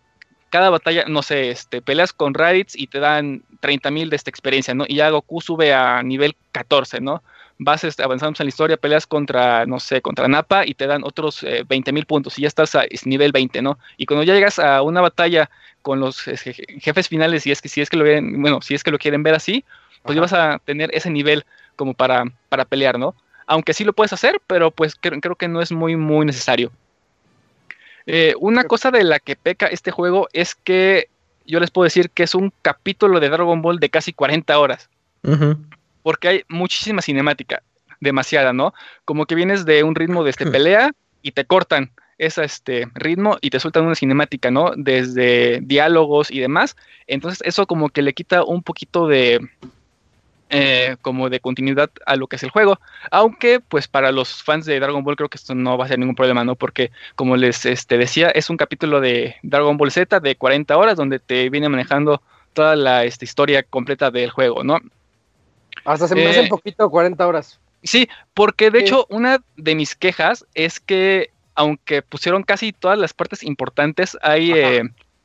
cada 0.53 0.69
batalla, 0.69 1.07
no 1.09 1.23
sé, 1.23 1.51
este, 1.51 1.81
peleas 1.81 2.13
con 2.13 2.35
Raditz 2.35 2.77
y 2.77 2.87
te 2.87 3.01
dan 3.01 3.43
30.000 3.63 4.11
de 4.11 4.17
esta 4.17 4.29
experiencia, 4.29 4.75
¿no? 4.75 4.85
Y 4.87 4.97
ya 4.97 5.09
Goku 5.09 5.41
sube 5.41 5.73
a 5.73 6.03
nivel 6.03 6.37
14, 6.53 7.01
¿no? 7.01 7.23
vas 7.65 7.85
avanzando 8.01 8.37
en 8.41 8.47
la 8.47 8.49
historia, 8.49 8.77
peleas 8.77 9.07
contra, 9.07 9.67
no 9.67 9.79
sé, 9.79 10.01
contra 10.03 10.27
Napa 10.27 10.67
y 10.67 10.75
te 10.75 10.87
dan 10.87 11.05
otros 11.05 11.43
20 11.69 11.91
eh, 11.91 11.93
mil 11.93 12.07
puntos 12.07 12.39
y 12.39 12.43
ya 12.43 12.49
estás 12.49 12.75
a 12.75 12.85
nivel 13.05 13.31
20, 13.33 13.63
¿no? 13.63 13.79
Y 13.97 14.07
cuando 14.07 14.25
ya 14.25 14.35
llegas 14.35 14.59
a 14.59 14.83
una 14.83 15.01
batalla 15.01 15.49
con 15.83 16.01
los 16.01 16.21
jefes 16.21 17.09
finales, 17.09 17.47
y 17.47 17.53
es 17.53 17.63
que 17.63 17.69
si 17.69 17.81
es 17.81 17.91
que 17.91 17.97
lo 17.97 18.05
quieren, 18.05 18.41
bueno, 18.43 18.61
si 18.63 18.75
es 18.75 18.83
que 18.83 18.91
lo 18.91 18.99
quieren 18.99 19.23
ver 19.23 19.35
así, 19.35 19.65
pues 20.03 20.17
ya 20.17 20.21
vas 20.21 20.33
a 20.33 20.61
tener 20.65 20.91
ese 20.93 21.11
nivel 21.11 21.45
como 21.77 21.95
para, 21.95 22.25
para 22.49 22.65
pelear, 22.65 22.99
¿no? 22.99 23.15
Aunque 23.47 23.75
sí 23.75 23.85
lo 23.85 23.93
puedes 23.93 24.13
hacer, 24.13 24.41
pero 24.47 24.71
pues 24.71 24.95
creo, 24.95 25.37
que 25.37 25.49
no 25.49 25.61
es 25.61 25.73
muy, 25.73 25.97
muy 25.97 26.27
necesario. 26.27 26.73
Eh, 28.07 28.35
una 28.41 28.65
cosa 28.65 28.91
de 28.91 29.05
la 29.05 29.19
que 29.19 29.37
peca 29.37 29.67
este 29.67 29.91
juego 29.91 30.29
es 30.33 30.55
que 30.55 31.09
yo 31.47 31.61
les 31.61 31.71
puedo 31.71 31.85
decir 31.85 32.11
que 32.11 32.23
es 32.23 32.35
un 32.35 32.53
capítulo 32.63 33.21
de 33.21 33.29
Dragon 33.29 33.63
Ball 33.63 33.79
de 33.79 33.91
casi 33.91 34.13
40 34.13 34.59
horas 34.59 34.89
porque 36.03 36.29
hay 36.29 36.43
muchísima 36.49 37.01
cinemática, 37.01 37.63
demasiada, 38.01 38.53
¿no? 38.53 38.75
Como 39.05 39.27
que 39.27 39.35
vienes 39.35 39.65
de 39.65 39.85
un 39.85 39.95
ritmo 39.95 40.25
de 40.25 40.31
este 40.31 40.47
pelea 40.47 40.93
y 41.23 41.33
te 41.33 41.45
cortan 41.45 41.93
ese 42.19 42.45
este 42.45 42.89
ritmo 42.95 43.39
y 43.41 43.51
te 43.51 43.61
sueltan 43.61 43.87
una 43.87 43.95
cinemática, 43.95 44.51
¿no? 44.51 44.73
Desde 44.77 45.61
diálogos 45.63 46.31
y 46.31 46.41
demás. 46.41 46.77
Entonces 47.07 47.41
eso 47.45 47.67
como 47.67 47.89
que 47.89 48.03
le 48.03 48.15
quita 48.15 48.45
un 48.45 48.63
poquito 48.63 49.07
de 49.07 49.49
eh, 50.55 50.97
como 51.01 51.31
de 51.31 51.41
continuidad 51.41 51.91
a 52.05 52.15
lo 52.15 52.27
que 52.27 52.37
es 52.37 52.43
el 52.43 52.51
juego. 52.51 52.79
Aunque 53.11 53.59
pues 53.61 53.89
para 53.89 54.13
los 54.13 54.43
fans 54.43 54.67
de 54.67 54.79
Dragon 54.79 55.03
Ball 55.03 55.17
creo 55.17 55.31
que 55.31 55.39
esto 55.39 55.55
no 55.55 55.79
va 55.79 55.87
a 55.87 55.89
ser 55.89 55.99
ningún 55.99 56.15
problema, 56.15 56.45
¿no? 56.45 56.57
Porque 56.57 56.91
como 57.17 57.37
les 57.37 57.65
este, 57.65 57.97
decía, 57.97 58.29
es 58.29 58.51
un 58.51 58.59
capítulo 58.59 59.01
de 59.01 59.37
Dragon 59.43 59.79
Ball 59.79 59.91
Z 59.91 60.21
de 60.21 60.37
40 60.37 60.77
horas 60.77 60.97
donde 60.97 61.19
te 61.19 61.49
viene 61.49 61.71
manejando 61.71 62.21
toda 62.53 62.77
la 62.77 63.05
esta, 63.05 63.25
historia 63.25 63.63
completa 63.63 64.11
del 64.11 64.31
juego, 64.31 64.63
¿no? 64.63 64.79
Hasta 65.87 66.07
se 66.07 66.15
me 66.15 66.27
hace 66.27 66.41
un 66.41 66.47
eh, 66.47 66.51
poquito 66.51 66.91
40 66.91 67.27
horas. 67.27 67.59
Sí, 67.83 68.07
porque 68.35 68.71
de 68.71 68.81
hecho 68.81 69.07
una 69.09 69.39
de 69.57 69.75
mis 69.75 69.95
quejas 69.95 70.45
es 70.53 70.81
que 70.81 71.31
aunque 71.55 72.03
pusieron 72.03 72.43
casi 72.43 72.73
todas 72.73 72.99
las 72.99 73.15
partes 73.15 73.43
importantes, 73.43 74.19
hay 74.21 74.53
eh, 74.53 74.83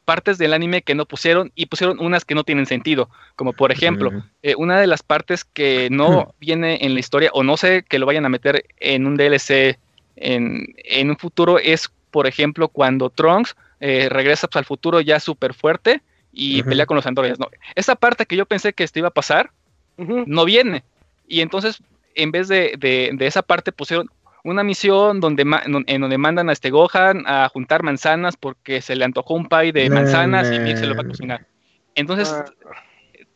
partes 0.08 0.38
del 0.38 0.54
anime 0.54 0.84
que 0.84 0.96
no 0.96 1.06
pusieron 1.06 1.52
y 1.54 1.66
pusieron 1.66 2.00
unas 2.00 2.24
que 2.24 2.34
no 2.34 2.46
tienen 2.46 2.66
sentido. 2.66 3.10
Como 3.36 3.52
por 3.52 3.74
ejemplo, 3.74 4.24
eh, 4.42 4.56
una 4.58 4.80
de 4.80 4.88
las 4.88 5.04
partes 5.04 5.44
que 5.44 5.90
no 5.92 6.34
viene 6.40 6.80
en 6.86 6.94
la 6.94 7.02
historia 7.02 7.30
o 7.34 7.44
no 7.44 7.58
sé 7.58 7.84
que 7.84 8.00
lo 8.00 8.06
vayan 8.06 8.26
a 8.26 8.30
meter 8.30 8.64
en 8.80 9.06
un 9.06 9.18
DLC 9.18 9.78
en, 10.16 10.74
en 10.78 11.10
un 11.10 11.18
futuro 11.18 11.60
es, 11.60 11.92
por 12.10 12.26
ejemplo, 12.26 12.70
cuando 12.70 13.10
Trunks 13.10 13.58
regresa 13.80 14.48
pues, 14.48 14.56
al 14.56 14.66
futuro 14.66 15.02
ya 15.02 15.20
súper 15.20 15.54
fuerte 15.54 16.02
y 16.32 16.64
pelea 16.64 16.86
con 16.86 16.96
los 16.96 17.06
androides. 17.06 17.40
¿no? 17.40 17.50
Esa 17.76 17.96
parte 17.96 18.26
que 18.26 18.38
yo 18.38 18.46
pensé 18.46 18.72
que 18.72 18.84
esto 18.84 19.00
iba 19.00 19.10
a 19.10 19.14
pasar, 19.14 19.52
no 19.98 20.46
viene. 20.46 20.84
Y 21.28 21.42
entonces, 21.42 21.82
en 22.16 22.32
vez 22.32 22.48
de, 22.48 23.18
esa 23.20 23.42
parte, 23.42 23.72
pusieron 23.72 24.10
una 24.48 24.64
misión 24.64 25.20
donde 25.20 25.46
en 25.88 26.02
donde 26.02 26.18
mandan 26.18 26.50
a 26.50 26.54
este 26.54 26.70
Gohan 26.70 27.24
a 27.26 27.50
juntar 27.50 27.84
manzanas 27.84 28.38
porque 28.38 28.82
se 28.82 28.96
le 28.96 29.06
antojó 29.06 29.34
un 29.34 29.48
pie 29.48 29.72
de 29.72 29.90
manzanas 29.90 30.52
y 30.52 30.60
Mick 30.60 30.78
se 30.78 30.88
lo 30.88 30.96
va 30.96 31.02
a 31.02 31.08
cocinar. 31.08 31.48
Entonces 31.96 32.32
ah. 32.32 32.46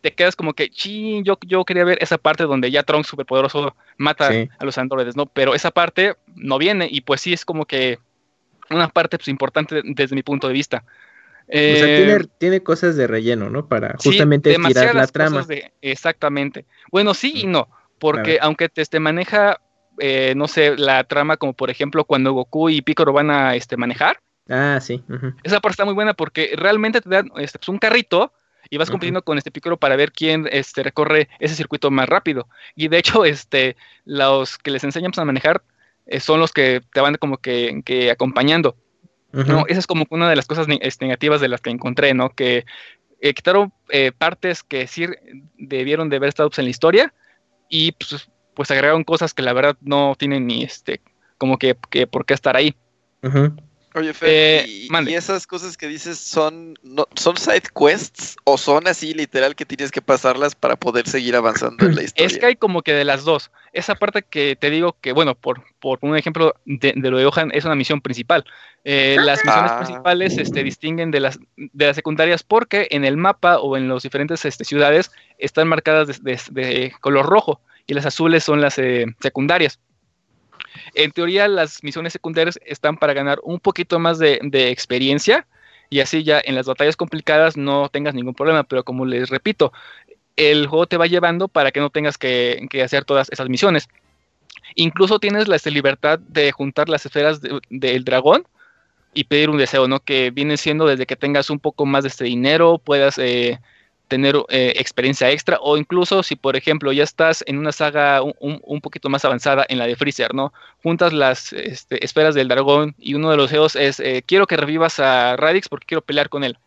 te 0.01 0.13
quedas 0.13 0.35
como 0.35 0.53
que, 0.53 0.69
sí, 0.73 1.21
yo, 1.23 1.38
yo 1.45 1.65
quería 1.65 1.83
ver 1.83 1.97
esa 2.01 2.17
parte 2.17 2.43
donde 2.43 2.71
ya 2.71 2.83
Trunks 2.83 3.07
superpoderoso 3.07 3.75
mata 3.97 4.29
a 4.57 4.65
los 4.65 4.77
androides, 4.77 5.15
¿no? 5.15 5.25
Pero 5.25 5.53
esa 5.53 5.71
parte 5.71 6.15
no 6.35 6.57
viene 6.57 6.88
y 6.89 7.01
pues 7.01 7.21
sí 7.21 7.33
es 7.33 7.45
como 7.45 7.65
que 7.65 7.99
una 8.69 8.88
parte 8.88 9.17
pues, 9.17 9.27
importante 9.27 9.81
desde 9.83 10.15
mi 10.15 10.23
punto 10.23 10.47
de 10.47 10.53
vista 10.53 10.83
o 11.47 11.53
sea, 11.53 11.85
tiene, 11.85 12.13
eh, 12.13 12.27
tiene, 12.38 12.63
cosas 12.63 12.95
de 12.95 13.07
relleno, 13.07 13.49
¿no? 13.49 13.67
Para 13.67 13.97
justamente 14.01 14.55
tirar 14.55 14.95
la 14.95 15.07
trama. 15.07 15.45
exactamente. 15.81 16.65
Bueno, 16.91 17.13
sí 17.13 17.33
y 17.35 17.47
no, 17.47 17.67
porque 17.99 18.39
aunque 18.41 18.69
te, 18.69 18.99
maneja 18.99 19.59
eh, 20.03 20.33
no 20.35 20.47
sé, 20.47 20.75
la 20.77 21.03
trama 21.03 21.37
como 21.37 21.53
por 21.53 21.69
ejemplo 21.69 22.05
cuando 22.05 22.33
Goku 22.33 22.69
y 22.69 22.81
Piccolo 22.81 23.13
van 23.13 23.29
a 23.29 23.55
este, 23.55 23.77
manejar. 23.77 24.19
Ah, 24.49 24.79
sí. 24.81 25.03
Esa 25.43 25.59
parte 25.59 25.73
está 25.73 25.85
muy 25.85 25.93
buena 25.93 26.15
porque 26.15 26.53
realmente 26.55 27.01
te 27.01 27.09
dan 27.09 27.31
este, 27.37 27.59
pues, 27.59 27.69
un 27.69 27.77
carrito 27.77 28.33
y 28.71 28.77
vas 28.77 28.89
compitiendo 28.89 29.21
con 29.21 29.37
este 29.37 29.51
Piccolo 29.51 29.77
para 29.77 29.95
ver 29.95 30.11
quién 30.11 30.49
este, 30.51 30.81
recorre 30.81 31.29
ese 31.39 31.53
circuito 31.53 31.91
más 31.91 32.09
rápido. 32.09 32.47
Y 32.75 32.87
de 32.87 32.97
hecho, 32.97 33.25
este, 33.25 33.77
los 34.03 34.57
que 34.57 34.71
les 34.71 34.83
enseñamos 34.83 35.19
a 35.19 35.25
manejar 35.25 35.61
eh, 36.07 36.19
son 36.19 36.39
los 36.39 36.51
que 36.51 36.81
te 36.93 36.99
van 36.99 37.15
como 37.15 37.37
que, 37.37 38.09
acompañando. 38.11 38.75
¿no? 39.31 39.65
Esa 39.67 39.79
es 39.79 39.87
como 39.87 40.05
una 40.09 40.29
de 40.29 40.35
las 40.35 40.47
cosas 40.47 40.65
este, 40.81 41.05
negativas 41.05 41.39
de 41.39 41.47
las 41.47 41.61
que 41.61 41.69
encontré, 41.69 42.13
¿no? 42.13 42.31
Que 42.31 42.65
eh, 43.21 43.33
quitaron 43.35 43.71
eh, 43.89 44.11
partes 44.11 44.63
que 44.63 44.87
sí 44.87 45.05
debieron 45.57 46.09
de 46.09 46.17
haber 46.17 46.29
estado 46.29 46.49
pues, 46.49 46.59
en 46.59 46.65
la 46.65 46.71
historia 46.71 47.13
y 47.69 47.91
pues, 47.93 48.29
pues, 48.53 48.71
agregaron 48.71 49.03
cosas 49.03 49.33
que 49.33 49.41
la 49.41 49.53
verdad 49.53 49.77
no 49.81 50.15
tienen 50.17 50.47
ni 50.47 50.63
este 50.63 51.01
como 51.41 51.57
que, 51.57 51.73
por 51.73 52.23
qué 52.27 52.35
estar 52.35 52.55
ahí. 52.55 52.75
Oye, 53.95 54.13
Fer, 54.13 54.29
eh, 54.29 54.65
y, 54.67 55.13
esas 55.15 55.47
cosas 55.47 55.75
que 55.75 55.87
dices 55.87 56.19
son, 56.19 56.75
no, 56.83 57.07
son 57.15 57.35
side 57.35 57.63
quests 57.75 58.37
o 58.43 58.59
son 58.59 58.87
así 58.87 59.15
literal 59.15 59.55
que 59.55 59.65
tienes 59.65 59.91
que 59.91 60.03
pasarlas 60.03 60.53
para 60.53 60.75
poder 60.75 61.09
seguir 61.09 61.35
avanzando 61.35 61.83
en 61.87 61.95
la 61.95 62.03
historia? 62.03 62.27
Es 62.27 62.37
que 62.37 62.45
hay 62.45 62.55
como 62.55 62.83
que 62.83 62.93
de 62.93 63.05
las 63.05 63.23
dos. 63.23 63.49
Esa 63.73 63.95
parte 63.95 64.21
que 64.21 64.55
te 64.55 64.69
digo 64.69 64.95
que, 65.01 65.13
bueno, 65.13 65.33
por, 65.33 65.63
por 65.79 65.97
un 66.03 66.15
ejemplo 66.15 66.53
de, 66.65 66.93
lo 66.95 67.17
de 67.17 67.25
Johan, 67.25 67.49
es 67.53 67.65
una 67.65 67.75
misión 67.75 68.01
principal. 68.01 68.45
Eh, 68.83 69.17
las 69.19 69.43
misiones 69.43 69.71
ah. 69.71 69.79
principales 69.79 70.37
este, 70.37 70.63
distinguen 70.63 71.09
de 71.09 71.21
las, 71.21 71.39
de 71.57 71.85
las 71.87 71.95
secundarias 71.95 72.43
porque 72.43 72.87
en 72.91 73.03
el 73.03 73.17
mapa 73.17 73.57
o 73.57 73.77
en 73.77 73.89
las 73.89 74.03
diferentes 74.03 74.45
este, 74.45 74.63
ciudades 74.63 75.11
están 75.39 75.67
marcadas 75.67 76.21
de, 76.23 76.93
color 77.01 77.25
rojo 77.25 77.59
y 77.87 77.93
las 77.93 78.05
azules 78.05 78.43
son 78.43 78.61
las 78.61 78.77
eh, 78.77 79.05
secundarias. 79.19 79.79
En 80.93 81.11
teoría, 81.11 81.47
las 81.47 81.83
misiones 81.83 82.13
secundarias 82.13 82.59
están 82.65 82.97
para 82.97 83.13
ganar 83.13 83.39
un 83.43 83.59
poquito 83.59 83.99
más 83.99 84.19
de, 84.19 84.39
experiencia 84.69 85.47
y 85.89 85.99
así 85.99 86.23
ya 86.23 86.41
en 86.43 86.55
las 86.55 86.67
batallas 86.67 86.95
complicadas 86.95 87.57
no 87.57 87.89
tengas 87.89 88.13
ningún 88.13 88.33
problema. 88.33 88.63
Pero 88.63 88.83
como 88.83 89.05
les 89.05 89.29
repito, 89.29 89.73
el 90.35 90.67
juego 90.67 90.87
te 90.87 90.97
va 90.97 91.07
llevando 91.07 91.47
para 91.47 91.71
que 91.71 91.79
no 91.79 91.89
tengas 91.89 92.17
que, 92.17 92.67
hacer 92.83 93.05
todas 93.05 93.29
esas 93.31 93.49
misiones. 93.49 93.89
Incluso 94.75 95.19
tienes 95.19 95.47
la 95.47 95.57
este, 95.57 95.71
libertad 95.71 96.19
de 96.19 96.51
juntar 96.51 96.87
las 96.87 97.05
esferas 97.05 97.41
del 97.69 98.05
dragón 98.05 98.45
y 99.13 99.25
pedir 99.25 99.49
un 99.49 99.57
deseo, 99.57 99.87
¿no? 99.87 99.99
Que 99.99 100.31
viene 100.31 100.55
siendo 100.55 100.85
desde 100.85 101.05
que 101.05 101.17
tengas 101.17 101.49
un 101.49 101.59
poco 101.59 101.85
más 101.85 102.03
de 102.03 102.09
este 102.09 102.23
dinero, 102.25 102.77
puedas 102.77 103.17
eh, 103.17 103.59
tener 104.11 104.35
eh, 104.49 104.73
experiencia 104.75 105.31
extra 105.31 105.57
o 105.61 105.77
incluso 105.77 106.21
si 106.21 106.35
por 106.35 106.57
ejemplo 106.57 106.91
ya 106.91 107.01
estás 107.01 107.45
en 107.47 107.57
una 107.57 107.71
saga 107.71 108.21
un, 108.21 108.81
poquito 108.81 109.07
más 109.07 109.23
avanzada 109.23 109.65
en 109.69 109.77
la 109.77 109.88
de 109.88 109.95
Freezer, 109.95 110.33
¿no? 110.33 110.51
Juntas 110.83 111.13
las 111.13 111.53
este, 111.53 112.03
esferas 112.03 112.35
del 112.35 112.49
dragón 112.49 112.93
y 112.99 113.13
uno 113.13 113.31
de 113.31 113.38
los 113.38 113.49
deseos 113.49 113.77
es 113.77 114.01
eh, 114.01 114.21
quiero 114.25 114.47
que 114.47 114.57
revivas 114.57 114.99
a 114.99 115.38
Radix 115.38 115.69
porque 115.69 115.85
quiero 115.85 116.01
pelear 116.01 116.27
con 116.27 116.43
él. 116.43 116.57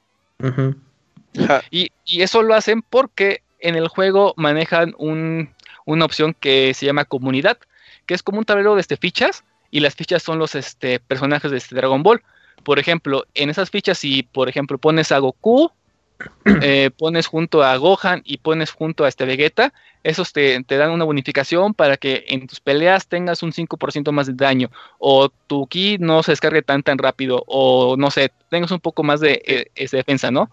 y, 1.71 1.91
eso 2.07 2.43
lo 2.43 2.55
hacen 2.55 2.81
porque 2.81 3.43
en 3.61 3.75
el 3.75 3.89
juego 3.89 4.33
manejan 4.39 4.95
una 4.97 6.05
opción 6.07 6.35
que 6.41 6.73
se 6.73 6.87
llama 6.87 7.05
comunidad, 7.05 7.59
que 8.07 8.15
es 8.15 8.23
como 8.23 8.39
un 8.39 8.47
tablero 8.47 8.75
de 8.75 8.81
este, 8.81 8.97
fichas 8.97 9.45
y 9.71 9.81
las 9.81 9.95
fichas 9.95 10.23
son 10.23 10.39
los 10.39 10.55
este, 10.55 10.99
personajes 10.99 11.51
de 11.51 11.59
este 11.59 11.75
Dragon 11.75 12.03
Ball. 12.03 12.23
Por 12.63 12.79
ejemplo, 12.79 13.27
en 13.35 13.51
esas 13.51 13.69
fichas 13.69 13.99
si 13.99 14.23
por 14.23 14.49
ejemplo 14.49 14.79
pones 14.79 15.13
a 15.13 15.19
Goku, 15.19 15.71
eh, 16.63 16.91
pones 16.97 17.27
junto 17.27 17.63
a 17.63 17.77
Gohan 17.77 18.23
y 18.25 18.39
pones 18.39 18.71
junto 18.71 19.05
a 19.05 19.09
este 19.09 19.25
Vegeta, 19.25 19.73
esos 20.03 20.33
te, 20.33 20.63
dan 20.69 20.91
una 20.91 21.05
bonificación 21.05 21.75
para 21.75 21.97
que 21.97 22.25
en 22.29 22.47
tus 22.47 22.61
peleas 22.61 23.07
tengas 23.07 23.43
un 23.43 23.53
5% 23.53 24.13
más 24.13 24.27
de 24.27 24.35
daño, 24.35 24.71
o 24.99 25.29
tu 25.29 25.67
ki 25.67 25.99
no 25.99 26.23
se 26.23 26.33
descargue 26.33 26.63
tan 26.63 26.83
tan 26.83 26.99
rápido, 26.99 27.45
o 27.47 27.97
no 27.97 28.11
sé, 28.11 28.33
tengas 28.51 28.71
un 28.71 28.81
poco 28.81 29.03
más 29.03 29.21
de, 29.21 29.43
eh, 29.75 29.89
defensa, 29.91 30.31
¿no? 30.31 30.51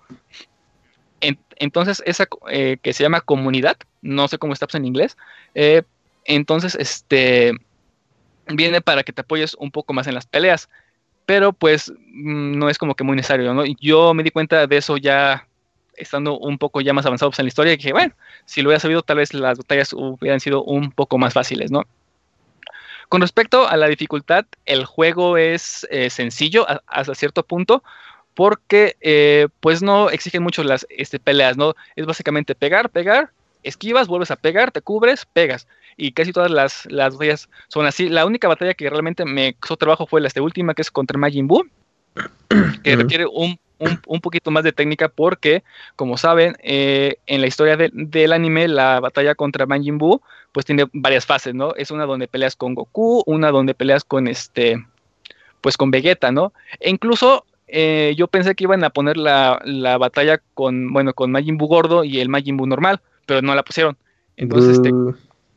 entonces, 1.57 2.01
esa 2.07 2.27
eh, 2.49 2.77
que 2.81 2.93
se 2.93 3.03
llama 3.03 3.21
comunidad, 3.21 3.77
no 4.01 4.27
sé 4.27 4.39
cómo 4.39 4.53
está 4.53 4.65
en 4.73 4.85
inglés, 4.85 5.17
entonces, 6.25 6.73
este, 6.73 7.51
viene 8.47 8.81
para 8.81 9.03
que 9.03 9.13
te 9.13 9.21
apoyes 9.21 9.53
un 9.59 9.69
poco 9.69 9.93
más 9.93 10.07
en 10.07 10.15
las 10.15 10.25
peleas 10.25 10.67
pero 11.25 11.53
pues 11.53 11.91
mm, 11.91 12.57
no 12.57 12.69
es 12.69 12.77
como 12.77 12.95
que 12.95 13.05
muy 13.05 13.15
necesario, 13.15 13.53
¿no? 13.53 13.63
Yo 13.79 14.13
me 14.13 14.23
di 14.23 14.31
cuenta 14.31 14.67
de 14.67 14.77
eso 14.77 14.97
ya 14.97 15.47
estando 15.95 16.37
un 16.37 16.57
poco 16.57 16.81
ya 16.81 16.93
más 16.93 17.05
avanzados 17.05 17.37
en 17.39 17.45
la 17.45 17.49
historia, 17.49 17.75
dije, 17.75 17.93
bueno, 17.93 18.13
si 18.45 18.61
lo 18.61 18.69
hubiera 18.69 18.79
sabido, 18.79 19.01
tal 19.01 19.17
vez 19.17 19.33
las 19.33 19.57
batallas 19.57 19.93
hubieran 19.93 20.39
sido 20.39 20.63
un 20.63 20.91
poco 20.91 21.17
más 21.17 21.33
fáciles, 21.33 21.71
¿no? 21.71 21.85
Con 23.09 23.21
respecto 23.21 23.67
a 23.67 23.75
la 23.75 23.87
dificultad, 23.87 24.45
el 24.65 24.85
juego 24.85 25.35
es 25.35 25.85
eh, 25.91 26.09
sencillo 26.09 26.65
hasta 26.87 27.13
cierto 27.13 27.43
punto, 27.43 27.83
porque 28.33 28.95
eh, 29.01 29.49
pues 29.59 29.81
no 29.81 30.09
exigen 30.09 30.43
mucho 30.43 30.63
las 30.63 30.87
este, 30.89 31.19
peleas, 31.19 31.57
¿no? 31.57 31.73
Es 31.97 32.05
básicamente 32.05 32.55
pegar, 32.55 32.89
pegar, 32.89 33.31
esquivas, 33.63 34.07
vuelves 34.07 34.31
a 34.31 34.37
pegar, 34.37 34.71
te 34.71 34.81
cubres, 34.81 35.25
pegas. 35.25 35.67
Y 35.97 36.13
casi 36.13 36.31
todas 36.31 36.49
las, 36.49 36.85
las 36.89 37.13
batallas 37.13 37.49
son 37.67 37.85
así. 37.85 38.07
La 38.07 38.25
única 38.25 38.47
batalla 38.47 38.73
que 38.73 38.89
realmente 38.89 39.25
me 39.25 39.55
costó 39.55 39.75
trabajo 39.75 40.07
fue 40.07 40.21
la 40.21 40.27
este, 40.27 40.41
última, 40.41 40.73
que 40.73 40.81
es 40.81 40.89
contra 40.89 41.17
Majin 41.17 41.47
Buu, 41.47 41.67
que 42.83 42.95
requiere 42.95 43.25
un 43.25 43.59
un, 44.05 44.21
poquito 44.21 44.51
más 44.51 44.63
de 44.63 44.71
técnica 44.71 45.09
porque, 45.09 45.63
como 45.95 46.17
saben, 46.17 46.55
eh, 46.61 47.15
en 47.25 47.41
la 47.41 47.47
historia 47.47 47.77
del 47.77 48.33
anime, 48.33 48.67
la 48.67 48.99
batalla 48.99 49.35
contra 49.35 49.65
Majin 49.65 49.97
Buu, 49.97 50.21
pues 50.51 50.65
tiene 50.65 50.85
varias 50.93 51.25
fases, 51.25 51.53
¿no? 51.53 51.73
Es 51.75 51.91
una 51.91 52.05
donde 52.05 52.27
peleas 52.27 52.55
con 52.55 52.75
Goku, 52.75 53.23
una 53.25 53.51
donde 53.51 53.73
peleas 53.73 54.03
con 54.03 54.27
este, 54.27 54.85
pues 55.61 55.77
con 55.77 55.91
Vegeta, 55.91 56.31
¿no? 56.31 56.53
E 56.79 56.89
incluso 56.89 57.45
eh, 57.67 58.13
yo 58.17 58.27
pensé 58.27 58.53
que 58.55 58.65
iban 58.65 58.83
a 58.83 58.89
poner 58.89 59.17
la, 59.17 59.97
batalla 59.99 60.41
con, 60.53 60.91
bueno, 60.93 61.13
con 61.13 61.31
Majin 61.31 61.57
Buu 61.57 61.67
gordo 61.67 62.03
y 62.03 62.19
el 62.19 62.29
Majin 62.29 62.57
Buu 62.57 62.67
normal, 62.67 63.01
pero 63.25 63.41
no 63.41 63.55
la 63.55 63.63
pusieron. 63.63 63.97
Entonces, 64.37 64.77
este, 64.77 64.91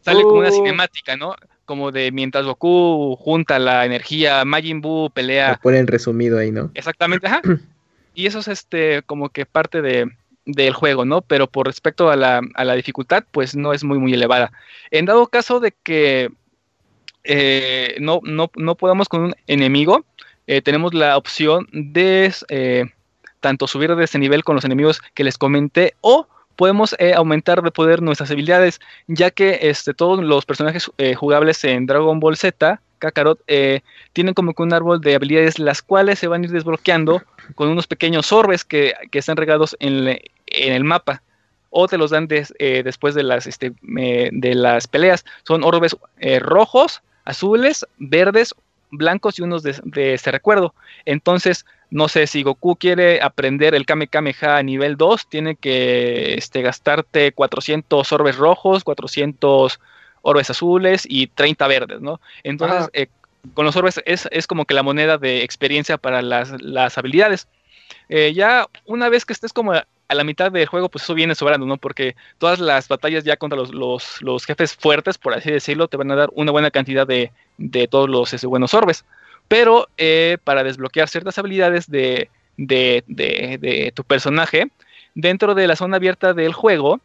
sale 0.00 0.22
como 0.22 0.38
una 0.38 0.50
cinemática, 0.50 1.16
¿no? 1.16 1.34
Como 1.64 1.92
de 1.92 2.12
mientras 2.12 2.44
Goku 2.44 3.16
junta 3.16 3.58
la 3.58 3.84
energía, 3.84 4.44
Majin 4.44 4.80
Buu 4.80 5.10
pelea. 5.10 5.52
Lo 5.52 5.58
ponen 5.58 5.86
resumido 5.86 6.38
ahí, 6.38 6.50
¿no? 6.50 6.70
Exactamente, 6.74 7.26
ajá. 7.26 7.42
Y 8.14 8.26
eso 8.26 8.38
es 8.38 8.48
este 8.48 9.02
como 9.02 9.28
que 9.28 9.44
parte 9.44 9.82
de, 9.82 10.10
del 10.46 10.72
juego, 10.72 11.04
¿no? 11.04 11.22
Pero 11.22 11.46
por 11.46 11.66
respecto 11.66 12.10
a 12.10 12.16
la, 12.16 12.40
a 12.54 12.64
la, 12.64 12.74
dificultad, 12.74 13.24
pues 13.30 13.56
no 13.56 13.72
es 13.72 13.84
muy, 13.84 13.98
muy 13.98 14.14
elevada. 14.14 14.52
En 14.90 15.06
dado 15.06 15.26
caso 15.26 15.60
de 15.60 15.72
que 15.72 16.30
eh, 17.24 17.96
no, 18.00 18.20
no, 18.22 18.50
no, 18.54 18.74
podamos 18.74 19.08
con 19.08 19.22
un 19.22 19.34
enemigo, 19.46 20.04
eh, 20.46 20.60
tenemos 20.60 20.92
la 20.92 21.16
opción 21.16 21.68
de 21.72 22.32
eh, 22.48 22.84
tanto 23.40 23.66
subir 23.66 23.94
de 23.96 24.04
ese 24.04 24.18
nivel 24.18 24.44
con 24.44 24.54
los 24.54 24.64
enemigos 24.64 25.00
que 25.14 25.24
les 25.24 25.38
comenté 25.38 25.94
o 26.02 26.28
podemos 26.56 26.94
aumentar 27.16 27.62
de 27.62 27.72
poder 27.72 28.00
nuestras 28.00 28.30
habilidades, 28.30 28.80
ya 29.08 29.32
que 29.32 29.58
este, 29.62 29.92
todos 29.92 30.22
los 30.22 30.46
personajes 30.46 30.88
jugables 31.16 31.64
en 31.64 31.86
Dragon 31.86 32.20
Ball 32.20 32.36
Z 32.36 32.80
Kakarot, 33.00 33.40
tienen 34.12 34.34
como 34.34 34.54
que 34.54 34.62
un 34.62 34.72
árbol 34.72 35.00
de 35.00 35.16
habilidades, 35.16 35.58
las 35.58 35.82
cuales 35.82 36.20
se 36.20 36.28
van 36.28 36.42
a 36.42 36.44
ir 36.44 36.52
desbloqueando 36.52 37.22
con 37.54 37.68
unos 37.68 37.86
pequeños 37.86 38.32
orbes 38.32 38.64
que, 38.64 38.94
están 39.12 39.36
regados 39.36 39.76
en, 39.80 40.18
el 40.46 40.84
mapa. 40.84 41.22
O 41.70 41.88
te 41.88 41.98
los 41.98 42.10
dan 42.10 42.28
eh, 42.30 42.82
después 42.84 43.14
de 43.14 43.24
las, 43.24 43.46
este, 43.46 43.72
de 43.82 44.54
las 44.54 44.86
peleas. 44.86 45.24
Son 45.42 45.64
orbes 45.64 45.96
eh, 46.20 46.38
rojos, 46.38 47.02
azules, 47.24 47.84
verdes, 47.98 48.54
blancos 48.90 49.38
y 49.38 49.42
unos 49.42 49.62
de, 49.62 50.14
este 50.14 50.30
recuerdo. 50.30 50.74
Entonces, 51.04 51.66
no 51.90 52.08
sé, 52.08 52.26
si 52.26 52.42
Goku 52.42 52.76
quiere 52.76 53.20
aprender 53.20 53.74
el 53.74 53.86
Kame 53.86 54.06
Kameha 54.06 54.56
a 54.56 54.62
nivel 54.62 54.96
2, 54.96 55.28
tiene 55.28 55.56
que 55.56 56.34
este, 56.34 56.62
gastarte 56.62 57.32
400 57.32 58.12
orbes 58.12 58.36
rojos, 58.36 58.84
400 58.84 59.80
orbes 60.22 60.50
azules 60.50 61.04
y 61.08 61.26
30 61.26 61.68
verdes, 61.68 62.00
¿no? 62.00 62.20
Entonces, 62.42 62.88
eh, 62.92 63.08
con 63.52 63.66
los 63.66 63.76
orbes 63.76 64.00
es, 64.06 64.46
como 64.46 64.64
que 64.64 64.74
la 64.74 64.82
moneda 64.82 65.18
de 65.18 65.42
experiencia 65.42 65.98
para 65.98 66.22
las, 66.22 66.98
habilidades. 66.98 67.46
Eh, 68.08 68.32
ya 68.34 68.66
una 68.86 69.08
vez 69.08 69.24
que 69.24 69.32
estés 69.32 69.52
como 69.52 69.72
a, 69.72 69.86
la 70.08 70.24
mitad 70.24 70.50
del 70.52 70.66
juego, 70.66 70.88
pues 70.88 71.04
eso 71.04 71.14
viene 71.14 71.34
sobrando, 71.34 71.66
¿no? 71.66 71.76
Porque 71.76 72.14
todas 72.38 72.60
las 72.60 72.88
batallas 72.88 73.24
ya 73.24 73.36
contra 73.36 73.58
los, 73.58 74.46
jefes 74.46 74.74
fuertes, 74.74 75.18
por 75.18 75.34
así 75.34 75.50
decirlo, 75.50 75.88
te 75.88 75.96
van 75.96 76.10
a 76.10 76.16
dar 76.16 76.30
una 76.34 76.52
buena 76.52 76.70
cantidad 76.70 77.06
de, 77.06 77.32
todos 77.88 78.08
los 78.08 78.32
ese, 78.32 78.46
buenos 78.46 78.72
orbes. 78.74 79.04
Pero 79.48 79.88
eh, 79.98 80.38
para 80.44 80.64
desbloquear 80.64 81.08
ciertas 81.08 81.36
habilidades 81.38 81.90
de, 81.90 82.30
de 82.56 83.92
tu 83.94 84.04
personaje, 84.04 84.68
dentro 85.14 85.54
de 85.54 85.66
la 85.66 85.76
zona 85.76 85.96
abierta 85.96 86.32
del 86.32 86.54
juego, 86.54 87.00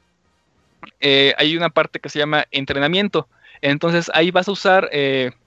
eh, 1.01 1.33
hay 1.37 1.57
una 1.57 1.69
parte 1.69 1.99
que 1.99 2.09
se 2.09 2.19
llama 2.19 2.45
entrenamiento. 2.51 3.27
Entonces 3.61 4.09
ahí 4.13 4.31
vas 4.31 4.47
a 4.47 4.51
usar 4.51 4.89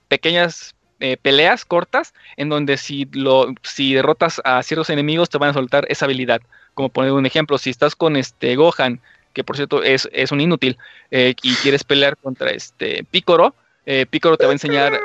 pequeñas 0.08 0.74
eh, 1.02 1.16
peleas 1.20 1.64
cortas 1.64 2.14
en 2.36 2.48
donde 2.48 2.76
si, 2.76 3.06
lo, 3.12 3.54
si 3.62 3.92
derrotas 3.92 4.40
a 4.44 4.62
ciertos 4.62 4.88
enemigos 4.88 5.28
te 5.28 5.38
van 5.38 5.50
a 5.50 5.54
soltar 5.54 5.84
esa 5.88 6.06
habilidad. 6.06 6.40
Como 6.74 6.88
poner 6.88 7.12
un 7.12 7.26
ejemplo, 7.26 7.58
si 7.58 7.70
estás 7.70 7.94
con 7.94 8.16
este 8.16 8.56
Gohan, 8.56 9.00
que 9.34 9.44
por 9.44 9.56
cierto 9.56 9.82
es, 9.82 10.08
un 10.30 10.40
inútil, 10.40 10.78
y 11.10 11.54
quieres 11.56 11.84
pelear 11.84 12.16
contra 12.16 12.50
este 12.50 13.04
Picoro, 13.10 13.54
eh, 13.86 14.06
Piccolo 14.08 14.36
te 14.36 14.44
va 14.44 14.50
a 14.50 14.54
enseñar 14.54 14.98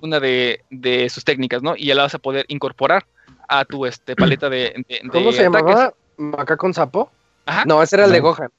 una 0.00 0.20
de, 0.20 0.60
sus 1.10 1.24
técnicas, 1.24 1.62
¿no? 1.62 1.74
Y 1.76 1.86
ya 1.86 1.94
la 1.94 2.02
vas 2.02 2.14
a 2.14 2.18
poder 2.18 2.44
incorporar 2.48 3.04
a 3.48 3.64
tu 3.64 3.86
este, 3.86 4.16
paleta 4.16 4.48
de, 4.48 4.84
¿Cómo 5.12 5.32
se 5.32 5.42
llamaba? 5.42 5.94
¿Maca 6.16 6.56
con 6.56 6.72
sapo? 6.72 7.10
Ajá. 7.46 7.64
No, 7.66 7.82
ese 7.82 7.96
era 7.96 8.06
el 8.06 8.12
de 8.12 8.20
Gohan. 8.20 8.50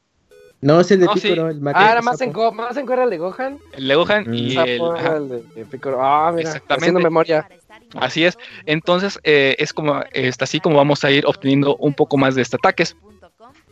No, 0.62 0.80
es 0.80 0.90
el 0.92 1.02
de 1.02 1.08
Piccolo, 1.08 1.50
el 1.50 1.62
Ah, 1.74 1.92
era 1.92 2.02
más 2.02 2.20
en, 2.22 2.34
más 2.54 2.76
en 2.78 2.92
era 2.92 3.04
el 3.04 3.10
de 3.10 3.18
Gohan. 3.18 3.60
El 3.74 3.88
de 3.88 3.96
Gohan 3.96 4.34
y 4.34 4.58
el, 4.58 4.82
el 4.82 5.30
de 5.30 5.66
Piccolo. 5.66 6.02
Ah, 6.02 6.32
mira, 6.34 6.50
Exactamente. 6.50 6.86
haciendo 6.86 7.00
memoria. 7.02 7.48
Así 7.96 8.26
es. 8.26 8.38
Entonces, 8.66 9.20
eh, 9.24 9.56
es 9.60 9.74
como, 9.74 10.02
está 10.12 10.46
así 10.46 10.60
como 10.60 10.78
vamos 10.78 11.04
a 11.04 11.12
ir 11.12 11.26
obteniendo 11.26 11.76
un 11.78 11.94
poco 11.94 12.18
más 12.18 12.36
de 12.36 12.42
este 12.42 12.56
ataques. 12.56 12.96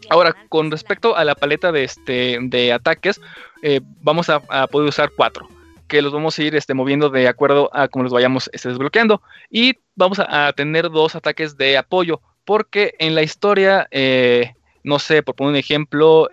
Ahora, 0.10 0.36
con 0.50 0.70
respecto 0.70 1.16
a 1.16 1.24
la 1.24 1.36
paleta 1.36 1.72
de, 1.72 1.84
este, 1.84 2.38
de 2.42 2.74
ataques, 2.74 3.22
eh, 3.62 3.82
vamos 4.02 4.30
a, 4.30 4.40
poder 4.68 4.90
usar 4.90 5.12
cuatro, 5.16 5.48
que 5.88 6.02
los 6.02 6.12
vamos 6.12 6.38
a 6.38 6.44
ir 6.44 6.56
este, 6.56 6.74
moviendo 6.74 7.10
de 7.10 7.28
acuerdo 7.28 7.70
a 7.74 7.88
cómo 7.88 8.04
los 8.04 8.14
vayamos 8.14 8.50
este, 8.54 8.70
desbloqueando. 8.70 9.22
Y 9.50 9.78
vamos 9.96 10.20
a, 10.20 10.52
tener 10.54 10.90
dos 10.90 11.16
ataques 11.16 11.58
de 11.58 11.78
apoyo, 11.78 12.22
porque 12.46 12.94
en 13.00 13.16
la 13.16 13.24
historia, 13.24 13.88
eh, 13.92 14.54
no 14.84 15.00
sé, 15.00 15.24
por 15.24 15.36
poner 15.36 15.52
un 15.52 15.58
ejemplo, 15.58 16.30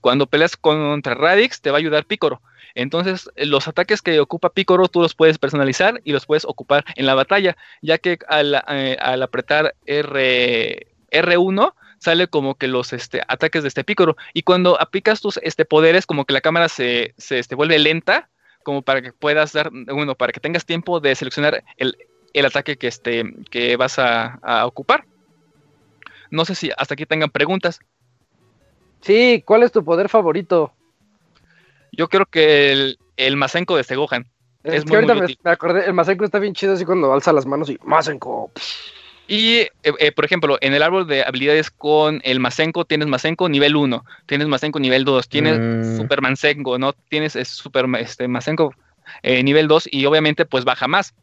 cuando 0.00 0.26
peleas 0.26 0.56
contra 0.56 1.14
Radix, 1.14 1.60
te 1.60 1.70
va 1.70 1.78
a 1.78 1.80
ayudar 1.80 2.04
Picoro. 2.04 2.42
Entonces, 2.74 3.30
los 3.36 3.68
ataques 3.68 4.02
que 4.02 4.20
ocupa 4.20 4.50
Picoro 4.50 4.88
tú 4.88 5.00
los 5.00 5.14
puedes 5.14 5.38
personalizar 5.38 6.00
y 6.04 6.12
los 6.12 6.26
puedes 6.26 6.44
ocupar 6.44 6.84
en 6.96 7.06
la 7.06 7.14
batalla, 7.14 7.56
ya 7.82 7.98
que 7.98 8.18
al, 8.28 8.62
eh, 8.68 8.96
apretar 9.00 9.74
R, 9.86 10.86
R1 11.10 11.74
sale 11.98 12.26
como 12.26 12.56
que 12.56 12.66
los 12.66 12.92
este, 12.92 13.22
ataques 13.28 13.62
de 13.62 13.68
este 13.68 13.84
Picoro. 13.84 14.16
Y 14.34 14.42
cuando 14.42 14.80
aplicas 14.80 15.20
tus 15.20 15.38
este, 15.42 15.64
poderes, 15.64 16.06
como 16.06 16.24
que 16.24 16.32
la 16.32 16.40
cámara 16.40 16.68
se, 16.68 17.14
se 17.16 17.38
este, 17.38 17.54
vuelve 17.54 17.78
lenta, 17.78 18.28
como 18.64 18.82
para 18.82 19.02
que 19.02 19.12
puedas 19.12 19.52
dar, 19.52 19.70
bueno, 19.70 20.14
para 20.14 20.32
que 20.32 20.40
tengas 20.40 20.64
tiempo 20.64 21.00
de 21.00 21.14
seleccionar 21.14 21.62
el, 21.76 21.96
ataque 22.44 22.76
que, 22.76 22.88
este, 22.88 23.24
que 23.50 23.76
vas 23.76 23.98
a 23.98 24.66
ocupar. 24.66 25.04
No 26.32 26.46
sé 26.46 26.54
si 26.54 26.70
hasta 26.76 26.94
aquí 26.94 27.04
tengan 27.04 27.30
preguntas. 27.30 27.78
Sí, 29.02 29.42
¿cuál 29.44 29.62
es 29.62 29.70
tu 29.70 29.84
poder 29.84 30.08
favorito? 30.08 30.72
Yo 31.92 32.08
creo 32.08 32.24
que 32.24 32.72
el, 32.72 32.98
el 33.18 33.36
Masenko 33.36 33.74
de 33.74 33.82
este 33.82 33.96
Gohan. 33.96 34.26
Es, 34.64 34.86
muy, 34.86 34.96
ahorita 34.96 35.14
me, 35.14 35.50
acordé, 35.50 35.84
el 35.84 35.92
Masenko 35.92 36.24
está 36.24 36.38
bien 36.38 36.54
chido 36.54 36.72
así 36.72 36.86
cuando 36.86 37.12
alza 37.12 37.34
las 37.34 37.44
manos 37.44 37.68
y 37.68 37.78
Masenko. 37.84 38.50
Y, 39.28 39.58
eh, 39.58 39.70
eh, 39.82 40.12
por 40.12 40.24
ejemplo, 40.24 40.56
en 40.62 40.72
el 40.72 40.82
árbol 40.82 41.06
de 41.06 41.22
habilidades 41.22 41.70
con 41.70 42.22
el 42.24 42.40
Masenko 42.40 42.86
tienes 42.86 43.08
Masenko 43.08 43.50
nivel 43.50 43.76
1, 43.76 44.02
tienes 44.24 44.48
Masenko 44.48 44.80
nivel 44.80 45.04
2, 45.04 45.28
tienes 45.28 45.58
mm. 45.58 45.96
Super 45.98 46.22
Masenko, 46.22 46.78
¿no? 46.78 46.94
Tienes 46.94 47.34
Super 47.46 47.86
este, 47.98 48.26
Masenko 48.26 48.72
eh, 49.22 49.42
nivel 49.42 49.68
2 49.68 49.88
y 49.90 50.06
obviamente 50.06 50.46
pues 50.46 50.64
baja 50.64 50.88
más. 50.88 51.14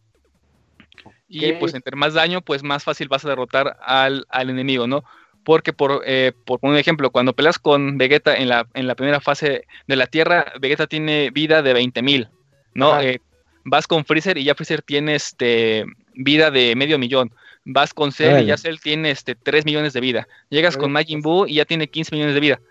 Y 1.30 1.54
pues 1.54 1.76
entre 1.76 1.96
más 1.96 2.16
daño, 2.16 2.42
pues 2.42 2.64
más 2.64 2.84
fácil 2.84 3.08
vas 3.08 3.24
a 3.24 3.30
derrotar 3.30 3.78
al, 3.82 4.26
al 4.30 4.50
enemigo, 4.50 4.88
¿no? 4.88 5.04
porque 5.44 5.74
por, 5.74 6.04
eh, 6.06 6.32
por 6.46 6.60
un 6.62 6.76
ejemplo, 6.76 7.10
cuando 7.10 7.34
peleas 7.34 7.60
con 7.60 7.98
Vegeta 7.98 8.36
en 8.36 8.50
la, 8.50 8.68
en 8.74 8.88
la 8.88 8.96
primera 8.96 9.20
fase 9.20 9.66
de 9.88 9.96
la 9.96 10.08
Tierra, 10.08 10.54
Vegeta 10.60 10.88
tiene 10.88 11.32
vida 11.32 11.62
de 11.62 11.74
20.000, 11.74 12.30
¿no? 12.76 13.02
Eh, 13.02 13.20
vas 13.64 13.88
con 13.88 14.06
Freezer 14.06 14.38
y 14.38 14.44
ya 14.44 14.56
Freezer 14.56 14.82
tiene 14.82 15.16
este, 15.16 15.86
vida 16.14 16.52
de 16.52 16.76
medio 16.76 17.00
millón. 17.00 17.34
Vas 17.66 17.94
con 17.94 18.12
Cell 18.12 18.44
y 18.44 18.46
ya 18.46 18.58
Cell 18.58 18.78
tiene 18.82 19.12
este, 19.12 19.36
3 19.36 19.66
millones 19.66 19.94
de 19.94 20.02
vida. 20.02 20.28
Llegas 20.50 20.78
con 20.78 20.92
Majin 20.92 21.22
Buu 21.22 21.46
y 21.46 21.56
ya 21.56 21.66
tiene 21.66 21.88
15 21.88 22.16
millones 22.16 22.36
de 22.36 22.40
vida. 22.42 22.62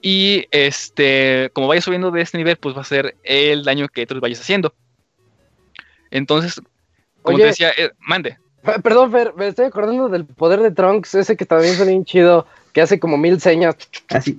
Y 0.00 0.46
este, 0.50 1.50
como 1.52 1.68
vayas 1.68 1.84
subiendo 1.84 2.10
de 2.10 2.22
este 2.22 2.38
nivel, 2.38 2.56
pues 2.56 2.76
va 2.76 2.82
a 2.82 2.84
ser 2.84 3.16
el 3.24 3.64
daño 3.64 3.88
que 3.88 4.06
tú 4.06 4.20
vayas 4.20 4.40
haciendo. 4.40 4.74
Entonces, 6.10 6.60
como 7.26 7.38
te 7.38 7.46
decía, 7.46 7.72
eh, 7.76 7.90
mande. 7.98 8.38
Perdón, 8.82 9.12
Fer, 9.12 9.34
me 9.36 9.48
estoy 9.48 9.66
acordando 9.66 10.08
del 10.08 10.24
poder 10.24 10.60
de 10.60 10.70
Trunks, 10.70 11.14
ese 11.14 11.36
que 11.36 11.46
también 11.46 11.74
es 11.74 11.86
bien 11.86 12.04
chido, 12.04 12.46
que 12.72 12.80
hace 12.80 12.98
como 12.98 13.16
mil 13.16 13.40
señas. 13.40 13.76
Así. 14.08 14.36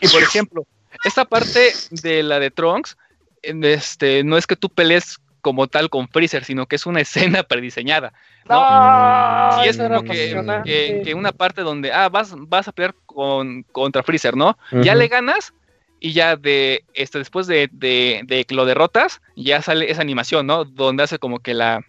Y 0.00 0.08
por 0.08 0.22
ejemplo, 0.22 0.66
esta 1.04 1.24
parte 1.24 1.72
de 1.90 2.22
la 2.22 2.38
de 2.38 2.50
Trunks, 2.50 2.96
este, 3.42 4.24
no 4.24 4.36
es 4.36 4.46
que 4.46 4.56
tú 4.56 4.68
pelees 4.68 5.18
como 5.40 5.68
tal 5.68 5.88
con 5.88 6.08
Freezer, 6.08 6.44
sino 6.44 6.66
que 6.66 6.76
es 6.76 6.86
una 6.86 7.00
escena 7.02 7.42
prediseñada. 7.42 8.12
¿no? 8.48 9.62
sí, 9.62 9.68
es 9.68 9.76
como 9.76 10.02
que, 10.02 11.12
una 11.14 11.32
parte 11.32 11.62
donde, 11.62 11.92
ah, 11.92 12.08
vas, 12.08 12.34
vas 12.36 12.68
a 12.68 12.72
pelear 12.72 12.94
con, 13.06 13.62
contra 13.64 14.02
Freezer, 14.02 14.36
¿no? 14.36 14.58
Ya 14.82 14.94
le 14.94 15.08
ganas 15.08 15.52
y 16.00 16.12
ya 16.12 16.36
de, 16.36 16.84
este, 16.94 17.18
después 17.18 17.46
de, 17.46 17.68
de, 17.72 18.22
de, 18.24 18.44
que 18.46 18.54
lo 18.54 18.64
derrotas, 18.64 19.20
ya 19.36 19.60
sale 19.60 19.90
esa 19.90 20.00
animación, 20.00 20.46
¿no? 20.46 20.64
Donde 20.64 21.02
hace 21.02 21.18
como 21.18 21.40
que 21.40 21.52
la, 21.52 21.84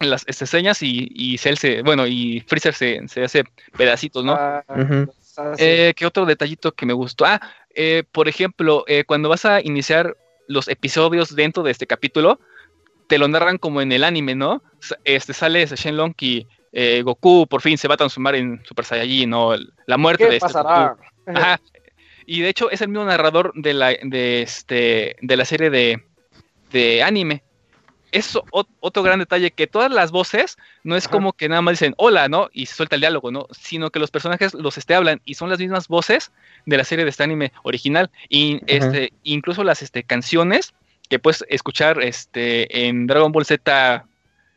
las 0.00 0.24
este, 0.26 0.46
señas 0.46 0.82
y, 0.82 1.08
y 1.14 1.38
Cell 1.38 1.56
se, 1.56 1.82
bueno, 1.82 2.06
y 2.06 2.40
Freezer 2.46 2.74
se, 2.74 3.08
se 3.08 3.24
hace 3.24 3.44
pedacitos, 3.76 4.24
¿no? 4.24 4.34
Ah, 4.34 4.62
eh, 5.56 5.94
¿Qué 5.96 6.04
otro 6.04 6.26
detallito 6.26 6.72
que 6.72 6.84
me 6.84 6.92
gustó? 6.92 7.24
Ah, 7.24 7.40
eh, 7.74 8.04
por 8.12 8.28
ejemplo, 8.28 8.84
eh, 8.86 9.04
cuando 9.04 9.30
vas 9.30 9.46
a 9.46 9.62
iniciar 9.62 10.14
los 10.46 10.68
episodios 10.68 11.34
dentro 11.34 11.62
de 11.62 11.70
este 11.70 11.86
capítulo, 11.86 12.38
te 13.06 13.16
lo 13.16 13.28
narran 13.28 13.56
como 13.56 13.80
en 13.80 13.92
el 13.92 14.04
anime, 14.04 14.34
¿no? 14.34 14.62
Este 15.04 15.32
sale 15.32 15.64
Shenlong 15.66 16.14
y 16.20 16.46
Goku 17.02 17.46
por 17.46 17.62
fin 17.62 17.78
se 17.78 17.88
va 17.88 17.94
a 17.94 17.98
transformar 17.98 18.34
en 18.34 18.62
Super 18.64 18.84
Saiyajin, 18.84 19.30
¿no? 19.30 19.54
La 19.86 19.96
muerte 19.96 20.28
de 20.28 20.36
este 20.36 20.48
pasará? 20.48 20.96
Ajá. 21.26 21.60
Y 22.26 22.40
de 22.42 22.48
hecho 22.48 22.70
es 22.70 22.80
el 22.80 22.88
mismo 22.88 23.04
narrador 23.04 23.52
de 23.54 23.74
la, 23.74 23.88
de 24.02 24.42
este, 24.42 25.16
de 25.20 25.36
la 25.36 25.44
serie 25.44 25.70
de, 25.70 26.04
de 26.70 27.02
anime 27.02 27.42
es 28.12 28.38
otro 28.50 29.02
gran 29.02 29.18
detalle, 29.18 29.50
que 29.50 29.66
todas 29.66 29.90
las 29.90 30.10
voces 30.10 30.58
no 30.84 30.96
es 30.96 31.08
como 31.08 31.32
que 31.32 31.48
nada 31.48 31.62
más 31.62 31.72
dicen 31.72 31.94
hola, 31.96 32.28
¿no? 32.28 32.50
Y 32.52 32.66
se 32.66 32.74
suelta 32.74 32.94
el 32.94 33.00
diálogo, 33.00 33.32
¿no? 33.32 33.48
Sino 33.50 33.90
que 33.90 33.98
los 33.98 34.10
personajes 34.10 34.52
los 34.52 34.76
este, 34.76 34.94
hablan 34.94 35.22
y 35.24 35.34
son 35.34 35.48
las 35.48 35.58
mismas 35.58 35.88
voces 35.88 36.30
de 36.66 36.76
la 36.76 36.84
serie 36.84 37.04
de 37.04 37.10
este 37.10 37.24
anime 37.24 37.52
original. 37.62 38.10
Y 38.28 38.60
este, 38.66 39.14
incluso 39.22 39.64
las 39.64 39.82
este, 39.82 40.04
canciones 40.04 40.74
que 41.08 41.18
puedes 41.18 41.44
escuchar 41.48 42.02
este, 42.02 42.86
en 42.86 43.06
Dragon 43.06 43.32
Ball 43.32 43.46
Z 43.46 44.04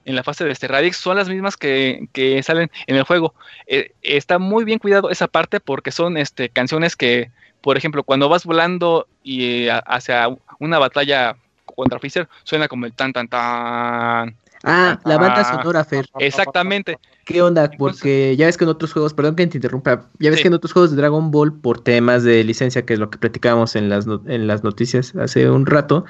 en 0.03 0.15
la 0.15 0.23
fase 0.23 0.43
de 0.43 0.51
este 0.51 0.67
Radix 0.67 0.97
son 0.97 1.17
las 1.17 1.29
mismas 1.29 1.55
que, 1.55 2.07
salen 2.43 2.69
en 2.87 2.95
el 2.97 3.03
juego. 3.03 3.33
Eh, 3.67 3.93
está 4.01 4.37
muy 4.37 4.65
bien 4.65 4.79
cuidado 4.79 5.09
esa 5.09 5.27
parte 5.27 5.61
porque 5.61 5.91
son 5.91 6.17
este, 6.17 6.49
canciones 6.49 6.97
que, 6.97 7.31
por 7.65 7.77
ejemplo, 7.77 8.03
cuando 8.03 8.29
vas 8.29 8.45
volando 8.45 9.07
y 9.23 9.63
eh, 9.63 9.71
hacia 9.87 10.27
una 10.59 10.77
batalla 10.77 11.35
contra 11.65 11.97
Freezer 11.97 12.29
suena 12.43 12.67
como 12.67 12.85
el 12.85 12.93
tan 12.93 13.11
tan 13.11 13.27
tan. 13.27 14.37
Ah, 14.63 14.99
la 15.03 15.17
banda 15.17 15.43
sonora, 15.43 15.83
Fer. 15.83 16.07
Exactamente. 16.19 16.99
¿Qué 17.25 17.41
onda? 17.41 17.71
Porque 17.75 18.35
ya 18.37 18.45
ves 18.45 18.57
que 18.57 18.65
en 18.65 18.69
otros 18.69 18.93
juegos, 18.93 19.15
perdón 19.15 19.35
que 19.35 19.47
te 19.47 19.57
interrumpa, 19.57 20.05
ya 20.19 20.29
ves 20.29 20.41
que 20.41 20.47
en 20.47 20.53
otros 20.53 20.73
juegos 20.73 20.91
de 20.91 20.97
Dragon 20.97 21.31
Ball, 21.31 21.59
por 21.59 21.81
temas 21.81 22.21
de 22.21 22.43
licencia, 22.43 22.85
que 22.85 22.93
es 22.93 22.99
lo 22.99 23.09
que 23.09 23.17
platicábamos 23.17 23.75
en 23.75 23.89
las, 23.89 24.05
en 24.05 24.45
las 24.45 24.63
noticias 24.63 25.15
hace 25.15 25.49
un 25.49 25.65
rato, 25.65 26.05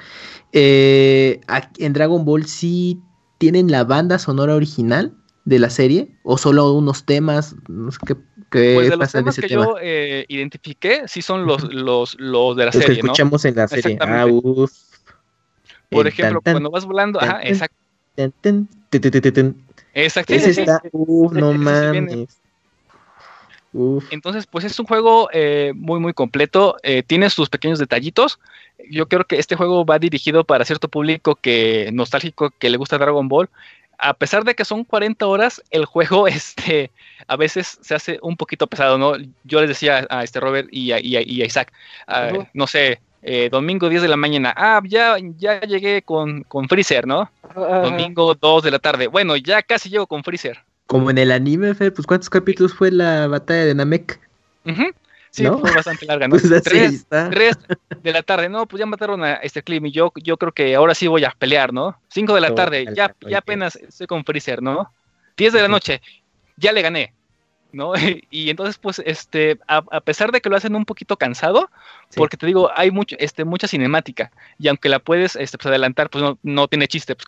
eh, 0.52 1.40
en 1.78 1.92
Dragon 1.94 2.26
Ball 2.26 2.44
sí 2.44 3.00
tienen 3.38 3.70
la 3.70 3.84
banda 3.84 4.18
sonora 4.18 4.54
original 4.54 5.14
de 5.46 5.58
la 5.58 5.70
serie 5.70 6.18
o 6.22 6.36
solo 6.36 6.72
unos 6.72 7.06
temas 7.06 7.54
no 7.68 7.90
sé 7.92 7.98
qué, 8.04 8.16
pues 8.74 8.90
de 8.90 8.96
los 8.96 9.12
temas 9.12 9.36
que 9.36 9.48
yo 9.48 9.76
eh, 9.80 10.24
identifiqué 10.28 11.02
sí 11.06 11.22
son 11.22 11.46
los 11.46 11.72
los, 11.72 12.16
los 12.18 12.56
de 12.56 12.64
la 12.64 12.72
serie 12.72 12.88
que 12.88 12.94
escuchamos 12.94 13.44
en 13.44 13.56
la 13.56 13.68
serie 13.68 13.98
ah, 14.00 14.26
uf. 14.26 14.72
Por 15.90 16.06
ejemplo, 16.06 16.40
cuando 16.42 16.70
vas 16.70 16.84
volando, 16.84 17.20
ajá, 17.20 17.40
exacto. 17.44 17.76
Exacto. 19.94 20.34
Ese 20.34 20.50
está, 20.50 20.82
uf, 20.92 21.32
no 21.32 21.52
mames. 21.52 22.40
Entonces, 24.10 24.46
pues 24.46 24.64
es 24.64 24.78
un 24.80 24.86
juego 24.86 25.28
eh, 25.32 25.72
muy, 25.74 26.00
muy 26.00 26.14
completo. 26.14 26.76
Eh, 26.82 27.02
tiene 27.02 27.28
sus 27.28 27.50
pequeños 27.50 27.78
detallitos. 27.78 28.38
Yo 28.90 29.06
creo 29.06 29.24
que 29.24 29.38
este 29.38 29.54
juego 29.54 29.84
va 29.84 29.98
dirigido 29.98 30.44
para 30.44 30.64
cierto 30.64 30.88
público 30.88 31.34
que 31.34 31.90
nostálgico 31.92 32.50
que 32.58 32.70
le 32.70 32.78
gusta 32.78 32.98
Dragon 32.98 33.28
Ball. 33.28 33.50
A 33.98 34.14
pesar 34.14 34.44
de 34.44 34.54
que 34.54 34.64
son 34.64 34.84
40 34.84 35.26
horas, 35.26 35.62
el 35.70 35.84
juego 35.84 36.28
este, 36.28 36.90
a 37.26 37.36
veces 37.36 37.78
se 37.80 37.94
hace 37.94 38.18
un 38.22 38.36
poquito 38.36 38.66
pesado, 38.66 38.98
¿no? 38.98 39.14
Yo 39.44 39.60
les 39.60 39.68
decía 39.68 40.06
a 40.10 40.24
este 40.24 40.40
Robert 40.40 40.68
y 40.70 40.92
a, 40.92 41.00
Isaac, 41.00 41.72
ah, 42.06 42.32
no 42.52 42.66
sé, 42.66 43.00
eh, 43.22 43.48
domingo 43.50 43.88
10 43.88 44.02
de 44.02 44.08
la 44.08 44.16
mañana, 44.16 44.54
ah, 44.56 44.80
ya, 44.84 45.16
ya 45.38 45.60
llegué 45.60 46.02
con, 46.02 46.42
con 46.44 46.68
Freezer, 46.68 47.06
¿no? 47.06 47.30
Domingo 47.54 48.34
2 48.34 48.62
de 48.62 48.70
la 48.70 48.78
tarde, 48.78 49.06
bueno, 49.06 49.36
ya 49.36 49.62
casi 49.62 49.88
llego 49.88 50.06
con 50.06 50.22
Freezer. 50.22 50.58
Como 50.86 51.10
en 51.10 51.18
el 51.18 51.32
anime, 51.32 51.74
Fer, 51.74 51.92
pues 51.92 52.06
¿cuántos 52.06 52.30
capítulos 52.30 52.72
fue 52.72 52.92
la 52.92 53.26
batalla 53.26 53.64
de 53.64 53.74
Namek? 53.74 54.20
Sí, 55.36 55.44
fue 55.46 55.74
bastante 55.74 56.06
larga, 56.06 56.28
¿no? 56.28 56.36
Pues 56.38 56.64
tres, 56.64 57.06
de 58.02 58.12
la 58.12 58.22
tarde, 58.22 58.48
no, 58.48 58.66
pues 58.66 58.80
ya 58.80 58.86
mataron 58.86 59.22
a 59.22 59.34
este 59.34 59.62
clip 59.62 59.84
y 59.84 59.90
yo, 59.90 60.10
yo 60.16 60.38
creo 60.38 60.52
que 60.52 60.74
ahora 60.74 60.94
sí 60.94 61.06
voy 61.08 61.24
a 61.24 61.30
pelear, 61.30 61.74
¿no? 61.74 62.00
5 62.08 62.34
de 62.34 62.40
la 62.40 62.54
tarde, 62.54 62.86
ya, 62.94 63.14
ya 63.20 63.38
apenas 63.38 63.76
estoy 63.76 64.06
con 64.06 64.24
Freezer, 64.24 64.62
¿no? 64.62 64.90
10 65.36 65.52
de 65.52 65.60
la 65.62 65.68
noche, 65.68 66.00
ya 66.56 66.72
le 66.72 66.80
gané. 66.80 67.12
¿no? 67.72 67.92
Y 68.30 68.48
entonces, 68.48 68.78
pues, 68.78 69.02
este, 69.04 69.58
a, 69.68 70.00
pesar 70.00 70.32
de 70.32 70.40
que 70.40 70.48
lo 70.48 70.56
hacen 70.56 70.74
un 70.74 70.86
poquito 70.86 71.18
cansado, 71.18 71.70
porque 72.14 72.38
te 72.38 72.46
digo, 72.46 72.70
hay 72.74 72.90
mucho, 72.90 73.16
este, 73.18 73.44
mucha 73.44 73.68
cinemática, 73.68 74.32
y 74.58 74.68
aunque 74.68 74.88
la 74.88 75.00
puedes 75.00 75.36
este, 75.36 75.58
pues, 75.58 75.66
adelantar, 75.66 76.08
pues 76.08 76.24
no, 76.24 76.38
no 76.42 76.66
tiene 76.66 76.88
chiste 76.88 77.14
pues, 77.14 77.26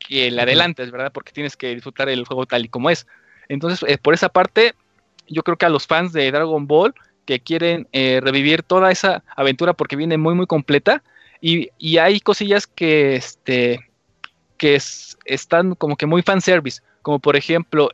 que 0.00 0.28
la 0.32 0.42
adelantes, 0.42 0.90
¿verdad? 0.90 1.12
Porque 1.12 1.30
tienes 1.30 1.56
que 1.56 1.72
disfrutar 1.72 2.08
el 2.08 2.24
juego 2.24 2.46
tal 2.46 2.64
y 2.64 2.68
como 2.68 2.90
es. 2.90 3.06
Entonces, 3.48 3.88
eh, 3.88 3.98
por 3.98 4.14
esa 4.14 4.28
parte, 4.28 4.74
yo 5.28 5.42
creo 5.42 5.56
que 5.56 5.66
a 5.66 5.70
los 5.70 5.86
fans 5.86 6.12
de 6.12 6.30
Dragon 6.30 6.66
Ball 6.66 6.94
que 7.24 7.40
quieren 7.40 7.88
eh, 7.92 8.20
revivir 8.22 8.62
toda 8.62 8.90
esa 8.90 9.22
aventura 9.36 9.72
porque 9.72 9.96
viene 9.96 10.16
muy, 10.18 10.34
muy 10.34 10.46
completa, 10.46 11.02
y, 11.40 11.70
y 11.78 11.98
hay 11.98 12.20
cosillas 12.20 12.66
que, 12.66 13.16
este, 13.16 13.80
que 14.56 14.78
están 15.24 15.74
como 15.74 15.96
que 15.96 16.06
muy 16.06 16.22
fanservice, 16.22 16.80
como 17.02 17.18
por 17.18 17.34
ejemplo 17.34 17.90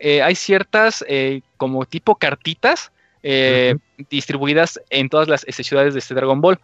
eh, 0.00 0.22
hay 0.22 0.34
ciertas 0.34 1.04
eh, 1.08 1.42
como 1.58 1.84
tipo 1.84 2.16
cartitas 2.16 2.90
eh, 3.22 3.76
distribuidas 4.08 4.80
en 4.88 5.10
todas 5.10 5.28
las 5.28 5.44
este, 5.46 5.62
ciudades 5.62 5.92
de 5.92 6.00
este 6.00 6.14
Dragon 6.14 6.40
Ball. 6.40 6.58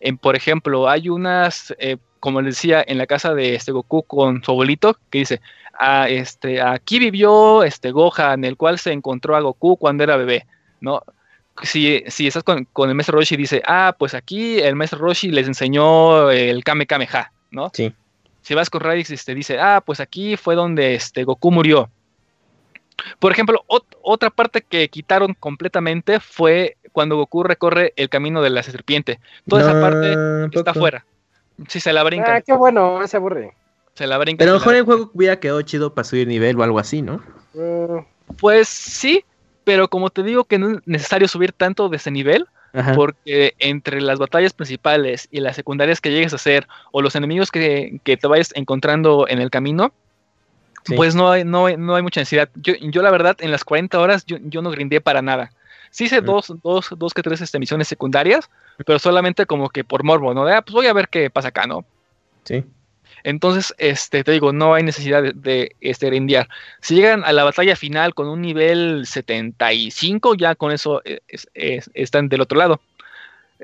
En, 0.00 0.18
por 0.18 0.36
ejemplo, 0.36 0.88
hay 0.88 1.08
unas, 1.08 1.74
como 2.20 2.42
les 2.42 2.56
decía, 2.56 2.84
en 2.86 2.98
la 2.98 3.06
casa 3.06 3.34
de 3.34 3.54
este 3.54 3.70
Goku 3.70 4.02
con 4.02 4.42
su 4.42 4.50
abuelito, 4.50 4.98
que 5.10 5.20
dice, 5.20 5.40
ah, 5.78 6.08
este, 6.08 6.60
aquí 6.60 6.98
vivió 6.98 7.62
este 7.62 7.92
Gohan, 7.92 8.44
el 8.44 8.56
cual 8.56 8.78
se 8.78 8.92
encontró 8.92 9.36
a 9.36 9.40
Goku 9.40 9.76
cuando 9.76 10.02
era 10.02 10.16
bebé, 10.16 10.44
¿no? 10.80 11.02
Si, 11.62 12.02
si 12.06 12.26
estás 12.26 12.42
con, 12.42 12.66
el 12.88 12.94
maestro 12.94 13.18
Roshi, 13.18 13.36
dice, 13.36 13.62
ah, 13.66 13.94
pues 13.98 14.14
aquí 14.14 14.58
el 14.60 14.74
maestro 14.74 14.98
Roshi 14.98 15.30
les 15.30 15.46
enseñó 15.46 16.30
el 16.30 16.64
Kame 16.64 16.86
Kameha, 16.86 17.32
¿no? 17.50 17.70
Sí. 17.72 17.92
Si 18.40 18.54
vas 18.54 18.70
con 18.70 18.80
Radix, 18.80 19.10
este, 19.10 19.34
dice, 19.34 19.60
ah, 19.60 19.82
pues 19.84 20.00
aquí 20.00 20.36
fue 20.36 20.54
donde 20.54 20.94
este 20.94 21.24
Goku 21.24 21.52
murió, 21.52 21.90
por 23.18 23.32
ejemplo, 23.32 23.64
otra 24.02 24.30
parte 24.30 24.62
que 24.62 24.88
quitaron 24.88 25.34
completamente 25.34 26.20
fue 26.20 26.76
cuando 26.92 27.16
Goku 27.16 27.42
recorre 27.42 27.92
el 27.96 28.08
camino 28.08 28.42
de 28.42 28.50
la 28.50 28.62
serpiente. 28.62 29.20
Toda 29.48 29.62
esa 29.62 29.80
parte 29.80 30.58
está 30.58 30.74
fuera. 30.74 31.04
Si 31.68 31.80
se 31.80 31.92
la 31.92 32.02
brinca. 32.02 32.36
Ah, 32.36 32.40
qué 32.40 32.52
bueno, 32.52 33.06
se 33.06 33.16
aburre. 33.16 33.54
Se 33.94 34.06
la 34.06 34.18
brinca. 34.18 34.38
Pero 34.38 34.52
a 34.52 34.54
lo 34.54 34.60
mejor 34.60 34.74
el 34.74 34.84
juego 34.84 35.10
hubiera 35.14 35.38
quedado 35.38 35.62
chido 35.62 35.94
para 35.94 36.04
subir 36.04 36.26
nivel 36.26 36.58
o 36.58 36.62
algo 36.62 36.78
así, 36.78 37.02
¿no? 37.02 37.22
Mm. 37.54 38.04
Pues 38.38 38.68
sí, 38.68 39.24
pero 39.64 39.88
como 39.88 40.10
te 40.10 40.22
digo 40.22 40.44
que 40.44 40.58
no 40.58 40.70
es 40.70 40.86
necesario 40.86 41.28
subir 41.28 41.52
tanto 41.52 41.88
de 41.88 41.96
ese 41.96 42.10
nivel, 42.10 42.46
porque 42.94 43.54
entre 43.58 44.00
las 44.00 44.18
batallas 44.18 44.54
principales 44.54 45.28
y 45.30 45.40
las 45.40 45.56
secundarias 45.56 46.00
que 46.00 46.10
llegues 46.10 46.32
a 46.32 46.36
hacer, 46.36 46.66
o 46.90 47.02
los 47.02 47.14
enemigos 47.14 47.50
que, 47.50 48.00
que 48.02 48.16
te 48.16 48.26
vayas 48.26 48.50
encontrando 48.54 49.26
en 49.28 49.40
el 49.40 49.50
camino, 49.50 49.92
pues 50.96 51.14
no 51.14 51.30
hay, 51.30 51.44
no, 51.44 51.68
no 51.76 51.94
hay 51.94 52.02
mucha 52.02 52.20
necesidad. 52.20 52.48
Yo, 52.54 52.74
yo 52.80 53.02
la 53.02 53.10
verdad, 53.10 53.36
en 53.40 53.50
las 53.50 53.64
40 53.64 53.98
horas 54.00 54.24
yo, 54.26 54.38
yo 54.42 54.62
no 54.62 54.70
grindé 54.70 55.00
para 55.00 55.22
nada. 55.22 55.52
Sí 55.90 56.04
hice 56.04 56.22
dos, 56.22 56.52
dos, 56.62 56.88
dos 56.96 57.12
que 57.12 57.22
tres 57.22 57.42
este, 57.42 57.58
misiones 57.58 57.86
secundarias, 57.86 58.48
pero 58.86 58.98
solamente 58.98 59.44
como 59.44 59.68
que 59.68 59.84
por 59.84 60.04
morbo, 60.04 60.32
¿no? 60.32 60.46
ah, 60.46 60.62
pues 60.62 60.72
voy 60.72 60.86
a 60.86 60.94
ver 60.94 61.08
qué 61.08 61.28
pasa 61.28 61.48
acá, 61.48 61.66
¿no? 61.66 61.84
Sí. 62.44 62.64
Entonces, 63.24 63.74
este, 63.78 64.24
te 64.24 64.32
digo, 64.32 64.52
no 64.52 64.74
hay 64.74 64.82
necesidad 64.82 65.22
de, 65.34 65.76
este, 65.80 66.06
grindear. 66.06 66.48
Si 66.80 66.94
llegan 66.94 67.24
a 67.24 67.32
la 67.32 67.44
batalla 67.44 67.76
final 67.76 68.14
con 68.14 68.28
un 68.28 68.42
nivel 68.42 69.06
75, 69.06 70.34
ya 70.34 70.54
con 70.54 70.72
eso 70.72 71.02
eh, 71.04 71.20
están 71.94 72.28
del 72.28 72.40
otro 72.40 72.58
lado. 72.58 72.80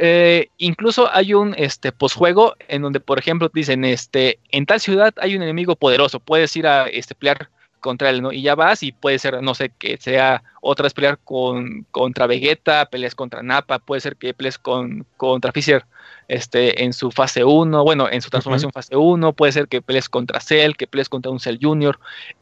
Eh, 0.01 0.51
incluso 0.59 1.13
hay 1.13 1.35
un 1.35 1.55
este 1.59 1.91
posjuego 1.91 2.55
en 2.69 2.83
donde, 2.83 3.01
por 3.01 3.19
ejemplo, 3.19 3.51
dicen, 3.53 3.85
este, 3.85 4.39
en 4.51 4.65
tal 4.65 4.81
ciudad 4.81 5.13
hay 5.17 5.35
un 5.35 5.43
enemigo 5.43 5.75
poderoso, 5.75 6.21
puedes 6.21 6.55
ir 6.57 6.69
a 6.69 6.87
este, 6.87 7.17
pelear 7.17 7.49
contra 7.81 8.11
él, 8.11 8.23
¿no? 8.23 8.33
Y 8.33 8.43
ya 8.43 8.55
vas 8.55 8.83
y 8.83 8.93
puede 8.93 9.19
ser, 9.19 9.43
no 9.43 9.55
sé, 9.55 9.71
que 9.79 9.97
sea 9.97 10.43
otra 10.61 10.85
vez 10.85 10.95
pelear 10.95 11.19
con, 11.19 11.87
contra 11.91 12.27
Vegeta, 12.27 12.87
peleas 12.87 13.15
contra 13.15 13.43
Nappa, 13.43 13.79
puede 13.79 14.01
ser 14.01 14.17
que 14.17 14.35
pelees 14.35 14.59
con, 14.59 15.07
contra 15.17 15.53
Fisher 15.53 15.85
este, 16.29 16.85
en 16.85 16.93
su 16.93 17.11
fase 17.11 17.45
1, 17.45 17.85
bueno, 17.85 18.09
en 18.11 18.21
su 18.21 18.29
transformación 18.31 18.73
fase 18.73 18.97
1, 18.97 19.33
puede 19.33 19.53
ser 19.53 19.69
que 19.69 19.81
pelees 19.81 20.09
contra 20.09 20.41
Cell, 20.41 20.73
que 20.73 20.87
pelees 20.87 21.09
contra 21.09 21.31
un 21.31 21.41
Cell 21.41 21.59
Junior. 21.61 21.99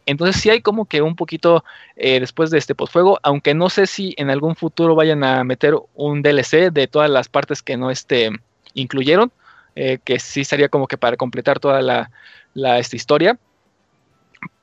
Entonces 0.06 0.40
sí 0.40 0.50
hay 0.50 0.60
como 0.60 0.86
que 0.86 1.02
un 1.02 1.14
poquito 1.14 1.64
eh, 1.94 2.18
después 2.20 2.50
de 2.50 2.58
este 2.58 2.74
postfuego, 2.74 3.18
aunque 3.22 3.54
no 3.54 3.70
sé 3.70 3.86
si 3.86 4.14
en 4.18 4.30
algún 4.30 4.56
futuro 4.56 4.94
vayan 4.94 5.22
a 5.22 5.44
meter 5.44 5.74
un 5.94 6.22
DLC 6.22 6.72
de 6.72 6.88
todas 6.88 7.10
las 7.10 7.28
partes 7.28 7.62
que 7.62 7.76
no 7.76 7.90
este, 7.90 8.30
incluyeron, 8.74 9.30
eh, 9.76 9.98
que 10.04 10.18
sí 10.18 10.44
sería 10.44 10.68
como 10.68 10.88
que 10.88 10.98
para 10.98 11.16
completar 11.16 11.60
toda 11.60 11.82
la, 11.82 12.10
la 12.54 12.78
esta 12.78 12.96
historia 12.96 13.38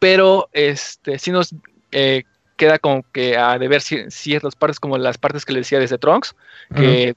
pero 0.03 0.49
este 0.51 1.17
sí 1.17 1.31
nos 1.31 1.55
eh, 1.93 2.23
queda 2.57 2.77
como 2.77 3.05
que 3.13 3.37
a 3.37 3.57
deber 3.57 3.81
ciertas 3.81 4.53
partes 4.53 4.77
como 4.77 4.97
las 4.97 5.17
partes 5.17 5.45
que 5.45 5.53
le 5.53 5.59
decía 5.59 5.79
desde 5.79 5.97
Trunks 5.97 6.35
que, 6.75 7.15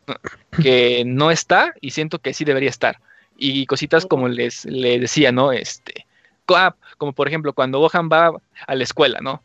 que 0.62 1.02
no 1.04 1.32
está 1.32 1.74
y 1.80 1.90
siento 1.90 2.20
que 2.20 2.32
sí 2.32 2.44
debería 2.44 2.70
estar. 2.70 3.00
Y 3.36 3.66
cositas 3.66 4.06
como 4.06 4.28
les 4.28 4.64
le 4.66 5.00
decía 5.00 5.32
no 5.32 5.50
este 5.50 6.06
ah, 6.54 6.76
como 6.96 7.12
por 7.12 7.26
ejemplo 7.26 7.52
cuando 7.54 7.80
Gohan 7.80 8.08
va 8.08 8.30
a 8.68 8.74
la 8.76 8.84
escuela 8.84 9.18
no 9.20 9.42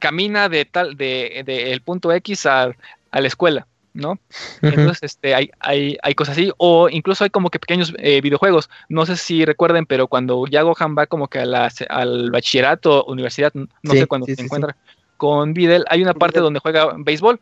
camina 0.00 0.48
de 0.48 0.64
tal 0.64 0.96
de, 0.96 1.44
el 1.46 1.82
punto 1.82 2.10
X 2.10 2.44
a, 2.46 2.72
a 3.12 3.20
la 3.20 3.28
escuela 3.28 3.68
¿no? 3.92 4.18
Entonces, 4.62 5.02
este, 5.02 5.34
hay, 5.34 5.50
hay, 5.58 5.96
hay, 6.02 6.14
cosas 6.14 6.36
así, 6.36 6.52
o 6.58 6.88
incluso 6.88 7.24
hay 7.24 7.30
como 7.30 7.50
que 7.50 7.58
pequeños 7.58 7.92
eh, 7.98 8.20
videojuegos, 8.20 8.70
no 8.88 9.06
sé 9.06 9.16
si 9.16 9.44
recuerden, 9.44 9.86
pero 9.86 10.06
cuando 10.06 10.46
ya 10.46 10.62
Gohan 10.62 10.96
va 10.96 11.06
como 11.06 11.28
que 11.28 11.40
a 11.40 11.46
la, 11.46 11.70
al 11.88 12.30
bachillerato, 12.30 13.04
universidad, 13.04 13.52
no 13.54 13.92
sé 13.92 14.06
cuándo 14.06 14.26
se 14.26 14.40
encuentra 14.40 14.76
con 15.16 15.52
Videl, 15.52 15.84
hay 15.88 16.02
una 16.02 16.14
parte 16.14 16.40
donde 16.40 16.60
juega 16.60 16.94
béisbol. 16.96 17.40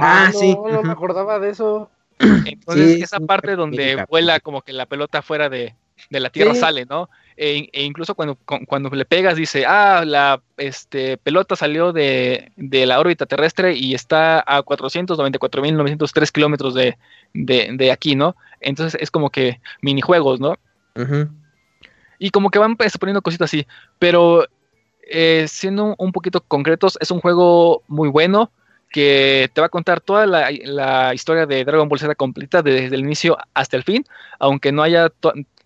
ah, 0.00 0.30
sí. 0.32 0.54
No, 0.54 0.82
me 0.82 0.92
acordaba 0.92 1.38
de 1.38 1.50
eso. 1.50 1.90
Entonces, 2.18 3.02
esa 3.02 3.20
parte 3.20 3.56
donde 3.56 4.04
vuela 4.08 4.40
como 4.40 4.62
que 4.62 4.72
la 4.72 4.86
pelota 4.86 5.20
fuera 5.20 5.48
de, 5.48 5.74
de 6.10 6.20
la 6.20 6.30
tierra 6.30 6.54
sale, 6.54 6.86
¿no? 6.86 7.10
E, 7.36 7.68
e, 7.72 7.82
incluso 7.82 8.14
cuando, 8.14 8.38
cuando 8.66 8.90
le 8.90 9.04
pegas 9.04 9.36
dice, 9.36 9.64
ah, 9.66 10.04
la 10.06 10.40
este, 10.56 11.16
pelota 11.16 11.56
salió 11.56 11.92
de, 11.92 12.52
la 12.56 13.00
órbita 13.00 13.26
terrestre 13.26 13.74
y 13.74 13.94
está 13.94 14.40
a 14.46 14.62
494.903 14.62 16.30
kilómetros 16.30 16.74
de, 16.74 16.96
de, 17.32 17.92
aquí, 17.92 18.14
¿no? 18.14 18.36
Entonces 18.60 19.00
es 19.00 19.10
como 19.10 19.30
que 19.30 19.60
minijuegos, 19.82 20.38
¿no? 20.40 20.58
Y 22.18 22.30
como 22.30 22.50
que 22.50 22.60
van 22.60 22.76
pues, 22.76 22.96
poniendo 22.98 23.22
cositas 23.22 23.50
así, 23.50 23.66
pero 23.98 24.46
eh, 25.02 25.46
siendo 25.48 25.96
un 25.98 26.12
poquito 26.12 26.40
concretos, 26.40 26.96
es 27.00 27.10
un 27.10 27.20
juego 27.20 27.82
muy 27.88 28.08
bueno 28.08 28.52
que 28.90 29.50
te 29.52 29.60
va 29.60 29.66
a 29.66 29.70
contar 29.70 30.00
toda 30.00 30.24
la, 30.24 30.50
la 30.62 31.12
historia 31.14 31.46
de 31.46 31.64
Dragon 31.64 31.88
Ball 31.88 31.98
Z 31.98 32.14
completa 32.14 32.62
desde 32.62 32.94
el 32.94 33.00
inicio 33.00 33.36
hasta 33.52 33.76
el 33.76 33.82
fin, 33.82 34.04
aunque 34.38 34.70
no 34.70 34.84
haya 34.84 35.10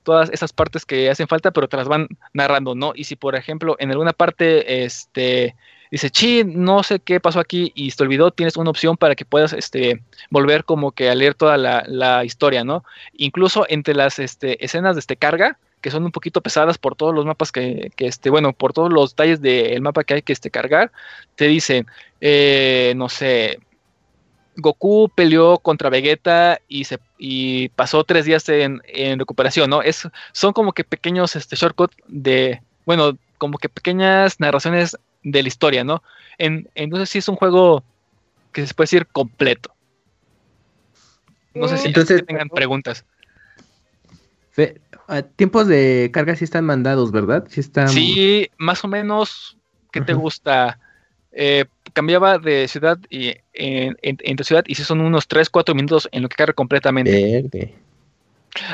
todas 0.08 0.30
esas 0.30 0.54
partes 0.54 0.86
que 0.86 1.10
hacen 1.10 1.28
falta, 1.28 1.50
pero 1.50 1.68
te 1.68 1.76
las 1.76 1.86
van 1.86 2.08
narrando, 2.32 2.74
¿no? 2.74 2.92
Y 2.94 3.04
si, 3.04 3.14
por 3.14 3.36
ejemplo, 3.36 3.76
en 3.78 3.90
alguna 3.90 4.14
parte, 4.14 4.84
este, 4.84 5.54
dice, 5.90 6.08
chi, 6.08 6.44
no 6.44 6.82
sé 6.82 6.98
qué 6.98 7.20
pasó 7.20 7.40
aquí 7.40 7.72
y 7.74 7.90
te 7.90 8.02
olvidó, 8.04 8.30
tienes 8.30 8.56
una 8.56 8.70
opción 8.70 8.96
para 8.96 9.14
que 9.14 9.26
puedas, 9.26 9.52
este, 9.52 10.02
volver 10.30 10.64
como 10.64 10.92
que 10.92 11.10
a 11.10 11.14
leer 11.14 11.34
toda 11.34 11.58
la, 11.58 12.24
historia, 12.24 12.64
¿no? 12.64 12.84
Incluso 13.18 13.66
entre 13.68 13.92
las, 13.94 14.18
este, 14.18 14.64
escenas 14.64 14.96
de 14.96 15.00
este 15.00 15.16
carga, 15.18 15.58
que 15.82 15.90
son 15.90 16.04
un 16.04 16.10
poquito 16.10 16.40
pesadas 16.40 16.78
por 16.78 16.96
todos 16.96 17.14
los 17.14 17.26
mapas 17.26 17.52
que, 17.52 17.92
que 17.94 18.06
este, 18.06 18.30
bueno, 18.30 18.54
por 18.54 18.72
todos 18.72 18.90
los 18.90 19.10
detalles 19.10 19.42
del 19.42 19.82
mapa 19.82 20.04
que 20.04 20.14
hay 20.14 20.22
que 20.22 20.32
este, 20.32 20.50
cargar, 20.50 20.90
te 21.36 21.48
dicen, 21.48 21.86
eh, 22.22 22.94
no 22.96 23.10
sé, 23.10 23.60
Goku 24.58 25.08
peleó 25.14 25.58
contra 25.58 25.88
Vegeta 25.88 26.60
y 26.68 26.84
se 26.84 26.98
y 27.16 27.68
pasó 27.70 28.04
tres 28.04 28.24
días 28.24 28.48
en, 28.48 28.80
recuperación, 29.18 29.70
¿no? 29.70 29.82
Es, 29.82 30.08
son 30.32 30.52
como 30.52 30.72
que 30.72 30.84
pequeños 30.84 31.36
este, 31.36 31.56
shortcuts 31.56 31.96
de, 32.08 32.60
bueno, 32.84 33.16
como 33.38 33.58
que 33.58 33.68
pequeñas 33.68 34.40
narraciones 34.40 34.96
de 35.22 35.42
la 35.42 35.48
historia, 35.48 35.84
¿no? 35.84 36.02
En, 36.38 36.68
entonces 36.74 37.08
sí 37.08 37.18
es 37.18 37.28
un 37.28 37.36
juego 37.36 37.84
que 38.52 38.66
se 38.66 38.74
puede 38.74 38.86
decir 38.86 39.06
completo. 39.06 39.72
No 41.54 41.68
sé 41.68 41.78
si 41.78 41.88
entonces, 41.88 42.24
tengan 42.26 42.48
preguntas. 42.48 43.04
Tiempos 45.36 45.68
de 45.68 46.10
carga 46.12 46.34
sí 46.34 46.44
están 46.44 46.64
mandados, 46.64 47.12
¿verdad? 47.12 47.46
Sí, 47.48 47.60
están... 47.60 47.88
sí 47.88 48.50
más 48.58 48.84
o 48.84 48.88
menos. 48.88 49.56
¿Qué 49.92 50.00
te 50.00 50.12
gusta? 50.12 50.78
Eh, 51.32 51.64
cambiaba 51.92 52.38
de 52.38 52.68
ciudad 52.68 52.98
y 53.10 53.34
en, 53.52 53.96
en, 54.02 54.44
ciudad 54.44 54.64
y 54.66 54.74
si 54.74 54.84
son 54.84 55.00
unos 55.00 55.28
3, 55.28 55.50
4 55.50 55.74
minutos 55.74 56.08
en 56.12 56.22
lo 56.22 56.28
que 56.28 56.36
carga 56.36 56.52
completamente. 56.52 57.70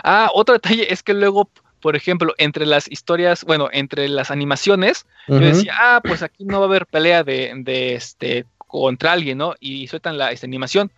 Ah, 0.02 0.30
otro 0.32 0.54
detalle 0.54 0.92
es 0.92 1.02
que 1.02 1.14
luego, 1.14 1.48
por 1.80 1.96
ejemplo, 1.96 2.34
entre 2.38 2.66
las 2.66 2.90
historias, 2.90 3.44
bueno, 3.44 3.68
entre 3.72 4.08
las 4.08 4.30
animaciones, 4.30 5.06
yo 5.28 5.38
decía, 5.40 5.72
ah, 5.78 6.00
pues 6.02 6.22
aquí 6.22 6.44
no 6.44 6.58
va 6.58 6.66
a 6.66 6.68
haber 6.68 6.86
pelea 6.86 7.24
de, 7.24 7.52
de 7.56 7.94
este 7.94 8.46
contra 8.66 9.12
alguien, 9.12 9.38
¿no? 9.38 9.54
Y 9.60 9.86
sueltan 9.86 10.18
la 10.18 10.32
esta 10.32 10.46
animación. 10.46 10.90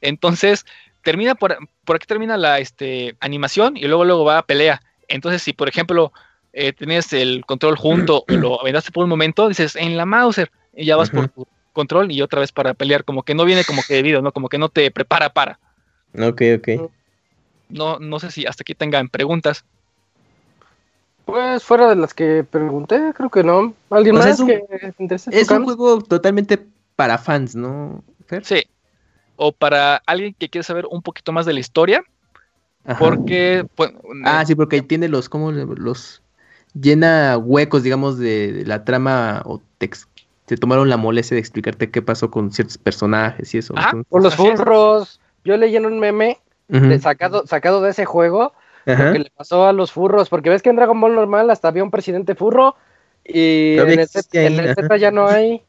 Entonces, 0.00 0.66
termina 1.02 1.34
por, 1.34 1.56
por 1.84 1.96
aquí 1.96 2.06
termina 2.06 2.36
la 2.36 2.58
este, 2.58 3.16
animación 3.20 3.76
y 3.76 3.86
luego 3.86 4.04
luego 4.04 4.24
va 4.24 4.38
a 4.38 4.46
pelea. 4.46 4.82
Entonces, 5.08 5.42
si 5.42 5.52
por 5.52 5.68
ejemplo 5.68 6.12
eh, 6.52 6.72
tenías 6.72 7.12
el 7.12 7.44
control 7.46 7.76
junto 7.76 8.24
o 8.28 8.32
lo 8.32 8.60
aventaste 8.60 8.90
por 8.90 9.04
un 9.04 9.10
momento, 9.10 9.48
dices, 9.48 9.76
en 9.76 9.96
la 9.96 10.06
Mauser, 10.06 10.50
y 10.74 10.84
ya 10.84 10.96
vas 10.96 11.10
por 11.10 11.28
tu 11.28 11.46
control 11.72 12.10
y 12.12 12.22
otra 12.22 12.40
vez 12.40 12.52
para 12.52 12.74
pelear, 12.74 13.04
como 13.04 13.22
que 13.22 13.34
no 13.34 13.44
viene 13.44 13.64
como 13.64 13.82
que 13.86 13.94
debido, 13.94 14.22
¿no? 14.22 14.32
Como 14.32 14.48
que 14.48 14.58
no 14.58 14.68
te 14.68 14.90
prepara 14.90 15.30
para. 15.30 15.58
Ok, 16.18 16.42
ok. 16.58 16.90
No, 17.68 17.98
no 17.98 18.18
sé 18.18 18.30
si 18.30 18.46
hasta 18.46 18.62
aquí 18.62 18.74
tengan 18.74 19.08
preguntas. 19.08 19.64
Pues 21.24 21.62
fuera 21.62 21.88
de 21.88 21.96
las 21.96 22.12
que 22.12 22.44
pregunté, 22.44 23.12
creo 23.14 23.30
que 23.30 23.44
no. 23.44 23.72
¿Alguien 23.90 24.16
más 24.16 24.26
es 24.26 24.40
un, 24.40 24.48
que 24.48 24.64
Es 25.30 25.50
un 25.50 25.64
juego 25.64 26.02
totalmente 26.02 26.58
para 26.96 27.18
fans, 27.18 27.54
¿no? 27.54 28.02
Sí. 28.42 28.64
O 29.36 29.52
para 29.52 30.02
alguien 30.06 30.34
que 30.36 30.48
quiere 30.48 30.64
saber 30.64 30.86
un 30.90 31.02
poquito 31.02 31.32
más 31.32 31.46
de 31.46 31.52
la 31.52 31.60
historia. 31.60 32.02
Porque. 32.98 33.66
Pues, 33.74 33.92
ah, 34.24 34.44
sí, 34.44 34.54
porque 34.54 34.82
tiene 34.82 35.08
los. 35.08 35.28
¿Cómo 35.28 35.52
los.? 35.52 36.22
Llena 36.74 37.36
huecos, 37.36 37.82
digamos, 37.82 38.18
de, 38.18 38.62
la 38.66 38.84
trama 38.84 39.42
o 39.44 39.60
te, 39.78 39.90
te, 40.54 40.56
tomaron 40.56 40.88
la 40.88 40.96
molestia 40.96 41.36
de 41.36 41.40
explicarte 41.40 41.90
qué 41.90 42.02
pasó 42.02 42.30
con 42.30 42.50
ciertos 42.50 42.78
personajes 42.78 43.54
y 43.54 43.58
eso. 43.58 43.74
o 44.08 44.18
los 44.18 44.34
furros. 44.34 45.20
Yo 45.44 45.56
leí 45.56 45.76
en 45.76 45.86
un 45.86 45.98
meme 45.98 46.38
sacado, 47.00 47.46
sacado 47.46 47.80
de 47.80 47.90
ese 47.90 48.04
juego 48.04 48.52
lo 48.84 49.12
que 49.12 49.18
le 49.20 49.30
pasó 49.30 49.66
a 49.66 49.72
los 49.72 49.92
furros, 49.92 50.28
porque 50.28 50.50
ves 50.50 50.62
que 50.62 50.70
en 50.70 50.76
Dragon 50.76 51.00
Ball 51.00 51.14
normal 51.14 51.50
hasta 51.50 51.68
había 51.68 51.84
un 51.84 51.90
presidente 51.90 52.34
furro 52.34 52.76
y 53.24 53.78
en 53.78 54.00
el, 54.00 54.08
Z, 54.08 54.96
ya 54.96 55.10
no 55.10 55.28
hay. 55.28 55.62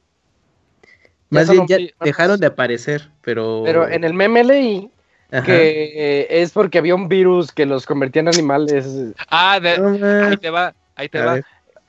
Más 1.29 1.49
bien 1.49 1.67
ya 1.67 1.77
dejaron 2.01 2.39
de 2.39 2.47
aparecer, 2.47 3.09
pero... 3.21 3.61
Pero 3.65 3.87
en 3.87 4.03
el 4.03 4.13
meme 4.13 4.43
leí 4.43 4.91
que 5.45 6.27
es 6.29 6.51
porque 6.51 6.77
había 6.77 6.95
un 6.95 7.07
virus 7.07 7.51
que 7.51 7.65
los 7.65 7.85
convertía 7.85 8.21
en 8.21 8.27
animales. 8.27 8.85
Ah, 9.29 9.59
ahí 9.61 10.37
te 10.37 10.49
va, 10.49 10.73
ahí 10.95 11.07
te 11.07 11.21
va 11.21 11.39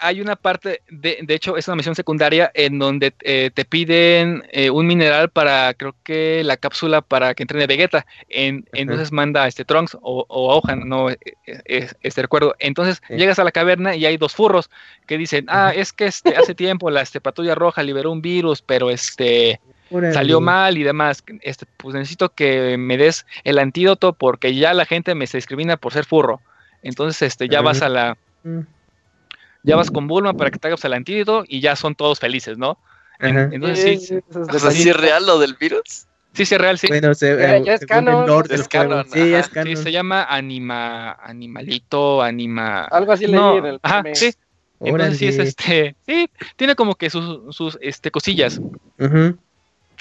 hay 0.03 0.20
una 0.20 0.35
parte, 0.35 0.83
de, 0.91 1.20
de 1.23 1.35
hecho, 1.35 1.57
es 1.57 1.69
una 1.69 1.77
misión 1.77 1.95
secundaria 1.95 2.51
en 2.55 2.79
donde 2.79 3.15
eh, 3.20 3.51
te 3.55 3.65
piden 3.65 4.43
eh, 4.51 4.69
un 4.69 4.87
mineral 4.87 5.31
para, 5.31 5.73
creo 5.74 5.95
que 6.03 6.43
la 6.45 6.57
cápsula 6.57 7.03
para 7.03 7.35
que 7.35 7.45
entrene 7.45 7.69
Vegeta. 7.69 8.05
En, 8.29 8.66
entonces 8.73 9.12
manda 9.12 9.47
este 9.47 9.65
Trunks 9.65 9.97
o, 10.03 10.27
o 10.29 10.59
Ohan, 10.59 10.89
no 10.89 11.09
eh, 11.09 11.19
este 11.47 12.23
recuerdo. 12.23 12.57
Entonces 12.59 13.01
llegas 13.09 13.39
a 13.39 13.45
la 13.45 13.53
caverna 13.53 13.95
y 13.95 14.05
hay 14.05 14.16
dos 14.16 14.35
furros 14.35 14.70
que 15.07 15.16
dicen, 15.16 15.47
ah, 15.49 15.73
es 15.74 15.93
que 15.93 16.07
este, 16.07 16.35
hace 16.37 16.55
tiempo 16.57 16.91
la 16.91 17.03
este, 17.03 17.20
patrulla 17.20 17.55
roja 17.55 17.85
liberó 17.85 18.11
un 18.11 18.23
virus, 18.23 18.61
pero 18.61 18.91
este 18.91 19.61
salió 20.12 20.41
mal 20.41 20.79
y 20.79 20.83
demás. 20.83 21.23
Este, 21.43 21.65
pues 21.77 21.95
necesito 21.95 22.31
que 22.31 22.77
me 22.77 22.97
des 22.97 23.24
el 23.45 23.61
antídoto 23.61 24.15
porque 24.15 24.55
ya 24.55 24.74
la 24.74 24.85
gente 24.85 25.15
me 25.15 25.29
se 25.29 25.39
discrimina 25.39 25.77
por 25.77 25.93
ser 25.93 26.05
furro. 26.05 26.41
Entonces, 26.83 27.23
este, 27.23 27.49
ya 27.49 27.61
vas 27.61 27.83
a 27.83 27.89
la 27.89 28.16
mm 28.43 28.62
ya 29.62 29.76
vas 29.76 29.90
con 29.90 30.09
Bulma 30.09 30.34
para 30.34 30.51
que 30.51 30.59
te 30.59 30.68
hagas 30.68 30.84
el 30.84 30.93
antídoto 30.93 31.44
y 31.47 31.60
ya 31.60 31.76
son 31.76 31.94
todos 31.94 32.18
felices, 32.18 32.59
¿no? 32.59 32.78
entonces 33.20 34.09
sí, 34.09 34.89
es 34.89 34.97
real 34.97 35.26
lo 35.26 35.39
del 35.39 35.55
virus? 35.55 36.06
Sí, 36.34 36.47
sí, 36.47 36.55
es 36.55 36.60
real, 36.60 36.78
sí. 36.78 36.89
Bueno, 36.89 37.14
se, 37.14 37.36
ya, 37.64 37.74
es 37.74 37.86
canon. 37.86 38.44
Es 38.51 38.66
canon. 38.66 39.06
Sí, 39.09 39.34
es 39.34 39.48
canon. 39.48 39.76
Sí, 39.76 39.82
se 39.82 39.93
llama 39.93 40.24
anima, 40.24 41.12
animalito, 41.12 42.22
anima. 42.22 42.84
Algo 42.84 43.12
así 43.12 43.26
no, 43.26 43.51
leí 43.51 43.59
en 43.59 43.66
el 43.66 43.80
Ajá, 43.82 44.02
sí. 44.14 44.32
Entonces 44.80 45.18
sí 45.18 45.26
es 45.26 45.39
este, 45.39 45.94
sí, 46.06 46.28
tiene 46.56 46.74
como 46.74 46.97
que 46.97 47.10
sus, 47.10 47.55
sus 47.55 47.78
este, 47.80 48.10
cosillas. 48.10 48.60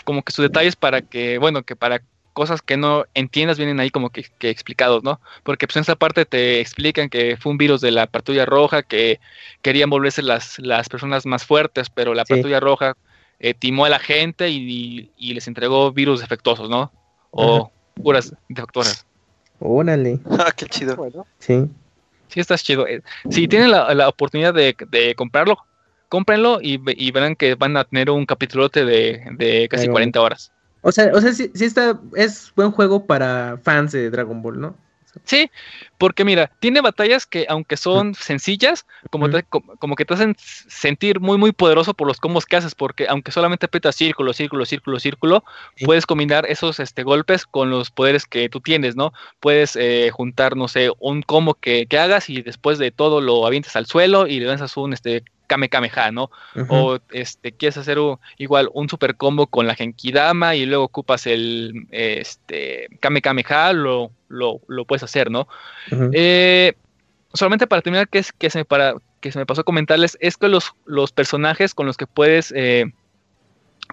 Como 0.05 0.23
que 0.23 0.31
sus 0.31 0.43
detalles 0.43 0.75
para 0.75 1.01
que, 1.01 1.37
bueno, 1.37 1.63
que 1.63 1.75
para 1.75 2.01
cosas 2.33 2.61
que 2.61 2.77
no 2.77 3.05
entiendas 3.13 3.57
vienen 3.57 3.79
ahí 3.79 3.89
como 3.89 4.09
que, 4.09 4.25
explicados, 4.41 5.03
¿no? 5.03 5.19
Porque 5.43 5.67
pues 5.67 5.77
en 5.77 5.81
esa 5.81 5.95
parte 5.95 6.25
te 6.25 6.59
explican 6.59 7.09
que 7.09 7.37
fue 7.37 7.51
un 7.51 7.57
virus 7.57 7.81
de 7.81 7.91
la 7.91 8.07
patrulla 8.07 8.45
roja, 8.45 8.83
que 8.83 9.19
querían 9.61 9.89
volverse 9.89 10.21
las, 10.21 10.59
las 10.59 10.89
personas 10.89 11.25
más 11.25 11.45
fuertes, 11.45 11.89
pero 11.89 12.13
la 12.13 12.25
patrulla 12.25 12.59
roja 12.59 12.95
eh, 13.39 13.53
timó 13.53 13.85
a 13.85 13.89
la 13.89 13.99
gente 13.99 14.49
y, 14.49 15.11
les 15.17 15.47
entregó 15.47 15.91
virus 15.91 16.21
defectuosos, 16.21 16.69
¿no? 16.69 16.91
O 17.31 17.71
curas 18.01 18.33
defectuosas. 18.49 19.05
Órale. 19.59 20.19
Ah, 20.39 20.51
qué 20.55 20.65
chido. 20.65 21.25
Sí. 21.39 21.65
Sí, 22.27 22.39
estás 22.39 22.63
chido. 22.63 22.87
Eh, 22.87 23.01
si 23.29 23.47
tienen 23.47 23.71
la, 23.71 24.07
oportunidad 24.07 24.53
de, 24.53 25.13
comprarlo, 25.15 25.57
cómprenlo 26.07 26.59
y, 26.61 26.77
verán 27.11 27.35
que 27.35 27.55
van 27.55 27.75
a 27.77 27.83
tener 27.83 28.09
un 28.09 28.25
capítulote 28.25 28.85
de, 28.85 29.23
de 29.33 29.67
casi 29.69 29.87
40 29.87 30.21
horas. 30.21 30.51
O 30.81 30.91
sea, 30.91 31.11
o 31.13 31.21
sea, 31.21 31.33
sí, 31.33 31.51
está, 31.53 31.99
es 32.15 32.51
buen 32.55 32.71
juego 32.71 33.05
para 33.05 33.59
fans 33.63 33.91
de 33.91 34.09
Dragon 34.09 34.41
Ball, 34.41 34.59
¿no? 34.59 34.75
Sí, 35.25 35.51
porque 35.97 36.23
mira, 36.23 36.51
tiene 36.59 36.79
batallas 36.79 37.25
que 37.25 37.45
aunque 37.49 37.75
son 37.75 38.15
sencillas, 38.15 38.85
como, 39.09 39.27
como, 39.79 39.95
que 39.95 40.05
te 40.05 40.13
hacen 40.13 40.35
sentir 40.39 41.19
muy 41.19 41.37
muy 41.37 41.51
poderoso 41.51 41.93
por 41.93 42.07
los 42.07 42.19
combos 42.19 42.45
que 42.45 42.55
haces, 42.55 42.75
porque 42.75 43.07
aunque 43.09 43.31
solamente 43.31 43.65
aprietas 43.65 43.95
círculo, 43.95 44.31
círculo, 44.31 44.65
círculo, 44.65 44.99
círculo, 44.99 45.43
puedes 45.83 46.05
combinar 46.05 46.45
esos 46.47 46.79
este, 46.79 47.03
golpes 47.03 47.45
con 47.45 47.69
los 47.69 47.91
poderes 47.91 48.25
que 48.25 48.47
tú 48.47 48.61
tienes, 48.61 48.95
¿no? 48.95 49.11
Puedes 49.41 49.75
eh, 49.75 50.11
juntar, 50.13 50.55
no 50.55 50.69
sé, 50.69 50.91
un 50.99 51.21
combo 51.23 51.55
que, 51.55 51.87
que, 51.87 51.99
hagas 51.99 52.29
y 52.29 52.41
después 52.41 52.79
de 52.79 52.91
todo 52.91 53.19
lo 53.19 53.45
avientes 53.45 53.75
al 53.75 53.87
suelo 53.87 54.27
y 54.27 54.39
le 54.39 54.45
lanzas 54.45 54.77
un 54.77 54.93
este 54.93 55.23
Kame 55.51 55.67
Kameha, 55.67 56.11
¿no? 56.11 56.31
O 56.69 56.97
este, 57.09 57.51
quieres 57.51 57.75
hacer 57.75 57.97
igual 58.37 58.69
un 58.73 58.87
super 58.87 59.17
combo 59.17 59.47
con 59.47 59.67
la 59.67 59.75
Genkidama 59.75 60.55
y 60.55 60.65
luego 60.65 60.85
ocupas 60.85 61.27
el 61.27 61.87
este, 61.91 62.87
Kame 63.01 63.21
Kameha, 63.21 63.73
lo, 63.73 64.11
lo, 64.29 64.61
lo 64.69 64.85
puedes 64.85 65.03
hacer, 65.03 65.29
¿no? 65.29 65.49
Eh, 66.13 66.73
solamente 67.33 67.67
para 67.67 67.81
terminar, 67.81 68.07
que, 68.07 68.19
es, 68.19 68.31
que, 68.31 68.49
se 68.49 68.59
me 68.59 68.65
para, 68.65 68.95
que 69.19 69.33
se 69.33 69.39
me 69.39 69.45
pasó 69.45 69.61
a 69.61 69.65
comentarles, 69.65 70.17
es 70.21 70.37
que 70.37 70.47
los, 70.47 70.71
los 70.85 71.11
personajes 71.11 71.73
con 71.73 71.85
los 71.85 71.97
que 71.97 72.07
puedes 72.07 72.53
eh, 72.55 72.85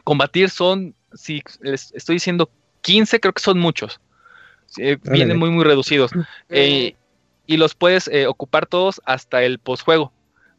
combatir 0.05 0.51
son, 0.51 0.95
si 1.15 1.43
les 1.61 1.93
estoy 1.93 2.17
diciendo 2.17 2.49
15, 2.83 3.19
creo 3.19 3.33
que 3.33 3.43
son 3.43 3.59
muchos. 3.59 4.01
vienen 4.77 5.41
muy, 5.41 5.51
muy 5.51 5.65
reducidos. 5.65 6.13
Eh, 6.51 6.95
y 7.49 7.57
los 7.57 7.75
puedes 7.75 8.09
ocupar 8.29 8.67
todos 8.67 9.01
hasta 9.05 9.43
el 9.43 9.59
postjuego 9.59 10.13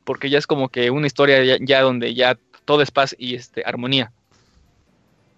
porque 0.09 0.31
ya 0.31 0.39
es 0.39 0.47
como 0.47 0.69
que 0.69 0.89
una 0.89 1.05
historia 1.05 1.59
ya, 1.61 1.81
donde 1.83 2.15
ya 2.15 2.35
todo 2.65 2.81
es 2.81 2.89
paz 2.89 3.15
y 3.19 3.35
este, 3.35 3.61
armonía. 3.63 4.11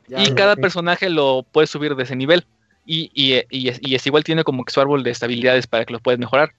y 0.07 0.33
cada 0.33 0.55
personaje 0.55 1.09
lo 1.09 1.43
puedes 1.43 1.69
subir 1.69 1.93
de 1.97 2.03
ese 2.03 2.15
nivel. 2.15 2.45
Y, 2.85 3.11
y, 3.13 3.67
es, 3.67 4.07
igual, 4.07 4.23
tiene 4.23 4.45
como 4.45 4.63
que 4.63 4.71
su 4.71 4.79
árbol 4.79 5.03
de 5.03 5.11
estabilidades 5.11 5.67
para 5.67 5.83
que 5.83 5.91
lo 5.91 5.99
puedas 5.99 6.21
mejorar. 6.21 6.53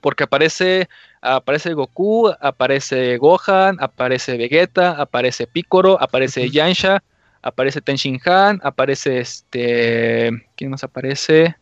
Porque 0.00 0.24
aparece, 0.24 0.88
aparece 1.20 1.74
Goku, 1.74 2.32
aparece 2.40 3.18
Gohan, 3.18 3.76
aparece 3.80 4.38
Vegeta, 4.38 4.92
aparece 4.92 5.46
Piccolo, 5.46 6.00
aparece 6.00 6.48
Yansha, 6.48 7.02
aparece 7.42 7.82
Tenshin 7.82 8.18
Han, 8.24 8.60
aparece 8.64 9.18
este. 9.18 10.30
¿Quién 10.56 10.70
más 10.70 10.84
aparece? 10.84 11.54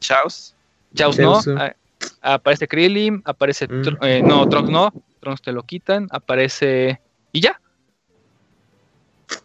Chaos. 0.00 0.54
Chaos, 0.94 1.18
¿no? 1.18 1.42
Ah, 1.58 1.74
aparece 2.20 2.68
Krillin, 2.68 3.22
aparece, 3.24 3.68
mm. 3.68 4.04
eh, 4.04 4.22
no, 4.22 4.48
Trunks 4.48 4.70
no, 4.70 4.92
Trunks 5.20 5.42
te 5.42 5.52
lo 5.52 5.62
quitan, 5.62 6.08
aparece 6.10 7.00
y 7.32 7.40
ya. 7.40 7.60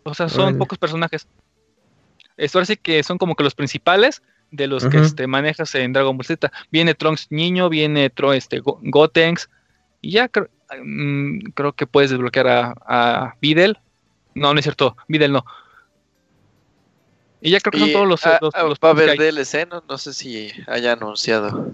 O 0.03 0.13
sea, 0.13 0.29
son 0.29 0.57
pocos 0.57 0.77
personajes. 0.77 1.27
Esto 2.35 2.63
sí 2.65 2.77
que 2.77 3.03
son 3.03 3.17
como 3.17 3.35
que 3.35 3.43
los 3.43 3.55
principales 3.55 4.21
de 4.51 4.67
los 4.67 4.85
que 4.85 4.97
este, 4.97 5.27
manejas 5.27 5.73
en 5.75 5.93
Dragon 5.93 6.15
Ball 6.15 6.25
Z. 6.25 6.51
Viene 6.71 6.93
Trunks 6.93 7.27
niño, 7.29 7.69
viene 7.69 8.09
Tro, 8.09 8.33
este, 8.33 8.61
Gotenks, 8.61 9.49
y 10.01 10.11
ya 10.11 10.29
mm, 10.83 11.39
creo 11.53 11.73
que 11.73 11.87
puedes 11.87 12.11
desbloquear 12.11 12.47
a, 12.47 12.73
a 12.85 13.35
Videl. 13.41 13.77
No, 14.35 14.53
no 14.53 14.59
es 14.59 14.63
cierto, 14.63 14.95
Videl 15.07 15.31
no. 15.33 15.45
Y 17.41 17.51
ya 17.51 17.59
creo 17.59 17.71
que 17.71 17.79
son 17.79 17.91
todos 17.91 18.07
los, 18.07 18.25
ah, 18.25 18.39
ah, 18.41 18.63
Va 18.83 18.89
a 18.89 18.91
haber 18.91 19.17
DLC, 19.17 19.67
no, 19.69 19.83
no 19.87 19.97
sé 19.97 20.13
si 20.13 20.51
haya 20.67 20.93
anunciado. 20.93 21.71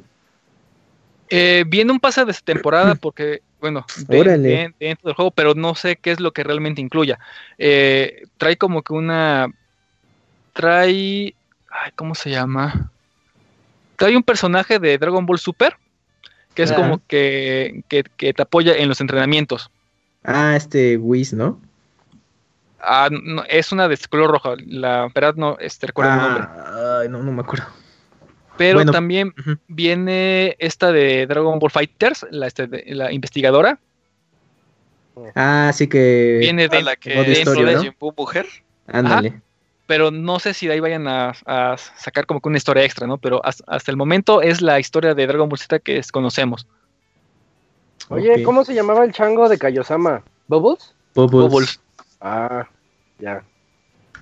Eh, 1.30 1.64
viene 1.68 1.92
un 1.92 2.00
pase 2.00 2.26
de 2.26 2.34
temporada 2.34 2.96
porque, 3.02 3.42
bueno, 3.62 3.86
de, 4.08 4.74
dentro 4.80 5.08
del 5.08 5.16
juego, 5.16 5.32
pero 5.32 5.56
no 5.56 5.76
sé 5.76 5.96
qué 5.96 6.12
es 6.12 6.20
lo 6.20 6.32
que 6.32 6.44
realmente 6.44 6.82
incluya. 6.82 7.20
Eh, 7.58 8.24
trae 8.38 8.58
como 8.58 8.82
que 8.82 8.94
una. 8.94 9.48
Trae. 10.54 11.36
Ay, 11.70 11.92
¿Cómo 11.96 12.14
se 12.14 12.30
llama? 12.30 12.92
Trae 13.96 14.16
un 14.16 14.24
personaje 14.24 14.80
de 14.80 14.98
Dragon 14.98 15.26
Ball 15.26 15.40
Super 15.40 15.76
que 16.54 16.64
es 16.64 16.72
como 16.72 17.02
que, 17.08 17.84
que, 17.88 18.04
te 18.04 18.42
apoya 18.42 18.76
en 18.76 18.90
los 18.90 19.02
entrenamientos. 19.02 19.70
Ah, 20.24 20.56
este 20.56 20.98
Whis, 20.98 21.34
¿no? 21.34 21.60
Ah, 22.80 23.10
es 23.50 23.72
una 23.72 23.88
de 23.88 23.98
color 24.10 24.32
rojo. 24.32 24.56
La 24.68 25.10
verdad 25.14 25.36
no 25.36 25.58
este, 25.60 25.88
recuerdo 25.88 26.14
el 26.14 26.20
nombre. 26.20 26.48
Ay, 27.02 27.10
no, 27.10 27.24
no 27.24 27.32
me 27.32 27.42
acuerdo. 27.42 27.66
Pero 28.58 28.86
también 28.86 29.34
viene 29.68 30.56
esta 30.60 30.92
de 30.92 31.26
Dragon 31.26 31.60
Ball 31.60 31.72
Fighters, 31.72 32.26
la, 32.30 32.48
este, 32.48 32.68
la 32.94 33.12
investigadora. 33.12 33.80
Ah, 35.36 35.72
sí 35.74 35.88
que. 35.88 36.38
Viene 36.40 36.68
de 36.68 36.82
la 36.82 36.96
que 36.96 37.10
de 37.24 37.32
historia, 37.32 37.82
¿no? 37.82 38.14
Mujer. 38.18 38.48
Ándale. 38.88 39.42
pero 39.88 40.12
no 40.12 40.40
sé 40.40 40.54
si 40.54 40.68
de 40.68 40.74
ahí 40.74 40.80
vayan 40.80 41.08
a, 41.08 41.34
sacar 41.98 42.26
como 42.26 42.42
que 42.42 42.50
una 42.50 42.58
historia 42.58 42.84
extra, 42.84 43.08
¿no? 43.08 43.18
Pero 43.18 43.42
hasta, 43.44 43.80
el 43.88 43.98
momento 43.98 44.42
es 44.42 44.62
la 44.62 44.80
historia 44.80 45.14
de 45.14 45.28
Dragon 45.28 45.50
Ball 45.50 45.60
Z 45.60 45.80
que 45.80 46.02
conocemos. 46.12 46.68
Oye, 48.10 48.44
¿cómo 48.44 48.66
se 48.66 48.74
llamaba 48.74 49.06
el 49.06 49.14
chango 49.14 49.48
de 49.48 49.58
Kaiosama? 49.58 50.24
¿Bubbles? 50.48 50.94
Bubbles. 51.16 51.80
Ah, 52.20 52.68
ya. 53.20 53.44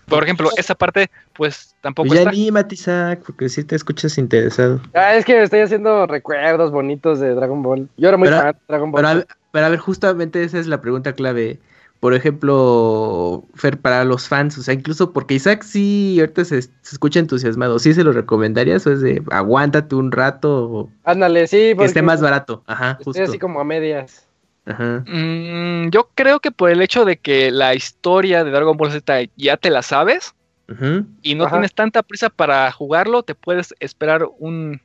Por 0.08 0.24
ejemplo, 0.24 0.50
esa 0.58 0.76
parte, 0.76 1.10
pues 1.34 1.76
tampoco 1.82 2.10
pues 2.10 2.24
ya 2.24 2.30
anímate, 2.30 2.76
Isaac, 2.76 3.22
porque 3.26 3.50
si 3.50 3.64
te 3.64 3.76
escuchas 3.76 4.18
interesado. 4.18 4.82
Ah, 4.94 5.16
es 5.16 5.26
que 5.26 5.42
estoy 5.42 5.62
haciendo 5.62 6.06
recuerdos 6.08 6.72
bonitos 6.72 7.20
de 7.20 7.34
Dragon 7.34 7.62
Ball. 7.62 7.88
Yo 7.98 8.10
era 8.10 8.18
muy 8.18 8.28
fan 8.30 8.54
de 8.54 8.60
Dragon 8.68 8.92
Ball. 8.92 9.26
Pero 9.52 9.66
a, 9.66 9.70
ver, 9.70 9.80
justamente 9.80 10.44
esa 10.44 10.60
es 10.60 10.68
la 10.68 10.82
pregunta 10.82 11.14
clave. 11.14 11.60
Por 12.00 12.16
ejemplo, 12.16 13.44
Fer, 13.54 13.78
para 13.78 14.04
los 14.06 14.28
fans, 14.28 14.58
o 14.58 14.64
sea, 14.64 14.74
incluso 14.74 15.14
porque 15.14 15.36
Isaac 15.36 15.62
sí 15.62 16.18
ahorita 16.20 16.46
se, 16.46 16.58
escucha 16.58 17.20
entusiasmado, 17.20 17.78
¿sí 17.78 17.94
se 17.94 18.04
lo 18.04 18.12
recomendarías 18.12 18.88
o 18.88 18.92
es 18.92 19.02
de 19.02 19.22
aguántate 19.30 19.94
un 19.96 20.12
rato? 20.12 20.90
Ándale, 21.04 21.46
sí. 21.46 21.76
Que 21.78 21.86
esté 21.86 22.02
más 22.02 22.20
barato, 22.20 22.64
ajá, 22.66 22.98
justo. 23.04 23.22
así 23.22 23.38
como 23.38 23.60
a 23.60 23.64
medias. 23.64 24.28
Mm, 24.80 25.90
yo 25.90 26.10
creo 26.16 26.40
que 26.40 26.52
por 26.52 26.70
el 26.70 26.82
hecho 26.82 27.06
de 27.06 27.18
que 27.18 27.52
la 27.52 27.74
historia 27.76 28.44
de 28.44 28.52
Dragon 28.52 28.78
Ball 28.78 28.92
Z 28.92 29.24
ya 29.36 29.58
te 29.58 29.70
la 29.70 29.82
sabes 29.82 30.34
y 31.22 31.36
no 31.36 31.50
tienes 31.50 31.74
tanta 31.74 32.02
prisa 32.02 32.30
para 32.30 32.72
jugarlo, 32.72 33.24
te 33.24 33.36
puedes 33.36 33.76
esperar 33.80 34.26
un, 34.40 34.80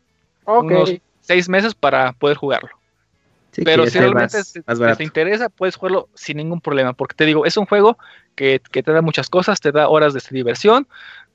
unos 0.45 0.95
seis 1.21 1.49
meses 1.49 1.75
para 1.75 2.13
poder 2.13 2.37
jugarlo. 2.37 2.71
Pero 3.65 3.87
si 3.87 3.99
realmente 3.99 4.39
te, 4.97 5.05
interesa, 5.05 5.49
puedes 5.49 5.77
jugarlo 5.77 6.09
sin 6.15 6.37
ningún 6.39 6.61
problema. 6.61 6.93
Porque 6.93 7.15
te 7.15 7.25
digo, 7.25 7.47
es 7.47 7.57
un 7.57 7.67
juego 7.67 7.97
que, 8.35 8.61
te 8.61 8.93
da 8.93 9.01
muchas 9.01 9.31
cosas, 9.31 9.61
te 9.61 9.73
da 9.73 9.89
horas 9.89 10.13
de 10.13 10.21
diversión, 10.31 10.87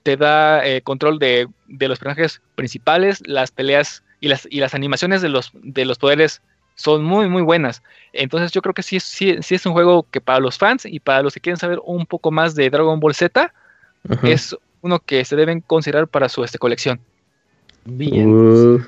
te 0.04 0.18
da 0.18 0.66
eh, 0.66 0.82
control 0.82 1.18
de, 1.20 1.48
de, 1.68 1.88
los 1.88 2.00
personajes 2.00 2.42
principales, 2.56 3.22
las 3.26 3.52
peleas 3.52 4.04
y 4.20 4.28
las, 4.28 4.48
y 4.50 4.60
las 4.60 4.76
animaciones 4.76 5.22
de 5.22 5.30
los, 5.30 5.52
de 5.54 5.86
los 5.86 5.98
poderes 5.98 6.42
son 6.76 7.04
muy, 7.04 7.28
muy 7.28 7.42
buenas. 7.42 7.82
Entonces 8.14 8.52
yo 8.52 8.62
creo 8.62 8.74
que 8.74 8.84
sí, 8.84 9.00
sí, 9.00 9.38
sí 9.42 9.56
es 9.56 9.66
un 9.66 9.74
juego 9.74 10.06
que 10.10 10.22
para 10.22 10.40
los 10.40 10.58
fans 10.58 10.86
y 10.86 11.00
para 11.00 11.22
los 11.22 11.34
que 11.34 11.40
quieren 11.40 11.58
saber 11.58 11.80
un 11.84 12.06
poco 12.06 12.32
más 12.32 12.56
de 12.56 12.70
Dragon 12.70 13.00
Ball 13.00 13.16
Z, 13.16 13.54
es 14.24 14.56
uno 14.82 15.00
que 15.00 15.24
se 15.26 15.36
deben 15.36 15.62
considerar 15.62 16.08
para 16.08 16.30
su 16.30 16.44
este, 16.44 16.58
colección. 16.58 17.00
Bien. 17.86 18.86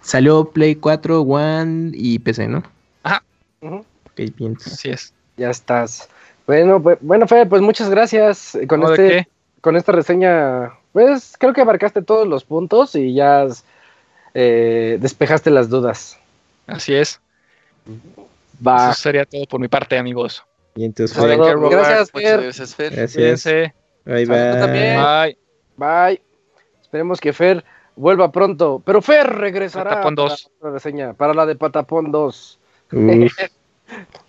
salió 0.00 0.50
Play 0.50 0.76
4, 0.76 1.20
One 1.20 1.92
y 1.94 2.18
PC, 2.18 2.48
¿no? 2.48 2.62
Ajá. 3.02 3.22
Ok, 3.60 4.20
bien. 4.36 4.56
Así 4.64 4.90
es. 4.90 5.12
Ya 5.36 5.50
estás. 5.50 6.08
Bueno, 6.46 6.82
pues, 6.82 6.98
bueno, 7.00 7.26
Fede, 7.26 7.46
pues 7.46 7.62
muchas 7.62 7.90
gracias 7.90 8.56
con 8.68 8.82
este, 8.84 9.28
con 9.60 9.76
esta 9.76 9.92
reseña. 9.92 10.72
Pues 10.92 11.34
creo 11.38 11.52
que 11.52 11.62
abarcaste 11.62 12.02
todos 12.02 12.28
los 12.28 12.44
puntos 12.44 12.94
y 12.94 13.14
ya 13.14 13.46
eh, 14.34 14.98
despejaste 15.00 15.50
las 15.50 15.68
dudas. 15.68 16.18
Así 16.66 16.94
es. 16.94 17.20
Va. 18.66 18.90
Eso 18.90 19.02
sería 19.02 19.24
todo 19.24 19.44
por 19.46 19.60
mi 19.60 19.68
parte, 19.68 19.98
amigos. 19.98 20.44
Y 20.74 20.84
entonces, 20.84 21.16
gracias, 21.16 22.10
Fer. 22.10 22.42
Gracias, 22.42 22.74
Fer. 22.74 22.92
Gracias. 22.94 23.44
Bye, 24.04 24.26
bye. 24.26 24.96
bye. 24.96 25.38
Bye. 25.76 26.22
Esperemos 26.82 27.20
que 27.20 27.32
Fer 27.32 27.64
vuelva 27.96 28.30
pronto. 28.30 28.82
Pero 28.84 29.00
Fer 29.02 29.26
regresará 29.26 29.90
Patapón 29.90 30.14
2. 30.14 30.50
para 30.60 30.70
la 30.70 30.74
reseña, 30.74 31.12
para 31.14 31.34
la 31.34 31.46
de 31.46 31.56
Patapón 31.56 32.10
2. 32.10 32.58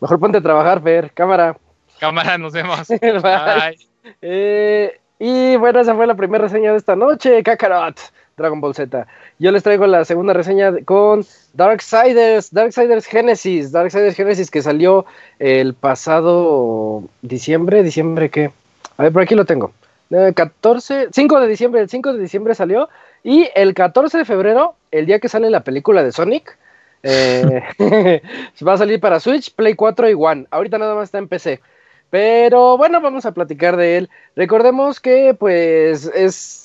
Mejor 0.01 0.19
ponte 0.19 0.37
a 0.37 0.41
trabajar, 0.41 0.81
Fer. 0.81 1.11
Cámara. 1.13 1.57
Cámara, 1.99 2.37
nos 2.37 2.53
vemos. 2.53 2.87
bye. 2.87 3.77
Eh, 4.21 4.99
y 5.19 5.55
bueno, 5.55 5.79
esa 5.79 5.95
fue 5.95 6.05
la 6.07 6.15
primera 6.15 6.43
reseña 6.43 6.71
de 6.71 6.77
esta 6.77 6.95
noche. 6.95 7.41
Kakarot. 7.43 7.99
Dragon 8.37 8.59
Ball 8.59 8.75
Z. 8.75 9.07
Yo 9.39 9.51
les 9.53 9.63
traigo 9.63 9.87
la 9.87 10.03
segunda 10.03 10.33
reseña 10.33 10.73
con 10.83 11.25
Darksiders, 11.53 12.53
Darksiders 12.53 13.05
Genesis, 13.05 13.71
Darksiders 13.71 14.17
Genesis 14.17 14.51
que 14.51 14.61
salió 14.61 15.05
el 15.39 15.73
pasado 15.73 17.05
diciembre, 17.21 17.81
diciembre 17.81 18.29
qué? 18.29 18.51
A 18.97 19.03
ver, 19.03 19.13
por 19.13 19.21
aquí 19.21 19.35
lo 19.35 19.45
tengo. 19.45 19.71
14, 20.09 21.03
eh, 21.03 21.07
5 21.13 21.39
de 21.39 21.47
diciembre, 21.47 21.79
el 21.79 21.89
5 21.89 22.11
de 22.11 22.19
diciembre 22.19 22.55
salió 22.55 22.89
y 23.23 23.47
el 23.55 23.73
14 23.73 24.17
de 24.17 24.25
febrero, 24.25 24.75
el 24.91 25.05
día 25.05 25.19
que 25.19 25.29
sale 25.29 25.49
la 25.49 25.63
película 25.63 26.03
de 26.03 26.11
Sonic, 26.11 26.57
eh, 27.03 27.61
va 28.67 28.73
a 28.73 28.77
salir 28.77 28.99
para 28.99 29.21
Switch, 29.21 29.55
Play 29.55 29.75
4 29.75 30.09
y 30.09 30.13
One. 30.13 30.45
Ahorita 30.51 30.77
nada 30.77 30.93
más 30.93 31.05
está 31.05 31.19
en 31.19 31.29
PC. 31.29 31.61
Pero 32.09 32.77
bueno, 32.77 32.99
vamos 32.99 33.25
a 33.25 33.31
platicar 33.31 33.77
de 33.77 33.95
él. 33.97 34.09
Recordemos 34.35 34.99
que 34.99 35.33
pues 35.33 36.11
es 36.13 36.64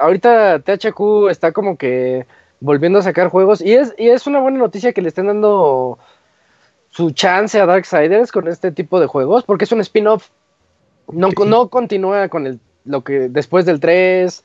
ahorita 0.00 0.60
THQ 0.60 1.28
está 1.30 1.52
como 1.52 1.76
que 1.76 2.26
volviendo 2.60 2.98
a 2.98 3.02
sacar 3.02 3.28
juegos 3.28 3.60
y 3.60 3.74
es, 3.74 3.94
y 3.98 4.08
es 4.08 4.26
una 4.26 4.40
buena 4.40 4.58
noticia 4.58 4.92
que 4.92 5.02
le 5.02 5.08
estén 5.08 5.26
dando 5.26 5.98
su 6.90 7.10
chance 7.12 7.60
a 7.60 7.66
Darksiders 7.66 8.32
con 8.32 8.48
este 8.48 8.72
tipo 8.72 8.98
de 9.00 9.06
juegos, 9.06 9.44
porque 9.44 9.64
es 9.64 9.72
un 9.72 9.80
spin-off. 9.80 10.30
No, 11.10 11.28
no 11.46 11.68
continúa 11.68 12.28
con 12.28 12.46
el, 12.46 12.60
lo 12.84 13.02
que 13.02 13.28
después 13.28 13.64
del 13.64 13.80
3. 13.80 14.44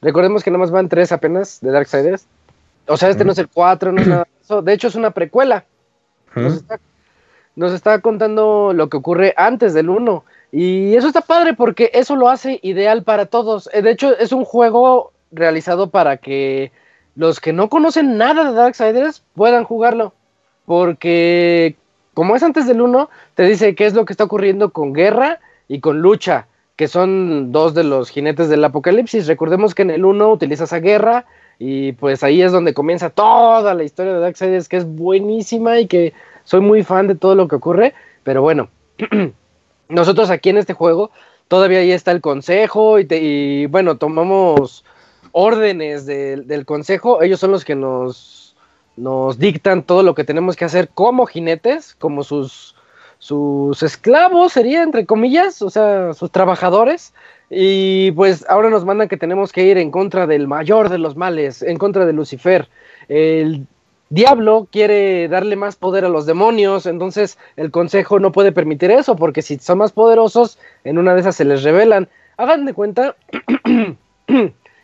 Recordemos 0.00 0.42
que 0.42 0.50
nada 0.50 0.60
más 0.60 0.70
van 0.70 0.88
3 0.88 1.12
apenas 1.12 1.60
de 1.60 1.70
Darksiders. 1.70 2.26
O 2.86 2.96
sea, 2.96 3.10
este 3.10 3.24
no 3.24 3.32
es 3.32 3.38
el 3.38 3.48
4, 3.48 3.92
no 3.92 4.00
es 4.00 4.06
nada 4.06 4.24
de 4.24 4.42
eso. 4.42 4.62
De 4.62 4.72
hecho, 4.72 4.88
es 4.88 4.94
una 4.94 5.10
precuela. 5.12 5.64
Nos 6.34 6.54
está, 6.54 6.80
nos 7.54 7.72
está 7.72 8.00
contando 8.00 8.72
lo 8.74 8.88
que 8.88 8.96
ocurre 8.96 9.34
antes 9.36 9.72
del 9.72 9.88
1. 9.88 10.24
Y 10.56 10.94
eso 10.94 11.08
está 11.08 11.20
padre 11.20 11.54
porque 11.54 11.90
eso 11.94 12.14
lo 12.14 12.28
hace 12.28 12.60
ideal 12.62 13.02
para 13.02 13.26
todos. 13.26 13.68
Eh, 13.72 13.82
de 13.82 13.90
hecho, 13.90 14.16
es 14.16 14.30
un 14.30 14.44
juego 14.44 15.10
realizado 15.32 15.90
para 15.90 16.18
que 16.18 16.70
los 17.16 17.40
que 17.40 17.52
no 17.52 17.68
conocen 17.68 18.16
nada 18.16 18.44
de 18.44 18.52
Darksiders 18.52 19.24
puedan 19.34 19.64
jugarlo. 19.64 20.12
Porque, 20.64 21.74
como 22.14 22.36
es 22.36 22.44
antes 22.44 22.68
del 22.68 22.82
1, 22.82 23.10
te 23.34 23.42
dice 23.42 23.74
qué 23.74 23.84
es 23.84 23.94
lo 23.94 24.04
que 24.04 24.12
está 24.12 24.22
ocurriendo 24.22 24.70
con 24.70 24.92
guerra 24.92 25.40
y 25.66 25.80
con 25.80 25.98
lucha, 25.98 26.46
que 26.76 26.86
son 26.86 27.50
dos 27.50 27.74
de 27.74 27.82
los 27.82 28.10
jinetes 28.10 28.48
del 28.48 28.64
apocalipsis. 28.64 29.26
Recordemos 29.26 29.74
que 29.74 29.82
en 29.82 29.90
el 29.90 30.04
1 30.04 30.30
utilizas 30.30 30.72
a 30.72 30.78
guerra 30.78 31.24
y 31.58 31.94
pues 31.94 32.22
ahí 32.22 32.42
es 32.42 32.52
donde 32.52 32.74
comienza 32.74 33.10
toda 33.10 33.74
la 33.74 33.82
historia 33.82 34.12
de 34.12 34.20
Darksiders, 34.20 34.68
que 34.68 34.76
es 34.76 34.86
buenísima 34.86 35.80
y 35.80 35.88
que 35.88 36.12
soy 36.44 36.60
muy 36.60 36.84
fan 36.84 37.08
de 37.08 37.16
todo 37.16 37.34
lo 37.34 37.48
que 37.48 37.56
ocurre. 37.56 37.92
Pero 38.22 38.40
bueno. 38.40 38.68
Nosotros 39.88 40.30
aquí 40.30 40.50
en 40.50 40.58
este 40.58 40.72
juego 40.72 41.10
todavía 41.48 41.80
ahí 41.80 41.92
está 41.92 42.10
el 42.10 42.20
consejo 42.20 42.98
y, 42.98 43.66
bueno, 43.66 43.96
tomamos 43.96 44.84
órdenes 45.32 46.06
del 46.06 46.64
consejo. 46.64 47.22
Ellos 47.22 47.40
son 47.40 47.50
los 47.50 47.64
que 47.64 47.74
nos, 47.74 48.56
nos 48.96 49.38
dictan 49.38 49.82
todo 49.82 50.02
lo 50.02 50.14
que 50.14 50.24
tenemos 50.24 50.56
que 50.56 50.64
hacer 50.64 50.88
como 50.88 51.26
jinetes, 51.26 51.94
como 51.94 52.22
sus, 52.22 52.74
sus 53.18 53.82
esclavos, 53.82 54.52
sería 54.52 54.82
entre 54.82 55.06
comillas, 55.06 55.62
o 55.62 55.70
sea, 55.70 56.14
sus 56.14 56.30
trabajadores. 56.30 57.12
Y 57.50 58.10
pues 58.12 58.44
ahora 58.48 58.70
nos 58.70 58.84
mandan 58.84 59.08
que 59.08 59.16
tenemos 59.16 59.52
que 59.52 59.64
ir 59.64 59.78
en 59.78 59.90
contra 59.90 60.26
del 60.26 60.48
mayor 60.48 60.88
de 60.88 60.98
los 60.98 61.14
males, 61.14 61.62
en 61.62 61.76
contra 61.76 62.06
de 62.06 62.12
Lucifer, 62.12 62.68
el 63.08 63.66
Diablo 64.14 64.68
quiere 64.70 65.26
darle 65.26 65.56
más 65.56 65.74
poder 65.74 66.04
a 66.04 66.08
los 66.08 66.24
demonios, 66.24 66.86
entonces 66.86 67.36
el 67.56 67.72
consejo 67.72 68.20
no 68.20 68.30
puede 68.30 68.52
permitir 68.52 68.92
eso, 68.92 69.16
porque 69.16 69.42
si 69.42 69.58
son 69.58 69.78
más 69.78 69.90
poderosos, 69.90 70.56
en 70.84 70.98
una 70.98 71.14
de 71.14 71.20
esas 71.20 71.34
se 71.34 71.44
les 71.44 71.64
revelan. 71.64 72.08
Hagan 72.36 72.64
de 72.64 72.74
cuenta 72.74 73.16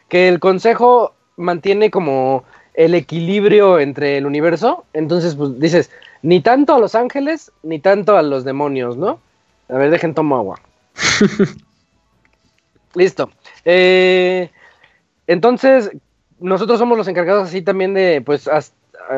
que 0.08 0.28
el 0.28 0.40
consejo 0.40 1.14
mantiene 1.36 1.92
como 1.92 2.42
el 2.74 2.96
equilibrio 2.96 3.78
entre 3.78 4.16
el 4.16 4.26
universo, 4.26 4.84
entonces 4.94 5.36
pues 5.36 5.60
dices, 5.60 5.92
ni 6.22 6.40
tanto 6.40 6.74
a 6.74 6.80
los 6.80 6.96
ángeles, 6.96 7.52
ni 7.62 7.78
tanto 7.78 8.16
a 8.16 8.22
los 8.22 8.42
demonios, 8.42 8.96
¿no? 8.96 9.20
A 9.68 9.74
ver, 9.74 9.92
dejen 9.92 10.12
tomo 10.12 10.38
agua. 10.38 10.58
Listo. 12.94 13.30
Eh, 13.64 14.50
entonces, 15.28 15.92
nosotros 16.40 16.80
somos 16.80 16.98
los 16.98 17.06
encargados 17.06 17.48
así 17.48 17.62
también 17.62 17.94
de, 17.94 18.22
pues, 18.22 18.48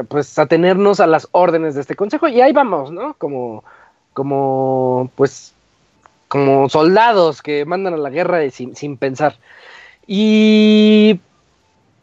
pues 0.08 0.38
atenernos 0.38 1.00
a 1.00 1.06
las 1.06 1.28
órdenes 1.32 1.74
de 1.74 1.82
este 1.82 1.96
consejo 1.96 2.28
y 2.28 2.40
ahí 2.40 2.52
vamos, 2.52 2.90
¿no? 2.90 3.14
Como, 3.14 3.64
como, 4.12 5.10
pues, 5.16 5.54
como 6.28 6.68
soldados 6.68 7.42
que 7.42 7.64
mandan 7.64 7.94
a 7.94 7.98
la 7.98 8.10
guerra 8.10 8.48
sin, 8.50 8.74
sin 8.74 8.96
pensar. 8.96 9.36
Y 10.06 11.20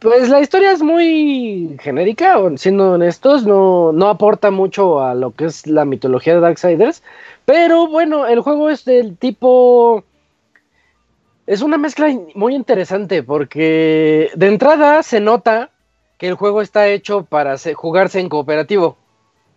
pues 0.00 0.30
la 0.30 0.40
historia 0.40 0.72
es 0.72 0.82
muy 0.82 1.76
genérica, 1.80 2.38
siendo 2.56 2.92
honestos, 2.92 3.44
no, 3.44 3.92
no 3.92 4.08
aporta 4.08 4.50
mucho 4.50 5.02
a 5.02 5.14
lo 5.14 5.32
que 5.32 5.44
es 5.44 5.66
la 5.66 5.84
mitología 5.84 6.34
de 6.34 6.40
Darksiders, 6.40 7.02
pero 7.44 7.86
bueno, 7.86 8.26
el 8.26 8.40
juego 8.40 8.70
es 8.70 8.84
del 8.84 9.16
tipo... 9.16 10.02
Es 11.46 11.62
una 11.62 11.76
mezcla 11.76 12.08
muy 12.34 12.54
interesante 12.54 13.22
porque 13.22 14.30
de 14.36 14.46
entrada 14.46 15.02
se 15.02 15.20
nota 15.20 15.70
que 16.20 16.28
el 16.28 16.34
juego 16.34 16.60
está 16.60 16.86
hecho 16.86 17.24
para 17.24 17.56
jugarse 17.74 18.20
en 18.20 18.28
cooperativo. 18.28 18.98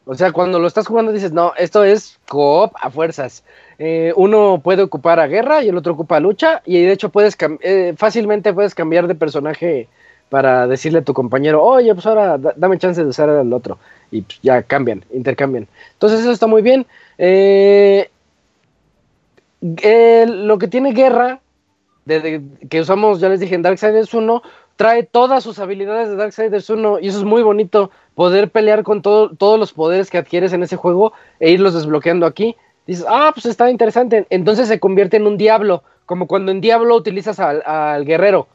O 0.05 0.15
sea, 0.15 0.31
cuando 0.31 0.59
lo 0.59 0.67
estás 0.67 0.87
jugando 0.87 1.11
dices, 1.11 1.33
no, 1.33 1.51
esto 1.57 1.83
es 1.83 2.19
coop 2.29 2.71
a 2.79 2.89
fuerzas. 2.89 3.43
Eh, 3.79 4.13
uno 4.15 4.61
puede 4.63 4.81
ocupar 4.81 5.19
a 5.19 5.27
guerra 5.27 5.61
y 5.61 5.67
el 5.67 5.75
otro 5.75 5.91
ocupa 5.91 6.15
a 6.15 6.19
lucha 6.21 6.61
y 6.65 6.81
de 6.81 6.93
hecho 6.93 7.09
puedes 7.09 7.35
eh, 7.59 7.93
fácilmente 7.97 8.53
puedes 8.53 8.73
cambiar 8.75 9.07
de 9.07 9.15
personaje 9.15 9.89
para 10.29 10.65
decirle 10.65 10.99
a 10.99 11.03
tu 11.03 11.13
compañero, 11.13 11.61
oye, 11.61 11.93
pues 11.93 12.05
ahora 12.05 12.37
dame 12.37 12.77
chance 12.77 13.03
de 13.03 13.09
usar 13.09 13.29
al 13.29 13.51
otro. 13.51 13.77
Y 14.09 14.21
pues, 14.21 14.39
ya 14.41 14.63
cambian, 14.63 15.03
intercambian. 15.11 15.67
Entonces 15.91 16.21
eso 16.21 16.31
está 16.31 16.47
muy 16.47 16.61
bien. 16.61 16.85
Eh, 17.17 18.09
lo 19.59 20.57
que 20.57 20.69
tiene 20.69 20.93
guerra, 20.93 21.41
que 22.05 22.79
usamos, 22.79 23.19
ya 23.19 23.27
les 23.27 23.41
dije, 23.41 23.55
en 23.55 23.63
Darksiders 23.63 24.13
1, 24.13 24.41
trae 24.75 25.03
todas 25.03 25.43
sus 25.43 25.59
habilidades 25.59 26.09
de 26.09 26.15
Darksiders 26.15 26.69
1 26.69 26.99
y 26.99 27.07
eso 27.07 27.19
es 27.19 27.23
muy 27.23 27.43
bonito, 27.43 27.91
poder 28.15 28.49
pelear 28.49 28.83
con 28.83 29.01
todos 29.01 29.59
los 29.59 29.73
poderes 29.73 30.09
que 30.09 30.17
adquieres 30.17 30.53
en 30.53 30.63
ese 30.63 30.75
juego 30.75 31.13
e 31.39 31.51
irlos 31.51 31.73
desbloqueando 31.73 32.25
aquí. 32.25 32.55
Dices, 32.85 33.05
ah, 33.07 33.31
pues 33.33 33.45
está 33.45 33.69
interesante. 33.69 34.27
Entonces 34.29 34.67
se 34.67 34.79
convierte 34.79 35.17
en 35.17 35.27
un 35.27 35.37
diablo, 35.37 35.83
como 36.05 36.27
cuando 36.27 36.51
en 36.51 36.59
Diablo 36.59 36.95
utilizas 36.95 37.39
al, 37.39 38.05
guerrero. 38.05 38.47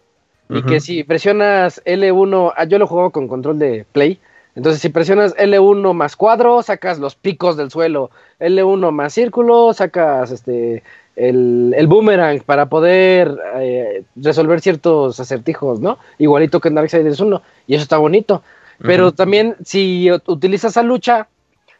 Y 0.51 0.62
que 0.62 0.81
si 0.81 1.05
presionas 1.05 1.82
L1, 1.85 2.55
ah, 2.57 2.65
yo 2.65 2.78
lo 2.78 2.86
juego 2.86 3.11
con 3.11 3.28
control 3.28 3.59
de 3.59 3.85
play. 3.93 4.19
Entonces, 4.59 4.82
si 4.82 4.89
presionas 4.89 5.36
L1 5.36 5.94
más 5.94 6.16
cuadro, 6.16 6.62
sacas 6.62 6.98
los 6.98 7.14
picos 7.14 7.56
del 7.56 7.70
suelo. 7.70 8.10
L1 8.40 8.90
más 8.90 9.12
círculo, 9.12 9.72
sacas 9.72 10.32
este 10.32 10.82
el, 11.14 11.86
boomerang 11.86 12.40
para 12.40 12.68
poder 12.68 13.39
eh, 13.55 14.02
resolver 14.16 14.60
ciertos 14.60 15.20
acertijos, 15.20 15.78
¿no? 15.78 15.98
Igualito 16.18 16.59
que 16.59 16.70
en 16.70 16.74
Darksiders 16.74 17.20
1. 17.20 17.40
Y 17.68 17.76
eso 17.76 17.85
está 17.85 17.98
bonito. 17.98 18.43
Pero 18.80 19.12
también, 19.12 19.55
si 19.64 20.10
utilizas 20.26 20.76
a 20.76 20.82
lucha, 20.82 21.28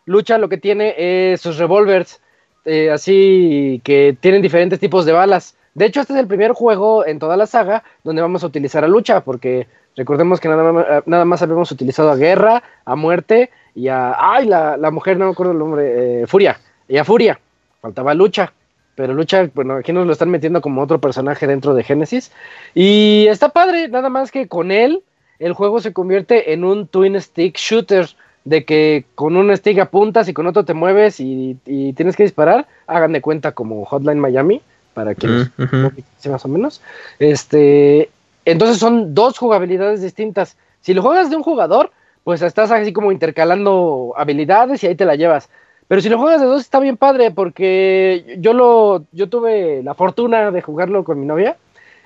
lucha 0.05 0.38
lo 0.38 0.48
que 0.48 0.59
tiene 0.59 0.94
es 1.32 1.40
sus 1.40 1.59
revólveres, 1.59 2.20
eh, 2.64 2.92
así 2.92 3.80
que 3.82 4.16
tienen 4.20 4.40
diferentes 4.40 4.78
tipos 4.78 5.05
de 5.05 5.10
balas. 5.10 5.56
De 5.74 5.86
hecho, 5.86 6.00
este 6.00 6.12
es 6.12 6.20
el 6.20 6.28
primer 6.28 6.52
juego 6.52 7.05
en 7.05 7.18
toda 7.18 7.36
la 7.36 7.46
saga 7.46 7.82
donde 8.05 8.22
vamos 8.22 8.44
a 8.44 8.46
utilizar 8.46 8.84
a 8.84 8.88
lucha, 8.88 9.24
porque 9.24 9.66
recordemos 9.98 10.40
que 10.40 10.48
nada 10.48 10.72
más, 10.72 10.86
nada 11.04 11.24
más 11.26 11.42
habíamos 11.42 11.70
utilizado 11.70 12.10
a 12.10 12.16
guerra, 12.16 12.62
a 12.86 12.96
muerte 12.96 13.50
y 13.74 13.88
a. 13.88 14.16
¡Ay! 14.18 14.46
La, 14.46 14.78
la 14.78 14.90
mujer, 14.90 15.18
no 15.18 15.26
me 15.26 15.32
acuerdo 15.32 15.52
el 15.52 15.58
nombre, 15.58 16.22
eh, 16.22 16.26
Furia. 16.26 16.58
Y 16.88 16.96
a 16.96 17.04
Furia. 17.04 17.38
Faltaba 17.82 18.14
lucha 18.14 18.52
pero 18.98 19.14
Lucha, 19.14 19.48
bueno, 19.54 19.74
aquí 19.74 19.92
nos 19.92 20.08
lo 20.08 20.12
están 20.12 20.28
metiendo 20.28 20.60
como 20.60 20.82
otro 20.82 21.00
personaje 21.00 21.46
dentro 21.46 21.72
de 21.72 21.84
Genesis. 21.84 22.32
Y 22.74 23.26
está 23.28 23.50
padre, 23.50 23.86
nada 23.86 24.08
más 24.08 24.32
que 24.32 24.48
con 24.48 24.72
él 24.72 25.04
el 25.38 25.52
juego 25.52 25.80
se 25.80 25.92
convierte 25.92 26.52
en 26.52 26.64
un 26.64 26.88
twin 26.88 27.20
stick 27.20 27.56
shooter, 27.56 28.08
de 28.44 28.64
que 28.64 29.04
con 29.14 29.36
un 29.36 29.56
stick 29.56 29.78
apuntas 29.78 30.28
y 30.28 30.32
con 30.32 30.48
otro 30.48 30.64
te 30.64 30.74
mueves 30.74 31.20
y, 31.20 31.56
tienes 31.94 32.16
que 32.16 32.24
disparar. 32.24 32.66
Hagan 32.88 33.12
de 33.12 33.20
cuenta 33.20 33.52
como 33.52 33.84
Hotline 33.84 34.18
Miami, 34.18 34.62
para 34.94 35.14
quienes 35.14 35.48
uh 35.58 36.28
más 36.28 36.44
o 36.44 36.48
menos. 36.48 36.80
Este, 37.20 38.10
entonces 38.50 38.78
son 38.78 39.14
dos 39.14 39.38
jugabilidades 39.38 40.02
distintas. 40.02 40.56
Si 40.80 40.94
lo 40.94 41.02
juegas 41.02 41.30
de 41.30 41.36
un 41.36 41.42
jugador, 41.42 41.90
pues 42.24 42.42
estás 42.42 42.70
así 42.70 42.92
como 42.92 43.12
intercalando 43.12 44.14
habilidades 44.16 44.82
y 44.82 44.86
ahí 44.86 44.94
te 44.94 45.04
la 45.04 45.16
llevas. 45.16 45.48
Pero 45.88 46.00
si 46.02 46.08
lo 46.08 46.18
juegas 46.18 46.40
de 46.40 46.46
dos 46.46 46.60
está 46.60 46.80
bien 46.80 46.96
padre 46.96 47.30
porque 47.30 48.36
yo 48.38 48.52
lo 48.52 49.04
yo 49.12 49.28
tuve 49.28 49.82
la 49.82 49.94
fortuna 49.94 50.50
de 50.50 50.60
jugarlo 50.60 51.02
con 51.04 51.18
mi 51.18 51.26
novia 51.26 51.56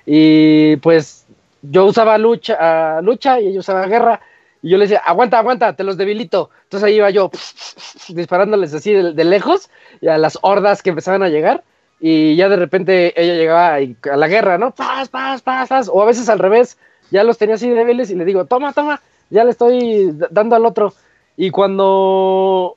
y 0.05 0.77
pues 0.77 1.25
yo 1.61 1.85
usaba 1.85 2.17
lucha, 2.17 3.01
lucha 3.01 3.39
y 3.39 3.47
ella 3.47 3.59
usaba 3.59 3.85
guerra 3.87 4.21
y 4.61 4.69
yo 4.69 4.77
le 4.77 4.85
decía, 4.85 4.99
aguanta, 4.99 5.39
aguanta, 5.39 5.75
te 5.75 5.83
los 5.83 5.97
debilito. 5.97 6.49
Entonces 6.63 6.87
ahí 6.87 6.95
iba 6.95 7.09
yo 7.09 7.29
disparándoles 8.07 8.73
así 8.73 8.93
de, 8.93 9.23
lejos 9.23 9.69
y 9.99 10.07
a 10.07 10.17
las 10.17 10.39
hordas 10.41 10.81
que 10.81 10.89
empezaban 10.89 11.23
a 11.23 11.29
llegar 11.29 11.63
y 12.05 12.35
ya 12.35 12.49
de 12.49 12.57
repente 12.57 13.13
ella 13.15 13.33
llegaba 13.33 13.75
a 13.75 14.17
la 14.17 14.27
guerra, 14.27 14.57
¿no? 14.57 14.71
Paz, 14.71 15.07
paz, 15.07 15.41
paz, 15.41 15.69
paz. 15.69 15.89
O 15.89 16.01
a 16.01 16.05
veces 16.05 16.27
al 16.27 16.37
revés, 16.37 16.77
ya 17.11 17.23
los 17.23 17.37
tenía 17.37 17.55
así 17.55 17.69
débiles 17.69 18.11
y 18.11 18.15
le 18.15 18.25
digo, 18.25 18.43
toma, 18.43 18.73
toma, 18.73 19.01
ya 19.29 19.45
le 19.45 19.51
estoy 19.51 20.13
dando 20.29 20.57
al 20.57 20.65
otro. 20.65 20.93
Y 21.37 21.49
cuando 21.49 22.75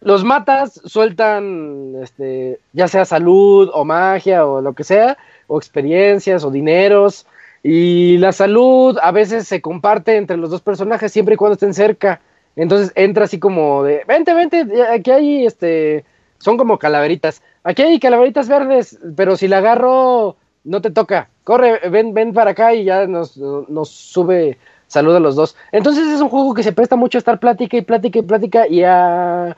los 0.00 0.24
matas, 0.24 0.80
sueltan, 0.84 2.02
este, 2.02 2.58
ya 2.72 2.88
sea 2.88 3.04
salud 3.04 3.70
o 3.72 3.84
magia 3.84 4.44
o 4.44 4.60
lo 4.60 4.72
que 4.72 4.82
sea, 4.82 5.16
o 5.46 5.56
experiencias 5.56 6.42
o 6.42 6.50
dineros. 6.50 7.26
Y 7.62 8.18
la 8.18 8.32
salud 8.32 8.98
a 9.00 9.12
veces 9.12 9.46
se 9.46 9.60
comparte 9.60 10.16
entre 10.16 10.36
los 10.36 10.50
dos 10.50 10.62
personajes 10.62 11.12
siempre 11.12 11.34
y 11.34 11.36
cuando 11.36 11.52
estén 11.52 11.74
cerca. 11.74 12.20
Entonces 12.56 12.90
entra 12.96 13.26
así 13.26 13.38
como 13.38 13.84
de, 13.84 14.02
vente, 14.08 14.34
vente, 14.34 14.66
aquí 14.90 15.12
hay, 15.12 15.46
este, 15.46 16.04
son 16.38 16.56
como 16.56 16.76
calaveritas. 16.76 17.40
Aquí 17.68 17.82
hay 17.82 18.00
calaveritas 18.00 18.48
verdes, 18.48 18.98
pero 19.14 19.36
si 19.36 19.46
la 19.46 19.58
agarro, 19.58 20.36
no 20.64 20.80
te 20.80 20.90
toca. 20.90 21.28
Corre, 21.44 21.86
ven, 21.90 22.14
ven 22.14 22.32
para 22.32 22.52
acá 22.52 22.72
y 22.72 22.84
ya 22.84 23.06
nos, 23.06 23.36
nos 23.36 23.90
sube 23.90 24.56
salud 24.86 25.14
a 25.14 25.20
los 25.20 25.36
dos. 25.36 25.54
Entonces 25.70 26.08
es 26.08 26.22
un 26.22 26.30
juego 26.30 26.54
que 26.54 26.62
se 26.62 26.72
presta 26.72 26.96
mucho 26.96 27.18
a 27.18 27.20
estar 27.20 27.38
plática 27.38 27.76
y 27.76 27.82
plática 27.82 28.20
y 28.20 28.22
plática 28.22 28.66
y 28.66 28.84
a 28.84 29.54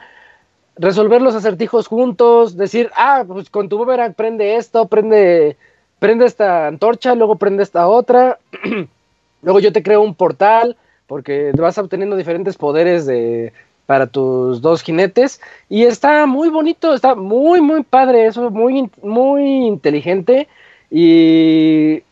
resolver 0.75 1.23
los 1.23 1.37
acertijos 1.37 1.87
juntos, 1.87 2.57
decir, 2.57 2.91
ah, 2.97 3.23
pues 3.25 3.49
con 3.49 3.69
tu 3.69 3.79
boomerang 3.79 4.15
prende 4.15 4.57
esto, 4.57 4.89
prende, 4.89 5.57
prende 6.01 6.27
esta 6.27 6.67
antorcha, 6.67 7.15
luego 7.15 7.37
prende 7.37 7.63
esta 7.63 7.87
otra, 7.87 8.41
luego 9.43 9.61
yo 9.61 9.73
te 9.73 9.85
creo 9.85 10.03
un 10.03 10.17
portal, 10.17 10.77
porque 11.07 11.53
vas 11.57 11.79
obteniendo 11.79 12.17
diferentes 12.17 12.57
poderes 12.57 13.07
de, 13.07 13.53
para 13.91 14.07
tus 14.07 14.63
dos 14.63 14.83
jinetes, 14.83 15.41
y 15.69 15.83
está 15.83 16.25
muy 16.27 16.49
bonito, 16.49 16.95
está 16.95 17.17
muy, 17.17 17.61
muy 17.61 17.83
padre, 17.83 18.27
eso, 18.27 18.49
muy, 18.49 18.89
muy 19.03 19.67
inteligente, 19.67 20.47
y, 20.93 22.05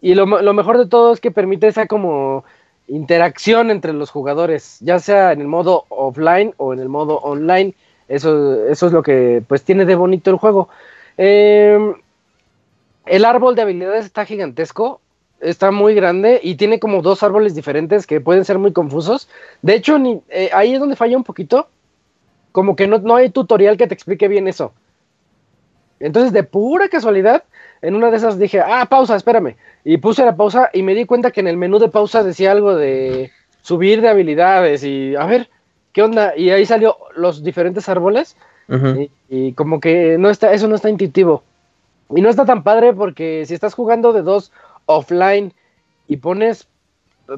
y 0.00 0.14
lo, 0.14 0.26
lo 0.26 0.54
mejor 0.54 0.78
de 0.78 0.86
todo 0.86 1.12
es 1.12 1.18
que 1.18 1.32
permite 1.32 1.66
esa 1.66 1.88
como 1.88 2.44
interacción 2.86 3.72
entre 3.72 3.94
los 3.94 4.10
jugadores, 4.10 4.78
ya 4.78 5.00
sea 5.00 5.32
en 5.32 5.40
el 5.40 5.48
modo 5.48 5.86
offline 5.88 6.54
o 6.56 6.72
en 6.72 6.78
el 6.78 6.88
modo 6.88 7.16
online. 7.16 7.74
Eso, 8.06 8.68
eso 8.68 8.86
es 8.86 8.92
lo 8.92 9.02
que 9.02 9.42
pues 9.48 9.64
tiene 9.64 9.86
de 9.86 9.96
bonito 9.96 10.30
el 10.30 10.36
juego. 10.36 10.68
Em, 11.16 11.94
el 13.06 13.24
árbol 13.24 13.56
de 13.56 13.62
habilidades 13.62 14.04
está 14.04 14.24
gigantesco, 14.24 15.00
está 15.40 15.70
muy 15.70 15.94
grande 15.94 16.40
y 16.42 16.56
tiene 16.56 16.78
como 16.78 17.02
dos 17.02 17.22
árboles 17.22 17.54
diferentes 17.54 18.06
que 18.06 18.20
pueden 18.20 18.44
ser 18.44 18.58
muy 18.58 18.72
confusos. 18.72 19.28
De 19.62 19.74
hecho, 19.74 19.98
ni, 19.98 20.20
eh, 20.28 20.50
ahí 20.52 20.74
es 20.74 20.80
donde 20.80 20.96
falla 20.96 21.16
un 21.16 21.24
poquito. 21.24 21.68
Como 22.52 22.76
que 22.76 22.86
no, 22.86 22.98
no 22.98 23.16
hay 23.16 23.30
tutorial 23.30 23.76
que 23.76 23.86
te 23.86 23.94
explique 23.94 24.26
bien 24.26 24.48
eso. 24.48 24.72
Entonces, 26.00 26.32
de 26.32 26.44
pura 26.44 26.88
casualidad, 26.88 27.44
en 27.82 27.94
una 27.94 28.10
de 28.10 28.16
esas 28.16 28.38
dije, 28.38 28.60
ah, 28.60 28.86
pausa, 28.86 29.16
espérame. 29.16 29.56
Y 29.84 29.98
puse 29.98 30.24
la 30.24 30.36
pausa 30.36 30.70
y 30.72 30.82
me 30.82 30.94
di 30.94 31.04
cuenta 31.04 31.30
que 31.30 31.40
en 31.40 31.48
el 31.48 31.56
menú 31.56 31.78
de 31.78 31.88
pausa 31.88 32.22
decía 32.22 32.52
algo 32.52 32.74
de 32.74 33.30
subir 33.62 34.00
de 34.00 34.08
habilidades 34.08 34.84
y, 34.84 35.14
a 35.16 35.26
ver, 35.26 35.48
¿qué 35.92 36.02
onda? 36.02 36.36
Y 36.36 36.50
ahí 36.50 36.66
salió 36.66 36.96
los 37.16 37.42
diferentes 37.42 37.88
árboles 37.88 38.36
y, 39.28 39.52
como 39.52 39.80
que 39.80 40.18
no 40.18 40.30
está, 40.30 40.52
eso 40.52 40.68
no 40.68 40.74
está 40.74 40.90
intuitivo. 40.90 41.42
Y 42.14 42.20
no 42.20 42.30
está 42.30 42.44
tan 42.46 42.62
padre 42.62 42.94
porque 42.94 43.44
si 43.46 43.54
estás 43.54 43.74
jugando 43.74 44.12
de 44.12 44.22
dos 44.22 44.52
offline 44.88 45.52
y 46.08 46.16
pones, 46.16 46.66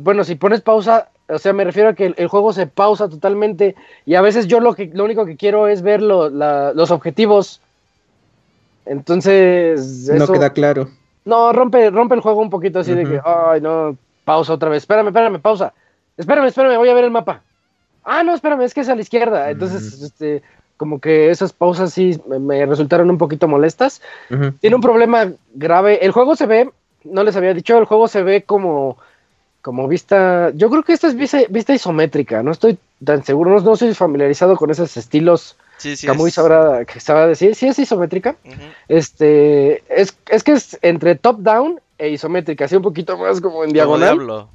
bueno, 0.01 0.25
si 0.25 0.37
pones 0.37 0.61
pausa, 0.61 1.11
o 1.29 1.39
sea, 1.39 1.53
me 1.53 1.65
refiero 1.65 1.91
a 1.91 1.95
que 1.95 2.15
el, 2.17 2.29
juego 2.29 2.53
se 2.53 2.67
pausa 2.67 3.09
totalmente 3.09 3.75
y 4.07 4.15
a 4.15 4.23
veces 4.23 4.47
yo 4.47 4.61
lo, 4.61 4.75
que, 4.75 4.91
lo 4.93 5.05
único 5.05 5.27
que 5.27 5.37
quiero 5.37 5.69
es 5.69 5.83
ver 5.83 6.03
los 6.03 6.91
objetivos. 6.91 7.61
Entonces... 8.87 10.09
no 10.09 10.27
queda 10.27 10.53
claro. 10.53 10.89
No, 11.25 11.53
rompe, 11.53 11.91
rompe 11.91 12.15
el 12.15 12.23
juego 12.23 12.41
un 12.41 12.51
poquito 12.51 12.79
así 12.79 12.95
de 12.95 13.05
que, 13.05 13.21
ay, 13.25 13.61
no, 13.61 13.97
pausa 14.25 14.55
otra 14.55 14.71
vez. 14.71 14.85
Espérame, 14.85 15.09
espérame, 15.09 15.41
pausa. 15.41 15.75
Espérame, 16.17 16.47
espérame, 16.47 16.79
voy 16.79 16.89
a 16.89 16.95
ver 16.95 17.05
el 17.05 17.11
mapa 17.11 17.43
ah, 18.05 18.23
no, 18.23 18.35
espérame, 18.35 18.63
es 18.63 18.75
que 18.75 18.81
es 18.81 18.89
a 18.89 18.95
la 18.95 19.01
izquierda. 19.01 19.51
Entonces, 19.51 20.03
este, 20.03 20.43
como 20.77 21.01
que 21.01 21.31
esas 21.31 21.53
pausas 21.53 21.93
sí 21.93 22.21
me, 22.27 22.67
resultaron 22.67 23.11
un 23.11 23.19
poquito 23.19 23.49
molestas. 23.49 24.03
Tiene 24.61 24.77
un 24.77 24.83
problema 24.83 25.33
grave. 25.55 26.05
El 26.05 26.13
juego 26.13 26.37
se 26.37 26.47
ve, 26.47 26.71
no 27.05 27.25
les 27.25 27.37
había 27.37 27.55
dicho, 27.55 27.79
el 27.79 27.85
juego 27.85 28.09
se 28.09 28.23
ve 28.23 28.43
como, 28.43 28.99
como 29.63 29.89
vista, 29.89 30.51
yo 30.55 30.71
creo 30.71 30.83
que 30.83 30.93
esta 30.93 31.09
es 31.09 31.15
vista, 31.15 31.75
isométrica, 31.75 32.43
no 32.43 32.53
estoy 32.53 32.79
tan 33.05 33.25
seguro, 33.25 33.51
no, 33.51 33.61
no 33.61 33.77
soy 33.77 33.95
familiarizado 33.95 34.57
con 34.57 34.71
esos 34.71 34.97
estilos. 34.97 35.57
Sí, 35.79 35.97
sí 35.97 36.07
muy 36.11 36.31
sabrá, 36.31 36.85
que 36.85 37.01
sabrá 37.01 37.27
decir, 37.27 37.55
sí 37.55 37.67
es 37.67 37.79
isométrica. 37.79 38.37
Este, 38.89 39.83
es, 39.89 40.15
es 40.29 40.45
que 40.45 40.53
es 40.53 40.79
entre 40.83 41.15
top 41.15 41.39
down 41.39 41.81
e 41.97 42.11
isométrica, 42.11 42.67
así 42.67 42.77
un 42.77 42.83
poquito 42.83 43.17
más 43.17 43.41
como 43.41 43.65
en 43.65 43.73
diagonal. 43.73 44.47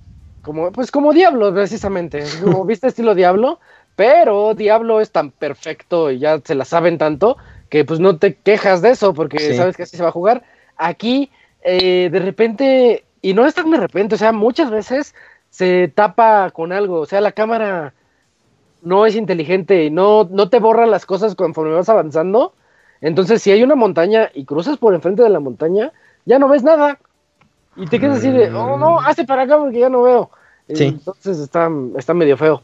Como, 0.43 0.71
pues 0.71 0.91
como 0.91 1.11
Diablo, 1.11 1.51
precisamente. 1.51 2.23
Como 2.43 2.63
viste 2.65 2.87
estilo 2.87 3.15
Diablo, 3.15 3.59
pero 3.95 4.53
Diablo 4.53 5.01
es 5.01 5.09
tan 5.11 5.31
perfecto 5.31 6.11
y 6.11 6.19
ya 6.19 6.39
se 6.43 6.53
la 6.53 6.65
saben 6.65 6.99
tanto 6.99 7.37
que 7.69 7.83
pues 7.83 7.99
no 7.99 8.17
te 8.17 8.35
quejas 8.35 8.81
de 8.81 8.91
eso 8.91 9.13
porque 9.13 9.55
sabes 9.55 9.75
que 9.75 9.83
así 9.83 9.97
se 9.97 10.03
va 10.03 10.09
a 10.09 10.13
jugar. 10.13 10.43
Aquí, 10.77 11.31
eh, 11.65 12.09
de 12.11 12.19
repente, 12.19 13.05
y 13.21 13.33
no 13.33 13.45
es 13.45 13.55
tan 13.55 13.71
de 13.71 13.77
repente, 13.77 14.15
o 14.15 14.17
sea, 14.17 14.31
muchas 14.31 14.69
veces 14.69 15.15
se 15.49 15.87
tapa 15.87 16.51
con 16.51 16.71
algo, 16.71 16.99
o 16.99 17.05
sea, 17.07 17.21
la 17.21 17.31
cámara 17.31 17.93
no 18.83 19.07
es 19.07 19.15
inteligente 19.15 19.85
y 19.85 19.89
no, 19.89 20.27
no 20.29 20.47
te 20.49 20.59
borra 20.59 20.85
las 20.85 21.07
cosas 21.07 21.33
conforme 21.33 21.73
vas 21.73 21.89
avanzando. 21.89 22.53
Entonces, 23.01 23.41
si 23.41 23.51
hay 23.51 23.63
una 23.63 23.73
montaña 23.73 24.29
y 24.33 24.45
cruzas 24.45 24.77
por 24.77 24.93
enfrente 24.93 25.23
de 25.23 25.29
la 25.29 25.39
montaña, 25.39 25.91
ya 26.25 26.37
no 26.37 26.47
ves 26.47 26.63
nada. 26.63 26.99
Y 27.75 27.87
te 27.87 27.99
quedas 27.99 28.19
así 28.19 28.29
de, 28.29 28.53
oh 28.53 28.77
no, 28.77 28.99
hazte 28.99 29.25
para 29.25 29.41
acá 29.41 29.57
porque 29.57 29.79
ya 29.79 29.89
no 29.89 30.03
veo. 30.03 30.29
Entonces 30.67 31.39
está, 31.39 31.69
está 31.97 32.13
medio 32.13 32.37
feo. 32.37 32.61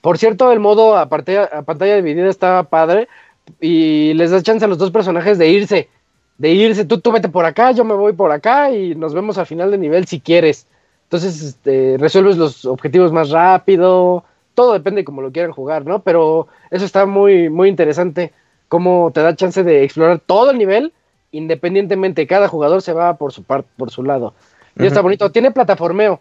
Por 0.00 0.18
cierto, 0.18 0.52
el 0.52 0.60
modo 0.60 0.96
a 0.96 1.08
pantalla, 1.08 1.44
a 1.52 1.62
pantalla 1.62 1.96
dividida 1.96 2.28
está 2.28 2.62
padre 2.62 3.08
y 3.60 4.14
les 4.14 4.30
da 4.30 4.40
chance 4.40 4.64
a 4.64 4.68
los 4.68 4.78
dos 4.78 4.92
personajes 4.92 5.36
de 5.36 5.48
irse. 5.48 5.88
De 6.38 6.50
irse, 6.50 6.84
tú, 6.84 6.98
tú 7.00 7.12
vete 7.12 7.28
por 7.28 7.44
acá, 7.44 7.72
yo 7.72 7.84
me 7.84 7.94
voy 7.94 8.12
por 8.12 8.30
acá 8.30 8.70
y 8.70 8.94
nos 8.94 9.14
vemos 9.14 9.38
al 9.38 9.46
final 9.46 9.70
de 9.70 9.78
nivel 9.78 10.06
si 10.06 10.20
quieres. 10.20 10.66
Entonces, 11.04 11.42
este, 11.42 11.96
resuelves 11.98 12.36
los 12.36 12.64
objetivos 12.64 13.12
más 13.12 13.30
rápido, 13.30 14.24
todo 14.54 14.72
depende 14.72 15.00
de 15.00 15.04
cómo 15.04 15.22
lo 15.22 15.32
quieran 15.32 15.52
jugar, 15.52 15.86
¿no? 15.86 16.00
Pero 16.02 16.48
eso 16.70 16.84
está 16.84 17.06
muy, 17.06 17.48
muy 17.48 17.68
interesante, 17.68 18.32
cómo 18.68 19.10
te 19.14 19.22
da 19.22 19.36
chance 19.36 19.62
de 19.62 19.84
explorar 19.84 20.20
todo 20.24 20.50
el 20.50 20.58
nivel, 20.58 20.92
independientemente, 21.30 22.26
cada 22.26 22.48
jugador 22.48 22.82
se 22.82 22.92
va 22.92 23.16
por 23.16 23.32
su 23.32 23.42
parte, 23.42 23.68
por 23.76 23.90
su 23.90 24.02
lado. 24.02 24.34
Y 24.78 24.84
está 24.84 25.00
bonito, 25.00 25.30
tiene 25.30 25.52
plataformeo, 25.52 26.20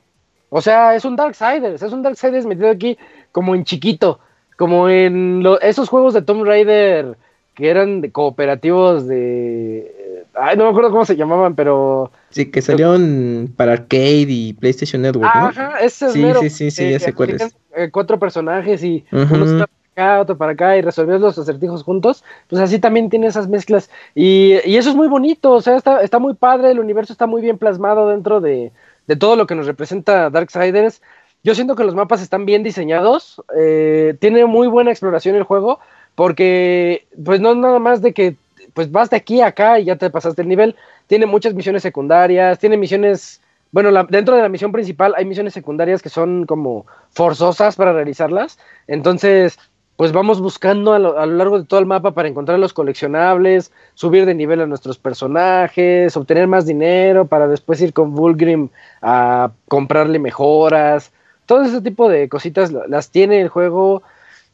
o 0.50 0.62
sea, 0.62 0.96
es 0.96 1.04
un 1.04 1.18
Darksiders, 1.18 1.82
es 1.82 1.92
un 1.92 2.04
Darksiders 2.04 2.46
metido 2.46 2.70
aquí 2.70 2.98
como 3.34 3.56
en 3.56 3.66
chiquito, 3.66 4.20
como 4.58 4.88
en 4.88 5.44
esos 5.62 5.90
juegos 5.90 6.14
de 6.14 6.22
Tomb 6.22 6.46
Raider 6.46 7.18
que 7.56 7.70
eran 7.70 8.02
de 8.02 8.12
cooperativos 8.12 9.08
de... 9.08 10.05
Ay, 10.38 10.58
no 10.58 10.66
me 10.66 10.70
acuerdo 10.70 10.92
cómo 10.92 11.06
se 11.06 11.16
llamaban, 11.16 11.56
pero... 11.56 12.12
Sí, 12.30 12.52
que 12.52 12.62
salieron 12.62 13.54
para 13.56 13.74
arcade 13.74 14.26
y 14.28 14.54
PlayStation 14.54 15.02
Network, 15.02 15.34
¿no? 15.34 15.46
Ajá, 15.48 15.80
ese 15.80 16.08
es 16.08 16.14
Sí, 16.14 16.24
sí, 16.42 16.50
sí, 16.50 16.72
sí, 16.72 16.92
ya 16.92 17.00
sé 17.00 17.14
cuál 17.14 17.32
es. 17.32 17.56
Eh, 17.76 17.90
cuatro 17.92 18.20
personajes 18.20 18.84
y 18.84 19.06
uno 19.12 19.46
está 19.46 19.68
para 19.68 19.92
acá, 19.94 20.22
otro 20.22 20.38
para 20.38 20.52
acá 20.52 20.78
y 20.78 20.82
resolvías 20.82 21.22
los 21.22 21.38
acertijos 21.38 21.84
juntos, 21.84 22.24
pues 22.50 22.62
así 22.62 22.80
también 22.80 23.10
tiene 23.10 23.28
esas 23.28 23.48
mezclas. 23.48 23.90
Y, 24.14 24.56
y 24.66 24.78
eso 24.78 24.90
es 24.90 24.96
muy 24.96 25.08
bonito, 25.08 25.52
o 25.54 25.62
sea, 25.62 25.78
está, 25.78 26.02
está 26.02 26.20
muy 26.20 26.34
padre, 26.34 26.72
el 26.72 26.80
universo 26.80 27.14
está 27.14 27.28
muy 27.28 27.42
bien 27.42 27.58
plasmado 27.58 28.10
dentro 28.10 28.42
de, 28.42 28.72
de 29.08 29.16
todo 29.16 29.36
lo 29.36 29.48
que 29.48 29.56
nos 29.56 29.68
representa 29.68 30.30
Darksiders. 30.30 31.02
Yo 31.44 31.54
siento 31.54 31.76
que 31.76 31.84
los 31.84 31.96
mapas 31.96 32.22
están 32.22 32.46
bien 32.46 32.64
diseñados, 32.64 33.42
eh, 33.56 34.16
tiene 34.20 34.46
muy 34.46 34.68
buena 34.68 34.92
exploración 34.92 35.36
el 35.36 35.44
juego, 35.44 35.80
porque 36.16 37.06
pues 37.24 37.40
no 37.40 37.54
nada 37.56 37.80
más 37.80 38.02
de 38.02 38.14
que 38.14 38.36
pues 38.76 38.92
vas 38.92 39.10
de 39.10 39.16
aquí 39.16 39.42
a 39.42 39.48
acá 39.48 39.80
y 39.80 39.86
ya 39.86 39.96
te 39.96 40.12
pasaste 40.12 40.44
el 40.44 40.50
nivel, 40.50 40.76
tiene 41.08 41.26
muchas 41.26 41.56
misiones 41.56 41.82
secundarias, 41.82 42.60
tiene 42.60 42.78
misiones, 42.78 43.42
bueno, 43.72 43.90
dentro 44.10 44.36
de 44.36 44.42
la 44.44 44.50
misión 44.50 44.72
principal 44.72 45.16
hay 45.18 45.26
misiones 45.26 45.54
secundarias 45.54 46.02
que 46.02 46.10
son 46.10 46.46
como 46.46 46.86
forzosas 47.10 47.78
para 47.78 47.94
realizarlas, 47.94 48.60
entonces 48.86 49.58
pues 49.96 50.12
vamos 50.12 50.42
buscando 50.42 50.92
a 50.92 51.00
lo, 51.00 51.26
largo 51.26 51.58
de 51.58 51.66
todo 51.66 51.80
el 51.80 51.86
mapa 51.86 52.12
para 52.12 52.28
encontrar 52.28 52.60
los 52.60 52.74
coleccionables, 52.74 53.72
subir 53.94 54.26
de 54.26 54.36
nivel 54.36 54.60
a 54.60 54.66
nuestros 54.66 54.98
personajes, 54.98 56.18
obtener 56.18 56.48
más 56.48 56.66
dinero 56.66 57.28
para 57.28 57.48
después 57.48 57.82
ir 57.82 57.94
con 57.94 58.14
Vulgrim 58.14 58.68
a 59.02 59.52
comprarle 59.70 60.20
mejoras, 60.20 61.14
todo 61.46 61.64
ese 61.64 61.82
tipo 61.82 62.10
de 62.10 62.28
cositas 62.28 62.74
las 62.74 63.10
tiene 63.10 63.40
el 63.40 63.48
juego. 63.48 64.04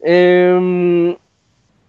Eh, 0.02 1.18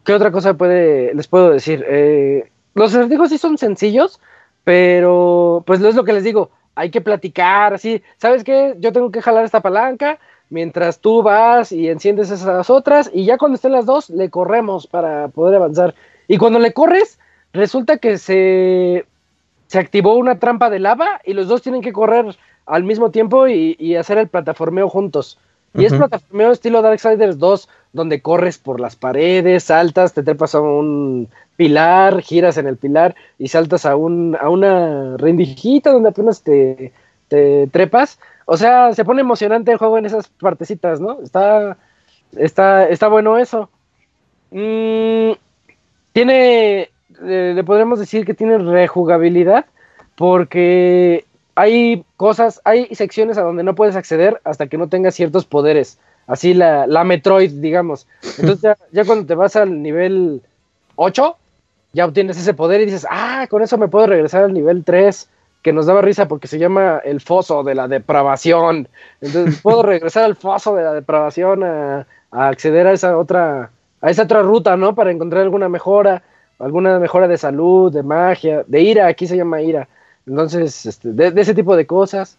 ¿Qué 0.05 0.13
otra 0.13 0.33
cosa 0.33 0.55
puede, 0.55 1.15
les 1.15 1.29
puedo 1.29 1.51
decir? 1.51 1.85
Eh, 1.89 2.51
los 2.75 2.95
acertijos 2.95 3.29
sí 3.29 3.39
son 3.39 3.59
sencillos, 3.59 4.21
pero 4.65 5.63
pues 5.67 5.81
es 5.81 5.95
lo 5.95 6.05
que 6.05 6.13
les 6.13 6.25
digo, 6.25 6.51
hay 6.75 6.91
que 6.91 7.01
platicar, 7.01 7.75
así, 7.75 8.03
¿sabes 8.17 8.45
qué? 8.45 8.75
Yo 8.79 8.93
tengo 8.93 9.11
que 9.11 9.23
jalar 9.23 9.45
esta 9.45 9.61
palanca 9.61 10.19
mientras 10.51 10.99
tú 10.99 11.23
vas 11.23 11.73
y 11.73 11.89
enciendes 11.89 12.31
esas 12.31 12.69
otras 12.69 13.11
y 13.13 13.25
ya 13.25 13.39
cuando 13.39 13.57
estén 13.57 13.73
las 13.73 13.87
dos 13.87 14.11
le 14.11 14.29
corremos 14.31 14.87
para 14.87 15.29
poder 15.29 15.57
avanzar. 15.57 15.95
Y 16.29 16.39
cuando 16.39 16.59
le 16.59 16.73
corres, 16.73 17.19
resulta 17.53 17.99
que 17.99 18.19
se, 18.19 19.07
se 19.67 19.79
activó 19.79 20.17
una 20.17 20.39
trampa 20.39 20.71
de 20.71 20.79
lava 20.79 21.21
y 21.25 21.33
los 21.33 21.49
dos 21.49 21.63
tienen 21.63 21.83
que 21.83 21.93
correr 21.93 22.37
al 22.67 22.85
mismo 22.85 23.11
tiempo 23.11 23.49
y, 23.49 23.97
hacer 23.97 24.19
el 24.19 24.29
plataformeo 24.29 24.89
juntos. 24.89 25.39
Y 25.75 25.85
es 25.87 25.93
plataformeo 25.95 26.53
estilo 26.53 26.83
Darksiders 26.83 27.39
2, 27.39 27.69
donde 27.93 28.21
corres 28.21 28.59
por 28.59 28.79
las 28.81 28.97
paredes, 28.97 29.65
saltas, 29.65 30.13
te 30.13 30.23
trepas 30.23 30.55
a 30.55 30.61
un 30.61 31.29
pilar, 31.57 32.21
giras 32.21 32.59
en 32.59 32.67
el 32.67 32.77
pilar 32.77 33.15
y 33.39 33.49
saltas 33.49 33.87
a, 33.87 33.97
un, 33.97 34.37
a 34.41 34.49
una 34.51 35.17
rendijita 35.17 35.93
donde 35.93 36.11
apenas 36.11 36.43
te, 36.43 36.93
te 37.29 37.69
trepas. 37.69 38.19
O 38.45 38.57
sea, 38.57 38.93
se 38.93 39.05
pone 39.05 39.21
emocionante 39.23 39.73
el 39.73 39.79
juego 39.79 39.97
en 39.99 40.07
esas 40.07 40.29
partecitas, 40.29 41.01
¿no? 41.01 41.23
Está, 41.23 41.77
está, 42.37 42.89
está 42.89 43.09
bueno 43.09 43.39
eso. 43.39 43.71
Mm, 44.51 45.33
tiene, 46.13 46.91
le 47.23 47.65
podríamos 47.65 47.99
decir 47.99 48.27
que 48.27 48.35
tiene 48.35 48.59
rejugabilidad 48.59 49.65
porque 50.17 51.25
hay 51.55 52.05
cosas, 52.17 52.61
hay 52.65 52.95
secciones 52.95 53.39
a 53.39 53.43
donde 53.43 53.63
no 53.63 53.75
puedes 53.75 53.97
acceder 53.97 54.41
hasta 54.45 54.67
que 54.67 54.79
no 54.79 54.89
tengas 54.89 55.15
ciertos 55.15 55.45
poderes 55.45 55.99
así 56.27 56.55
la, 56.55 56.87
la 56.87 57.05
Metroid, 57.05 57.53
digamos. 57.53 58.07
Entonces 58.39 58.77
ya, 58.93 59.05
cuando 59.05 59.27
te 59.27 59.35
vas 59.35 59.57
al 59.57 59.83
nivel 59.83 60.43
8, 60.97 61.37
ya 61.93 62.07
obtienes 62.07 62.39
ese 62.39 62.55
poder 62.55 62.81
y 62.81 62.87
dices, 62.87 63.07
ah, 63.11 63.47
con 63.51 63.63
eso 63.63 63.79
me 63.79 63.89
puedo 63.89 64.07
regresar 64.07 64.45
al 64.45 64.53
nivel 64.53 64.85
3, 64.85 65.29
que 65.63 65.73
nos 65.73 65.87
daba 65.87 66.03
risa 66.03 66.29
porque 66.29 66.49
se 66.49 66.59
llama 66.59 67.01
el 67.05 67.21
foso 67.21 67.63
de 67.63 67.75
la 67.75 67.89
depravación. 67.89 68.89
Entonces 69.21 69.61
puedo 69.61 69.83
regresar 69.85 70.25
al 70.25 70.37
foso 70.37 70.75
de 70.75 70.85
la 70.85 70.93
depravación 70.95 71.63
a, 71.65 72.07
acceder 72.31 72.87
a 72.87 72.93
esa 72.93 73.19
otra, 73.19 73.71
a 74.01 74.11
esa 74.11 74.23
otra 74.23 74.43
ruta, 74.43 74.77
¿no? 74.77 74.95
Para 74.95 75.11
encontrar 75.11 75.43
alguna 75.43 75.69
mejora, 75.69 76.23
alguna 76.59 76.99
mejora 76.99 77.29
de 77.29 77.37
salud, 77.37 77.93
de 77.93 78.03
magia, 78.03 78.65
de 78.67 78.81
ira, 78.81 79.07
aquí 79.07 79.27
se 79.27 79.37
llama 79.37 79.61
ira. 79.61 79.87
Entonces, 80.27 80.87
este, 80.87 81.13
de 81.13 81.41
ese 81.41 81.55
tipo 81.55 81.77
de 81.77 81.87
cosas. 81.87 82.39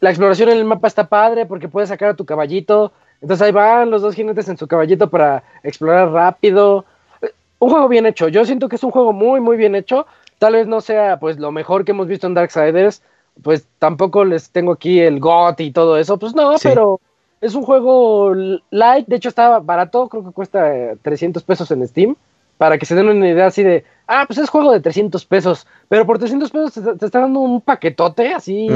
La 0.00 0.10
exploración 0.10 0.48
en 0.48 0.58
el 0.58 0.64
mapa 0.64 0.88
está 0.88 1.08
padre 1.08 1.44
porque 1.44 1.68
puedes 1.68 1.90
sacar 1.90 2.10
a 2.10 2.14
tu 2.14 2.24
caballito. 2.24 2.92
Entonces 3.20 3.46
ahí 3.46 3.52
van 3.52 3.90
los 3.90 4.00
dos 4.02 4.14
jinetes 4.14 4.48
en 4.48 4.56
su 4.56 4.66
caballito 4.66 5.10
para 5.10 5.42
explorar 5.62 6.10
rápido. 6.10 6.86
Un 7.58 7.70
juego 7.70 7.88
bien 7.88 8.06
hecho. 8.06 8.28
Yo 8.28 8.44
siento 8.46 8.68
que 8.68 8.76
es 8.76 8.84
un 8.84 8.90
juego 8.90 9.12
muy, 9.12 9.40
muy 9.40 9.58
bien 9.58 9.74
hecho. 9.74 10.06
Tal 10.38 10.54
vez 10.54 10.66
no 10.66 10.80
sea 10.80 11.18
pues 11.20 11.38
lo 11.38 11.52
mejor 11.52 11.84
que 11.84 11.92
hemos 11.92 12.06
visto 12.06 12.26
en 12.26 12.34
Darksiders. 12.34 13.02
Pues 13.42 13.66
tampoco 13.78 14.24
les 14.24 14.50
tengo 14.50 14.72
aquí 14.72 15.00
el 15.00 15.20
GOT 15.20 15.60
y 15.60 15.70
todo 15.70 15.98
eso. 15.98 16.18
Pues 16.18 16.34
no, 16.34 16.54
pero 16.62 16.98
es 17.42 17.54
un 17.54 17.62
juego 17.62 18.32
light. 18.70 19.06
De 19.06 19.16
hecho 19.16 19.28
está 19.28 19.58
barato. 19.58 20.08
Creo 20.08 20.24
que 20.24 20.32
cuesta 20.32 20.94
300 21.02 21.42
pesos 21.42 21.70
en 21.70 21.86
Steam. 21.86 22.16
Para 22.60 22.76
que 22.76 22.84
se 22.84 22.94
den 22.94 23.08
una 23.08 23.26
idea 23.26 23.46
así 23.46 23.62
de, 23.62 23.84
ah, 24.06 24.24
pues 24.26 24.38
es 24.38 24.50
juego 24.50 24.70
de 24.70 24.80
300 24.80 25.24
pesos. 25.24 25.66
Pero 25.88 26.04
por 26.04 26.18
300 26.18 26.50
pesos 26.50 26.98
te, 26.98 27.06
está 27.06 27.20
dando 27.20 27.40
un 27.40 27.62
paquetote 27.62 28.34
así 28.34 28.68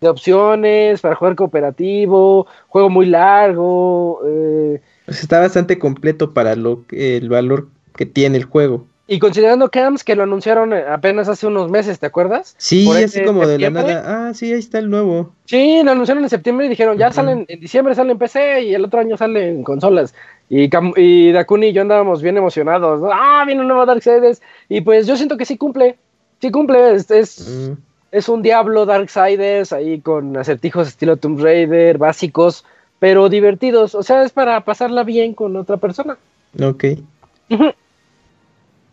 de 0.00 0.08
opciones 0.08 1.00
para 1.00 1.14
jugar 1.14 1.36
cooperativo, 1.36 2.48
juego 2.66 2.90
muy 2.90 3.06
largo. 3.06 4.18
Eh, 4.26 4.82
pues 5.06 5.22
está 5.22 5.38
bastante 5.38 5.78
completo 5.78 6.34
para 6.34 6.56
lo 6.56 6.82
el 6.90 7.28
valor 7.28 7.68
que 7.94 8.04
tiene 8.04 8.36
el 8.36 8.44
juego. 8.46 8.88
Y 9.10 9.20
considerando 9.20 9.70
Camps 9.70 10.02
que 10.02 10.16
lo 10.16 10.24
anunciaron 10.24 10.72
eh, 10.72 10.84
apenas 10.86 11.28
hace 11.28 11.46
unos 11.46 11.70
meses, 11.70 12.00
¿te 12.00 12.06
acuerdas? 12.06 12.56
Sí, 12.58 12.90
así 12.90 13.22
como 13.22 13.46
de 13.46 13.60
la 13.60 13.70
nada. 13.70 14.28
Ah, 14.28 14.34
sí, 14.34 14.52
ahí 14.52 14.58
está 14.58 14.80
el 14.80 14.90
nuevo. 14.90 15.32
Sí, 15.44 15.82
lo 15.84 15.92
anunciaron 15.92 16.24
en 16.24 16.30
septiembre 16.30 16.66
y 16.66 16.68
dijeron, 16.68 16.98
ya 16.98 17.12
salen, 17.12 17.46
en 17.48 17.60
diciembre 17.60 17.94
sale 17.94 18.10
en 18.10 18.18
PC 18.18 18.64
y 18.64 18.74
el 18.74 18.84
otro 18.84 18.98
año 18.98 19.16
sale 19.16 19.48
en 19.48 19.62
consolas. 19.62 20.14
Y, 20.50 20.70
y 20.96 21.32
Dakuni 21.32 21.68
y 21.68 21.72
yo 21.72 21.82
andábamos 21.82 22.22
bien 22.22 22.36
emocionados. 22.36 23.02
Ah, 23.12 23.44
viene 23.46 23.60
un 23.60 23.68
nuevo 23.68 23.84
Darksiders. 23.84 24.40
Y 24.68 24.80
pues 24.80 25.06
yo 25.06 25.16
siento 25.16 25.36
que 25.36 25.44
sí 25.44 25.56
cumple. 25.56 25.96
Sí 26.40 26.50
cumple. 26.50 26.94
Es, 26.94 27.10
es, 27.10 27.72
es 28.10 28.28
un 28.28 28.42
Diablo 28.42 28.86
Darksiders 28.86 29.72
ahí 29.72 30.00
con 30.00 30.36
acertijos 30.36 30.88
estilo 30.88 31.16
Tomb 31.16 31.40
Raider, 31.40 31.98
básicos, 31.98 32.64
pero 32.98 33.28
divertidos. 33.28 33.94
O 33.94 34.02
sea, 34.02 34.22
es 34.22 34.32
para 34.32 34.64
pasarla 34.64 35.04
bien 35.04 35.34
con 35.34 35.56
otra 35.56 35.76
persona. 35.76 36.16
Ok. 36.62 36.84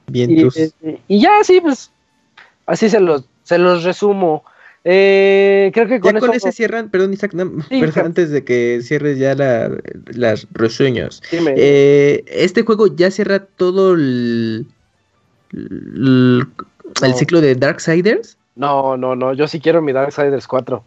bien, 0.07 0.31
y, 0.31 0.41
eh, 0.41 0.99
y, 1.07 1.19
ya, 1.21 1.43
sí, 1.43 1.61
pues 1.61 1.91
así 2.65 2.89
se 2.89 2.99
los, 2.99 3.23
se 3.43 3.57
los 3.57 3.83
resumo. 3.83 4.43
Eh, 4.87 5.71
creo 5.73 5.87
que 5.87 5.99
con, 5.99 6.15
ese 6.31 6.51
cierran, 6.51 6.89
perdón 6.89 7.11
Isaac, 7.11 7.33
antes 7.97 8.29
de 8.29 8.43
que 8.43 8.81
cierres 8.83 9.17
ya 9.17 9.35
las 9.35 10.47
reseñas. 10.51 11.23
Eh, 11.31 12.23
este 12.27 12.61
juego 12.61 12.95
ya 12.95 13.09
cierra 13.09 13.39
todo 13.39 13.95
el, 13.95 14.67
el, 15.51 16.45
el 17.01 17.13
ciclo 17.15 17.41
de 17.41 17.55
Darksiders. 17.55 18.37
No, 18.55 18.95
no, 18.95 19.15
no, 19.15 19.33
yo 19.33 19.47
sí 19.47 19.59
quiero 19.59 19.81
mi 19.81 19.91
Darksiders 19.91 20.47
4. 20.47 20.83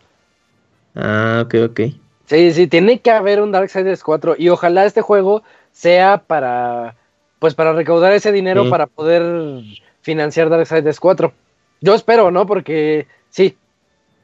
Ah, 0.95 1.43
ok, 1.45 1.55
ok. 1.70 1.81
Sí, 2.27 2.53
sí, 2.53 2.69
tiene 2.69 3.01
que 3.01 3.11
haber 3.11 3.41
un 3.41 3.51
Darksiders 3.51 4.05
4 4.05 4.37
y 4.39 4.49
ojalá 4.49 4.85
este 4.85 5.01
juego 5.01 5.43
sea 5.73 6.23
para, 6.25 6.95
pues 7.41 7.57
para 7.57 7.73
recaudar 7.73 8.12
ese 8.12 8.31
dinero 8.31 8.70
para 8.70 8.87
poder 8.87 9.65
financiar 10.03 10.51
Darksiders 10.51 11.01
4. 11.01 11.33
Yo 11.81 11.95
espero, 11.95 12.31
¿no? 12.31 12.47
Porque 12.47 13.09
sí, 13.31 13.57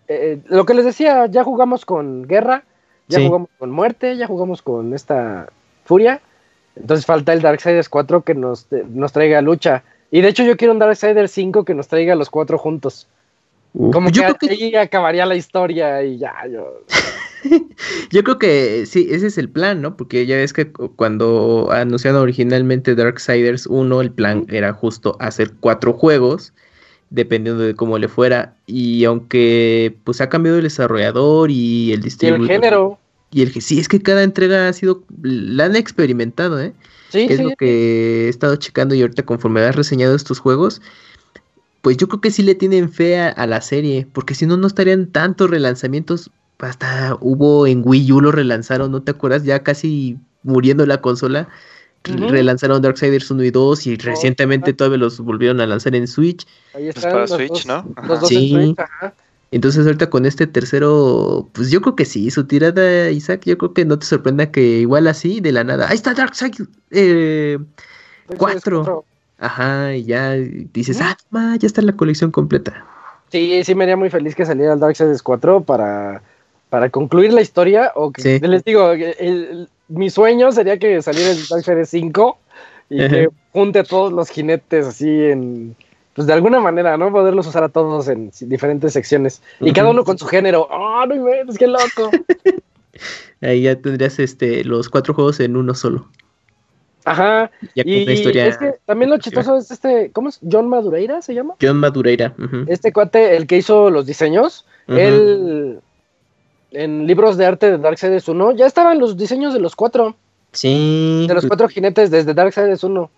eh, 0.08 0.40
lo 0.46 0.66
que 0.66 0.74
les 0.74 0.84
decía, 0.84 1.26
ya 1.26 1.44
jugamos 1.44 1.84
con 1.84 2.26
Guerra, 2.26 2.64
ya 3.08 3.20
jugamos 3.20 3.48
con 3.58 3.70
Muerte, 3.70 4.16
ya 4.16 4.26
jugamos 4.26 4.62
con 4.62 4.94
esta 4.94 5.48
Furia. 5.84 6.20
Entonces 6.76 7.06
falta 7.06 7.32
el 7.32 7.40
Darksiders 7.40 7.88
4 7.88 8.22
que 8.22 8.34
nos, 8.34 8.66
nos 8.90 9.12
traiga 9.12 9.40
lucha. 9.40 9.84
Y 10.10 10.20
de 10.20 10.28
hecho 10.28 10.44
yo 10.44 10.56
quiero 10.56 10.72
un 10.72 10.78
Darksiders 10.78 11.30
5 11.30 11.64
que 11.64 11.74
nos 11.74 11.88
traiga 11.88 12.14
los 12.14 12.30
cuatro 12.30 12.58
juntos. 12.58 13.08
Como 13.92 14.08
yo 14.10 14.22
que, 14.36 14.50
ahí 14.50 14.76
acabaría 14.76 15.26
la 15.26 15.34
historia 15.34 16.02
y 16.04 16.18
ya, 16.18 16.34
yo. 16.50 16.84
Yo 18.10 18.24
creo 18.24 18.38
que 18.38 18.86
sí, 18.86 19.08
ese 19.10 19.26
es 19.26 19.36
el 19.36 19.50
plan, 19.50 19.82
¿no? 19.82 19.98
Porque 19.98 20.24
ya 20.24 20.36
ves 20.36 20.54
que 20.54 20.72
cuando 20.72 21.68
anunciaron 21.70 22.22
originalmente 22.22 22.94
Darksiders 22.94 23.66
1, 23.66 24.00
el 24.00 24.10
plan 24.10 24.46
era 24.48 24.72
justo 24.72 25.16
hacer 25.20 25.52
cuatro 25.60 25.92
juegos, 25.92 26.54
dependiendo 27.14 27.62
de 27.62 27.74
cómo 27.74 27.98
le 27.98 28.08
fuera. 28.08 28.54
Y 28.66 29.04
aunque 29.04 29.96
pues 30.04 30.20
ha 30.20 30.28
cambiado 30.28 30.58
el 30.58 30.64
desarrollador 30.64 31.50
y 31.50 31.92
el 31.92 32.02
distribuidor. 32.02 32.40
Y 32.40 32.52
el 32.52 32.60
género. 32.60 32.98
Y 33.30 33.42
el 33.42 33.52
que 33.52 33.60
sí, 33.60 33.78
es 33.78 33.88
que 33.88 34.00
cada 34.00 34.22
entrega 34.22 34.68
ha 34.68 34.72
sido, 34.72 35.02
la 35.22 35.64
han 35.64 35.76
experimentado, 35.76 36.60
¿eh? 36.60 36.72
Sí, 37.08 37.26
es 37.28 37.40
lo 37.40 37.50
que 37.56 38.26
he 38.26 38.28
estado 38.28 38.56
checando 38.56 38.94
y 38.94 39.00
ahorita 39.00 39.24
conforme 39.24 39.60
has 39.60 39.74
reseñado 39.76 40.14
estos 40.16 40.40
juegos, 40.40 40.82
pues 41.80 41.96
yo 41.96 42.08
creo 42.08 42.20
que 42.20 42.30
sí 42.30 42.42
le 42.42 42.54
tienen 42.54 42.90
fe 42.90 43.20
a, 43.20 43.46
la 43.46 43.60
serie, 43.60 44.06
porque 44.12 44.34
si 44.34 44.46
no, 44.46 44.56
no 44.56 44.66
estarían 44.66 45.06
tantos 45.06 45.50
relanzamientos. 45.50 46.30
Hasta 46.58 47.16
hubo 47.20 47.66
en 47.66 47.82
Wii 47.84 48.12
U 48.12 48.20
lo 48.20 48.32
relanzaron, 48.32 48.90
¿no 48.90 49.02
te 49.02 49.10
acuerdas? 49.10 49.44
Ya 49.44 49.62
casi 49.62 50.16
muriendo 50.42 50.86
la 50.86 51.00
consola. 51.00 51.48
Relanzaron 52.04 52.82
Darksiders 52.82 53.30
1 53.30 53.44
y 53.44 53.50
2 53.50 53.86
y 53.86 53.96
recientemente 53.96 54.72
todavía 54.72 54.98
los 54.98 55.20
volvieron 55.20 55.60
a 55.60 55.66
lanzar 55.66 55.94
en 55.94 56.06
Switch. 56.06 56.46
Ahí 56.74 56.90
pues 56.92 57.04
para 57.04 57.26
Switch, 57.26 57.66
¿no? 57.66 57.84
sí. 58.28 58.76
Entonces 59.50 59.86
ahorita 59.86 60.10
con 60.10 60.26
este 60.26 60.46
tercero, 60.46 61.48
pues 61.52 61.70
yo 61.70 61.80
creo 61.80 61.94
que 61.94 62.04
sí, 62.04 62.30
su 62.30 62.44
tirada, 62.44 63.10
Isaac, 63.10 63.42
yo 63.44 63.56
creo 63.56 63.72
que 63.72 63.84
no 63.84 63.98
te 63.98 64.04
sorprenda 64.04 64.50
que 64.50 64.80
igual 64.80 65.06
así, 65.06 65.40
de 65.40 65.52
la 65.52 65.62
nada, 65.62 65.88
ahí 65.88 65.94
está 65.94 66.12
Darksiders 66.12 66.68
eh, 66.90 67.58
4. 68.36 69.04
Ajá, 69.38 69.94
y 69.94 70.04
ya 70.04 70.32
dices, 70.32 71.00
ah, 71.00 71.16
ya 71.58 71.66
está 71.66 71.82
la 71.82 71.92
colección 71.92 72.32
completa. 72.32 72.84
Sí, 73.30 73.62
sí 73.64 73.74
me 73.74 73.84
haría 73.84 73.96
muy 73.96 74.10
feliz 74.10 74.34
que 74.34 74.44
saliera 74.44 74.72
el 74.74 74.80
Darksiders 74.80 75.22
4 75.22 75.62
para, 75.62 76.22
para 76.74 76.90
concluir 76.90 77.32
la 77.32 77.40
historia. 77.40 77.92
O 77.94 78.10
que 78.10 78.40
les 78.40 78.64
digo, 78.64 78.90
mi 79.86 80.10
sueño 80.10 80.50
sería 80.50 80.76
que 80.76 81.00
saliera 81.02 81.30
el 81.30 81.38
Darksiders 81.48 81.88
5 81.88 82.38
y 82.90 82.98
que 82.98 83.28
junte 83.52 83.78
a 83.78 83.84
todos 83.84 84.12
los 84.12 84.28
jinetes 84.28 84.84
así 84.84 85.08
en. 85.08 85.76
Pues 86.14 86.26
de 86.26 86.32
alguna 86.32 86.58
manera, 86.58 86.96
¿no? 86.96 87.12
Poderlos 87.12 87.46
usar 87.46 87.62
a 87.62 87.68
todos 87.68 88.08
en 88.08 88.32
diferentes 88.40 88.92
secciones. 88.92 89.40
Y 89.60 89.72
cada 89.72 89.90
uno 89.90 90.02
con 90.02 90.18
su 90.18 90.26
género. 90.26 90.66
¡Oh, 90.68 91.06
no 91.06 91.28
es 91.28 91.56
qué 91.56 91.68
loco! 91.68 92.10
Ahí 93.40 93.62
ya 93.62 93.76
tendrías 93.76 94.18
este 94.18 94.64
los 94.64 94.88
cuatro 94.88 95.14
juegos 95.14 95.38
en 95.38 95.56
uno 95.56 95.74
solo. 95.74 96.08
Ajá. 97.04 97.52
y 97.76 98.10
es 98.10 98.58
que 98.58 98.74
también 98.84 99.10
lo 99.10 99.18
chistoso 99.18 99.58
es 99.58 99.70
este, 99.70 100.10
¿cómo 100.12 100.28
es? 100.28 100.40
John 100.50 100.68
Madureira 100.68 101.22
se 101.22 101.34
llama. 101.34 101.54
John 101.62 101.76
Madureira. 101.76 102.34
Este 102.66 102.92
cuate, 102.92 103.36
el 103.36 103.46
que 103.46 103.58
hizo 103.58 103.90
los 103.90 104.06
diseños, 104.06 104.66
él 104.88 105.80
en 106.74 107.06
libros 107.06 107.36
de 107.36 107.46
arte 107.46 107.70
de 107.70 107.78
Darksiders 107.78 108.28
1 108.28 108.52
ya 108.56 108.66
estaban 108.66 108.98
los 108.98 109.16
diseños 109.16 109.54
de 109.54 109.60
los 109.60 109.74
cuatro. 109.76 110.16
Sí. 110.52 111.24
De 111.26 111.34
los 111.34 111.46
cuatro 111.46 111.68
jinetes 111.68 112.10
desde 112.10 112.34
Darksiders 112.34 112.84
1. 112.84 113.10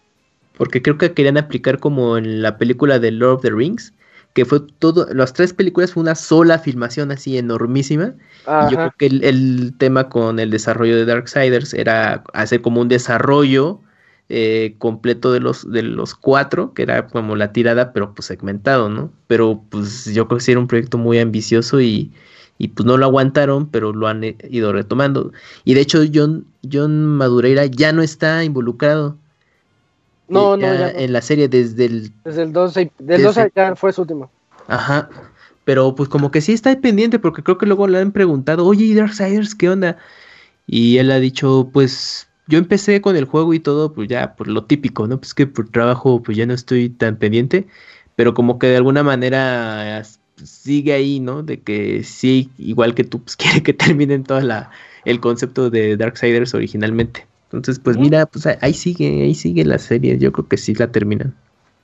Porque 0.57 0.81
creo 0.81 0.97
que 0.97 1.13
querían 1.13 1.37
aplicar 1.37 1.79
como 1.79 2.17
en 2.17 2.41
la 2.41 2.57
película 2.57 2.99
de 2.99 3.11
Lord 3.11 3.37
of 3.37 3.43
the 3.43 3.51
Rings, 3.51 3.93
que 4.33 4.45
fue 4.45 4.61
todo, 4.79 5.07
las 5.13 5.33
tres 5.33 5.53
películas 5.53 5.93
fue 5.93 6.03
una 6.03 6.15
sola 6.15 6.59
filmación 6.59 7.11
así 7.11 7.37
enormísima. 7.37 8.15
Y 8.47 8.71
yo 8.71 8.77
creo 8.77 8.95
que 8.99 9.07
el, 9.07 9.75
tema 9.79 10.09
con 10.09 10.39
el 10.39 10.51
desarrollo 10.51 10.97
de 10.97 11.05
Darksiders 11.05 11.75
era 11.75 12.23
hacer 12.33 12.63
como 12.63 12.81
un 12.81 12.89
desarrollo 12.89 13.81
eh, 14.29 14.75
completo 14.79 15.33
de 15.33 15.41
los, 15.41 15.71
de 15.71 15.83
los 15.83 16.15
cuatro, 16.15 16.73
que 16.73 16.83
era 16.83 17.07
como 17.07 17.37
la 17.37 17.53
tirada, 17.53 17.93
pero 17.93 18.15
pues 18.15 18.27
segmentado, 18.27 18.89
¿no? 18.89 19.11
Pero 19.27 19.63
pues 19.69 20.07
yo 20.07 20.27
creo 20.27 20.39
que 20.39 20.45
sí 20.45 20.53
era 20.53 20.61
un 20.61 20.69
proyecto 20.69 20.97
muy 20.97 21.19
ambicioso 21.19 21.81
y, 21.81 22.13
y 22.59 22.69
pues 22.69 22.87
no 22.87 22.97
lo 22.97 23.07
aguantaron, 23.07 23.67
pero 23.67 23.93
lo 23.93 24.09
han 24.09 24.25
eh, 24.25 24.37
ido 24.51 24.73
retomando. 24.73 25.33
Y 25.65 25.75
de 25.75 25.81
hecho 25.81 26.03
John, 26.13 26.47
John 26.71 27.07
Madureira 27.07 27.67
ya 27.67 27.93
no 27.93 28.03
está 28.03 28.45
involucrado. 28.45 29.17
No, 30.29 30.57
no, 30.57 30.63
ya 30.63 30.91
En 30.91 31.13
la 31.13 31.23
serie 31.23 31.49
desde 31.49 31.85
el... 31.85 32.13
Desde 32.25 32.43
el 32.43 32.53
12, 32.53 32.91
del 32.99 33.23
12 33.23 33.53
ya 33.55 33.77
fue 33.77 33.93
su 33.93 34.03
último. 34.03 34.31
Ajá. 34.67 35.09
Pero 35.65 35.95
pues 35.95 36.09
como 36.09 36.31
que 36.31 36.41
sí 36.41 36.53
está 36.53 36.79
pendiente 36.81 37.19
porque 37.19 37.43
creo 37.43 37.59
que 37.59 37.67
luego 37.67 37.87
le 37.87 37.99
han 37.99 38.13
preguntado, 38.13 38.65
oye, 38.65 38.95
Darksiders, 38.95 39.55
¿qué 39.55 39.69
onda? 39.69 39.97
Y 40.67 40.99
él 40.99 41.11
ha 41.13 41.21
dicho, 41.21 41.71
pues 41.73 42.29
yo 42.49 42.59
empecé 42.59 43.01
con 43.01 43.17
el 43.17 43.25
juego 43.25 43.55
y 43.55 43.61
todo, 43.61 43.93
pues 43.93 44.09
ya, 44.09 44.35
por 44.35 44.49
lo 44.49 44.65
típico, 44.65 45.07
¿no? 45.07 45.19
Pues 45.19 45.35
que 45.35 45.47
por 45.47 45.69
trabajo 45.69 46.23
pues 46.23 46.37
ya 46.37 46.47
no 46.47 46.55
estoy 46.55 46.89
tan 46.89 47.17
pendiente, 47.17 47.67
pero 48.15 48.35
como 48.35 48.59
que 48.59 48.69
de 48.69 48.77
alguna 48.77 49.03
manera 49.03 50.03
sigue 50.45 50.93
ahí, 50.93 51.21
¿no? 51.21 51.43
De 51.43 51.61
que 51.61 52.03
sí, 52.03 52.51
igual 52.59 52.95
que 52.95 53.05
tú, 53.05 53.23
pues 53.23 53.37
quiere 53.37 53.63
que 53.63 53.73
terminen 53.73 54.25
todo 54.25 54.41
la, 54.41 54.71
el 55.05 55.21
concepto 55.21 55.71
de 55.71 55.97
Darksiders 55.97 56.55
originalmente. 56.55 57.27
Entonces, 57.47 57.79
pues 57.79 57.97
mira, 57.97 58.27
pues 58.27 58.47
ahí 58.47 58.75
sigue, 58.75 59.23
ahí 59.23 59.35
sigue 59.35 59.65
la 59.65 59.79
serie. 59.79 60.19
Yo 60.19 60.33
creo 60.33 60.49
que 60.49 60.57
sí 60.57 60.75
la 60.75 60.89
terminan. 60.89 61.35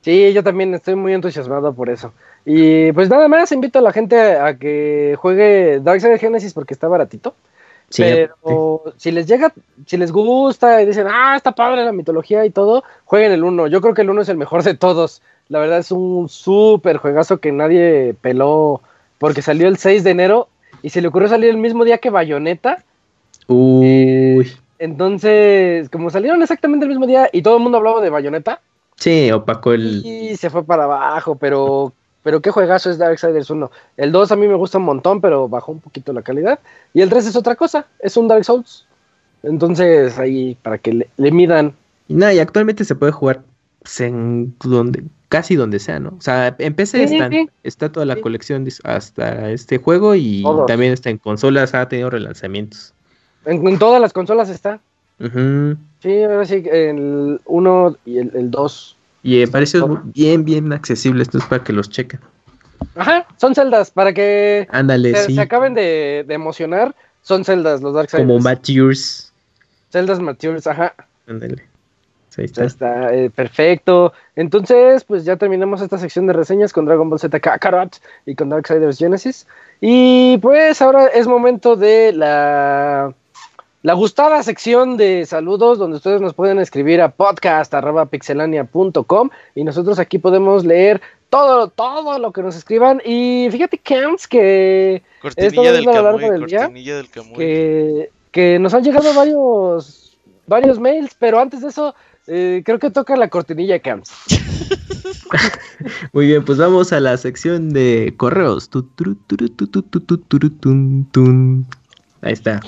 Sí, 0.03 0.33
yo 0.33 0.43
también 0.43 0.75
estoy 0.75 0.97
muy 0.97 1.13
entusiasmado 1.13 1.73
por 1.73 1.89
eso. 1.89 2.13
Y 2.45 2.91
pues 2.93 3.09
nada 3.09 3.29
más 3.29 3.53
invito 3.53 3.79
a 3.79 3.83
la 3.83 3.93
gente 3.93 4.17
a 4.21 4.59
que 4.59 5.15
juegue 5.19 5.81
Darkseid 5.81 6.19
Genesis 6.19 6.53
porque 6.53 6.75
está 6.75 6.89
baratito. 6.89 7.37
pero 7.97 8.95
si 8.97 9.13
les 9.13 9.29
llega, 9.29 9.53
si 9.87 9.97
les 9.97 10.11
gusta 10.11 10.83
y 10.83 10.87
dicen, 10.87 11.07
ah, 11.09 11.35
está 11.37 11.53
padre 11.53 11.85
la 11.85 11.93
mitología 11.93 12.45
y 12.45 12.51
todo, 12.51 12.83
jueguen 13.05 13.31
el 13.31 13.45
1. 13.45 13.69
Yo 13.69 13.81
creo 13.81 13.95
que 13.95 14.03
el 14.03 14.11
1 14.11 14.23
es 14.23 14.29
el 14.29 14.37
mejor 14.37 14.65
de 14.65 14.75
todos. 14.75 15.23
La 15.53 15.59
verdad 15.59 15.81
es 15.81 15.93
un 15.93 16.31
súper 16.31 16.97
juegazo 16.97 17.37
que 17.37 17.53
nadie 17.53 18.15
peló 18.19 18.81
porque 19.19 19.43
salió 19.43 19.69
el 19.69 19.77
6 19.77 20.03
de 20.03 20.11
enero 20.11 20.49
y 20.81 20.89
se 20.89 21.03
le 21.03 21.09
ocurrió 21.09 21.29
salir 21.29 21.51
el 21.51 21.59
mismo 21.59 21.85
día 21.85 21.99
que 21.99 22.09
Bayonetta. 22.09 22.83
Uy. 23.49 24.51
Entonces, 24.79 25.91
como 25.91 26.09
salieron 26.09 26.41
exactamente 26.41 26.87
el 26.87 26.89
mismo 26.89 27.07
día 27.07 27.29
y 27.31 27.43
todo 27.43 27.59
el 27.59 27.63
mundo 27.63 27.77
hablaba 27.77 28.01
de 28.01 28.09
Bayonetta. 28.09 28.63
Sí, 28.97 29.31
opacó 29.31 29.75
el. 29.75 30.01
Y 30.07 30.37
se 30.39 30.49
fue 30.49 30.65
para 30.65 30.85
abajo, 30.85 31.35
pero. 31.37 31.93
Pero 32.23 32.41
qué 32.41 32.51
juegazo 32.51 32.89
es 32.89 32.97
Darksiders 32.97 33.51
1. 33.51 33.71
El 33.99 34.11
2 34.11 34.33
a 34.33 34.37
mí 34.37 34.49
me 34.49 34.55
gusta 34.55 34.79
un 34.79 34.85
montón, 34.85 35.21
pero 35.21 35.51
bajó 35.51 35.73
un 35.73 35.81
poquito 35.81 36.15
la 36.15 36.23
calidad. 36.23 36.61
Y 36.95 37.03
el 37.03 37.11
3 37.11 37.27
es 37.27 37.37
otra 37.37 37.57
cosa, 37.57 37.85
es 37.99 38.17
un 38.17 38.27
Dark 38.27 38.47
Souls. 38.47 38.87
Entonces, 39.43 40.19
ahí, 40.19 40.57
para 40.63 40.79
que 40.79 41.07
le, 41.19 41.31
midan. 41.31 41.75
Y 42.09 42.15
nada, 42.15 42.33
y 42.33 42.39
actualmente 42.39 42.87
se 42.87 42.95
puede 42.95 43.13
jugar 43.13 43.43
pues, 43.83 44.01
en 44.01 44.55
donde, 44.65 45.03
casi 45.33 45.57
donde 45.57 45.79
sea, 45.79 45.99
¿no? 45.99 46.11
O 46.11 46.21
sea, 46.21 46.55
en 46.59 46.75
PC 46.75 47.49
está 47.63 47.91
toda 47.91 48.05
la 48.05 48.17
colección 48.17 48.69
hasta 48.85 49.51
este 49.51 49.79
juego 49.79 50.15
y 50.15 50.45
también 50.67 50.93
está 50.93 51.09
en 51.09 51.17
consolas, 51.17 51.73
ha 51.75 51.89
tenido 51.89 52.11
relanzamientos. 52.11 52.93
En, 53.47 53.79
todas 53.79 53.99
las 53.99 54.13
consolas 54.13 54.51
está. 54.51 54.79
Sí, 55.19 56.23
ahora 56.23 56.45
sí, 56.45 56.63
el 56.71 57.41
1 57.47 57.97
y 58.05 58.19
el 58.19 58.51
2. 58.51 58.97
Y 59.23 59.39
me 59.39 59.49
parece 59.49 59.81
bien, 60.15 60.45
bien 60.45 60.71
accesible. 60.71 61.23
Esto 61.23 61.39
es 61.39 61.45
para 61.47 61.65
que 61.65 61.73
los 61.73 61.89
chequen. 61.89 62.21
Ajá, 62.95 63.27
son 63.39 63.55
celdas 63.55 63.91
para 63.91 64.13
que 64.13 64.67
Ándale, 64.71 65.15
se, 65.15 65.41
acaben 65.41 65.73
de, 65.73 66.27
emocionar. 66.29 66.95
Son 67.23 67.43
celdas 67.43 67.81
los 67.81 67.95
Darksiders. 67.95 68.27
Como 68.27 68.39
Matures. 68.39 69.33
Celdas 69.91 70.21
Matures, 70.21 70.67
ajá. 70.67 70.95
Ándale. 71.27 71.72
Ahí 72.39 72.47
está. 72.47 72.65
está 72.65 73.15
eh, 73.15 73.31
perfecto. 73.31 74.13
Entonces, 74.37 75.05
pues 75.05 75.25
ya 75.25 75.37
terminamos 75.37 75.83
esta 75.83 75.99
sección 75.99 76.27
de 76.27 76.33
reseñas 76.33 76.73
con 76.73 76.87
Dragon 76.87 77.11
Ball 77.11 77.21
Z 77.21 77.41
Kakarot 77.41 78.01
y 78.27 78.35
con 78.35 78.49
Darksiders 78.49 78.99
Genesis. 78.99 79.47
Y 79.81 80.39
pues 80.39 80.81
ahora 80.81 81.09
es 81.09 81.27
momento 81.27 81.77
de 81.77 82.13
la 82.13 83.15
la 83.83 83.93
gustada 83.95 84.43
sección 84.45 84.97
de 84.97 85.27
saludos 85.27 85.77
donde 85.77 85.97
ustedes 85.97 86.21
nos 86.21 86.35
pueden 86.35 86.61
escribir 86.61 87.01
a 87.01 87.11
podcast.pixelania.com 87.11 89.31
y 89.57 89.65
nosotros 89.65 89.99
aquí 89.99 90.19
podemos 90.19 90.65
leer 90.65 91.01
todo, 91.31 91.67
todo 91.67 92.21
lo 92.21 92.31
que 92.31 92.43
nos 92.43 92.55
escriban. 92.55 93.03
Y 93.05 93.49
fíjate, 93.51 93.79
Camps, 93.79 94.29
que 94.29 95.03
cortinilla 95.21 95.73
del, 95.73 95.87
Camuy, 95.87 96.29
cortinilla 96.29 96.97
del 96.97 97.11
que, 97.11 98.11
que, 98.31 98.61
nos 98.61 98.73
han 98.73 98.85
llegado 98.85 99.13
varios, 99.15 100.17
varios 100.47 100.79
mails, 100.79 101.17
pero 101.19 101.41
antes 101.41 101.63
de 101.63 101.71
eso, 101.71 101.97
eh, 102.27 102.63
creo 102.65 102.79
que 102.79 102.91
toca 102.91 103.17
la 103.17 103.29
cortinilla, 103.29 103.79
Camps. 103.81 104.13
Muy 106.13 106.27
bien, 106.27 106.45
pues 106.45 106.59
vamos 106.59 106.93
a 106.93 107.01
la 107.01 107.17
sección 107.17 107.71
de 107.71 108.15
correos. 108.17 108.71
Ahí 112.21 112.33
está. 112.33 112.61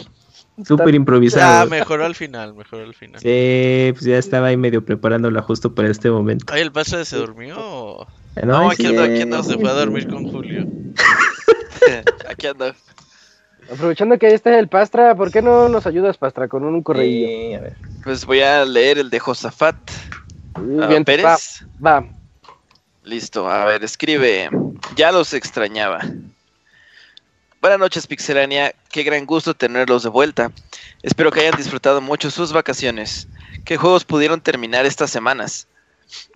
Súper 0.65 0.95
improvisado. 0.95 1.63
Ah, 1.63 1.67
mejoró 1.67 2.05
al 2.05 2.15
final, 2.15 2.55
mejoró 2.55 2.85
al 2.85 2.95
final. 2.95 3.21
Sí, 3.21 3.91
pues 3.93 4.05
ya 4.05 4.19
estaba 4.19 4.49
ahí 4.49 4.57
medio 4.57 4.85
preparándola 4.85 5.43
justo 5.43 5.75
para 5.75 5.91
este 5.91 6.11
momento. 6.11 6.53
Ay, 6.53 6.63
¿el 6.63 6.71
Pastra 6.71 7.05
se 7.05 7.17
durmió? 7.17 8.07
No, 8.43 8.71
aquí, 8.71 8.87
anda, 8.87 9.05
aquí 9.05 9.23
anda, 9.23 9.43
se 9.43 9.59
fue 9.59 9.71
a 9.71 9.75
dormir 9.75 10.09
con 10.09 10.31
Julio. 10.31 10.67
aquí 12.29 12.47
anda. 12.47 12.75
Aprovechando 13.73 14.19
que 14.19 14.27
ahí 14.27 14.35
está 14.35 14.59
el 14.59 14.69
Pastra, 14.69 15.15
¿por 15.15 15.31
qué 15.31 15.43
no 15.43 15.69
nos 15.69 15.87
ayudas, 15.87 16.19
Pastra, 16.19 16.49
con 16.49 16.65
un 16.65 16.83
correo? 16.83 17.61
Pues 18.03 18.27
voy 18.27 18.41
a 18.41 18.65
leer 18.65 18.99
el 18.99 19.11
de 19.11 19.19
Josafat 19.19 19.77
Bien, 20.61 21.05
Pérez. 21.05 21.65
va. 21.85 22.05
Listo, 23.03 23.49
a 23.49 23.65
ver, 23.65 23.85
escribe. 23.85 24.51
Ya 24.97 25.13
los 25.13 25.35
extrañaba. 25.35 26.01
Buenas 27.61 27.79
noches, 27.79 28.07
Pixelania. 28.07 28.75
Qué 28.91 29.03
gran 29.03 29.27
gusto 29.27 29.55
tenerlos 29.55 30.03
de 30.03 30.11
vuelta. 30.11 30.53
Espero 31.03 31.31
que 31.31 31.41
hayan 31.41 31.57
disfrutado 31.57 32.01
mucho 32.01 32.31
sus 32.31 32.53
vacaciones. 32.53 33.27
¿Qué 33.65 33.77
juegos 33.77 34.05
pudieron 34.05 34.41
terminar 34.41 34.87
estas 34.87 35.11
semanas? 35.11 35.67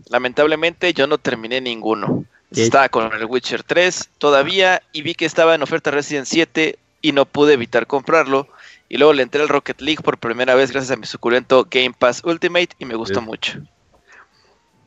Lamentablemente 0.09 0.93
yo 0.95 1.07
no 1.07 1.19
terminé 1.19 1.61
ninguno. 1.61 2.25
Estaba 2.51 2.89
con 2.89 3.13
el 3.13 3.25
Witcher 3.27 3.63
3 3.63 4.09
todavía 4.17 4.83
y 4.93 5.03
vi 5.03 5.15
que 5.15 5.27
estaba 5.27 5.55
en 5.55 5.63
oferta 5.63 5.91
Resident 5.91 6.27
7 6.27 6.79
y 7.01 7.13
no 7.13 7.27
pude 7.27 7.55
evitar 7.55 7.87
comprarlo. 7.87 8.49
Y 8.89 8.97
luego 8.97 9.13
le 9.13 9.23
entré 9.23 9.43
al 9.43 9.49
Rocket 9.49 9.81
League 9.81 10.03
por 10.03 10.19
primera 10.19 10.55
vez 10.55 10.73
gracias 10.73 10.91
a 10.91 11.01
mi 11.01 11.07
suculento 11.07 11.67
Game 11.71 11.95
Pass 11.99 12.23
Ultimate 12.25 12.71
y 12.79 12.85
me 12.85 12.95
gustó 12.95 13.21
mucho. 13.21 13.61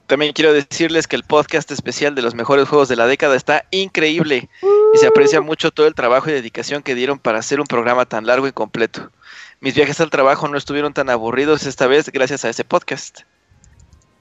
También 0.08 0.34
quiero 0.34 0.52
decirles 0.52 1.08
que 1.08 1.16
el 1.16 1.24
podcast 1.24 1.72
especial 1.72 2.16
de 2.16 2.22
los 2.22 2.36
mejores 2.36 2.68
juegos 2.68 2.90
de 2.90 2.98
la 2.98 3.08
década 3.08 3.36
está 3.36 3.66
increíble 3.72 4.50
y 4.94 4.98
se 4.98 5.08
aprecia 5.08 5.40
mucho 5.40 5.72
todo 5.72 5.88
el 5.88 5.96
trabajo 5.96 6.30
y 6.30 6.34
dedicación 6.34 6.84
que 6.84 6.96
dieron 6.96 7.18
para 7.18 7.40
hacer 7.40 7.62
un 7.62 7.66
programa 7.66 8.06
tan 8.06 8.26
largo 8.26 8.46
y 8.46 8.52
completo. 8.52 9.10
Mis 9.62 9.74
viajes 9.74 10.02
al 10.02 10.10
trabajo 10.10 10.50
no 10.50 10.58
estuvieron 10.58 10.94
tan 10.94 11.10
aburridos 11.10 11.66
esta 11.66 11.88
vez 11.88 12.10
gracias 12.10 12.44
a 12.44 12.50
ese 12.50 12.66
podcast. 12.66 13.22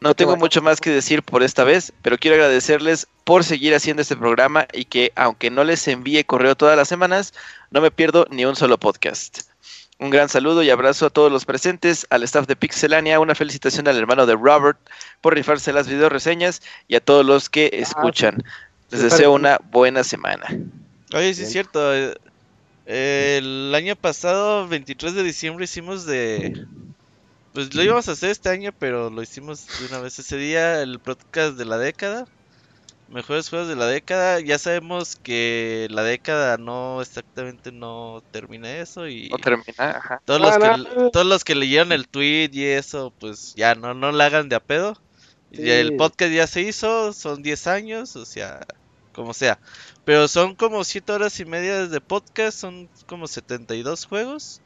No 0.01 0.14
tengo 0.14 0.36
mucho 0.36 0.62
más 0.62 0.81
que 0.81 0.90
decir 0.90 1.22
por 1.22 1.43
esta 1.43 1.62
vez, 1.62 1.93
pero 2.01 2.16
quiero 2.16 2.36
agradecerles 2.36 3.06
por 3.24 3.44
seguir 3.44 3.74
haciendo 3.74 4.01
este 4.01 4.16
programa 4.16 4.66
y 4.72 4.86
que 4.86 5.12
aunque 5.14 5.51
no 5.51 5.62
les 5.62 5.86
envíe 5.89 6.24
correo 6.24 6.56
todas 6.56 6.77
las 6.77 6.89
semanas, 6.89 7.35
no 7.70 7.82
me 7.82 7.90
pierdo 7.90 8.27
ni 8.31 8.47
un 8.47 8.56
solo 8.56 8.78
podcast. 8.78 9.43
Un 9.98 10.09
gran 10.09 10.31
saludo 10.31 10.62
y 10.62 10.70
abrazo 10.70 11.05
a 11.05 11.10
todos 11.10 11.31
los 11.31 11.44
presentes, 11.44 12.06
al 12.09 12.22
staff 12.22 12.47
de 12.47 12.56
Pixelania, 12.56 13.20
una 13.20 13.35
felicitación 13.35 13.86
al 13.86 13.98
hermano 13.98 14.24
de 14.24 14.35
Robert 14.35 14.78
por 15.20 15.35
rifarse 15.35 15.74
las 15.74 15.86
video 15.86 16.09
reseñas 16.09 16.62
y 16.89 16.94
a 16.94 17.01
todos 17.01 17.27
los 17.27 17.51
que 17.51 17.68
escuchan. 17.74 18.43
Les 18.90 19.02
deseo 19.02 19.32
una 19.32 19.60
buena 19.70 20.02
semana. 20.02 20.47
Oye, 21.12 21.35
sí 21.35 21.43
es 21.43 21.52
cierto. 21.52 21.93
Eh, 22.86 23.36
el 23.36 23.74
año 23.74 23.94
pasado, 23.94 24.66
23 24.66 25.14
de 25.14 25.22
diciembre, 25.22 25.66
hicimos 25.66 26.06
de... 26.06 26.64
Pues 27.52 27.74
lo 27.74 27.82
íbamos 27.82 28.09
a 28.09 28.12
hacer 28.12 28.31
este 28.31 28.48
año, 28.48 28.72
pero 28.78 29.10
lo 29.10 29.22
hicimos 29.22 29.66
de 29.81 29.86
una 29.86 30.01
vez 30.01 30.18
ese 30.18 30.36
día, 30.36 30.82
el 30.82 30.98
podcast 31.01 31.56
de 31.56 31.64
la 31.64 31.78
década 31.78 32.27
mejores 33.10 33.48
juegos 33.48 33.68
de 33.68 33.77
la 33.77 33.86
década. 33.86 34.40
Ya 34.40 34.59
sabemos 34.59 35.16
que 35.16 35.89
la 35.90 36.02
década 36.02 36.56
no 36.56 37.02
exactamente 37.02 37.72
no 37.72 38.22
termina 38.31 38.77
eso 38.77 39.09
y 39.09 39.28
no 39.28 39.39
termina, 39.39 39.74
ajá. 39.78 40.22
Todos 40.24 40.40
los 40.40 40.56
que 40.56 41.10
todos 41.12 41.27
los 41.27 41.44
que 41.44 41.55
leyeron 41.55 41.93
el 41.93 42.09
tweet 42.09 42.51
y 42.52 42.64
eso, 42.64 43.12
pues 43.18 43.55
ya 43.56 43.74
no 43.74 43.94
no 43.94 44.12
la 44.12 44.27
hagan 44.27 44.48
de 44.48 44.56
a 44.56 44.60
pedo. 44.60 44.97
el 45.51 45.97
podcast 45.97 46.32
ya 46.32 46.47
se 46.47 46.62
hizo, 46.62 47.12
son 47.12 47.43
10 47.43 47.66
años, 47.66 48.16
o 48.16 48.24
sea, 48.24 48.60
como 49.12 49.35
sea. 49.35 49.59
Pero 50.05 50.28
son 50.28 50.55
como 50.55 50.85
7 50.85 51.12
horas 51.12 51.40
y 51.40 51.44
media 51.44 51.86
de 51.86 52.01
podcast, 52.01 52.59
son 52.59 52.89
como 53.06 53.27
72 53.27 54.06
juegos. 54.06 54.62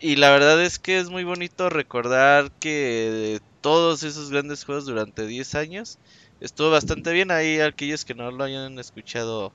Y 0.00 0.16
la 0.16 0.30
verdad 0.30 0.62
es 0.62 0.78
que 0.78 0.98
es 0.98 1.10
muy 1.10 1.24
bonito 1.24 1.68
recordar 1.68 2.50
que 2.58 3.40
todos 3.60 4.02
esos 4.02 4.30
grandes 4.30 4.64
juegos 4.64 4.86
durante 4.86 5.26
10 5.26 5.54
años 5.56 5.98
estuvo 6.40 6.70
bastante 6.70 7.12
bien. 7.12 7.30
Ahí 7.30 7.60
aquellos 7.60 8.06
que 8.06 8.14
no 8.14 8.30
lo 8.30 8.44
hayan 8.44 8.78
escuchado 8.78 9.52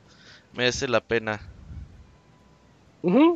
merece 0.54 0.88
la 0.88 1.02
pena. 1.02 1.42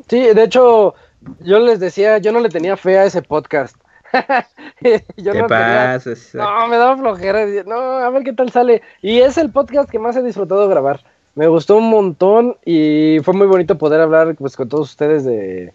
Sí, 0.07 0.19
de 0.19 0.43
hecho, 0.43 0.95
yo 1.41 1.59
les 1.59 1.79
decía, 1.79 2.19
yo 2.19 2.31
no 2.31 2.39
le 2.39 2.49
tenía 2.49 2.77
fe 2.77 2.97
a 2.97 3.05
ese 3.05 3.21
podcast. 3.21 3.75
yo 5.17 5.33
¿Qué 5.33 5.41
no 5.41 5.47
pasa? 5.47 6.11
No, 6.33 6.67
me 6.67 6.77
daba 6.77 6.97
flojera. 6.97 7.45
No, 7.65 7.75
a 7.75 8.09
ver 8.11 8.23
qué 8.23 8.33
tal 8.33 8.51
sale. 8.51 8.81
Y 9.01 9.19
es 9.19 9.37
el 9.37 9.51
podcast 9.51 9.89
que 9.89 9.99
más 9.99 10.15
he 10.15 10.23
disfrutado 10.23 10.67
grabar. 10.67 11.01
Me 11.35 11.47
gustó 11.47 11.77
un 11.77 11.89
montón 11.89 12.57
y 12.65 13.17
fue 13.23 13.33
muy 13.33 13.47
bonito 13.47 13.77
poder 13.77 14.01
hablar 14.01 14.35
pues 14.35 14.55
con 14.55 14.69
todos 14.69 14.89
ustedes 14.89 15.23
de... 15.25 15.73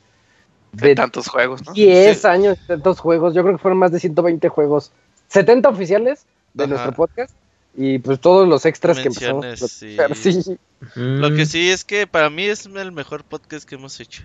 De, 0.75 0.95
tantos 0.95 1.29
juegos, 1.29 1.65
¿no? 1.65 1.73
10 1.73 2.25
años, 2.25 2.59
tantos 2.67 3.01
juegos. 3.01 3.35
Yo 3.35 3.43
creo 3.43 3.57
que 3.57 3.63
fueron 3.63 3.79
más 3.79 3.93
de 3.93 4.01
120 4.01 4.49
juegos. 4.49 4.93
70 5.29 5.69
oficiales 5.69 6.27
de 6.53 6.67
nuestro 6.67 6.93
podcast 6.93 7.35
y 7.77 7.99
pues 7.99 8.21
todos 8.21 8.49
los 8.49 8.65
extras 8.67 8.99
que 8.99 9.09
empezamos 9.09 9.59
sí. 9.59 9.97
Lo 10.95 11.35
que 11.35 11.47
sí 11.47 11.71
es 11.71 11.85
que 11.85 12.07
para 12.07 12.31
mí 12.31 12.45
es 12.45 12.67
el 12.67 12.93
mejor 12.93 13.25
podcast 13.25 13.69
que 13.69 13.75
hemos 13.75 13.99
hecho. 14.01 14.23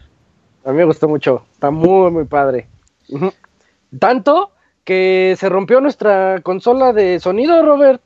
A 0.66 0.72
mí 0.72 0.78
me 0.78 0.84
gustó 0.84 1.08
mucho, 1.08 1.46
está 1.54 1.72
muy 1.72 2.12
muy 2.12 2.26
padre. 2.26 2.68
Tanto 3.98 4.52
que 4.84 5.36
se 5.40 5.50
rompió 5.50 5.82
nuestra 5.82 6.42
consola 6.42 6.94
de 6.94 7.20
sonido, 7.20 7.64
Robert. 7.66 8.02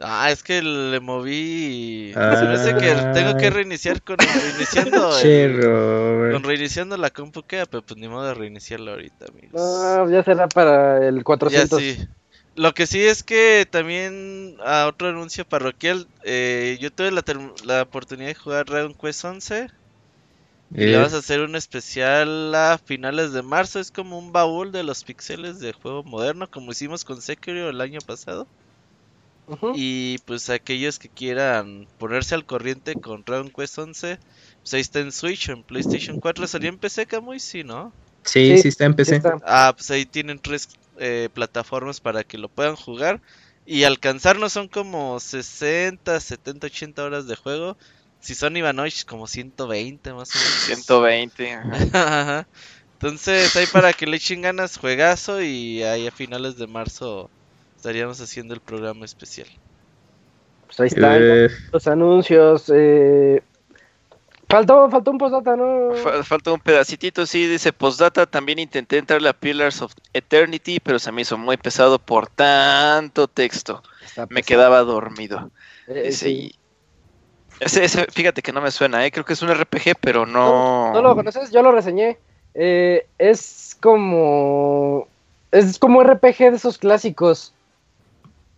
Ah, 0.00 0.30
es 0.30 0.42
que 0.42 0.60
le 0.60 0.98
moví. 1.00 2.12
Se 2.14 2.74
me 2.74 2.80
que 2.80 2.94
tengo 3.12 3.36
que 3.36 3.50
reiniciar 3.50 4.02
con 4.02 4.16
reiniciando. 4.18 5.10
con 6.32 6.42
reiniciando 6.42 6.96
la 6.96 7.10
compu 7.10 7.42
que, 7.42 7.64
pero 7.66 7.82
pues 7.82 7.98
ni 7.98 8.08
modo 8.08 8.26
de 8.26 8.34
reiniciarla 8.34 8.92
ahorita, 8.92 9.26
amigos. 9.26 9.60
Ah, 9.60 10.06
ya 10.10 10.22
será 10.24 10.48
para 10.48 11.06
el 11.06 11.22
400. 11.22 11.80
Ya 11.80 11.94
sí. 11.94 12.08
Lo 12.56 12.72
que 12.72 12.86
sí 12.86 13.04
es 13.04 13.24
que 13.24 13.66
también 13.68 14.56
a 14.64 14.86
otro 14.86 15.08
anuncio 15.08 15.44
parroquial, 15.44 16.06
eh, 16.22 16.78
yo 16.80 16.92
tuve 16.92 17.10
la, 17.10 17.24
la, 17.64 17.82
oportunidad 17.82 18.28
de 18.28 18.34
jugar 18.36 18.66
Dragon 18.66 18.94
Quest 18.94 19.24
11 19.24 19.68
y 20.72 20.86
le 20.86 20.96
vas 20.96 21.14
a 21.14 21.18
hacer 21.18 21.40
un 21.40 21.56
especial 21.56 22.54
a 22.54 22.78
finales 22.78 23.32
de 23.32 23.42
marzo, 23.42 23.80
es 23.80 23.90
como 23.90 24.18
un 24.18 24.32
baúl 24.32 24.70
de 24.70 24.84
los 24.84 25.02
pixeles 25.02 25.58
de 25.58 25.72
juego 25.72 26.04
moderno, 26.04 26.48
como 26.48 26.70
hicimos 26.70 27.04
con 27.04 27.20
Sekiro 27.20 27.68
el 27.68 27.80
año 27.80 28.00
pasado. 28.06 28.46
Y 29.74 30.18
pues 30.18 30.48
aquellos 30.50 30.98
que 30.98 31.08
quieran 31.08 31.86
ponerse 31.98 32.34
al 32.34 32.46
corriente 32.46 32.94
con 32.94 33.24
Dragon 33.24 33.50
Quest 33.50 33.78
11, 33.78 34.18
pues 34.62 34.74
ahí 34.74 34.80
está 34.80 35.00
en 35.00 35.12
Switch, 35.12 35.48
en 35.48 35.62
PlayStation 35.62 36.18
4, 36.18 36.46
salió 36.46 36.70
en 36.70 36.78
PC, 36.78 37.06
Camuy, 37.06 37.40
sí, 37.40 37.62
¿no? 37.62 37.92
Sí, 38.24 38.56
sí, 38.58 38.68
está 38.68 38.86
en 38.86 38.94
PC. 38.94 39.20
Ah, 39.44 39.72
pues 39.76 39.90
ahí 39.90 40.06
tienen 40.06 40.38
tres 40.38 40.68
eh, 40.98 41.28
plataformas 41.32 42.00
para 42.00 42.24
que 42.24 42.38
lo 42.38 42.48
puedan 42.48 42.76
jugar. 42.76 43.20
Y 43.66 43.84
alcanzarnos 43.84 44.52
son 44.52 44.68
como 44.68 45.20
60, 45.20 46.20
70, 46.20 46.66
80 46.66 47.04
horas 47.04 47.26
de 47.26 47.36
juego. 47.36 47.76
Si 48.20 48.34
son 48.34 48.56
Ivanovich, 48.56 49.04
como 49.04 49.26
120 49.26 50.12
más 50.12 50.30
o 50.34 50.38
menos. 50.38 50.84
120. 50.84 51.58
Entonces, 52.94 53.56
ahí 53.56 53.66
para 53.66 53.92
que 53.92 54.06
le 54.06 54.16
echen 54.16 54.42
ganas, 54.42 54.78
juegazo. 54.78 55.42
Y 55.42 55.82
ahí 55.82 56.06
a 56.06 56.12
finales 56.12 56.56
de 56.56 56.66
marzo 56.66 57.30
estaríamos 57.84 58.18
haciendo 58.18 58.54
el 58.54 58.60
programa 58.60 59.04
especial. 59.04 59.46
Pues 60.66 60.80
ahí 60.80 60.86
están 60.86 61.18
eh. 61.20 61.48
los 61.70 61.86
anuncios. 61.86 62.72
Eh, 62.74 63.42
Faltó, 64.48 64.88
faltó 64.88 65.10
un 65.10 65.18
postdata, 65.18 65.56
¿no? 65.56 65.92
Faltó 66.22 66.54
un 66.54 66.60
pedacitito, 66.60 67.26
sí, 67.26 67.46
dice 67.46 67.72
postdata. 67.72 68.24
También 68.24 68.58
intenté 68.58 68.98
entrar 68.98 69.26
a 69.26 69.32
Pillars 69.32 69.82
of 69.82 69.92
Eternity, 70.12 70.80
pero 70.80 70.98
se 70.98 71.10
me 71.10 71.22
hizo 71.22 71.36
muy 71.36 71.56
pesado 71.56 71.98
por 71.98 72.28
tanto 72.28 73.26
texto. 73.26 73.82
Me 74.28 74.42
quedaba 74.42 74.80
dormido. 74.80 75.50
Eh, 75.88 76.04
ese, 76.06 76.52
ese, 77.60 78.06
fíjate 78.12 78.42
que 78.42 78.52
no 78.52 78.60
me 78.60 78.70
suena, 78.70 79.04
¿eh? 79.04 79.10
creo 79.10 79.24
que 79.24 79.32
es 79.32 79.42
un 79.42 79.52
RPG, 79.52 79.96
pero 80.00 80.24
no. 80.24 80.92
No, 80.92 81.02
lo 81.02 81.16
conoces, 81.16 81.50
yo 81.50 81.62
lo 81.62 81.72
reseñé. 81.72 82.18
Eh, 82.54 83.06
es 83.18 83.76
como. 83.80 85.08
Es 85.50 85.78
como 85.78 86.02
RPG 86.02 86.38
de 86.38 86.56
esos 86.56 86.78
clásicos. 86.78 87.53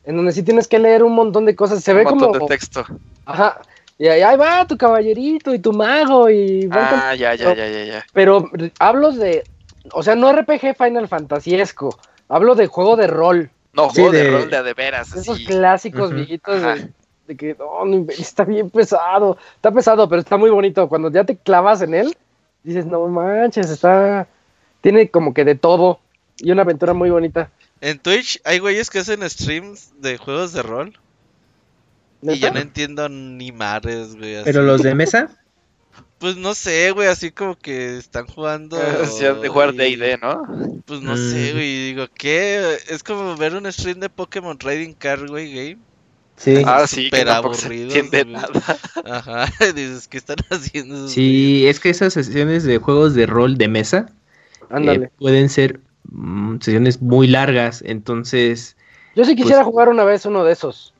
En 0.06 0.16
donde 0.16 0.32
sí 0.32 0.42
tienes 0.42 0.68
que 0.68 0.78
leer 0.78 1.02
un 1.02 1.14
montón 1.14 1.44
de 1.44 1.54
cosas. 1.54 1.82
Se 1.82 1.92
ve 1.92 2.04
como. 2.04 2.32
de 2.32 2.46
texto. 2.46 2.86
Ajá. 3.26 3.60
Y 3.98 4.08
ahí, 4.08 4.36
va 4.36 4.66
tu 4.66 4.76
caballerito 4.76 5.54
y 5.54 5.58
tu 5.58 5.72
mago 5.72 6.28
y... 6.28 6.68
Ah, 6.70 7.14
ya, 7.14 7.34
ya, 7.34 7.54
ya, 7.54 7.68
ya, 7.68 7.84
ya. 7.84 8.06
Pero 8.12 8.50
hablo 8.78 9.12
de... 9.12 9.44
O 9.92 10.02
sea, 10.02 10.14
no 10.14 10.30
RPG 10.32 10.76
Final 10.76 11.08
Fantasyesco. 11.08 11.98
Hablo 12.28 12.54
de 12.54 12.66
juego 12.66 12.96
de 12.96 13.06
rol. 13.06 13.50
No, 13.72 13.88
juego 13.88 14.12
de, 14.12 14.30
rol 14.30 14.50
de, 14.50 14.62
de 14.62 14.74
veras. 14.74 15.14
Esos 15.14 15.38
clásicos 15.40 16.12
viejitos 16.12 16.62
de, 17.26 17.36
que 17.36 17.56
no, 17.58 18.06
está 18.10 18.44
bien 18.44 18.68
pesado. 18.68 19.38
Está 19.54 19.70
pesado, 19.70 20.08
pero 20.08 20.20
está 20.20 20.36
muy 20.36 20.50
bonito. 20.50 20.88
Cuando 20.88 21.10
ya 21.10 21.24
te 21.24 21.36
clavas 21.36 21.80
en 21.80 21.94
él, 21.94 22.16
dices, 22.64 22.84
no 22.84 23.06
manches, 23.08 23.70
está... 23.70 24.26
Tiene 24.82 25.08
como 25.10 25.32
que 25.32 25.44
de 25.44 25.54
todo. 25.54 26.00
Y 26.38 26.50
una 26.50 26.62
aventura 26.62 26.92
muy 26.92 27.08
bonita. 27.08 27.50
En 27.80 27.98
Twitch 27.98 28.40
hay 28.44 28.58
güeyes 28.58 28.90
que 28.90 29.00
hacen 29.00 29.28
streams 29.28 29.92
de 30.00 30.16
juegos 30.16 30.52
de 30.52 30.62
rol. 30.62 30.98
Y 32.22 32.38
yo 32.38 32.50
no 32.50 32.60
entiendo 32.60 33.08
ni 33.08 33.52
mares, 33.52 34.16
güey. 34.16 34.42
¿Pero 34.44 34.62
los 34.62 34.82
de 34.82 34.94
mesa? 34.94 35.30
Pues 36.18 36.38
no 36.38 36.54
sé, 36.54 36.92
güey, 36.92 37.08
así 37.08 37.30
como 37.30 37.58
que 37.58 37.98
están 37.98 38.26
jugando. 38.26 38.78
de 39.42 39.48
jugar 39.48 39.74
D&D, 39.74 40.18
¿no? 40.22 40.82
Pues 40.86 41.02
no 41.02 41.14
sé, 41.14 41.50
mm. 41.50 41.52
güey, 41.52 41.86
digo, 41.88 42.06
¿qué? 42.14 42.78
Es 42.88 43.02
como 43.02 43.36
ver 43.36 43.54
un 43.54 43.70
stream 43.70 44.00
de 44.00 44.08
Pokémon 44.08 44.56
Trading 44.56 44.94
Card, 44.94 45.28
güey, 45.28 45.52
game. 45.52 45.78
Sí. 46.36 46.62
Ah, 46.64 46.86
sí, 46.86 47.08
pero 47.10 47.32
aburrido. 47.32 47.94
nada. 48.26 48.48
Ajá, 49.04 49.46
dices, 49.74 50.08
¿qué 50.08 50.16
están 50.16 50.38
haciendo? 50.50 51.08
Sí, 51.08 51.66
es 51.66 51.80
que 51.80 51.90
esas 51.90 52.14
sesiones 52.14 52.64
de 52.64 52.78
juegos 52.78 53.14
de 53.14 53.26
rol 53.26 53.58
de 53.58 53.68
mesa 53.68 54.06
eh, 54.70 55.08
pueden 55.18 55.48
ser 55.48 55.80
sesiones 56.60 57.00
muy 57.02 57.26
largas, 57.26 57.82
entonces... 57.86 58.76
Yo 59.14 59.24
sí 59.24 59.34
quisiera 59.34 59.62
pues 59.62 59.72
jugar 59.72 59.88
una 59.88 60.04
vez 60.04 60.26
uno 60.26 60.44
de 60.44 60.52
esos. 60.52 60.92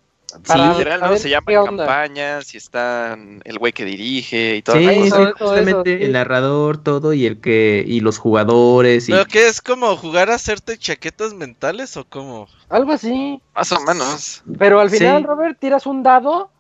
Sí, 0.45 0.59
literal, 0.59 1.01
¿no? 1.01 1.17
Se 1.17 1.31
llaman 1.31 1.65
campañas 1.67 2.55
y 2.55 2.59
están 2.59 3.41
el 3.45 3.59
güey 3.59 3.73
que 3.73 3.85
dirige 3.85 4.57
y 4.57 4.63
todo. 4.63 4.77
Sí, 4.77 5.11
justamente 5.39 6.05
el 6.05 6.13
narrador, 6.13 6.79
todo, 6.79 7.13
y 7.13 7.27
el 7.27 7.41
que, 7.41 7.85
y 7.87 8.01
los 8.01 8.19
jugadores. 8.19 9.09
Y... 9.09 9.13
¿Pero 9.13 9.25
qué 9.27 9.47
es 9.47 9.61
como 9.63 9.97
jugar 9.97 10.31
a 10.31 10.35
hacerte 10.35 10.77
chaquetas 10.77 11.33
mentales 11.33 11.97
o 11.97 12.05
cómo? 12.05 12.49
Algo 12.69 12.93
así. 12.93 13.41
Más 13.55 13.73
o 13.73 13.81
menos. 13.81 14.43
Pero 14.59 14.81
al 14.81 14.91
final, 14.91 15.25
Robert, 15.25 15.59
tiras 15.59 15.87
un 15.87 16.03
dado 16.03 16.51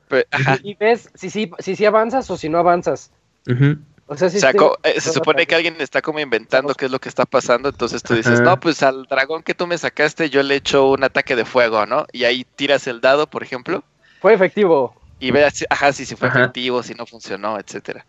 y 0.62 0.74
ves 0.74 1.10
si 1.14 1.31
sí 1.31 1.51
si, 1.59 1.77
si, 1.77 1.85
avanzas 1.85 2.31
o 2.31 2.36
si 2.36 2.48
no 2.48 2.59
avanzas. 2.59 3.10
O 4.08 4.16
sea, 4.16 4.28
eh, 4.28 5.00
se 5.00 5.12
supone 5.12 5.46
que 5.46 5.56
alguien 5.56 5.76
está 5.80 6.00
como 6.00 6.20
inventando 6.20 6.74
qué 6.74 6.84
es 6.84 6.90
lo 6.92 7.00
que 7.00 7.08
está 7.08 7.26
pasando, 7.26 7.70
entonces 7.70 8.04
tú 8.04 8.14
dices, 8.14 8.40
no, 8.40 8.58
pues 8.60 8.82
al 8.84 9.04
dragón 9.06 9.42
que 9.42 9.54
tú 9.54 9.66
me 9.66 9.76
sacaste 9.76 10.30
yo 10.30 10.44
le 10.44 10.54
echo 10.54 10.88
un 10.88 11.02
ataque 11.02 11.34
de 11.34 11.44
fuego, 11.44 11.86
¿no? 11.86 12.06
Y 12.12 12.22
ahí 12.22 12.46
tiras 12.54 12.86
el 12.86 13.00
dado, 13.00 13.26
por 13.26 13.42
ejemplo. 13.42 13.82
Fue 14.20 14.32
efectivo. 14.32 14.94
Y 15.18 15.32
veas, 15.32 15.64
ajá, 15.70 15.92
si, 15.92 16.04
si 16.06 16.14
fue 16.14 16.28
efectivo, 16.28 16.84
si 16.84 16.94
no 16.94 17.04
funcionó, 17.04 17.58
etcétera. 17.58 18.06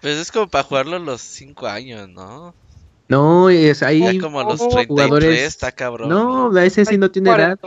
Pues 0.00 0.16
es 0.16 0.32
como 0.32 0.48
para 0.48 0.64
jugarlo 0.64 0.98
los 0.98 1.20
cinco 1.20 1.66
años, 1.66 2.08
¿no? 2.08 2.54
No, 3.08 3.50
es 3.50 3.82
ahí 3.82 4.18
como 4.18 4.42
los 4.42 4.60
33, 4.60 4.86
jugadores 4.86 5.40
está 5.42 5.72
cabrón. 5.72 6.08
No, 6.08 6.56
ese 6.58 6.86
sí 6.86 6.96
no 6.96 7.10
tiene 7.10 7.30
edad. 7.30 7.58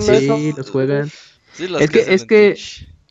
sí, 0.00 0.52
los 0.52 0.70
juegan. 0.70 1.10
es 1.58 1.90
que, 1.90 2.14
es 2.14 2.24
que 2.26 2.58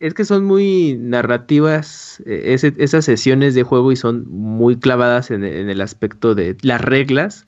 es 0.06 0.14
que 0.14 0.24
son 0.24 0.46
muy 0.46 0.98
narrativas 1.00 2.22
eh, 2.28 2.56
esas 2.78 3.06
sesiones 3.06 3.56
de 3.56 3.64
juego 3.64 3.92
y 3.92 3.96
son 3.96 4.30
muy 4.30 4.78
clavadas 4.78 5.32
en, 5.32 5.44
el 5.44 5.82
aspecto 5.82 6.36
de 6.36 6.56
las 6.62 6.80
reglas 6.82 7.48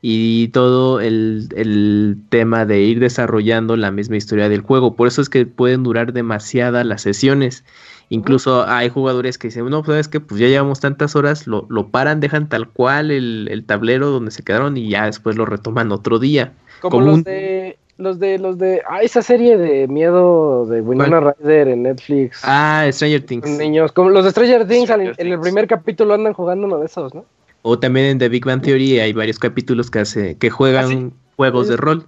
y 0.00 0.48
todo 0.48 1.00
el, 1.00 2.18
tema 2.28 2.66
de 2.66 2.80
ir 2.80 2.98
desarrollando 2.98 3.76
la 3.76 3.92
misma 3.92 4.16
historia 4.16 4.48
del 4.48 4.62
juego. 4.62 4.96
Por 4.96 5.06
eso 5.06 5.22
es 5.22 5.28
que 5.28 5.46
pueden 5.46 5.84
durar 5.84 6.12
demasiadas 6.12 6.84
las 6.84 7.02
sesiones. 7.02 7.64
Incluso 8.08 8.66
hay 8.66 8.88
jugadores 8.88 9.38
que 9.38 9.46
dicen, 9.46 9.64
no, 9.66 9.84
pues 9.84 9.94
sabes 9.94 10.08
que 10.08 10.18
pues 10.18 10.40
ya 10.40 10.48
llevamos 10.48 10.80
tantas 10.80 11.14
horas, 11.14 11.46
lo, 11.46 11.66
lo 11.70 11.90
paran, 11.90 12.18
dejan 12.18 12.48
tal 12.48 12.68
cual 12.68 13.12
el, 13.12 13.46
el, 13.48 13.64
tablero 13.64 14.10
donde 14.10 14.32
se 14.32 14.42
quedaron 14.42 14.76
y 14.76 14.90
ya 14.90 15.06
después 15.06 15.36
lo 15.36 15.46
retoman 15.46 15.92
otro 15.92 16.18
día. 16.18 16.52
Como, 16.80 17.00
los 17.00 17.22
de 17.22 17.78
los 17.98 18.18
de 18.18 18.38
los 18.38 18.58
de 18.58 18.82
ah, 18.88 19.02
esa 19.02 19.22
serie 19.22 19.56
de 19.56 19.86
miedo 19.88 20.66
de 20.66 20.80
Winona 20.80 21.20
Ryder 21.20 21.68
en 21.68 21.82
Netflix. 21.84 22.40
Ah, 22.42 22.86
Stranger 22.90 23.24
Things. 23.24 23.48
Niños, 23.48 23.92
como 23.92 24.10
los 24.10 24.24
de 24.24 24.30
Stranger 24.30 24.66
Things, 24.66 24.90
en, 24.90 25.14
el 25.16 25.40
primer 25.40 25.66
capítulo 25.66 26.14
andan 26.14 26.32
jugando 26.32 26.66
uno 26.66 26.78
de 26.78 26.86
esos, 26.86 27.14
¿no? 27.14 27.24
O 27.62 27.78
también 27.78 28.06
en 28.06 28.18
The 28.18 28.28
Big 28.28 28.44
Bang 28.44 28.62
Theory 28.62 28.98
hay 28.98 29.12
varios 29.12 29.38
capítulos 29.38 29.90
que 29.90 30.00
hace 30.00 30.36
que 30.36 30.50
juegan 30.50 31.12
¿Ah, 31.14 31.34
juegos 31.36 31.68
de 31.68 31.76
rol. 31.76 32.06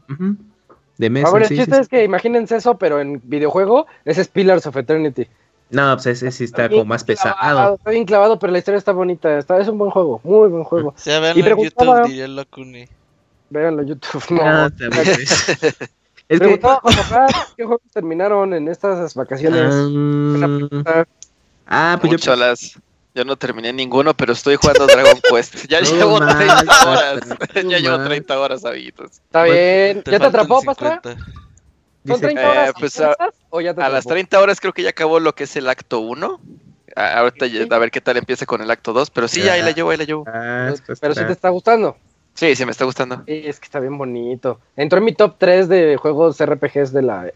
De 0.98 1.10
mesa. 1.10 1.28
Ahora, 1.28 1.46
el 1.46 1.56
chiste 1.56 1.78
es 1.78 1.88
que 1.88 2.04
imagínense 2.04 2.56
eso, 2.56 2.76
pero 2.76 3.00
en 3.00 3.20
videojuego, 3.24 3.86
ese 4.04 4.20
es 4.20 4.28
Pillars 4.28 4.66
of 4.66 4.76
Eternity. 4.76 5.26
No, 5.70 5.94
pues 5.94 6.06
ese 6.06 6.30
sí 6.30 6.44
está, 6.44 6.68
como 6.68 6.84
más 6.84 7.04
pesado. 7.04 7.74
Está 7.74 7.90
bien 7.90 8.04
clavado, 8.04 8.38
pero 8.38 8.52
la 8.52 8.58
historia 8.58 8.78
está 8.78 8.92
bonita. 8.92 9.38
Está, 9.38 9.58
es 9.58 9.68
un 9.68 9.78
buen 9.78 9.90
juego, 9.90 10.20
muy 10.22 10.48
buen 10.48 10.64
juego. 10.64 10.94
Se 10.96 11.10
y 11.10 11.40
en 11.40 11.56
YouTube, 11.56 12.06
diría 12.06 12.28
Locuni. 12.28 12.86
Véanlo 13.54 13.82
en 13.82 13.88
YouTube. 13.88 14.24
No, 14.30 14.42
ah, 14.42 14.68
es 16.28 16.40
que... 16.40 16.60
qué 17.56 17.64
juegos 17.64 17.82
terminaron 17.92 18.52
en 18.52 18.66
estas 18.68 19.14
vacaciones. 19.14 19.72
ah, 21.66 21.98
pues 22.00 22.20
yo... 22.20 22.36
Las... 22.36 22.78
Yo 23.14 23.24
no 23.24 23.36
terminé 23.36 23.72
ninguno, 23.72 24.12
pero 24.12 24.32
estoy 24.32 24.56
jugando 24.56 24.88
Dragon 24.88 25.20
Quest. 25.30 25.68
Ya 25.68 25.80
llevo 25.80 26.18
30 26.18 26.90
horas. 26.90 27.20
ya 27.54 27.78
llevo 27.78 28.02
30 28.02 28.40
horas, 28.40 28.64
amiguitos. 28.64 29.12
Está 29.12 29.44
bien. 29.44 30.02
¿Ya 30.04 30.18
te 30.18 30.26
atrapó, 30.26 30.60
Pastra? 30.62 31.00
¿Son 32.04 32.20
30 32.20 32.50
horas? 32.50 32.68
Eh, 32.70 32.72
pues 32.76 33.00
a, 33.00 33.12
a 33.12 33.88
las 33.88 34.04
30 34.04 34.40
horas 34.40 34.58
creo 34.58 34.72
que 34.72 34.82
ya 34.82 34.90
acabó 34.90 35.20
lo 35.20 35.32
que 35.32 35.44
es 35.44 35.54
el 35.54 35.68
acto 35.68 36.00
1. 36.00 36.40
Ahorita 36.96 37.46
a 37.76 37.78
ver 37.78 37.92
qué 37.92 38.00
tal 38.00 38.16
empieza 38.16 38.46
con 38.46 38.60
el 38.60 38.70
acto 38.72 38.92
2. 38.92 39.10
Pero 39.10 39.28
sí, 39.28 39.42
ahí 39.48 39.62
la 39.62 39.70
llevo, 39.70 39.90
ahí 39.90 39.96
la 39.96 40.04
llevo. 40.04 40.24
Ah, 40.26 40.74
pero 41.00 41.14
si 41.14 41.24
te 41.24 41.32
está 41.32 41.50
gustando. 41.50 41.96
Sí, 42.34 42.56
sí, 42.56 42.64
me 42.64 42.72
está 42.72 42.84
gustando. 42.84 43.22
es 43.26 43.60
que 43.60 43.64
está 43.64 43.80
bien 43.80 43.96
bonito. 43.96 44.58
Entró 44.76 44.98
en 44.98 45.04
mi 45.04 45.12
top 45.12 45.36
3 45.38 45.68
de 45.68 45.96
juegos 45.96 46.40
RPGs 46.44 46.92
de 46.92 47.02
la 47.02 47.30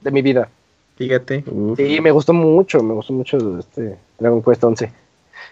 de 0.00 0.10
mi 0.10 0.22
vida. 0.22 0.48
Fíjate. 0.96 1.44
Sí, 1.76 2.00
me 2.00 2.10
gustó 2.10 2.32
mucho, 2.32 2.82
me 2.82 2.94
gustó 2.94 3.12
mucho 3.12 3.58
este 3.58 3.96
Dragon 4.18 4.42
Quest 4.42 4.64
11. 4.64 4.92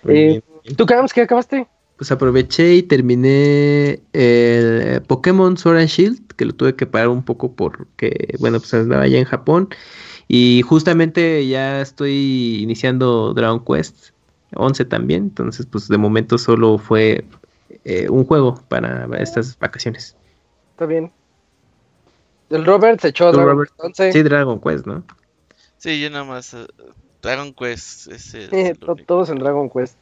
Eh, 0.08 0.40
¿Tú, 0.76 0.86
Cams, 0.86 1.12
qué 1.12 1.22
acabaste? 1.22 1.66
Pues 1.96 2.10
aproveché 2.10 2.74
y 2.74 2.82
terminé 2.82 4.00
el 4.12 5.02
Pokémon 5.02 5.56
Sword 5.56 5.78
and 5.78 5.88
Shield, 5.88 6.34
que 6.36 6.44
lo 6.44 6.54
tuve 6.54 6.74
que 6.74 6.86
parar 6.86 7.08
un 7.08 7.22
poco 7.22 7.52
porque, 7.52 8.34
bueno, 8.38 8.58
pues 8.58 8.72
andaba 8.74 9.02
allá 9.02 9.18
en 9.18 9.24
Japón. 9.24 9.68
Y 10.28 10.62
justamente 10.62 11.46
ya 11.46 11.80
estoy 11.80 12.60
iniciando 12.62 13.34
Dragon 13.34 13.64
Quest 13.64 14.10
11 14.54 14.84
también, 14.84 15.24
entonces 15.24 15.66
pues 15.66 15.88
de 15.88 15.98
momento 15.98 16.38
solo 16.38 16.78
fue 16.78 17.24
eh, 17.84 18.08
un 18.08 18.24
juego 18.24 18.62
para 18.68 19.08
estas 19.18 19.58
vacaciones. 19.58 20.16
Está 20.72 20.86
bien. 20.86 21.12
El 22.50 22.64
Robert 22.64 23.00
se 23.00 23.08
echó 23.08 23.30
Dragon 23.32 23.64
Quest 23.64 24.12
Sí, 24.12 24.22
Dragon 24.22 24.60
Quest, 24.60 24.86
¿no? 24.86 25.04
Sí, 25.78 26.00
yo 26.00 26.10
nada 26.10 26.24
más. 26.24 26.52
Eh, 26.52 26.66
Dragon 27.22 27.54
Quest. 27.54 28.08
todos 29.06 29.30
en 29.30 29.38
Dragon 29.38 29.70
Quest. 29.70 29.96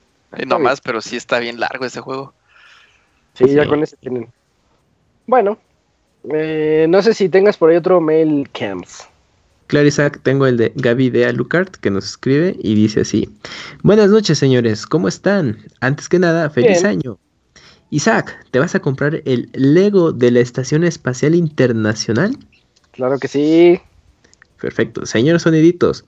no 0.46 0.59
más, 0.59 0.80
pero 0.80 1.00
sí 1.00 1.16
está 1.16 1.38
bien 1.38 1.60
largo 1.60 1.84
ese 1.84 2.00
juego. 2.00 2.32
Sí, 3.34 3.52
ya 3.52 3.66
con 3.66 3.82
ese 3.82 3.96
tienen. 3.96 4.28
Bueno, 5.26 5.59
eh, 6.32 6.86
no 6.88 7.02
sé 7.02 7.14
si 7.14 7.28
tengas 7.28 7.56
por 7.56 7.70
ahí 7.70 7.76
otro 7.76 8.00
mail, 8.00 8.48
Camps. 8.52 9.06
Claro, 9.68 9.86
Isaac, 9.86 10.20
tengo 10.22 10.46
el 10.46 10.56
de 10.56 10.72
Gaby 10.74 11.10
de 11.10 11.26
Alucard 11.26 11.68
que 11.68 11.90
nos 11.90 12.06
escribe 12.06 12.56
y 12.59 12.74
dice 12.74 13.02
así: 13.02 13.28
Buenas 13.82 14.10
noches, 14.10 14.38
señores, 14.38 14.86
¿cómo 14.86 15.06
están? 15.09 15.59
Antes 15.80 16.09
que 16.09 16.18
nada, 16.18 16.48
feliz 16.48 16.84
año. 16.84 17.18
Isaac, 17.90 18.44
¿te 18.51 18.59
vas 18.59 18.74
a 18.74 18.81
comprar 18.81 19.23
el 19.24 19.48
Lego 19.55 20.12
de 20.12 20.31
la 20.31 20.40
Estación 20.40 20.85
Espacial 20.85 21.35
Internacional? 21.35 22.36
Claro 22.93 23.19
que 23.19 23.28
sí. 23.28 23.81
Perfecto. 24.60 25.06
Señores 25.06 25.43
soniditos, 25.43 26.05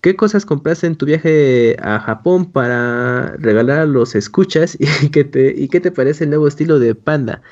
¿qué 0.00 0.16
cosas 0.16 0.46
compraste 0.46 0.86
en 0.86 0.96
tu 0.96 1.04
viaje 1.04 1.76
a 1.82 2.00
Japón 2.00 2.50
para 2.50 3.36
regalar 3.36 3.80
a 3.80 3.86
los 3.86 4.14
escuchas 4.14 4.78
y 5.02 5.10
qué 5.10 5.24
te, 5.24 5.54
y 5.54 5.68
qué 5.68 5.80
te 5.80 5.92
parece 5.92 6.24
el 6.24 6.30
nuevo 6.30 6.48
estilo 6.48 6.78
de 6.78 6.94
panda? 6.94 7.42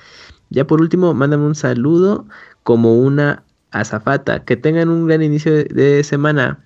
Ya 0.49 0.67
por 0.67 0.81
último, 0.81 1.13
mándame 1.13 1.45
un 1.45 1.55
saludo 1.55 2.27
como 2.63 2.95
una 2.95 3.45
azafata. 3.71 4.45
Que 4.45 4.57
tengan 4.57 4.89
un 4.89 5.07
gran 5.07 5.23
inicio 5.23 5.53
de, 5.53 5.65
de 5.65 6.05
semana. 6.05 6.65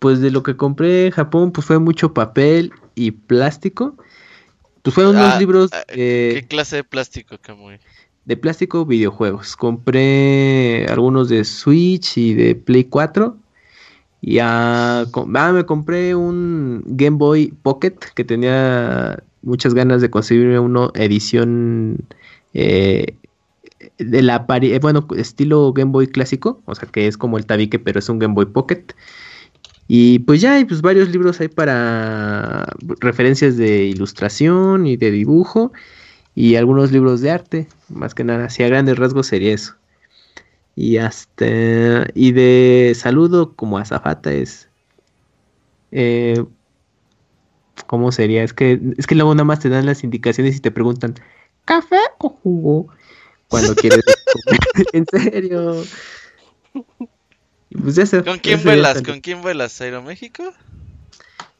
Pues 0.00 0.20
de 0.20 0.30
lo 0.30 0.42
que 0.42 0.56
compré 0.56 1.06
en 1.06 1.12
Japón, 1.12 1.52
pues 1.52 1.66
fue 1.66 1.78
mucho 1.78 2.12
papel 2.12 2.72
y 2.96 3.12
plástico. 3.12 3.96
Pues 4.86 4.94
fueron 4.94 5.16
unos 5.16 5.34
ah, 5.34 5.38
libros. 5.40 5.70
Ah, 5.72 5.82
¿Qué 5.88 6.46
clase 6.48 6.76
de 6.76 6.84
plástico, 6.84 7.38
Camuy? 7.42 7.80
De 8.24 8.36
plástico, 8.36 8.86
videojuegos. 8.86 9.56
Compré 9.56 10.86
algunos 10.86 11.28
de 11.28 11.44
Switch 11.44 12.16
y 12.16 12.34
de 12.34 12.54
Play 12.54 12.84
4. 12.84 13.36
Y 14.20 14.38
ah, 14.38 15.04
me 15.26 15.66
compré 15.66 16.14
un 16.14 16.84
Game 16.86 17.16
Boy 17.16 17.52
Pocket 17.64 17.96
que 18.14 18.22
tenía 18.22 19.24
muchas 19.42 19.74
ganas 19.74 20.02
de 20.02 20.08
conseguirme 20.08 20.60
una 20.60 20.90
edición 20.94 22.06
eh, 22.54 23.16
de 23.98 24.22
la 24.22 24.46
eh, 24.48 24.78
bueno, 24.78 25.08
estilo 25.16 25.72
Game 25.72 25.90
Boy 25.90 26.06
clásico, 26.06 26.62
o 26.64 26.76
sea 26.76 26.88
que 26.88 27.08
es 27.08 27.18
como 27.18 27.38
el 27.38 27.46
tabique, 27.46 27.80
pero 27.80 27.98
es 27.98 28.08
un 28.08 28.20
Game 28.20 28.34
Boy 28.34 28.46
Pocket. 28.46 28.84
Y 29.88 30.18
pues 30.20 30.40
ya 30.40 30.54
hay 30.54 30.64
pues 30.64 30.82
varios 30.82 31.10
libros 31.10 31.40
ahí 31.40 31.48
para 31.48 32.66
referencias 33.00 33.56
de 33.56 33.84
ilustración 33.84 34.86
y 34.86 34.96
de 34.96 35.10
dibujo 35.10 35.72
y 36.34 36.56
algunos 36.56 36.92
libros 36.92 37.20
de 37.20 37.30
arte, 37.30 37.68
más 37.88 38.14
que 38.14 38.24
nada, 38.24 38.50
si 38.50 38.62
a 38.62 38.68
grandes 38.68 38.98
rasgos 38.98 39.28
sería 39.28 39.54
eso. 39.54 39.74
Y 40.74 40.98
hasta 40.98 42.06
y 42.14 42.32
de 42.32 42.92
saludo 42.94 43.54
como 43.54 43.78
azafata 43.78 44.32
es 44.32 44.68
eh, 45.92 46.44
¿cómo 47.86 48.12
sería? 48.12 48.42
Es 48.42 48.52
que 48.52 48.80
es 48.98 49.06
que 49.06 49.14
luego 49.14 49.34
nada 49.34 49.44
más 49.44 49.60
te 49.60 49.68
dan 49.68 49.86
las 49.86 50.04
indicaciones 50.04 50.56
y 50.56 50.60
te 50.60 50.70
preguntan 50.70 51.14
¿café 51.64 52.00
o 52.18 52.28
jugo? 52.28 52.88
Cuando 53.48 53.74
quieres 53.74 54.04
en 54.92 55.06
serio. 55.06 55.84
Pues 57.82 58.10
¿Con 58.24 58.38
quién 58.38 58.62
vuelas? 58.62 59.02
¿Con 59.02 59.20
quién 59.20 59.42
vuelas? 59.42 59.80
¿Aeroméxico? 59.80 60.52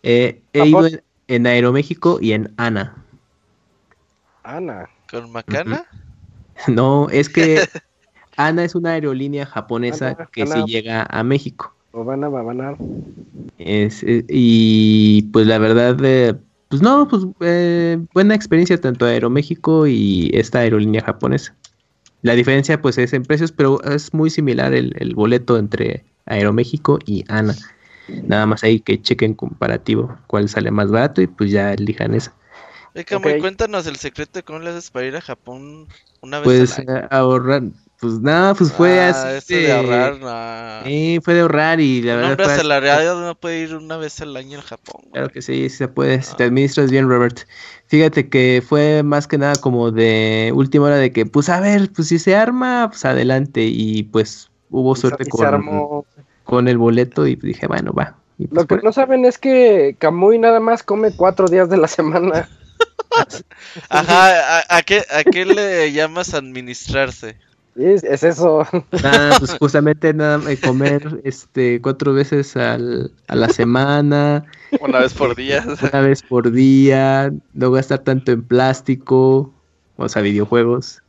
Eh, 0.02 0.40
he 0.52 0.66
ido 0.66 0.88
en, 1.28 1.46
Aeroméxico 1.46 2.18
y 2.20 2.32
en 2.32 2.52
ANA. 2.56 2.96
ANA. 4.44 4.88
¿Con 5.10 5.30
Macana? 5.32 5.84
No, 6.68 7.10
es 7.10 7.28
que 7.28 7.68
ANA 8.38 8.64
es 8.64 8.74
una 8.74 8.92
aerolínea 8.92 9.44
japonesa 9.44 10.16
que 10.32 10.46
sí 10.46 10.64
llega 10.66 11.06
a 11.10 11.22
México. 11.22 11.74
O 11.92 12.02
van 12.02 12.24
a, 12.24 12.28
a. 12.28 12.76
Es, 13.58 14.02
eh, 14.02 14.24
y 14.28 15.22
pues 15.32 15.46
la 15.46 15.58
verdad, 15.58 15.98
eh, 16.02 16.34
pues 16.68 16.80
no, 16.80 17.06
pues 17.08 17.24
buena 18.14 18.34
experiencia 18.34 18.80
tanto 18.80 19.04
Aeroméxico 19.04 19.86
y 19.86 20.30
esta 20.32 20.60
aerolínea 20.60 21.02
japonesa. 21.02 21.54
La 22.22 22.34
diferencia 22.34 22.80
pues 22.80 22.98
es 22.98 23.12
en 23.12 23.24
precios, 23.24 23.52
pero 23.52 23.82
es 23.82 24.12
muy 24.12 24.30
similar 24.30 24.74
el, 24.74 25.14
boleto 25.14 25.58
entre 25.58 26.04
Aeroméxico 26.26 26.98
y 27.04 27.24
ANA. 27.28 27.54
Nada 28.08 28.46
más 28.46 28.62
ahí 28.64 28.80
que 28.80 29.00
chequen 29.00 29.34
comparativo 29.34 30.16
cuál 30.26 30.48
sale 30.48 30.70
más 30.70 30.90
barato 30.90 31.22
y 31.22 31.26
pues 31.26 31.50
ya 31.50 31.72
elijan 31.72 32.14
esa. 32.14 32.32
Oye, 32.94 33.38
cuéntanos 33.40 33.86
el 33.86 33.96
secreto 33.96 34.38
de 34.38 34.42
cómo 34.42 34.58
le 34.60 34.70
haces 34.70 34.90
para 34.90 35.06
ir 35.06 35.16
a 35.16 35.20
Japón 35.20 35.86
una 36.22 36.38
vez 36.38 36.46
Pues 36.46 36.78
eh, 36.78 37.06
ahorrar, 37.10 37.64
pues 38.00 38.20
nada, 38.20 38.54
pues 38.54 38.72
fue 38.72 39.00
ah, 39.00 39.36
así. 39.36 39.54
de 39.54 39.72
ahorrar, 39.72 40.82
Sí, 40.84 41.18
fue 41.22 41.34
de 41.34 41.40
ahorrar 41.40 41.80
y 41.80 42.00
la 42.00 42.16
verdad. 42.16 42.32
Un 42.32 42.40
hombre 42.40 42.54
asalariado 42.54 43.20
no 43.20 43.34
puede 43.34 43.60
ir 43.60 43.74
una 43.74 43.98
vez 43.98 44.20
al 44.22 44.34
año 44.36 44.58
al 44.58 44.64
Japón. 44.64 45.02
Claro 45.12 45.28
que 45.28 45.42
sí, 45.42 45.68
sí 45.68 45.76
se 45.76 45.88
puede, 45.88 46.22
si 46.22 46.34
te 46.36 46.44
ah. 46.44 46.46
administras 46.46 46.90
bien, 46.90 47.08
Robert. 47.08 47.40
Fíjate 47.88 48.28
que 48.28 48.62
fue 48.66 49.02
más 49.02 49.28
que 49.28 49.38
nada 49.38 49.54
como 49.60 49.92
de 49.92 50.52
última 50.54 50.86
hora 50.86 50.96
de 50.96 51.12
que, 51.12 51.24
pues 51.24 51.48
a 51.48 51.60
ver, 51.60 51.90
pues 51.94 52.08
si 52.08 52.18
se 52.18 52.34
arma, 52.34 52.88
pues 52.90 53.04
adelante. 53.04 53.62
Y 53.64 54.02
pues 54.04 54.50
hubo 54.70 54.90
pues, 54.90 55.00
suerte 55.00 55.28
con, 55.28 56.04
con 56.44 56.68
el 56.68 56.78
boleto 56.78 57.26
y 57.26 57.36
dije, 57.36 57.66
bueno, 57.66 57.92
va. 57.92 58.16
Lo 58.38 58.66
pues, 58.66 58.80
que 58.80 58.84
no 58.84 58.92
saben 58.92 59.24
es 59.24 59.38
que 59.38 59.96
Kamui 59.98 60.38
nada 60.38 60.60
más 60.60 60.82
come 60.82 61.14
cuatro 61.16 61.46
días 61.48 61.70
de 61.70 61.76
la 61.76 61.88
semana. 61.88 62.48
Ajá, 63.88 64.64
¿a, 64.68 64.82
qué, 64.82 65.04
¿a 65.10 65.24
qué 65.24 65.44
le 65.44 65.92
llamas 65.92 66.34
administrarse? 66.34 67.36
Es, 67.76 68.04
es 68.04 68.22
eso. 68.22 68.64
Nada, 69.02 69.38
pues 69.38 69.56
justamente 69.58 70.14
nada, 70.14 70.40
comer 70.64 71.20
este 71.24 71.80
cuatro 71.82 72.14
veces 72.14 72.56
al, 72.56 73.12
a 73.28 73.34
la 73.36 73.48
semana. 73.50 74.44
Una 74.80 75.00
vez 75.00 75.12
por 75.12 75.36
día. 75.36 75.64
Una 75.82 76.00
vez 76.00 76.22
por 76.22 76.50
día. 76.50 77.32
No 77.52 77.70
gastar 77.70 78.00
tanto 78.00 78.32
en 78.32 78.42
plástico. 78.42 79.52
O 79.96 80.08
sea, 80.08 80.22
videojuegos. 80.22 81.02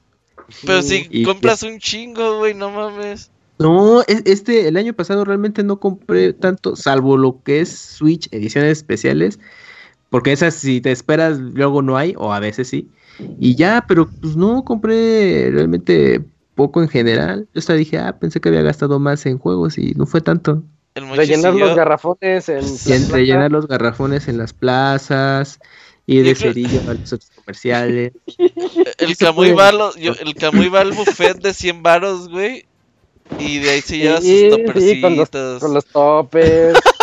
Pero 0.66 0.82
si 0.82 1.24
compras 1.24 1.64
un 1.64 1.80
chingo, 1.80 2.40
güey, 2.40 2.54
no 2.54 2.72
mames. 2.72 3.32
No, 3.60 4.04
este, 4.08 4.68
el 4.68 4.78
año 4.78 4.94
pasado 4.94 5.26
realmente 5.26 5.64
no 5.64 5.80
compré 5.80 6.32
tanto, 6.34 6.76
salvo 6.76 7.18
lo 7.18 7.42
que 7.42 7.62
es 7.62 7.70
Switch, 7.70 8.28
ediciones 8.32 8.78
especiales. 8.78 9.40
Porque 10.10 10.32
esas 10.32 10.54
si 10.54 10.80
te 10.80 10.92
esperas 10.92 11.40
luego 11.40 11.82
no 11.82 11.98
hay, 11.98 12.14
o 12.18 12.32
a 12.32 12.40
veces 12.40 12.70
sí. 12.70 12.88
Y 13.40 13.56
ya, 13.56 13.84
pero 13.88 14.08
pues 14.08 14.36
no 14.36 14.64
compré 14.64 15.50
realmente 15.52 16.24
poco 16.58 16.82
en 16.82 16.90
general. 16.90 17.48
Yo 17.54 17.60
hasta 17.60 17.74
dije, 17.74 17.98
ah, 18.00 18.18
pensé 18.20 18.42
que 18.42 18.50
había 18.50 18.64
gastado 18.64 19.00
más 19.00 19.26
en 19.26 19.38
juegos 19.38 19.78
y 19.78 19.94
no 19.96 20.06
fue 20.06 20.20
tanto. 20.20 20.64
rellenar 20.96 21.54
los 21.54 21.74
garrafones 21.74 22.50
en, 22.50 23.10
rellenar 23.10 23.52
los 23.52 23.68
garrafones 23.68 24.28
en 24.28 24.38
las 24.38 24.52
plazas, 24.52 25.60
ir 26.06 26.26
de 26.26 26.36
cerillo 26.36 26.82
a 26.90 26.96
los 26.96 27.14
otros 27.14 27.32
comerciales. 27.34 28.12
El 28.98 29.16
Camuy 29.16 29.52
va, 29.52 29.70
el 29.70 30.36
Camuy 30.36 30.68
va 30.68 30.82
al 30.82 30.92
buffet 30.92 31.38
de 31.38 31.54
100 31.54 31.84
varos, 31.84 32.28
güey. 32.28 32.66
Y 33.40 33.60
de 33.60 33.70
ahí 33.70 33.82
se 33.82 33.98
lleva 33.98 34.22
sus 34.22 34.50
topercitos. 34.50 35.60
con 35.60 35.74
los 35.74 35.86
toppers. 35.86 36.80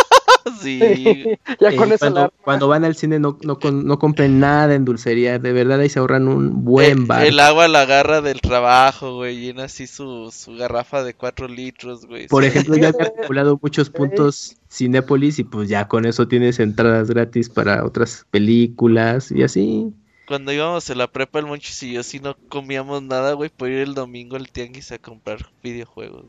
sí. 0.61 1.25
ya 1.61 1.77
con 1.77 1.91
eh, 1.91 1.95
eso 1.95 2.31
cuando, 2.43 2.69
van 2.69 2.85
al 2.85 2.97
cine 2.97 3.19
no, 3.19 3.39
no, 3.43 3.59
no, 3.71 3.99
compren 3.99 4.41
nada 4.41 4.75
en 4.75 4.85
dulcería, 4.85 5.39
de 5.39 5.53
verdad 5.53 5.81
ahí 5.81 5.89
se 5.89 5.99
ahorran 5.99 6.29
un 6.29 6.65
buen 6.65 7.07
bar. 7.07 7.25
El, 7.25 7.41
agua 7.41 7.69
la 7.69 7.83
agarra 7.83 8.21
del 8.21 8.41
trabajo, 8.41 9.17
güey, 9.17 9.39
llena 9.39 9.65
así 9.65 9.87
su, 9.87 10.31
su 10.33 10.55
garrafa 10.57 11.03
de 11.03 11.15
4 11.15 11.49
litros, 11.49 12.07
güey. 12.07 12.27
Por 12.29 12.45
ejemplo, 12.45 12.77
ya 12.77 12.89
he 12.89 12.91
acumulado 13.03 13.59
muchos 13.61 13.91
puntos 13.91 14.57
Cinépolis 14.71 15.39
y 15.39 15.45
pues 15.45 15.69
ya 15.69 15.89
con 15.89 16.05
eso 16.05 16.29
tienes 16.29 16.59
entradas 16.59 17.09
gratis 17.09 17.49
para 17.49 17.85
otras 17.85 18.27
películas 18.31 19.31
y 19.31 19.43
así. 19.43 19.93
Cuando 20.27 20.53
íbamos 20.53 20.89
a 20.89 20.95
la 20.95 21.07
prepa, 21.07 21.39
el 21.39 21.47
Monchis 21.47 21.83
y 21.83 21.93
yo 21.93 22.03
sí 22.03 22.19
no 22.19 22.35
comíamos 22.49 23.03
nada, 23.03 23.35
güey, 23.35 23.51
por 23.51 23.69
ir 23.69 23.81
el 23.81 23.95
domingo 23.95 24.37
al 24.37 24.51
tianguis 24.51 24.91
a 24.93 24.99
comprar 24.99 25.51
videojuegos. 25.63 26.25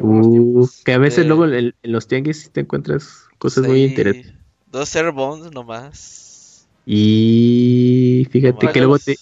Uh, 0.00 0.66
que 0.84 0.92
a 0.92 0.98
veces 0.98 1.26
luego 1.26 1.46
en, 1.46 1.74
los 1.82 2.06
tianguis 2.06 2.50
te 2.50 2.60
encuentras 2.60 3.24
cosas 3.38 3.66
muy 3.66 3.84
interesantes. 3.84 4.34
Dos 4.70 4.96
Airbones 4.96 5.52
nomás. 5.52 6.66
Y 6.86 8.26
fíjate 8.30 8.68
que 8.72 8.80
luego 8.80 8.98
te, 8.98 9.16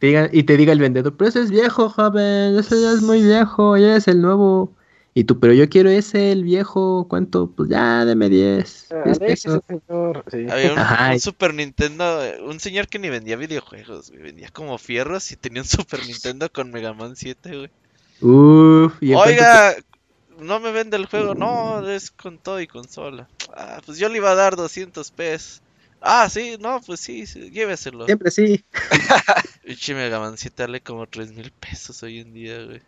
diga, 0.00 0.28
y 0.32 0.42
te 0.42 0.56
diga 0.56 0.72
el 0.72 0.80
vendedor, 0.80 1.16
pero 1.16 1.28
ese 1.28 1.42
es 1.42 1.50
viejo, 1.50 1.88
joven, 1.88 2.58
ese 2.58 2.80
ya 2.80 2.92
es 2.92 3.02
muy 3.02 3.22
viejo, 3.22 3.76
ya 3.76 3.96
es 3.96 4.08
el 4.08 4.20
nuevo. 4.20 4.72
Y 5.14 5.24
tú, 5.24 5.40
pero 5.40 5.54
yo 5.54 5.66
quiero 5.70 5.88
ese, 5.88 6.30
el 6.30 6.44
viejo, 6.44 7.06
¿cuánto? 7.08 7.50
Pues 7.50 7.70
ya, 7.70 8.04
deme 8.04 8.28
10. 8.28 8.88
Ah, 8.90 9.04
Había 10.50 11.12
un, 11.12 11.20
Super 11.20 11.54
Nintendo, 11.54 12.20
un 12.44 12.60
señor 12.60 12.88
que 12.88 12.98
ni 12.98 13.08
vendía 13.08 13.36
videojuegos, 13.36 14.10
vendía 14.10 14.50
como 14.50 14.76
fierros 14.76 15.32
y 15.32 15.36
tenía 15.36 15.62
un 15.62 15.68
Super 15.68 16.00
Nintendo 16.06 16.52
con 16.52 16.70
Mega 16.70 16.92
Man 16.92 17.16
7, 17.16 17.56
güey. 17.56 17.70
Oiga, 19.14 19.74
no 20.38 20.60
me 20.60 20.72
vende 20.72 20.96
el 20.96 21.06
juego, 21.06 21.34
no, 21.34 21.88
es 21.88 22.10
con 22.10 22.38
todo 22.38 22.60
y 22.60 22.66
consola. 22.66 23.28
Ah, 23.54 23.80
pues 23.84 23.98
yo 23.98 24.08
le 24.08 24.18
iba 24.18 24.30
a 24.30 24.34
dar 24.34 24.56
200 24.56 25.10
pesos. 25.10 25.62
Ah, 26.00 26.28
sí, 26.30 26.56
no, 26.60 26.80
pues 26.80 27.00
sí, 27.00 27.24
lléveselo. 27.26 28.06
Siempre 28.06 28.30
sí. 28.30 28.64
Pinche 29.64 29.94
Mega 29.94 30.20
Man 30.20 30.36
7 30.36 30.62
vale 30.64 30.80
como 30.80 31.06
3 31.06 31.32
mil 31.32 31.50
pesos 31.52 32.02
hoy 32.02 32.20
en 32.20 32.32
día, 32.32 32.64
güey. 32.64 32.82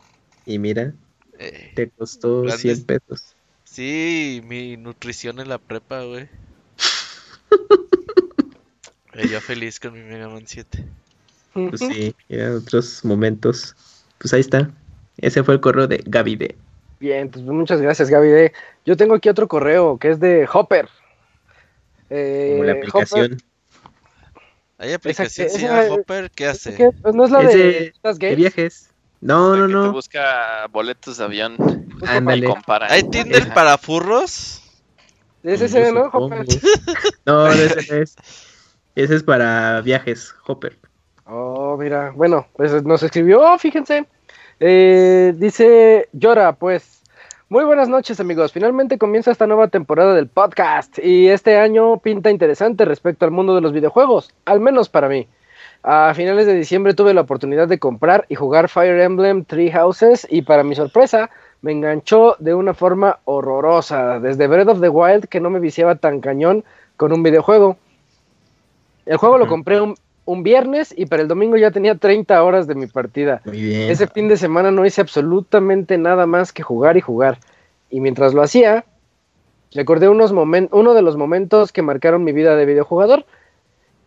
Y 0.47 0.59
mira, 0.59 0.95
eh, 1.39 1.73
te 1.75 1.91
costó 1.91 2.49
100 2.49 2.85
pesos. 2.85 3.35
Sí, 3.65 4.41
mi 4.45 4.77
nutrición 4.77 5.41
en 5.41 5.49
la 5.49 5.59
prepa, 5.59 6.03
güey. 6.03 6.29
yo 9.31 9.41
feliz 9.41 9.81
con 9.81 9.95
mi 9.95 10.01
Mega 10.01 10.29
Man 10.29 10.45
7. 10.47 10.85
Pues 11.53 11.81
sí, 11.81 12.15
eran 12.29 12.57
otros 12.57 13.05
momentos. 13.05 13.75
Pues 14.19 14.33
ahí 14.33 14.41
está. 14.41 14.70
Ese 15.16 15.43
fue 15.43 15.55
el 15.55 15.61
correo 15.61 15.89
de 15.89 16.03
Gaby 16.07 16.37
D. 16.37 16.57
Bien, 17.01 17.31
pues 17.31 17.45
muchas 17.45 17.81
gracias, 17.81 18.11
Gaby. 18.11 18.53
Yo 18.85 18.97
tengo 18.97 19.15
aquí 19.15 19.29
otro 19.29 19.47
correo 19.49 19.99
que 19.99 20.11
es 20.11 20.20
de 20.20 20.49
Hopper. 20.53 20.89
Eh, 22.11 22.51
Como 22.53 22.65
la 22.65 22.73
aplicación. 22.73 23.43
¿Hay 24.79 24.93
aplicación 24.93 25.49
esa, 25.49 25.93
Hopper? 25.93 26.31
¿Qué 26.31 26.47
hace? 26.47 26.93
Pues 27.03 27.15
no 27.15 27.25
es 27.25 27.31
la 27.31 27.41
de, 27.41 27.93
de, 28.03 28.35
viajes. 28.37 28.91
No, 29.20 29.57
no, 29.57 29.66
no. 29.66 29.93
busca 29.93 30.66
boletos 30.70 31.19
de 31.19 31.25
avión. 31.25 31.57
Ándale. 32.07 32.47
Compara. 32.47 32.87
¿Hay 32.91 33.03
Tinder 33.03 33.53
para 33.53 33.77
furros? 33.77 34.62
¿Es 35.43 35.61
ese, 35.61 35.93
no, 35.93 36.03
Hopper? 36.12 36.47
no, 37.27 37.49
ese 37.49 38.03
es. 38.03 38.16
Ese 38.95 39.15
es 39.15 39.23
para 39.23 39.81
viajes, 39.81 40.35
Hopper. 40.47 40.77
Oh, 41.25 41.77
mira. 41.77 42.12
Bueno, 42.15 42.49
pues 42.55 42.83
nos 42.85 43.03
escribió, 43.03 43.57
fíjense. 43.59 44.07
Eh, 44.61 45.35
dice 45.37 46.09
Llora, 46.13 46.53
pues. 46.53 47.03
Muy 47.49 47.65
buenas 47.65 47.89
noches 47.89 48.21
amigos, 48.21 48.53
finalmente 48.53 48.99
comienza 48.99 49.31
esta 49.31 49.47
nueva 49.47 49.69
temporada 49.69 50.15
del 50.15 50.29
podcast 50.29 50.99
y 50.99 51.29
este 51.29 51.57
año 51.57 51.97
pinta 51.97 52.31
interesante 52.31 52.85
respecto 52.85 53.25
al 53.25 53.31
mundo 53.31 53.55
de 53.55 53.63
los 53.63 53.73
videojuegos, 53.73 54.35
al 54.45 54.61
menos 54.61 54.91
para 54.91 55.09
mí. 55.09 55.29
A 55.83 56.13
finales 56.15 56.45
de 56.45 56.55
diciembre 56.55 56.93
tuve 56.93 57.15
la 57.15 57.23
oportunidad 57.23 57.67
de 57.67 57.79
comprar 57.79 58.27
y 58.29 58.35
jugar 58.35 58.69
Fire 58.69 59.01
Emblem 59.01 59.45
Three 59.45 59.71
Houses 59.71 60.27
y 60.29 60.43
para 60.43 60.63
mi 60.63 60.75
sorpresa 60.75 61.31
me 61.63 61.73
enganchó 61.73 62.37
de 62.39 62.53
una 62.53 62.75
forma 62.75 63.21
horrorosa, 63.25 64.21
desde 64.21 64.47
Breath 64.47 64.69
of 64.69 64.81
the 64.83 64.91
Wild 64.91 65.29
que 65.29 65.41
no 65.41 65.49
me 65.49 65.61
viciaba 65.61 65.95
tan 65.95 66.21
cañón 66.21 66.65
con 66.99 67.13
un 67.13 67.23
videojuego. 67.23 67.79
El 69.07 69.17
juego 69.17 69.39
lo 69.39 69.47
compré 69.47 69.81
un, 69.81 69.95
un 70.29 70.43
viernes 70.43 70.93
y 70.95 71.07
para 71.07 71.23
el 71.23 71.29
domingo 71.29 71.57
ya 71.57 71.71
tenía 71.71 71.95
30 71.95 72.43
horas 72.43 72.67
de 72.67 72.75
mi 72.75 72.87
partida. 72.87 73.41
Ese 73.47 74.07
fin 74.09 74.29
de 74.29 74.37
semana 74.37 74.71
no 74.71 74.85
hice 74.85 75.01
absolutamente 75.01 75.97
nada 75.97 76.27
más 76.27 76.53
que 76.53 76.63
jugar 76.63 76.99
y 76.99 77.01
jugar. 77.01 77.39
Y 77.89 78.01
mientras 78.01 78.35
lo 78.35 78.43
hacía, 78.43 78.85
recordé 79.73 80.11
unos 80.11 80.33
uno 80.33 80.95
de 80.95 81.03
los 81.03 81.17
momentos 81.17 81.73
que 81.73 81.81
marcaron 81.81 82.25
mi 82.25 82.33
vida 82.33 82.57
de 82.57 82.67
videojugador. 82.67 83.25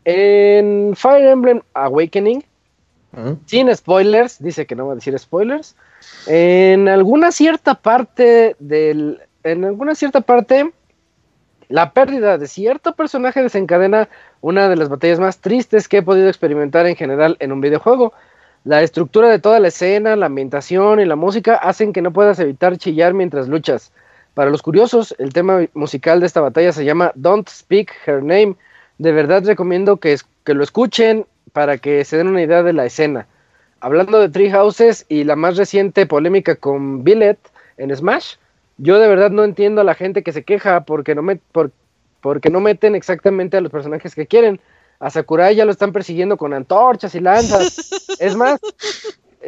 En 0.06 0.94
Fire 0.96 1.28
Emblem 1.28 1.62
Awakening, 1.74 2.44
sin 3.48 3.76
spoilers, 3.76 4.38
dice 4.44 4.68
que 4.68 4.76
no 4.76 4.86
va 4.86 4.94
a 4.94 4.96
decir 4.98 5.18
spoilers. 5.18 5.76
En 6.28 6.88
alguna 6.88 7.32
cierta 7.32 7.74
parte 7.74 8.56
del. 8.60 9.22
En 9.44 9.66
alguna 9.66 9.96
cierta 9.96 10.22
parte 10.22 10.72
la 11.72 11.94
pérdida 11.94 12.38
de 12.38 12.48
cierto 12.48 12.96
personaje 12.96 13.42
desencadena 13.42 14.10
una 14.42 14.68
de 14.68 14.76
las 14.76 14.90
batallas 14.90 15.22
más 15.22 15.40
tristes 15.40 15.88
que 15.88 15.98
he 15.98 16.02
podido 16.04 16.28
experimentar 16.28 16.86
en 16.86 16.98
general 16.98 17.38
en 17.40 17.54
un 17.54 17.62
videojuego. 17.62 18.14
La 18.66 18.84
estructura 18.84 19.30
de 19.30 19.40
toda 19.40 19.60
la 19.60 19.70
escena, 19.70 20.18
la 20.18 20.26
ambientación 20.26 21.00
y 21.00 21.06
la 21.06 21.16
música 21.16 21.56
hacen 21.56 21.94
que 21.94 22.02
no 22.02 22.12
puedas 22.12 22.40
evitar 22.40 22.78
chillar 22.78 23.14
mientras 23.14 23.48
luchas. 23.48 23.94
Para 24.34 24.52
los 24.52 24.62
curiosos, 24.62 25.16
el 25.18 25.32
tema 25.32 25.62
musical 25.74 26.20
de 26.20 26.26
esta 26.26 26.42
batalla 26.42 26.74
se 26.74 26.84
llama 26.84 27.14
Don't 27.16 27.48
Speak 27.48 27.92
Her 28.06 28.22
Name. 28.22 28.56
De 28.98 29.14
verdad 29.14 29.44
recomiendo 29.46 29.98
que, 29.98 30.18
que 30.44 30.54
lo 30.54 30.64
escuchen 30.64 31.26
para 31.54 31.78
que 31.78 32.04
se 32.04 32.18
den 32.18 32.28
una 32.28 32.42
idea 32.42 32.64
de 32.64 32.74
la 32.74 32.86
escena. 32.86 33.28
Hablando 33.80 34.20
de 34.20 34.28
Tree 34.28 34.52
Houses 34.52 35.06
y 35.08 35.24
la 35.24 35.38
más 35.38 35.56
reciente 35.56 36.06
polémica 36.06 36.56
con 36.56 37.06
Billet 37.06 37.40
en 37.78 37.96
Smash, 37.96 38.36
yo 38.82 38.98
de 38.98 39.08
verdad 39.08 39.30
no 39.30 39.44
entiendo 39.44 39.82
a 39.82 39.84
la 39.84 39.94
gente 39.94 40.24
que 40.24 40.32
se 40.32 40.44
queja 40.44 40.86
porque 40.86 41.14
no, 41.14 41.22
me, 41.22 41.40
porque 42.20 42.50
no 42.50 42.60
meten 42.60 42.96
exactamente 42.96 43.58
a 43.58 43.62
los 43.62 43.72
personajes 43.72 44.16
que 44.16 44.26
quieren. 44.26 44.60
A 45.00 45.12
Sakurai 45.12 45.56
ya 45.56 45.66
lo 45.66 45.72
están 45.72 45.92
persiguiendo 45.92 46.36
con 46.36 46.52
antorchas 46.54 47.14
y 47.14 47.20
lanzas. 47.20 47.92
es 48.20 48.36
más, 48.36 48.60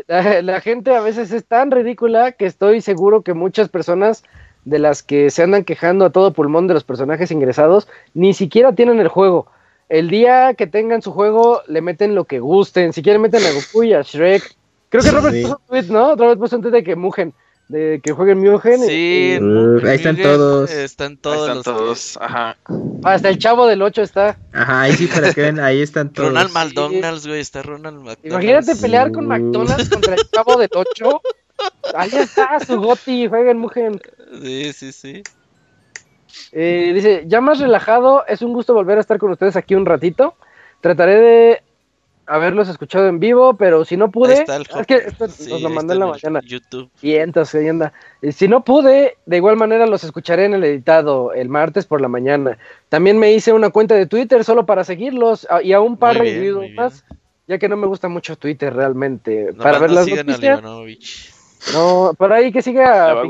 la, 0.08 0.62
gente 0.62 0.96
a 0.96 1.02
veces 1.02 1.32
es 1.32 1.46
tan 1.46 1.72
ridícula 1.72 2.34
que 2.34 2.46
estoy 2.46 2.82
seguro 2.82 3.24
que 3.24 3.34
muchas 3.34 3.70
personas 3.70 4.24
de 4.66 4.78
las 4.78 5.02
que 5.02 5.32
se 5.32 5.42
andan 5.42 5.64
quejando 5.64 6.06
a 6.06 6.12
todo 6.12 6.34
pulmón 6.34 6.68
de 6.68 6.76
los 6.76 6.84
personajes 6.84 7.32
ingresados, 7.32 7.88
ni 8.14 8.36
siquiera 8.36 8.74
tienen 8.74 9.00
el 9.00 9.08
juego. 9.08 9.48
El 9.90 10.12
día 10.12 10.54
que 10.54 10.68
tengan 10.68 11.02
su 11.02 11.12
juego, 11.12 11.62
le 11.68 11.82
meten 11.82 12.14
lo 12.14 12.26
que 12.26 12.40
gusten. 12.40 12.94
Si 12.94 13.02
quieren, 13.02 13.24
meten 13.24 13.44
a 13.44 13.52
Goku 13.52 13.84
y 13.84 13.94
a 13.94 14.04
Shrek. 14.04 14.56
Creo 14.90 15.04
que 15.04 15.10
Robert 15.12 15.42
puso 15.42 15.60
un 15.60 15.68
tweet, 15.68 15.92
¿no? 15.92 16.16
Robert 16.16 16.40
puso 16.40 16.56
un 16.56 16.62
tweet 16.62 16.72
de 16.72 16.84
que 16.84 16.96
Mugen 16.96 17.34
de 17.68 18.02
que 18.04 18.12
jueguen 18.12 18.40
Mugen. 18.40 18.80
Sí, 18.82 19.40
ahí 19.86 19.96
están 19.96 20.18
todos. 20.18 20.72
Están 20.72 21.18
todos. 21.18 21.58
están 21.58 21.64
todos. 21.64 22.18
Ajá. 22.22 22.58
Hasta 23.04 23.30
el 23.30 23.38
chavo 23.38 23.68
del 23.68 23.82
8 23.82 24.02
está. 24.02 24.38
Ajá, 24.52 24.82
ahí 24.82 24.94
sí, 24.94 25.08
para 25.08 25.34
que 25.34 25.42
vean, 25.42 25.60
ahí 25.60 25.82
están 25.82 26.12
todos. 26.12 26.30
Ronald 26.30 26.52
McDonald's, 26.52 27.28
güey, 27.28 27.40
está 27.40 27.62
Ronald 27.62 27.98
McDonald's. 27.98 28.26
Imagínate 28.26 28.76
pelear 28.76 29.12
con 29.12 29.28
McDonald's 29.28 29.90
contra 29.90 30.16
el 30.16 30.22
chavo 30.30 30.58
del 30.58 30.70
8. 30.74 31.22
Ahí 31.96 32.10
está 32.14 32.60
su 32.60 32.80
goti, 32.80 33.28
jueguen 33.28 33.58
Mugen. 33.60 34.02
Sí, 34.42 34.74
sí, 34.74 34.92
sí. 34.92 35.24
Eh, 36.52 36.92
dice, 36.94 37.24
ya 37.28 37.42
más 37.42 37.60
relajado, 37.60 38.26
es 38.28 38.42
un 38.42 38.54
gusto 38.54 38.74
volver 38.74 38.98
a 38.98 39.02
estar 39.02 39.18
con 39.18 39.32
ustedes 39.32 39.56
aquí 39.56 39.76
un 39.76 39.86
ratito. 39.86 40.36
Trataré 40.82 41.20
de 41.20 41.64
haberlos 42.26 42.70
escuchado 42.70 43.08
en 43.08 43.20
vivo, 43.20 43.56
pero 43.56 43.86
si 43.86 43.98
no 43.98 44.12
pude, 44.12 44.44
es 44.44 44.88
que 44.88 44.96
esto 44.96 45.28
nos 45.50 45.62
lo 45.62 45.70
mandé 45.70 45.94
en 45.94 46.00
la 46.00 46.08
mañana. 46.08 46.42
YouTube. 46.44 46.90
Y 47.02 47.16
entonces, 47.16 47.70
anda. 47.70 47.94
Si 48.32 48.48
no 48.48 48.64
pude, 48.64 49.18
de 49.26 49.38
igual 49.38 49.58
manera 49.58 49.86
los 49.88 50.04
escucharé 50.04 50.46
en 50.46 50.54
el 50.54 50.64
editado 50.64 51.34
el 51.34 51.50
martes 51.50 51.86
por 51.86 52.02
la 52.02 52.08
mañana. 52.08 52.58
También 52.90 53.18
me 53.18 53.34
hice 53.34 53.54
una 53.54 53.70
cuenta 53.70 53.96
de 53.96 54.06
Twitter 54.06 54.44
solo 54.44 54.66
para 54.66 54.84
seguirlos 54.84 55.48
ah, 55.50 55.62
y 55.62 55.74
a 55.74 55.82
un 55.82 55.98
par 55.98 56.14
de 56.14 56.20
reviews 56.20 56.72
más, 56.74 57.04
ya 57.48 57.58
que 57.58 57.70
no 57.70 57.78
me 57.78 57.88
gusta 57.88 58.08
mucho 58.08 58.36
Twitter 58.36 58.74
realmente. 58.74 59.54
para 59.54 59.80
ver 59.80 59.92
las 59.92 60.08
noticias. 60.08 60.62
No, 61.72 62.14
por 62.18 62.34
ahí 62.34 62.52
que 62.52 62.62
siga 62.62 63.24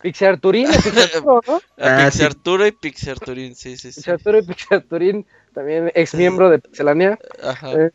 Pixarturín, 0.00 0.68
Pixarturo, 0.70 1.40
¿no? 1.48 1.60
Ah, 1.78 2.04
Pixarturo 2.04 2.66
y 2.66 2.72
Pixarturín, 2.72 3.54
sí, 3.56 3.76
sí, 3.76 3.90
sí. 3.90 4.00
Pixarturo 4.00 4.38
y 4.38 4.42
Pixarturín 4.42 5.26
también 5.52 5.90
ex 5.94 6.14
miembro 6.14 6.50
de 6.50 6.58
Pixelania. 6.58 7.18
Eh, 7.64 7.90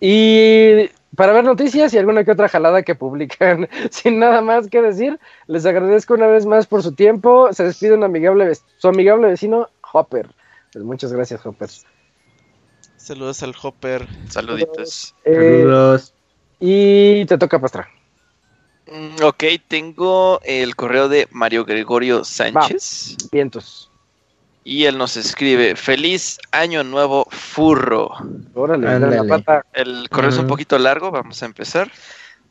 y 0.00 0.90
para 1.16 1.32
ver 1.32 1.44
noticias 1.44 1.94
y 1.94 1.98
alguna 1.98 2.24
que 2.24 2.32
otra 2.32 2.48
jalada 2.48 2.82
que 2.82 2.94
publican. 2.94 3.68
Sin 3.90 4.18
nada 4.18 4.40
más 4.40 4.68
que 4.68 4.82
decir, 4.82 5.18
les 5.46 5.66
agradezco 5.66 6.14
una 6.14 6.26
vez 6.26 6.46
más 6.46 6.66
por 6.66 6.82
su 6.82 6.92
tiempo. 6.92 7.52
Se 7.52 7.64
despide 7.64 7.94
un 7.94 8.04
amigable, 8.04 8.52
su 8.78 8.88
amigable 8.88 9.28
vecino, 9.28 9.68
Hopper. 9.92 10.28
Pues 10.72 10.84
muchas 10.84 11.12
gracias, 11.12 11.44
Hopper. 11.46 11.70
Saludos 12.96 13.42
al 13.42 13.54
Hopper. 13.62 14.06
Saluditos. 14.28 15.14
Saludos. 15.24 16.14
Eh, 16.60 17.20
y 17.20 17.24
te 17.26 17.38
toca, 17.38 17.60
Pastra. 17.60 17.88
Mm, 18.86 19.22
ok, 19.22 19.44
tengo 19.68 20.40
el 20.42 20.76
correo 20.76 21.08
de 21.08 21.28
Mario 21.30 21.64
Gregorio 21.64 22.24
Sánchez. 22.24 23.16
vientos. 23.30 23.90
Y 24.64 24.86
él 24.86 24.96
nos 24.96 25.16
escribe, 25.18 25.76
feliz 25.76 26.38
año 26.50 26.82
nuevo 26.82 27.26
furro. 27.30 28.10
Órale, 28.54 28.98
la 28.98 29.24
pata. 29.24 29.66
El 29.74 30.08
correo 30.08 30.30
es 30.30 30.38
un 30.38 30.46
poquito 30.46 30.78
largo, 30.78 31.10
vamos 31.10 31.42
a 31.42 31.46
empezar. 31.46 31.90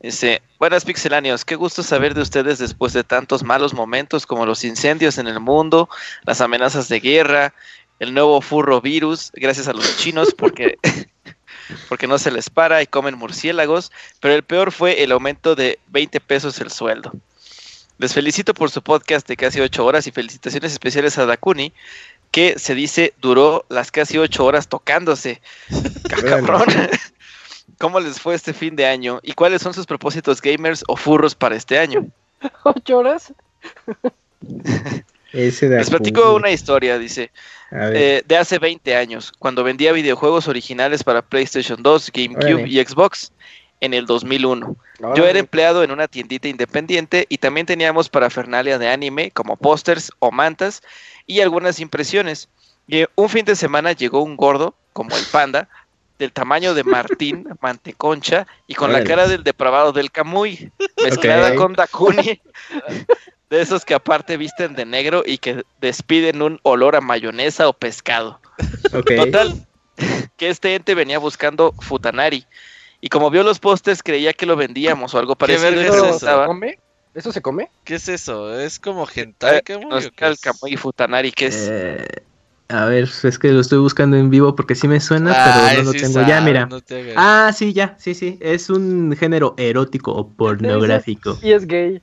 Dice, 0.00 0.42
buenas 0.58 0.84
pixelanios, 0.84 1.44
qué 1.44 1.56
gusto 1.56 1.82
saber 1.82 2.14
de 2.14 2.20
ustedes 2.20 2.58
después 2.58 2.92
de 2.92 3.04
tantos 3.04 3.42
malos 3.42 3.72
momentos 3.72 4.26
como 4.26 4.44
los 4.44 4.62
incendios 4.62 5.16
en 5.16 5.26
el 5.26 5.40
mundo, 5.40 5.88
las 6.24 6.42
amenazas 6.42 6.88
de 6.88 7.00
guerra, 7.00 7.54
el 8.00 8.12
nuevo 8.12 8.40
furro 8.42 8.80
virus, 8.82 9.32
gracias 9.32 9.66
a 9.66 9.72
los 9.72 9.96
chinos 9.96 10.34
porque, 10.36 10.76
porque 11.88 12.06
no 12.06 12.18
se 12.18 12.30
les 12.30 12.50
para 12.50 12.82
y 12.82 12.86
comen 12.86 13.16
murciélagos, 13.16 13.92
pero 14.20 14.34
el 14.34 14.42
peor 14.42 14.72
fue 14.72 15.02
el 15.02 15.10
aumento 15.10 15.54
de 15.54 15.78
20 15.88 16.20
pesos 16.20 16.60
el 16.60 16.70
sueldo. 16.70 17.10
Les 17.98 18.12
felicito 18.12 18.54
por 18.54 18.70
su 18.70 18.82
podcast 18.82 19.26
de 19.28 19.36
casi 19.36 19.60
ocho 19.60 19.84
horas 19.84 20.06
y 20.06 20.10
felicitaciones 20.10 20.72
especiales 20.72 21.16
a 21.18 21.26
Dakuni, 21.26 21.72
que 22.30 22.58
se 22.58 22.74
dice 22.74 23.14
duró 23.20 23.64
las 23.68 23.92
casi 23.92 24.18
ocho 24.18 24.44
horas 24.44 24.68
tocándose. 24.68 25.40
Cabrón. 26.28 26.64
¿Cómo 27.78 28.00
les 28.00 28.20
fue 28.20 28.34
este 28.34 28.52
fin 28.52 28.76
de 28.76 28.86
año? 28.86 29.20
¿Y 29.22 29.32
cuáles 29.32 29.62
son 29.62 29.74
sus 29.74 29.86
propósitos 29.86 30.40
gamers 30.40 30.84
o 30.88 30.96
furros 30.96 31.34
para 31.34 31.56
este 31.56 31.78
año? 31.78 32.06
¿Ocho 32.64 32.98
horas? 32.98 33.32
Les 35.32 35.90
platico 35.90 36.34
una 36.34 36.50
historia, 36.50 36.98
dice, 36.98 37.30
eh, 37.72 38.22
de 38.24 38.36
hace 38.36 38.58
20 38.58 38.94
años, 38.94 39.32
cuando 39.38 39.64
vendía 39.64 39.92
videojuegos 39.92 40.46
originales 40.46 41.02
para 41.02 41.22
PlayStation 41.22 41.82
2, 41.82 42.10
GameCube 42.12 42.68
y 42.68 42.84
Xbox 42.84 43.32
en 43.80 43.94
el 43.94 44.06
2001. 44.06 44.76
Yo 45.16 45.26
era 45.26 45.38
empleado 45.38 45.82
en 45.82 45.90
una 45.90 46.08
tiendita 46.08 46.48
independiente 46.48 47.26
y 47.28 47.38
también 47.38 47.66
teníamos 47.66 48.08
parafernalia 48.08 48.78
de 48.78 48.88
anime 48.88 49.30
como 49.30 49.56
pósters 49.56 50.10
o 50.20 50.30
mantas 50.30 50.82
y 51.26 51.40
algunas 51.40 51.80
impresiones. 51.80 52.48
Y 52.86 53.04
un 53.14 53.28
fin 53.28 53.44
de 53.44 53.56
semana 53.56 53.92
llegó 53.92 54.22
un 54.22 54.36
gordo, 54.36 54.74
como 54.92 55.16
el 55.16 55.24
panda, 55.30 55.68
del 56.18 56.32
tamaño 56.32 56.74
de 56.74 56.84
Martín 56.84 57.48
Manteconcha 57.60 58.46
y 58.66 58.74
con 58.74 58.92
la 58.92 59.04
cara 59.04 59.26
del 59.26 59.42
depravado 59.42 59.92
del 59.92 60.10
Camuy, 60.10 60.70
mezclada 61.02 61.54
con 61.54 61.74
Dakuni, 61.74 62.40
de 63.50 63.60
esos 63.60 63.84
que 63.84 63.94
aparte 63.94 64.36
visten 64.36 64.74
de 64.74 64.84
negro 64.84 65.22
y 65.26 65.38
que 65.38 65.64
despiden 65.80 66.42
un 66.42 66.60
olor 66.62 66.96
a 66.96 67.00
mayonesa 67.00 67.68
o 67.68 67.72
pescado. 67.72 68.40
Total, 68.90 69.66
que 70.36 70.48
este 70.48 70.74
ente 70.74 70.94
venía 70.94 71.18
buscando 71.18 71.72
Futanari, 71.80 72.46
y 73.04 73.10
como 73.10 73.28
vio 73.28 73.42
los 73.42 73.58
pósters, 73.58 74.02
creía 74.02 74.32
que 74.32 74.46
lo 74.46 74.56
vendíamos 74.56 75.12
o 75.12 75.18
algo 75.18 75.36
parecido. 75.36 75.72
¿Qué 75.72 75.88
eso? 75.88 76.18
¿Se 76.18 76.26
come? 76.46 76.78
¿Eso 77.12 77.32
se 77.32 77.42
come? 77.42 77.70
¿Qué 77.84 77.96
es 77.96 78.08
eso? 78.08 78.58
¿Es 78.58 78.78
como 78.78 79.06
hentai, 79.06 79.60
Camuy? 79.60 80.10
el 80.16 80.38
Camuy 80.38 80.78
Futanari, 80.78 81.30
¿qué 81.30 81.48
es? 81.48 81.68
Eh, 81.70 82.06
a 82.70 82.86
ver, 82.86 83.10
es 83.22 83.38
que 83.38 83.48
lo 83.48 83.60
estoy 83.60 83.78
buscando 83.78 84.16
en 84.16 84.30
vivo 84.30 84.56
porque 84.56 84.74
sí 84.74 84.88
me 84.88 85.00
suena, 85.00 85.34
pero 85.34 85.82
no 85.82 85.92
lo 85.92 85.92
tengo. 85.92 86.26
ya, 86.26 86.40
mira. 86.40 86.66
ah, 87.16 87.52
sí, 87.54 87.74
ya, 87.74 87.94
sí, 87.98 88.14
sí. 88.14 88.38
Es 88.40 88.70
un 88.70 89.14
género 89.14 89.52
erótico 89.58 90.14
o 90.14 90.26
pornográfico. 90.26 91.38
Y 91.42 91.52
es 91.52 91.66
gay. 91.66 92.00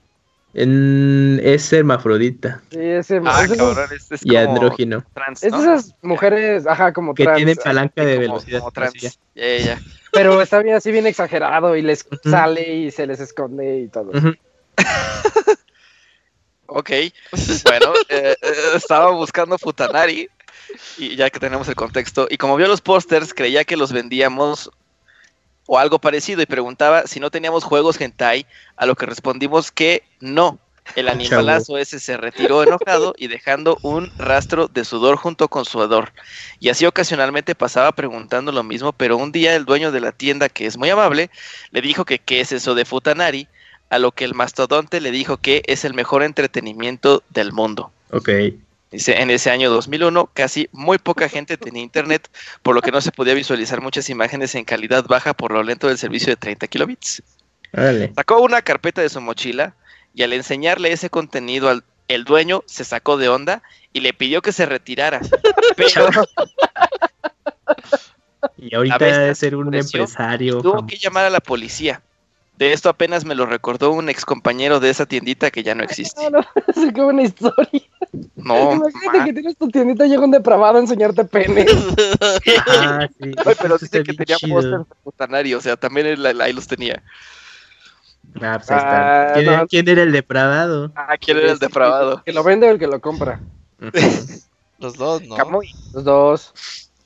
es 0.54 1.74
hermafrodita. 1.74 2.62
Sí, 2.70 2.80
es 2.80 3.10
hermafrodita. 3.10 3.54
Ah, 3.56 3.58
cabrón, 3.58 3.90
este 3.96 4.14
es 4.14 4.22
y 4.24 4.36
andrógino. 4.36 5.04
es 5.32 5.42
esas 5.42 5.96
mujeres, 6.04 6.68
ajá, 6.68 6.94
como 6.94 7.16
que 7.16 7.26
tienen 7.26 7.56
palanca 7.56 8.06
de 8.06 8.20
velocidad. 8.20 8.60
Como 8.60 8.72
trans. 8.72 9.18
Ya, 9.34 9.58
ya. 9.58 9.82
Pero 10.12 10.42
está 10.42 10.62
bien 10.62 10.76
así 10.76 10.92
bien 10.92 11.08
exagerado 11.08 11.76
y 11.76 11.82
les 11.82 12.06
sale 12.24 12.76
y 12.76 12.92
se 12.92 13.08
les 13.08 13.20
esconde 13.20 13.80
y 13.80 13.88
todo. 13.88 14.12
ok, 16.68 16.90
bueno, 17.66 17.94
eh, 18.10 18.36
eh, 18.42 18.54
estaba 18.76 19.12
buscando 19.12 19.58
Futanari 19.58 20.30
y 20.98 21.16
ya 21.16 21.30
que 21.30 21.40
tenemos 21.40 21.68
el 21.68 21.76
contexto, 21.76 22.28
y 22.30 22.38
como 22.38 22.56
vio 22.56 22.68
los 22.68 22.82
pósters, 22.82 23.34
creía 23.34 23.64
que 23.64 23.78
los 23.78 23.92
vendíamos 23.92 24.72
o 25.66 25.78
algo 25.78 26.00
parecido 26.00 26.42
y 26.42 26.46
preguntaba 26.46 27.08
si 27.08 27.20
no 27.20 27.32
teníamos 27.32 27.64
juegos 27.64 28.00
hentai, 28.00 28.46
a 28.76 28.86
lo 28.86 28.96
que 28.96 29.06
respondimos 29.06 29.72
que 29.72 30.04
no, 30.20 30.60
el 30.96 31.08
animalazo 31.10 31.78
ese 31.78 32.00
se 32.00 32.18
retiró 32.18 32.64
enojado 32.64 33.14
y 33.18 33.28
dejando 33.28 33.78
un 33.82 34.12
rastro 34.18 34.68
de 34.68 34.86
sudor 34.86 35.18
junto 35.18 35.48
con 35.48 35.66
su 35.66 35.82
ador. 35.82 36.12
Y 36.60 36.70
así 36.70 36.86
ocasionalmente 36.86 37.56
pasaba 37.56 37.92
preguntando 37.92 38.52
lo 38.52 38.64
mismo, 38.64 38.94
pero 38.94 39.18
un 39.18 39.32
día 39.32 39.56
el 39.56 39.66
dueño 39.66 39.92
de 39.92 40.02
la 40.02 40.12
tienda, 40.12 40.50
que 40.50 40.66
es 40.66 40.78
muy 40.78 40.90
amable, 40.90 41.30
le 41.72 41.82
dijo 41.82 42.06
que 42.06 42.20
qué 42.20 42.42
es 42.42 42.52
eso 42.52 42.76
de 42.76 42.86
Futanari, 42.86 43.48
a 43.90 44.00
lo 44.00 44.14
que 44.14 44.24
el 44.24 44.34
mastodonte 44.34 45.02
le 45.02 45.12
dijo 45.12 45.38
que 45.38 45.64
es 45.66 45.84
el 45.84 45.94
mejor 45.94 46.24
entretenimiento 46.24 47.24
del 47.30 47.52
mundo. 47.52 47.92
Ok. 48.12 48.30
Dice, 48.90 49.22
en 49.22 49.30
ese 49.30 49.50
año 49.50 49.70
2001 49.70 50.30
casi 50.34 50.68
muy 50.74 50.98
poca 50.98 51.30
gente 51.30 51.58
tenía 51.58 51.82
internet, 51.82 52.30
por 52.62 52.76
lo 52.76 52.82
que 52.82 52.92
no 52.92 53.00
se 53.00 53.12
podía 53.12 53.34
visualizar 53.34 53.82
muchas 53.82 54.10
imágenes 54.10 54.56
en 54.56 54.66
calidad 54.66 55.06
baja 55.06 55.34
por 55.34 55.52
lo 55.52 55.64
lento 55.64 55.88
del 55.88 55.98
servicio 55.98 56.30
de 56.30 56.36
30 56.36 56.68
kilobits. 56.68 57.24
Sacó 58.16 58.42
una 58.42 58.62
carpeta 58.62 59.02
de 59.02 59.10
su 59.10 59.22
mochila, 59.22 59.76
y 60.14 60.24
al 60.24 60.34
enseñarle 60.34 60.92
ese 60.92 61.10
contenido 61.10 61.70
al 61.70 61.84
el 62.14 62.26
dueño 62.26 62.64
se 62.66 62.84
sacó 62.84 63.18
de 63.18 63.30
onda 63.30 63.64
y 63.94 64.02
le 64.02 64.14
pidió 64.14 64.42
que 64.42 64.52
se 64.52 64.66
retirara. 64.66 65.22
Pero 65.78 66.10
y 68.58 68.76
ahorita 68.76 68.98
debe 68.98 69.36
ser 69.36 69.56
un 69.56 69.74
empresario. 69.74 70.62
Tuvo 70.62 70.86
que 70.86 70.98
llamar 70.98 71.26
a 71.26 71.30
la 71.30 71.40
policía. 71.40 72.02
De 72.58 72.74
esto 72.74 72.90
apenas 72.90 73.26
me 73.26 73.34
lo 73.34 73.46
recordó 73.46 73.92
un 73.92 74.10
ex 74.10 74.24
compañero 74.24 74.80
de 74.80 74.90
esa 74.92 75.06
tiendita 75.06 75.50
que 75.50 75.64
ya 75.64 75.74
no 75.74 75.84
existe. 75.84 76.22
No, 76.30 76.42
no, 76.42 76.94
qué 76.94 77.02
buena 77.02 77.24
historia. 77.24 77.82
No. 78.36 78.74
Imagínate 78.74 79.26
que 79.26 79.34
tienes 79.34 79.58
tu 79.58 79.68
tiendita 79.70 80.06
y 80.06 80.10
llega 80.10 80.24
un 80.24 80.32
depravado 80.32 80.78
a 80.78 80.82
enseñarte 80.82 81.24
pene. 81.26 81.66
ah, 82.68 83.08
sí. 83.20 83.32
pero 83.62 83.78
dice 83.78 84.04
que 84.04 84.14
tenía 84.14 84.38
póster 85.04 85.30
de 85.30 85.56
o 85.56 85.62
sea, 85.62 85.78
también 85.78 86.18
ahí 86.42 86.54
los 86.54 86.68
tenía. 86.68 87.02
Ah, 88.40 88.58
pues 88.58 88.70
ah, 88.72 89.66
¿Quién, 89.70 89.90
era 89.90 90.04
el 90.04 90.12
depravado? 90.12 90.92
Ah, 90.96 91.18
¿quién 91.18 91.38
era 91.38 91.52
el 91.52 91.60
depravado? 91.60 92.18
¿El 92.18 92.24
que 92.24 92.34
lo 92.34 92.44
vende 92.44 92.68
o 92.68 92.72
el 92.72 92.80
que 92.80 92.88
lo 92.88 93.00
compra? 93.02 93.42
Los 94.80 94.96
dos, 94.96 95.22
¿no? 95.24 95.38
Los 95.92 96.04
dos. 96.04 96.54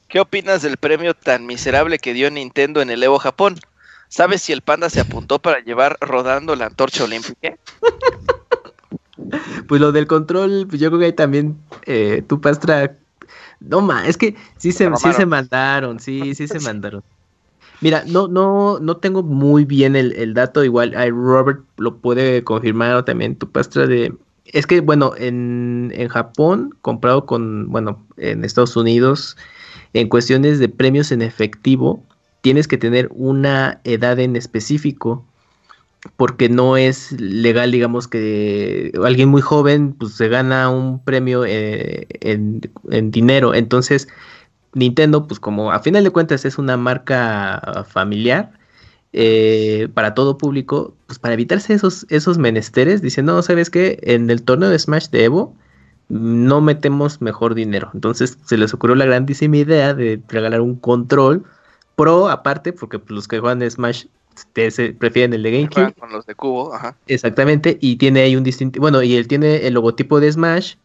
¿Qué 0.07 0.19
opinas 0.19 0.61
del 0.61 0.77
premio 0.77 1.13
tan 1.13 1.45
miserable 1.45 1.97
que 1.97 2.13
dio 2.13 2.29
Nintendo 2.29 2.81
en 2.81 2.89
el 2.89 3.01
Evo 3.01 3.17
Japón? 3.17 3.55
¿Sabes 4.07 4.43
si 4.43 4.53
el 4.53 4.61
panda 4.61 4.89
se 4.89 5.01
apuntó 5.01 5.39
para 5.39 5.59
llevar 5.59 5.97
rodando 5.99 6.55
la 6.55 6.67
antorcha 6.67 7.03
olímpica? 7.03 7.57
pues 9.67 9.81
lo 9.81 9.91
del 9.91 10.07
control, 10.07 10.67
pues 10.69 10.79
yo 10.79 10.89
creo 10.89 10.99
que 10.99 11.05
ahí 11.07 11.13
también 11.13 11.57
eh, 11.85 12.23
tu 12.27 12.39
pastra. 12.39 12.95
No 13.59 13.81
ma, 13.81 14.07
es 14.07 14.17
que 14.17 14.35
sí 14.57 14.71
se, 14.71 14.89
sí 14.95 15.11
se 15.13 15.25
mandaron, 15.25 15.99
sí, 15.99 16.35
sí 16.35 16.47
se 16.47 16.59
mandaron. 16.59 17.03
Mira, 17.85 18.03
no, 18.07 18.27
no, 18.27 18.79
no 18.79 18.97
tengo 18.97 19.21
muy 19.21 19.63
bien 19.63 19.95
el, 19.95 20.33
dato, 20.33 20.63
igual 20.63 20.95
Robert 21.11 21.59
lo 21.77 21.97
puede 21.97 22.43
confirmar 22.43 22.95
o 22.95 23.05
también 23.05 23.35
tu 23.35 23.51
pastra 23.51 23.85
de. 23.85 24.11
Es 24.45 24.65
que, 24.65 24.81
bueno, 24.81 25.13
en, 25.15 25.93
en 25.95 26.07
Japón, 26.07 26.75
comprado 26.81 27.27
con, 27.27 27.69
bueno, 27.69 28.03
en 28.17 28.43
Estados 28.43 28.75
Unidos, 28.75 29.37
en 29.93 30.09
cuestiones 30.09 30.57
de 30.57 30.67
premios 30.67 31.11
en 31.11 31.21
efectivo, 31.21 32.03
tienes 32.41 32.67
que 32.67 32.79
tener 32.79 33.07
una 33.11 33.81
edad 33.83 34.17
en 34.19 34.35
específico 34.35 35.23
porque 36.17 36.49
no 36.49 36.77
es 36.77 37.11
legal, 37.19 37.71
digamos, 37.71 38.07
que 38.07 38.93
alguien 39.03 39.29
muy 39.29 39.41
joven 39.41 39.93
pues, 39.93 40.13
se 40.13 40.27
gana 40.27 40.69
un 40.69 41.03
premio 41.03 41.45
eh, 41.45 42.07
en, 42.21 42.61
dinero. 43.11 43.53
Entonces, 43.53 44.07
Nintendo, 44.75 45.25
pues 45.25 45.39
como 45.39 45.71
a 45.71 45.79
final 45.79 46.03
de 46.03 46.11
cuentas 46.11 46.45
es 46.45 46.59
una 46.59 46.77
marca 46.77 47.85
familiar 47.89 48.51
eh, 49.13 49.87
para 49.93 50.13
todo 50.13 50.37
público, 50.37 50.93
pues 51.07 51.17
para 51.17 51.33
evitarse 51.33 51.73
esos, 51.73 52.05
esos 52.09 52.37
menesteres, 52.37 53.01
dice, 53.01 53.23
no, 53.23 53.41
¿sabes 53.41 53.69
qué? 53.69 53.97
En 54.03 54.29
el 54.29 54.43
torneo 54.43 54.69
de 54.69 54.77
Smash 54.77 55.07
de 55.09 55.23
Evo 55.23 55.55
no 56.09 56.61
metemos 56.61 57.21
mejor 57.21 57.55
dinero. 57.55 57.89
Entonces 57.93 58.37
se 58.45 58.57
les 58.57 58.73
ocurrió 58.73 58.95
la 58.95 59.05
grandísima 59.05 59.57
idea 59.57 59.93
de 59.93 60.21
regalar 60.27 60.61
un 60.61 60.75
control 60.75 61.45
pro 61.95 62.29
aparte, 62.29 62.73
porque 62.73 62.99
pues, 62.99 63.11
los 63.11 63.27
que 63.27 63.39
juegan 63.39 63.67
Smash 63.69 64.05
prefieren 64.99 65.33
el 65.33 65.43
de 65.43 65.51
GameCube. 65.51 65.93
Con 65.93 66.11
los 66.11 66.25
de 66.25 66.35
cubo, 66.35 66.73
ajá. 66.73 66.97
Exactamente, 67.07 67.77
y 67.79 67.95
tiene 67.95 68.21
ahí 68.21 68.35
un 68.35 68.43
distintivo, 68.43 68.81
bueno, 68.81 69.01
y 69.01 69.15
él 69.15 69.27
tiene 69.29 69.65
el 69.65 69.75
logotipo 69.75 70.19
de 70.19 70.31
Smash, 70.31 70.75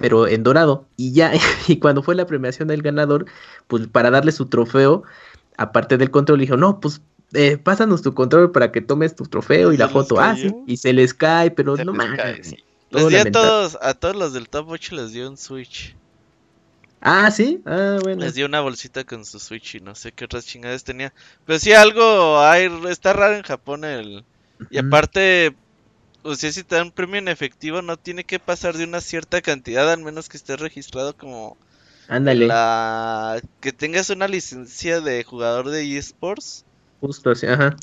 pero 0.00 0.26
en 0.26 0.42
dorado. 0.42 0.86
Y 0.96 1.12
ya, 1.12 1.32
y 1.68 1.78
cuando 1.78 2.02
fue 2.02 2.14
la 2.14 2.26
premiación 2.26 2.68
del 2.68 2.82
ganador, 2.82 3.26
pues 3.68 3.86
para 3.86 4.10
darle 4.10 4.32
su 4.32 4.46
trofeo, 4.46 5.04
aparte 5.56 5.98
del 5.98 6.10
control, 6.10 6.40
dijo, 6.40 6.56
no, 6.56 6.80
pues 6.80 7.02
eh, 7.34 7.58
pásanos 7.58 8.02
tu 8.02 8.14
control 8.14 8.50
para 8.50 8.72
que 8.72 8.80
tomes 8.80 9.14
tu 9.14 9.24
trofeo 9.24 9.72
y 9.72 9.76
la 9.76 9.88
foto. 9.88 10.18
Ah, 10.18 10.34
sí, 10.34 10.52
y 10.66 10.78
se 10.78 10.92
les 10.92 11.14
cae, 11.14 11.50
pero 11.50 11.76
no 11.76 11.92
mames. 11.92 12.56
Les 12.90 13.08
di 13.08 13.16
a 13.16 13.30
todos, 13.30 13.78
a 13.80 13.94
todos 13.94 14.16
los 14.16 14.32
del 14.32 14.48
top 14.48 14.68
8 14.68 14.96
les 14.96 15.12
dio 15.12 15.28
un 15.28 15.36
Switch. 15.36 15.94
Ah, 17.00 17.30
sí, 17.30 17.62
ah, 17.64 17.98
bueno. 18.02 18.24
Les 18.24 18.34
dio 18.34 18.46
una 18.46 18.60
bolsita 18.60 19.04
con 19.04 19.24
su 19.24 19.38
Switch 19.38 19.76
y 19.76 19.80
no 19.80 19.94
sé 19.94 20.12
qué 20.12 20.24
otras 20.24 20.44
chingadas 20.44 20.82
tenía. 20.82 21.14
Pero 21.46 21.58
sí, 21.58 21.72
algo 21.72 22.40
hay, 22.40 22.68
está 22.88 23.12
raro 23.12 23.36
en 23.36 23.42
Japón 23.42 23.84
el... 23.84 24.24
Y 24.70 24.76
aparte, 24.76 25.54
o 26.22 26.34
sea, 26.34 26.52
si 26.52 26.62
te 26.62 26.76
dan 26.76 26.88
un 26.88 26.92
premio 26.92 27.18
en 27.18 27.28
efectivo, 27.28 27.82
no 27.82 27.96
tiene 27.96 28.24
que 28.24 28.38
pasar 28.38 28.76
de 28.76 28.84
una 28.84 29.00
cierta 29.00 29.40
cantidad, 29.40 29.90
al 29.90 30.02
menos 30.02 30.28
que 30.28 30.36
esté 30.36 30.56
registrado 30.56 31.16
como... 31.16 31.56
Ándale. 32.08 32.46
La... 32.46 33.40
Que 33.60 33.72
tengas 33.72 34.10
una 34.10 34.28
licencia 34.28 35.00
de 35.00 35.22
jugador 35.24 35.70
de 35.70 35.96
eSports. 35.96 36.64
Justo, 37.00 37.34
sí, 37.34 37.46
ajá. 37.46 37.76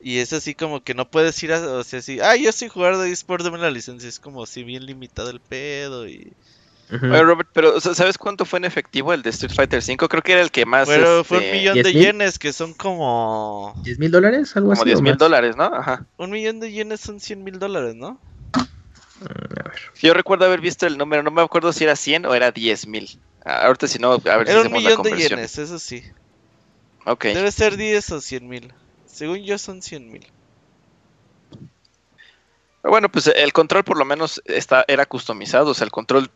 Y 0.00 0.18
es 0.18 0.32
así 0.32 0.54
como 0.54 0.82
que 0.82 0.94
no 0.94 1.10
puedes 1.10 1.42
ir 1.42 1.52
a... 1.52 1.60
O 1.72 1.84
sea, 1.84 1.98
así, 1.98 2.20
ah, 2.20 2.36
yo 2.36 2.52
soy 2.52 2.68
jugador 2.68 2.98
de 2.98 3.10
eSports, 3.10 3.44
dame 3.44 3.58
la 3.58 3.70
licencia. 3.70 4.08
Es 4.08 4.20
como 4.20 4.46
si 4.46 4.64
bien 4.64 4.86
limitado 4.86 5.30
el 5.30 5.40
pedo 5.40 6.08
y... 6.08 6.32
Robert, 6.90 7.48
pero 7.52 7.80
¿sabes 7.80 8.18
cuánto 8.18 8.44
fue 8.44 8.58
en 8.58 8.64
efectivo 8.64 9.12
el 9.12 9.22
de 9.22 9.30
Street 9.30 9.52
Fighter 9.54 9.82
5? 9.82 10.08
Creo 10.08 10.22
que 10.22 10.32
era 10.32 10.40
el 10.40 10.50
que 10.50 10.66
más. 10.66 10.88
Pero 10.88 11.22
fue 11.24 11.38
un 11.38 11.44
este, 11.44 11.56
millón 11.56 11.82
de 11.82 11.92
yenes, 11.92 12.38
que 12.38 12.52
son 12.52 12.74
como. 12.74 13.74
¿10 13.84 13.98
mil 13.98 14.10
dólares? 14.10 14.56
Algo 14.56 14.70
como 14.70 14.84
10 14.84 15.00
mil 15.00 15.16
dólares, 15.16 15.56
¿no? 15.56 15.64
Ajá. 15.64 16.04
Un 16.16 16.30
millón 16.30 16.60
de 16.60 16.72
yenes 16.72 17.00
son 17.00 17.20
100 17.20 17.44
mil 17.44 17.58
dólares, 17.58 17.94
¿no? 17.94 18.20
A 18.54 19.54
ver. 19.54 19.72
Yo 20.00 20.14
recuerdo 20.14 20.46
haber 20.46 20.60
visto 20.60 20.86
el 20.86 20.98
número, 20.98 21.22
no 21.22 21.30
me 21.30 21.42
acuerdo 21.42 21.72
si 21.72 21.84
era 21.84 21.94
100 21.94 22.26
o 22.26 22.34
era 22.34 22.50
10 22.50 22.86
mil. 22.86 23.20
Ah, 23.44 23.66
ahorita 23.66 23.86
si 23.86 23.98
no, 23.98 24.12
a 24.12 24.18
ver 24.18 24.48
era 24.48 24.62
un 24.62 24.72
millón 24.72 25.02
de 25.02 25.16
yenes, 25.16 25.58
eso 25.58 25.78
sí. 25.78 26.02
Ok. 27.06 27.24
Debe 27.24 27.52
ser 27.52 27.76
10 27.76 28.12
o 28.12 28.20
100 28.20 28.48
mil. 28.48 28.72
Según 29.06 29.42
yo 29.42 29.58
son 29.58 29.82
100 29.82 30.10
mil. 30.10 30.26
Bueno, 32.82 33.10
pues 33.10 33.26
el 33.26 33.52
control 33.52 33.84
por 33.84 33.98
lo 33.98 34.04
menos 34.04 34.40
está, 34.46 34.84
era 34.88 35.04
customizado, 35.04 35.70
o 35.70 35.74
sea, 35.74 35.84
el 35.84 35.90
control 35.90 36.30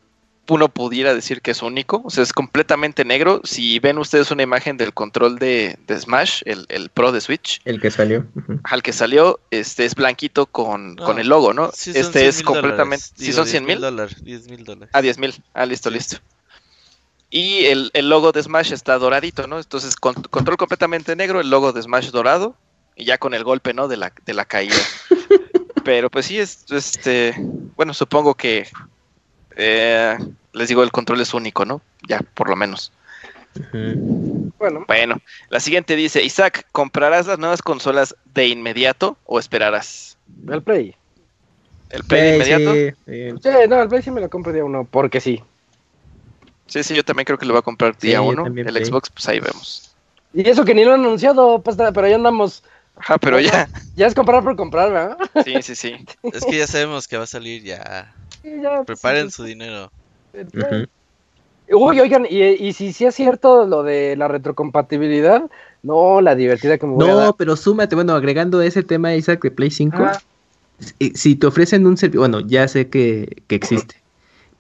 uno 0.49 0.69
pudiera 0.69 1.15
decir 1.15 1.41
que 1.41 1.53
es 1.53 1.63
único, 1.63 2.03
o 2.05 2.11
sea, 2.11 2.23
es 2.23 2.33
completamente 2.33 3.05
negro. 3.05 3.41
Si 3.45 3.79
ven 3.79 3.99
ustedes 3.99 4.31
una 4.31 4.43
imagen 4.43 4.77
del 4.77 4.93
control 4.93 5.39
de, 5.39 5.79
Smash, 5.89 6.43
el, 6.45 6.91
Pro 6.91 7.13
de 7.13 7.21
Switch. 7.21 7.61
El 7.65 7.81
que 7.81 7.91
salió. 7.91 8.27
Al 8.65 8.83
que 8.83 8.93
salió, 8.93 9.41
este 9.51 9.85
es 9.85 9.95
blanquito 9.95 10.47
con, 10.47 10.97
con 10.97 11.19
el 11.19 11.29
logo, 11.29 11.55
¿no? 11.55 11.71
este 11.71 12.29
es 12.29 12.43
completamente... 12.43 13.07
Si 13.17 13.33
son 13.33 13.47
100 13.47 13.65
mil. 13.65 13.81
dólares, 13.81 14.23
10 14.23 14.49
mil 14.49 14.65
dólares. 14.65 14.91
Ah, 14.93 15.01
10 15.01 15.19
mil. 15.19 15.35
Ah, 15.55 15.67
listo, 15.67 15.91
listo. 15.91 16.19
Y 17.31 17.65
el, 17.65 17.91
logo 17.95 18.31
de 18.31 18.43
Smash 18.43 18.73
está 18.73 18.99
doradito, 18.99 19.47
¿no? 19.47 19.59
Entonces, 19.59 19.97
control 19.97 20.57
completamente 20.57 21.17
negro, 21.17 21.41
el 21.41 21.51
logo 21.51 21.73
de 21.73 21.83
Smash 21.83 22.11
dorado, 22.11 22.55
y 22.95 23.07
ya 23.07 23.19
con 23.19 23.35
el 23.35 23.43
golpe, 23.45 23.75
¿no? 23.75 23.89
De 23.89 23.97
la, 23.97 24.13
de 24.25 24.35
la 24.35 24.45
caída. 24.45 24.77
Pero 25.85 26.11
pues 26.11 26.27
sí, 26.27 26.39
es, 26.39 26.65
este, 26.71 27.35
bueno, 27.77 27.93
supongo 27.93 28.35
que 28.35 28.69
eh, 29.57 30.17
les 30.53 30.69
digo, 30.69 30.83
el 30.83 30.93
control 30.93 31.21
es 31.21 31.35
único, 31.35 31.65
¿no? 31.65 31.81
Ya, 32.09 32.21
por 32.35 32.49
lo 32.49 32.57
menos. 32.57 32.93
Bueno. 34.59 34.85
Bueno, 34.87 35.17
la 35.49 35.61
siguiente 35.61 35.95
dice, 35.95 36.23
Isaac, 36.23 36.67
¿comprarás 36.73 37.27
las 37.27 37.39
nuevas 37.39 37.63
consolas 37.63 38.17
de 38.35 38.49
inmediato 38.49 39.17
o 39.27 39.39
esperarás? 39.39 40.17
El 40.49 40.63
Play. 40.63 40.95
¿El 41.91 42.03
Play 42.05 42.23
de 42.23 42.35
inmediato? 42.35 42.73
Sí, 43.43 43.69
no, 43.69 43.83
el 43.83 43.89
Play 43.89 44.03
sí 44.03 44.11
me 44.11 44.21
lo 44.21 44.29
compro 44.29 44.53
día 44.53 44.65
uno, 44.65 44.87
porque 44.91 45.21
sí. 45.21 45.43
Sí, 46.67 46.83
sí, 46.83 46.95
yo 46.95 47.05
también 47.05 47.27
creo 47.27 47.39
que 47.39 47.47
lo 47.47 47.53
voy 47.53 47.61
a 47.61 47.63
comprar 47.63 47.97
día 47.97 48.21
uno. 48.21 48.47
El 48.47 48.85
Xbox, 48.85 49.11
pues 49.11 49.29
ahí 49.29 49.39
vemos. 49.39 49.95
Y 50.33 50.49
eso 50.49 50.65
que 50.65 50.75
ni 50.75 50.85
lo 50.85 50.95
han 50.95 51.01
anunciado, 51.01 51.61
pues, 51.63 51.77
pero 51.77 52.09
ya 52.09 52.17
andamos. 52.17 52.65
Ajá, 52.97 53.19
pero 53.19 53.39
ya. 53.39 53.69
Ya 53.97 54.07
es 54.09 54.15
comprar 54.15 54.43
por 54.43 54.57
comprar, 54.57 54.93
¿verdad? 54.93 55.19
Sí, 55.45 55.63
sí, 55.63 55.75
sí. 55.77 56.07
es 56.23 56.45
que 56.45 56.59
ya 56.59 56.67
sabemos 56.67 57.07
que 57.07 57.17
va 57.17 57.25
a 57.25 57.29
salir 57.29 57.63
ya. 57.63 58.13
Pues, 58.45 58.85
Preparen 58.87 59.31
su 59.31 59.45
dinero. 59.45 59.91
Uy, 61.71 62.01
oigan, 62.01 62.27
y, 62.29 62.73
si 62.75 62.93
sí 62.93 63.07
es 63.07 63.15
cierto 63.15 63.65
lo 63.65 63.83
de 63.83 64.17
la 64.17 64.29
retrocompatibilidad, 64.29 65.51
no, 65.83 66.21
la 66.21 66.35
divertida 66.35 66.77
que 66.77 66.87
me 66.87 66.93
voy 66.93 67.09
No, 67.09 67.35
pero 67.37 67.57
súmate, 67.57 67.95
bueno, 67.95 68.13
agregando 68.13 68.61
ese 68.61 68.83
tema, 68.83 69.15
Isaac, 69.15 69.43
de 69.43 69.51
Play 69.51 69.71
5, 69.71 69.97
si 71.15 71.37
te 71.37 71.47
ofrecen 71.47 71.87
un 71.87 71.97
servicio, 71.97 72.21
bueno, 72.21 72.41
ya 72.41 72.69
sé 72.69 72.91
que, 72.91 73.43
existe, 73.49 73.97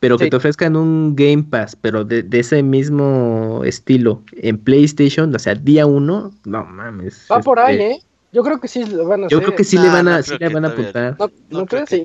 pero 0.00 0.16
que 0.16 0.30
te 0.30 0.36
ofrezcan 0.36 0.76
un 0.76 1.14
Game 1.14 1.42
Pass, 1.42 1.76
pero 1.76 2.04
de, 2.04 2.26
ese 2.32 2.62
mismo 2.62 3.60
estilo 3.64 4.22
en 4.32 4.56
PlayStation, 4.56 5.34
o 5.34 5.38
sea, 5.38 5.54
día 5.54 5.84
uno, 5.84 6.32
no 6.44 6.64
mames. 6.64 7.26
Va 7.30 7.40
por 7.40 7.58
ahí, 7.58 7.76
¿eh? 7.76 8.00
Yo 8.32 8.42
creo 8.42 8.60
que 8.60 8.66
sí 8.66 8.84
lo 8.86 9.06
van 9.06 9.24
a 9.24 9.28
Yo 9.28 9.40
creo 9.40 9.54
que 9.54 9.62
sí 9.62 9.78
le 9.78 9.88
van 9.88 10.08
a, 10.08 10.22
sí 10.22 10.34
le 10.40 10.48
van 10.48 10.64
a 10.64 10.68
apuntar. 10.68 11.16
No, 11.20 11.30
no, 11.50 11.66
creo, 11.66 11.84
que 11.84 11.98
sí. 11.98 12.04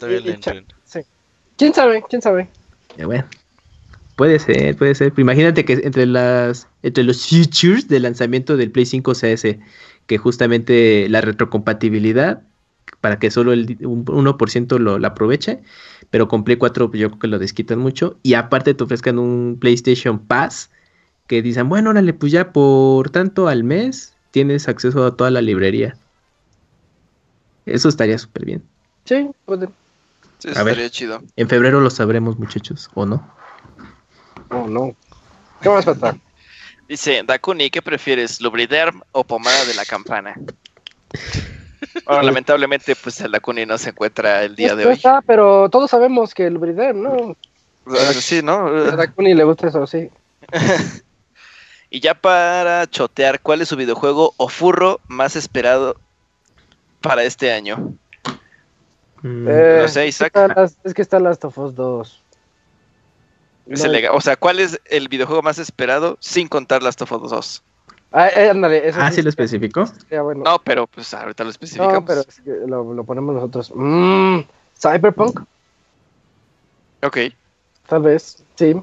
¿Quién 1.60 1.74
sabe? 1.74 2.02
¿Quién 2.10 2.22
sabe? 2.22 2.48
bueno. 3.04 3.26
Puede 4.16 4.40
ser, 4.40 4.76
puede 4.76 4.96
ser. 4.96 5.14
imagínate 5.18 5.64
que 5.64 5.74
entre 5.74 6.06
las 6.06 6.68
entre 6.84 7.04
los 7.04 7.28
features 7.28 7.88
de 7.88 8.00
lanzamiento 8.00 8.58
del 8.58 8.72
Play 8.72 8.86
5 8.86 9.14
CS, 9.14 9.58
que 10.08 10.18
justamente 10.18 11.08
la 11.10 11.22
retrocompatibilidad, 11.22 12.42
para 13.00 13.20
que 13.20 13.32
solo 13.32 13.54
el 13.54 13.78
1% 13.80 14.78
lo, 14.78 15.08
aproveche, 15.08 15.60
pero 16.10 16.28
con 16.28 16.44
Play 16.44 16.58
4 16.58 16.92
yo 16.94 17.10
creo 17.10 17.20
que 17.20 17.28
lo 17.28 17.40
desquitan 17.40 17.80
mucho. 17.80 18.18
Y 18.24 18.34
aparte 18.34 18.74
te 18.74 18.84
ofrezcan 18.84 19.20
un 19.20 19.58
PlayStation 19.60 20.20
Pass, 20.20 20.70
que 21.28 21.42
dicen, 21.42 21.70
bueno, 21.70 21.92
órale, 21.92 22.14
pues 22.14 22.32
ya 22.32 22.52
por 22.52 23.10
tanto 23.12 23.48
al 23.48 23.64
mes 23.64 24.16
tienes 24.32 24.68
acceso 24.68 25.06
a 25.06 25.16
toda 25.16 25.32
la 25.32 25.42
librería. 25.42 25.96
Eso 27.66 27.88
estaría 27.88 28.18
súper 28.18 28.46
bien. 28.46 28.64
Sí, 29.06 29.30
puede 29.46 29.70
a 30.56 30.64
ver, 30.64 30.90
chido. 30.90 31.22
En 31.36 31.50
febrero 31.50 31.80
lo 31.82 31.90
sabremos, 31.90 32.38
muchachos, 32.38 32.90
¿o 32.94 33.06
no? 33.06 33.34
Oh, 34.50 34.68
no. 34.68 34.96
¿Qué 35.62 35.70
más 35.70 35.86
falta? 35.86 36.18
Dice, 36.88 37.22
Dakuni, 37.26 37.70
¿qué 37.70 37.82
prefieres, 37.82 38.42
Lubriderm 38.42 39.02
o 39.12 39.24
pomada 39.24 39.66
de 39.66 39.76
la 39.76 39.86
campana? 39.86 40.36
Bueno, 42.06 42.22
lamentablemente, 42.24 42.96
pues 42.96 43.20
el 43.22 43.32
Dakuni 43.32 43.66
no 43.66 43.78
se 43.78 43.90
encuentra 43.90 44.44
el 44.44 44.56
día 44.56 44.76
de 44.76 44.86
hoy. 44.86 44.94
Está, 44.94 45.22
pero 45.22 45.70
todos 45.70 45.92
sabemos 45.92 46.34
que 46.34 46.48
el 46.48 46.56
Lubriderm, 46.56 47.04
¿no? 47.04 47.36
Sí, 48.14 48.42
¿no? 48.42 48.68
A 48.68 48.96
Dakuni 48.96 49.34
le 49.34 49.44
gusta 49.44 49.68
eso, 49.68 49.86
sí. 49.86 50.10
y 51.90 52.00
ya 52.00 52.16
para 52.16 52.88
chotear, 52.88 53.42
¿cuál 53.42 53.62
es 53.62 53.68
su 53.68 53.76
videojuego 53.76 54.34
o 54.38 54.50
furro 54.50 55.00
más 55.08 55.36
esperado 55.36 55.96
para 57.02 57.24
este 57.24 57.52
año? 57.52 57.94
Mm. 59.22 59.48
Eh, 59.48 59.80
no 59.82 59.88
sé, 59.88 60.08
Isaac. 60.08 60.34
Es 60.84 60.94
que, 60.94 61.02
está 61.02 61.20
Last 61.20 61.44
of 61.46 61.58
Us 61.58 61.76
2. 61.76 62.24
O 64.12 64.22
sea, 64.22 64.36
¿cuál 64.36 64.60
es 64.60 64.80
el 64.86 65.08
videojuego 65.10 65.42
más 65.42 65.60
esperado 65.60 66.18
sin 66.20 66.48
contar 66.48 66.82
Last 66.82 67.02
of 67.02 67.12
Us 67.12 67.30
2? 67.30 67.64
Ah, 68.12 68.28
eh, 68.30 68.50
ándale, 68.50 68.92
ah, 68.96 69.12
sí, 69.12 69.22
lo 69.22 69.30
especificó. 69.30 69.86
No, 70.36 70.60
pero 70.64 70.88
pues 70.88 71.14
ahorita 71.14 71.44
lo 71.44 71.52
especificamos. 71.52 71.94
No, 71.94 72.06
pero 72.06 72.26
lo, 72.68 73.04
ponemos 73.04 73.36
nosotros. 73.36 73.72
Mm, 73.76 74.40
Cyberpunk. 74.76 75.42
Ok. 77.04 77.18
Tal 77.88 78.02
vez, 78.02 78.44
sí. 78.56 78.76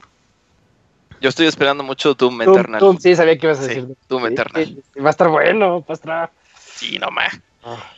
Yo 1.21 1.29
estoy 1.29 1.47
esperando 1.47 1.83
mucho 1.83 2.15
Doom 2.15 2.43
Eternal. 2.43 2.81
Doom, 2.81 2.99
sí, 2.99 3.17
sabía 3.17 3.37
que 3.37 3.47
ibas 3.47 3.59
a 3.59 3.63
decir. 3.63 3.97
Doom 4.09 4.27
Eternal. 4.27 4.83
va 5.03 5.09
a 5.09 5.11
estar 5.11 5.29
bueno, 5.29 5.81
va 5.81 5.87
a 5.89 5.93
estar. 5.93 6.31
Sí, 6.61 6.99
no 6.99 7.11
más. 7.11 7.41
Ah. 7.65 7.96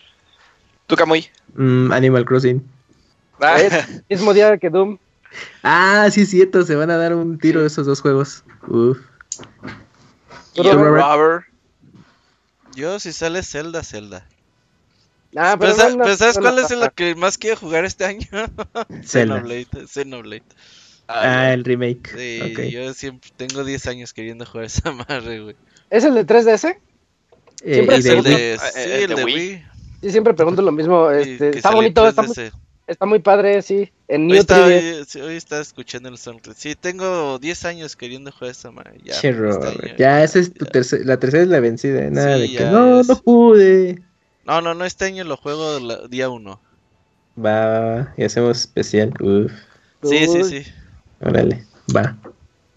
¿Tú, 0.88 0.96
Camuy? 0.96 1.28
Mm, 1.54 1.92
Animal 1.92 2.24
Crossing. 2.24 2.66
Ah. 3.40 3.58
mismo 4.08 4.32
día 4.32 4.56
que 4.56 4.70
Doom. 4.70 4.96
Ah, 5.62 6.08
sí 6.10 6.22
es 6.22 6.30
cierto, 6.30 6.64
se 6.64 6.74
van 6.76 6.90
a 6.90 6.96
dar 6.96 7.14
un 7.14 7.38
tiro 7.38 7.64
esos 7.64 7.86
dos 7.86 8.00
juegos. 8.00 8.42
Uf. 8.66 8.98
Yo 12.74 12.98
si 12.98 13.12
sale 13.12 13.42
Zelda, 13.42 13.84
Zelda. 13.84 14.26
Ah, 15.36 15.56
pero, 15.60 15.74
¿sabes 16.16 16.38
cuál 16.38 16.58
es 16.58 16.70
el 16.70 16.90
que 16.92 17.14
más 17.14 17.36
quiero 17.36 17.56
jugar 17.58 17.84
este 17.84 18.06
año? 18.06 18.26
Xenoblade, 19.04 19.68
Xenoblade. 19.86 20.42
Ah, 21.06 21.52
el 21.52 21.64
remake. 21.64 22.08
Sí, 22.16 22.70
yo 22.70 22.94
siempre 22.94 23.30
tengo 23.36 23.62
10 23.62 23.86
años 23.88 24.14
queriendo 24.14 24.46
jugar 24.46 24.64
esa 24.64 24.90
madre, 25.08 25.40
güey. 25.40 25.56
¿Es 25.90 26.04
el 26.04 26.14
de 26.14 26.26
3DS? 26.26 26.76
Eh, 27.62 27.74
siempre 27.74 27.96
el 27.96 28.02
de, 28.02 28.58
sí, 28.58 28.80
el 28.80 29.14
de 29.14 29.24
Wii. 29.24 29.64
Sí, 30.00 30.10
siempre 30.10 30.34
pregunto 30.34 30.62
lo 30.62 30.72
mismo. 30.72 31.10
Este, 31.10 31.56
está 31.56 31.70
bonito, 31.70 32.06
está 32.06 32.22
muy, 32.22 32.34
está 32.86 33.06
muy, 33.06 33.18
padre, 33.18 33.62
sí. 33.62 33.90
En 34.06 34.26
New 34.26 34.34
hoy, 34.34 34.40
está, 34.40 34.64
hoy, 34.64 35.22
hoy 35.22 35.36
está 35.36 35.60
escuchando 35.60 36.08
el 36.08 36.18
soundtrack. 36.18 36.56
Sí, 36.56 36.74
tengo 36.74 37.38
10 37.38 37.64
años 37.64 37.96
queriendo 37.96 38.30
jugar 38.30 38.50
esa 38.50 38.70
madre. 38.70 38.98
Ya, 39.04 39.14
este 39.14 39.94
ya 39.98 40.22
esa 40.22 40.38
es 40.38 40.52
tu 40.52 40.64
tercera, 40.64 41.04
la 41.04 41.18
tercera 41.18 41.42
es 41.42 41.48
la 41.48 41.60
vencida. 41.60 42.04
¿eh? 42.04 42.10
Nada 42.10 42.38
de 42.38 42.48
que 42.48 42.64
no, 42.64 43.02
no 43.02 43.16
pude. 43.16 44.00
No, 44.44 44.60
no, 44.60 44.74
no, 44.74 44.84
este 44.84 45.04
año 45.04 45.24
lo 45.24 45.36
juego 45.36 45.78
día 46.08 46.30
1. 46.30 46.60
Va, 47.44 48.14
y 48.16 48.24
hacemos 48.24 48.60
especial. 48.60 49.12
Uf. 49.20 49.52
Sí, 50.02 50.26
sí, 50.26 50.44
sí. 50.44 50.72
Órale, 51.20 51.66
va. 51.94 52.16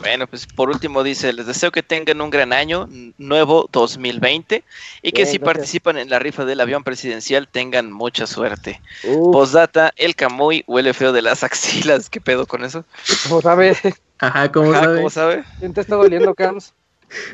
Bueno, 0.02 0.28
pues 0.28 0.48
por 0.48 0.70
último 0.70 1.04
dice, 1.04 1.32
les 1.32 1.46
deseo 1.46 1.72
que 1.72 1.84
tengan 1.84 2.22
un 2.22 2.30
gran 2.30 2.54
año 2.54 2.90
nuevo 3.18 3.70
2020 3.72 4.64
y 5.02 5.12
que 5.12 5.26
si 5.26 5.40
participan 5.40 5.98
en 5.98 6.10
la 6.10 6.20
rifa 6.20 6.44
del 6.44 6.60
avión 6.60 6.84
presidencial 6.84 7.48
tengan 7.48 7.92
mucha 7.92 8.26
suerte. 8.26 8.82
Postdata, 9.04 9.94
el 9.96 10.16
Camuy 10.16 10.64
huele 10.68 10.94
feo 10.94 11.14
de 11.14 11.22
las 11.22 11.44
axilas, 11.44 12.10
¿qué 12.10 12.20
pedo 12.20 12.48
con 12.48 12.64
eso? 12.66 12.84
¿Cómo 13.24 13.42
sabe? 13.42 13.78
Ajá, 14.20 14.52
¿cómo 14.52 14.74
sabe? 14.74 14.96
¿Cómo 14.98 15.10
sabe? 15.10 15.44
¿Quién 15.60 15.74
te 15.74 15.82
está 15.82 15.96
doliendo, 15.96 16.34
Cams? 16.36 16.74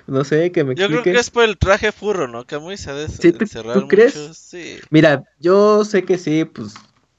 No 0.07 0.23
sé, 0.23 0.52
que 0.52 0.64
me 0.64 0.73
Yo 0.73 0.88
creo 0.88 1.03
que 1.03 1.11
es 1.11 1.30
por 1.30 1.44
el 1.44 1.56
traje 1.56 1.91
furro, 1.91 2.27
¿no? 2.27 2.45
Camuy 2.45 2.77
se 2.77 2.89
ha 2.89 3.07
¿Sí, 3.07 3.31
¿tú, 3.31 3.88
crees? 3.88 4.15
Sí. 4.35 4.80
Mira, 4.89 5.23
yo 5.39 5.85
sé 5.85 6.03
que 6.03 6.18
sí, 6.18 6.45
pues 6.45 6.73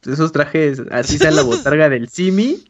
esos 0.04 0.32
trajes, 0.32 0.82
así 0.90 1.18
sea 1.18 1.30
la 1.30 1.42
botarga 1.42 1.88
del 1.88 2.08
Simi, 2.08 2.64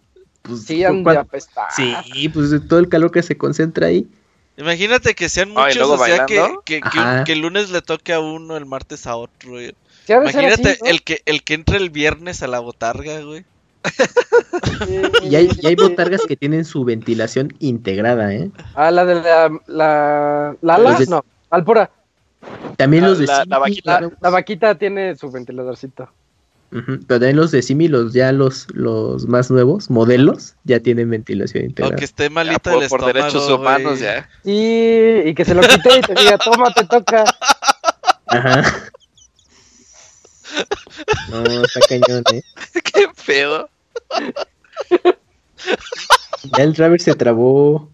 pues, 0.49 0.65
sí, 0.65 0.83
apestar. 0.85 1.67
Sí, 1.75 2.29
pues 2.31 2.51
todo 2.67 2.79
el 2.79 2.89
calor 2.89 3.11
que 3.11 3.23
se 3.23 3.37
concentra 3.37 3.89
ahí. 3.89 4.09
Imagínate 4.57 5.15
que 5.15 5.29
sean 5.29 5.51
muchos, 5.51 5.89
o 5.89 6.05
sea, 6.05 6.27
que, 6.27 6.43
que, 6.65 6.81
que, 7.25 7.33
el 7.33 7.41
lunes 7.41 7.71
le 7.71 7.81
toque 7.81 8.13
a 8.13 8.19
uno, 8.19 8.57
el 8.57 8.67
martes 8.67 9.07
a 9.07 9.15
otro, 9.15 9.51
güey. 9.51 9.75
Imagínate 10.09 10.79
el, 10.85 11.03
que, 11.03 11.23
el 11.27 11.45
que 11.45 11.55
entre 11.55 11.77
el 11.77 11.91
viernes 11.91 12.43
a 12.43 12.49
la 12.49 12.59
botarga, 12.59 13.21
güey. 13.21 13.45
y, 15.23 15.37
hay, 15.37 15.49
y 15.61 15.67
hay 15.67 15.75
botargas 15.77 16.23
que 16.27 16.37
tienen 16.37 16.65
su 16.65 16.83
ventilación 16.85 17.55
integrada, 17.61 18.35
¿eh? 18.35 18.51
Ah, 18.75 18.91
la 18.91 19.05
de 19.05 19.15
la... 19.15 19.49
La, 19.67 20.57
la, 20.61 20.79
la 20.79 20.99
no, 21.09 21.25
Alpura. 21.51 21.91
También 22.77 23.05
los 23.05 23.19
de... 23.19 23.27
La, 23.27 23.45
la, 23.45 23.59
vaquita. 23.59 24.01
la 24.21 24.31
vaquita 24.31 24.75
tiene 24.77 25.15
su 25.15 25.31
ventiladorcito. 25.31 26.09
Pero 26.71 27.07
también 27.07 27.37
los 27.37 27.51
de 27.51 27.63
Simi, 27.63 27.89
los 27.89 28.13
ya 28.13 28.31
los, 28.33 28.67
los 28.75 29.27
más 29.27 29.51
nuevos, 29.51 29.89
modelos, 29.89 30.55
ya 30.65 30.81
tienen 30.81 31.09
ventilación 31.09 31.65
integrada. 31.65 31.93
Aunque 31.95 32.05
esté 32.05 32.29
malito 32.29 32.81
el 32.81 32.89
por, 32.89 33.01
por 33.01 33.13
derechos 33.13 33.49
humanos 33.49 34.01
ya. 34.01 34.29
Sí, 34.45 35.23
y 35.25 35.35
que 35.35 35.45
se 35.45 35.55
lo 35.55 35.63
quite 35.63 35.99
y 35.99 36.01
te 36.03 36.15
diga, 36.15 36.37
toma, 36.37 36.73
te 36.75 36.85
toca. 36.85 37.25
Ajá. 38.27 38.63
No, 41.31 41.45
está 41.63 41.81
cañón, 41.89 42.25
eh. 42.33 42.43
Qué 42.83 43.07
pedo. 43.25 43.69
Ya 46.57 46.65
el 46.65 46.73
driver 46.73 47.01
se 47.01 47.15
trabó. 47.15 47.89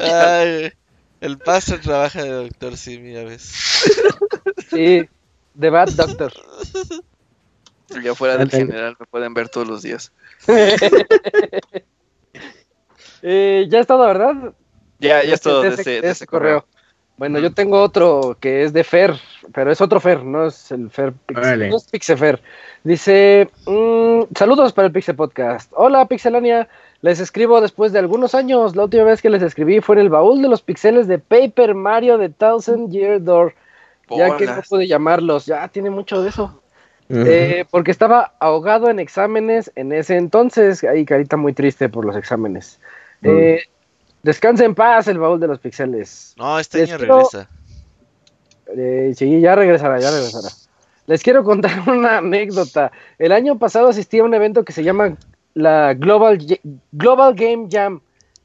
Ay, 0.00 0.72
el 1.20 1.38
paso 1.38 1.80
trabaja 1.80 2.22
de 2.22 2.30
doctor 2.30 2.76
Simi, 2.76 3.14
ya 3.14 3.24
ves. 3.24 3.52
Sí, 4.70 5.08
de 5.54 5.70
Bad 5.70 5.90
Doctor. 5.90 6.32
Ya 8.02 8.14
fuera 8.14 8.36
del 8.36 8.50
general 8.50 8.96
me 8.98 9.06
pueden 9.06 9.34
ver 9.34 9.48
todos 9.48 9.66
los 9.66 9.82
días. 9.82 10.12
eh, 13.22 13.66
ya 13.68 13.80
es 13.80 13.86
todo, 13.86 14.06
¿verdad? 14.06 14.52
Ya, 14.98 15.24
ya 15.24 15.34
es 15.34 15.40
todo 15.40 15.62
de, 15.62 16.00
ese, 16.02 16.26
correo. 16.26 16.64
Bueno, 17.16 17.38
yo 17.38 17.52
tengo 17.52 17.82
otro 17.82 18.36
que 18.40 18.62
es 18.62 18.72
de 18.72 18.84
Fer, 18.84 19.14
pero 19.52 19.70
es 19.70 19.80
otro 19.80 20.00
Fer, 20.00 20.24
no 20.24 20.46
es 20.46 20.70
el 20.70 20.90
Fer, 20.90 21.12
no 21.28 21.76
es 21.76 21.84
Pixefer. 21.90 22.40
Dice, 22.84 23.50
mm, 23.66 24.34
saludos 24.34 24.72
para 24.72 24.86
el 24.86 24.92
Pixel 24.92 25.16
Podcast. 25.16 25.70
Hola 25.74 26.06
Pixelania, 26.06 26.68
les 27.02 27.20
escribo 27.20 27.60
después 27.60 27.92
de 27.92 27.98
algunos 27.98 28.34
años. 28.34 28.76
La 28.76 28.84
última 28.84 29.04
vez 29.04 29.20
que 29.20 29.30
les 29.30 29.42
escribí 29.42 29.80
fue 29.80 29.96
en 29.96 30.02
el 30.02 30.08
baúl 30.08 30.40
de 30.40 30.48
los 30.48 30.62
pixeles 30.62 31.08
de 31.08 31.18
Paper 31.18 31.74
Mario 31.74 32.16
de 32.18 32.28
Thousand 32.28 32.90
Year 32.90 33.22
Door. 33.22 33.54
Ya 34.10 34.36
que 34.36 34.46
no 34.46 34.62
pude 34.68 34.86
llamarlos, 34.86 35.46
ya 35.46 35.68
tiene 35.68 35.90
mucho 35.90 36.22
de 36.22 36.30
eso. 36.30 36.59
Eh, 37.12 37.64
porque 37.70 37.90
estaba 37.90 38.34
ahogado 38.38 38.88
en 38.88 39.00
exámenes 39.00 39.72
en 39.74 39.92
ese 39.92 40.16
entonces, 40.16 40.84
ahí 40.84 41.04
carita 41.04 41.36
muy 41.36 41.52
triste 41.52 41.88
por 41.88 42.04
los 42.04 42.16
exámenes. 42.16 42.78
Eh, 43.22 43.62
descansa 44.22 44.64
en 44.64 44.76
paz 44.76 45.08
el 45.08 45.18
baúl 45.18 45.40
de 45.40 45.48
los 45.48 45.58
pixeles. 45.58 46.34
No, 46.38 46.58
este 46.58 46.82
año 46.82 46.98
regresa. 46.98 47.48
Eh, 48.76 49.12
sí, 49.16 49.40
ya 49.40 49.56
regresará, 49.56 49.98
ya 49.98 50.10
regresará. 50.10 50.48
Les 51.06 51.22
quiero 51.22 51.42
contar 51.42 51.72
una 51.88 52.18
anécdota. 52.18 52.92
El 53.18 53.32
año 53.32 53.58
pasado 53.58 53.88
asistí 53.88 54.20
a 54.20 54.24
un 54.24 54.34
evento 54.34 54.64
que 54.64 54.72
se 54.72 54.84
llama 54.84 55.16
la 55.54 55.94
Global, 55.94 56.38
Global 56.92 57.34
Game 57.34 57.66
Jam. 57.68 58.00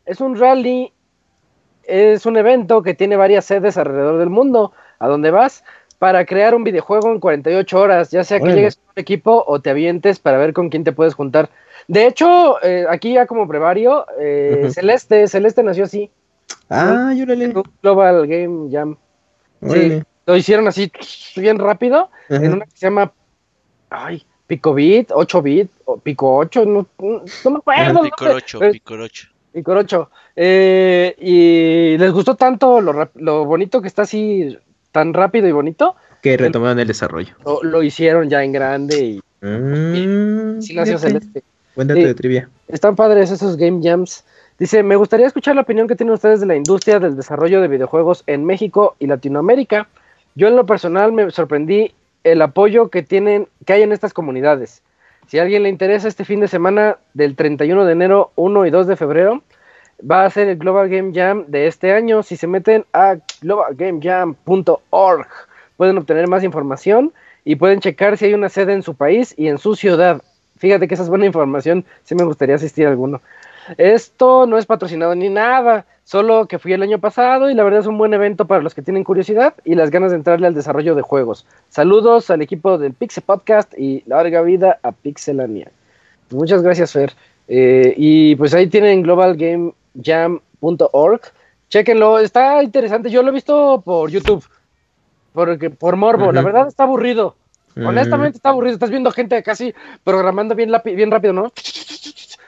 Es 0.08 0.22
un 0.22 0.40
rally, 0.40 0.92
es 1.84 2.26
un 2.26 2.38
evento 2.38 2.82
que 2.82 2.96
tiene 2.96 3.16
varias 3.16 3.46
sedes 3.46 3.78
alrededor 3.78 4.18
del 4.18 4.32
mundo. 4.32 4.74
A 4.98 5.08
donde 5.08 5.30
vas, 5.30 5.64
para 6.00 6.26
crear 6.26 6.56
un 6.56 6.64
videojuego 6.64 7.12
en 7.12 7.20
48 7.20 7.80
horas, 7.80 8.12
ya 8.12 8.24
sea 8.24 8.40
que 8.40 8.54
llegues 8.54 8.78
a 8.78 8.92
un 8.92 9.02
equipo 9.02 9.44
o 9.48 9.62
te 9.62 9.70
avientes 9.70 10.20
para 10.20 10.38
ver 10.38 10.54
con 10.54 10.70
quién 10.70 10.84
te 10.84 10.92
puedes 10.92 11.14
juntar. 11.14 11.50
De 11.88 12.08
hecho, 12.08 12.62
eh, 12.64 12.86
aquí 12.90 13.14
ya 13.14 13.26
como 13.26 13.48
prevario, 13.48 14.06
eh, 14.20 14.70
Celeste, 14.72 15.28
Celeste 15.28 15.64
nació 15.64 15.86
así. 15.86 16.10
Ah, 16.70 17.14
yo 17.16 17.26
le 17.26 17.54
Global 17.82 18.28
Game 18.28 18.72
Jam. 18.72 18.98
Sí, 19.62 20.02
lo 20.26 20.36
hicieron 20.36 20.68
así 20.68 20.92
bien 21.36 21.60
rápido, 21.60 22.10
en 22.30 22.54
una 22.54 22.66
que 22.66 22.72
se 22.78 22.88
llama, 22.88 23.12
ay, 23.90 24.24
Pico 24.48 24.74
Bit, 24.74 25.12
8 25.14 25.42
Bit, 25.42 25.72
o 25.86 25.98
Pico 25.98 26.38
8, 26.38 26.66
no, 26.66 26.88
no 27.00 27.52
me 27.52 27.58
acuerdo. 27.58 28.02
Pico 28.04 28.26
8, 28.26 28.60
Pico 28.72 28.94
8. 28.96 29.28
Pico 29.54 29.72
8. 29.72 30.10
Eh, 30.36 31.16
y 31.18 31.98
les 31.98 32.12
gustó 32.12 32.36
tanto 32.36 32.82
lo, 32.82 33.10
lo 33.16 33.46
bonito 33.46 33.82
que 33.82 33.88
está 33.88 34.02
así 34.02 34.58
tan 34.96 35.14
rápido 35.14 35.46
y 35.50 35.52
bonito. 35.52 35.98
Que 36.22 36.38
retomaron 36.38 36.80
el 36.80 36.88
desarrollo. 36.88 37.36
Lo, 37.64 37.84
hicieron 37.84 38.30
ya 38.30 38.42
en 38.46 38.54
grande 38.54 38.98
y. 38.98 39.22
Mm, 39.42 40.62
sí, 40.62 40.74
Celeste. 40.74 41.44
Buen 41.76 41.90
dato 41.90 42.00
de 42.00 42.14
trivia. 42.14 42.50
Están 42.70 42.96
padres 42.96 43.30
esos 43.30 43.58
Game 43.58 43.82
Jams. 43.84 44.24
Dice, 44.58 44.84
me 44.84 44.96
gustaría 44.96 45.28
escuchar 45.28 45.54
la 45.56 45.64
opinión 45.64 45.90
que 45.90 45.98
tienen 45.98 46.14
ustedes 46.14 46.40
de 46.40 46.46
la 46.46 46.56
industria 46.56 47.02
del 47.02 47.18
desarrollo 47.18 47.62
de 47.62 47.68
videojuegos 47.68 48.24
en 48.26 48.46
México 48.46 48.96
y 48.98 49.08
Latinoamérica. 49.08 49.90
Yo 50.36 50.48
en 50.48 50.56
lo 50.56 50.66
personal 50.66 51.12
me 51.12 51.30
sorprendí 51.30 51.94
el 52.24 52.42
apoyo 52.42 52.90
que 52.90 53.04
tienen, 53.04 53.50
que 53.66 53.74
hay 53.74 53.82
en 53.82 53.92
estas 53.92 54.14
comunidades. 54.14 54.82
Si 55.28 55.40
a 55.40 55.42
alguien 55.42 55.64
le 55.64 55.70
interesa 55.70 56.08
este 56.08 56.24
fin 56.24 56.40
de 56.40 56.48
semana 56.48 57.00
del 57.14 57.36
31 57.36 57.84
de 57.84 57.92
enero, 57.92 58.32
1 58.36 58.66
y 58.66 58.70
2 58.70 58.88
de 58.88 58.96
febrero, 58.96 59.44
va 60.00 60.26
a 60.26 60.30
ser 60.30 60.50
el 60.50 60.58
Global 60.58 60.90
Game 60.90 61.12
Jam 61.14 61.46
de 61.48 61.68
este 61.68 61.94
año. 61.94 62.24
Si 62.24 62.38
se 62.38 62.48
meten 62.48 62.86
a 62.94 63.18
globalgamejam.org 63.42 65.28
pueden 65.78 65.98
obtener 65.98 66.28
más 66.28 66.44
información 66.44 67.14
y 67.44 67.56
pueden 67.56 67.80
checar 67.80 68.18
si 68.18 68.26
hay 68.26 68.34
una 68.34 68.50
sede 68.50 68.74
en 68.74 68.84
su 68.84 68.96
país 68.96 69.34
y 69.38 69.48
en 69.48 69.58
su 69.58 69.76
ciudad. 69.76 70.22
Fíjate 70.58 70.88
que 70.88 70.94
esa 70.94 71.04
es 71.04 71.10
buena 71.10 71.26
información, 71.26 71.86
si 72.04 72.16
me 72.16 72.24
gustaría 72.24 72.56
asistir 72.56 72.88
a 72.88 72.90
alguno. 72.90 73.22
Esto 73.78 74.46
no 74.46 74.58
es 74.58 74.66
patrocinado 74.66 75.16
ni 75.16 75.30
nada, 75.30 75.86
solo 76.04 76.48
que 76.48 76.60
fui 76.60 76.74
el 76.74 76.84
año 76.84 77.00
pasado 77.00 77.50
y 77.50 77.56
la 77.56 77.64
verdad 77.64 77.82
es 77.82 77.88
un 77.88 77.98
buen 77.98 78.14
evento 78.14 78.46
para 78.46 78.62
los 78.62 78.74
que 78.74 78.82
tienen 78.82 79.04
curiosidad 79.04 79.56
y 79.64 79.76
las 79.76 79.90
ganas 79.90 80.12
de 80.12 80.18
entrarle 80.18 80.48
al 80.48 80.54
desarrollo 80.54 80.96
de 80.96 81.02
juegos. 81.02 81.46
Saludos 81.70 82.30
al 82.30 82.42
equipo 82.42 82.78
del 82.78 82.94
Pixel 82.94 83.24
Podcast 83.24 83.74
y 83.78 84.04
larga 84.06 84.42
vida 84.42 84.80
a 84.82 84.92
Pixelania. 84.92 85.72
Muchas 86.32 86.62
gracias, 86.62 86.94
Fer. 86.94 87.14
Eh, 87.48 87.94
y 87.98 88.36
pues 88.36 88.54
ahí 88.54 88.68
tienen 88.68 89.04
Global 89.04 89.36
Game 89.36 89.74
jam.org. 90.02 91.22
Chequenlo, 91.70 92.20
está 92.20 92.64
interesante. 92.64 93.10
Yo 93.10 93.24
lo 93.24 93.30
he 93.30 93.34
visto 93.34 93.82
por 93.84 94.10
YouTube, 94.10 94.46
porque, 95.34 95.70
por 95.70 95.96
morbo. 95.96 96.32
La 96.32 96.42
verdad 96.42 96.68
está 96.68 96.84
aburrido. 96.84 97.36
Honestamente 97.76 98.38
está 98.38 98.50
aburrido. 98.50 98.76
Estás 98.76 98.90
viendo 98.90 99.12
gente 99.12 99.42
casi 99.44 99.74
programando 100.04 100.56
bien, 100.56 100.72
bien 100.86 101.12
rápido, 101.12 101.34
¿no? 101.34 101.52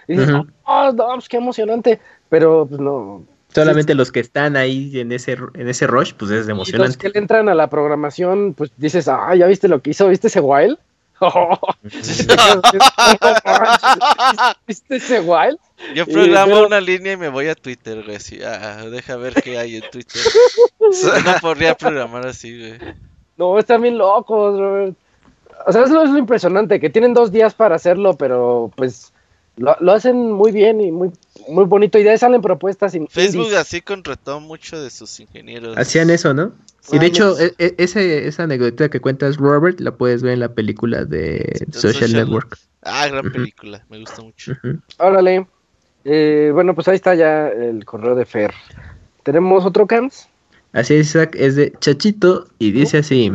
Y 0.08 0.16
dices, 0.16 0.36
oh, 0.64 0.92
no, 0.94 1.08
pues 1.16 1.28
qué 1.28 1.38
emocionante. 1.38 2.00
Pero 2.30 2.66
pues 2.66 2.80
no. 2.80 3.24
Solamente 3.54 3.96
los 3.96 4.12
que 4.12 4.20
están 4.20 4.56
ahí 4.56 5.00
en 5.00 5.12
ese, 5.12 5.38
en 5.56 5.68
ese 5.68 5.88
rush, 5.88 6.14
pues 6.14 6.32
es 6.32 6.48
emocionante. 6.48 6.86
Y 6.86 6.88
los 6.88 6.98
que 6.98 7.10
le 7.10 7.20
entran 7.20 7.50
a 7.50 7.56
la 7.56 7.70
programación, 7.70 8.54
pues 8.54 8.72
dices, 8.78 9.08
ah, 9.08 9.36
ya 9.36 9.48
viste 9.48 9.68
lo 9.68 9.82
que 9.82 9.92
hizo, 9.92 10.08
¿viste 10.10 10.28
ese 10.28 10.40
wild? 10.40 10.78
¿Viste 14.68 14.96
ese 14.96 15.20
wild? 15.20 15.60
Yo 15.96 16.06
programo 16.06 16.66
una 16.66 16.82
línea 16.82 17.14
y 17.14 17.18
me 17.18 17.30
voy 17.30 17.48
a 17.48 17.56
Twitter, 17.56 18.04
güey. 18.04 18.18
Ah, 18.44 18.86
deja 18.90 19.16
ver 19.16 19.36
qué 19.36 19.58
hay 19.58 19.78
en 19.78 19.84
Twitter. 19.92 20.22
no 21.26 21.34
podría 21.42 21.76
programar 21.76 22.28
así, 22.28 22.58
güey. 22.58 22.80
No, 23.38 23.60
están 23.60 23.82
bien 23.82 23.98
locos, 23.98 24.60
Robert. 24.60 24.96
O 25.66 25.72
sea, 25.72 25.84
eso 25.84 26.04
es 26.04 26.10
lo 26.10 26.18
impresionante, 26.18 26.80
que 26.80 26.90
tienen 26.90 27.14
dos 27.14 27.32
días 27.32 27.54
para 27.54 27.76
hacerlo, 27.76 28.16
pero 28.16 28.72
pues 28.76 29.14
lo, 29.58 29.92
hacen 29.92 30.32
muy 30.32 30.52
bien 30.52 30.80
y 30.80 30.92
muy, 30.92 31.12
muy 31.50 31.66
bonito. 31.66 31.98
Y 31.98 32.04
de 32.04 32.12
ahí 32.12 32.18
salen 32.18 32.42
propuestas. 32.42 32.96
Facebook 33.10 33.54
así 33.56 33.82
contrató 33.82 34.40
mucho 34.40 34.82
de 34.82 34.90
sus 34.90 35.20
ingenieros. 35.20 35.78
Hacían 35.78 36.10
eso, 36.10 36.34
¿no? 36.34 36.52
Y 36.92 37.00
de 37.00 37.06
hecho, 37.08 37.38
e, 37.38 37.54
e, 37.58 37.76
ese, 37.78 38.28
esa 38.28 38.44
anécdota 38.44 38.90
que 38.90 39.02
cuentas, 39.02 39.38
Robert, 39.38 39.80
la 39.82 39.92
puedes 39.92 40.22
ver 40.22 40.34
en 40.34 40.40
la 40.40 40.54
película 40.54 41.04
de 41.04 41.66
Social, 41.72 42.14
Network. 42.14 42.58
Ah, 42.84 43.08
gran 43.08 43.32
película, 43.32 43.84
me 43.90 44.00
gusta 44.00 44.22
mucho. 44.22 44.54
Órale. 45.00 45.46
Eh, 46.06 46.52
bueno, 46.54 46.74
pues 46.74 46.88
ahí 46.88 46.96
está 46.96 47.16
ya 47.16 47.50
el 47.50 47.84
correo 47.84 48.16
de 48.16 48.26
Fer. 48.26 48.54
¿Tenemos 49.24 49.66
otro 49.66 49.86
Cams? 49.88 50.30
Así 50.72 50.94
es, 50.94 51.08
Isaac, 51.08 51.36
es 51.38 51.56
de 51.56 51.74
Chachito 51.80 52.48
y 52.60 52.72
dice 52.72 53.00
así. 53.00 53.32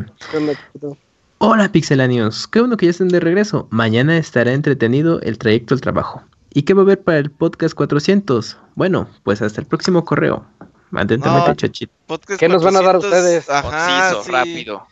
Hola 1.44 1.72
pixelanios, 1.72 2.46
qué 2.46 2.60
bueno 2.60 2.76
que 2.76 2.86
ya 2.86 2.90
estén 2.90 3.08
de 3.08 3.18
regreso. 3.18 3.66
Mañana 3.72 4.16
estará 4.16 4.52
entretenido 4.52 5.20
el 5.22 5.38
trayecto 5.38 5.74
al 5.74 5.80
trabajo. 5.80 6.22
¿Y 6.54 6.62
qué 6.62 6.72
va 6.72 6.82
a 6.82 6.84
haber 6.84 7.02
para 7.02 7.18
el 7.18 7.32
podcast 7.32 7.74
400? 7.74 8.58
Bueno, 8.76 9.10
pues 9.24 9.42
hasta 9.42 9.60
el 9.60 9.66
próximo 9.66 10.04
correo. 10.04 10.46
Atentamente, 10.92 11.56
Chachito. 11.56 11.92
¿Qué 12.38 12.48
nos 12.48 12.62
van 12.62 12.76
a 12.76 12.82
dar 12.82 12.96
ustedes? 12.96 13.50
Ajá, 13.50 14.22
rápido. 14.28 14.86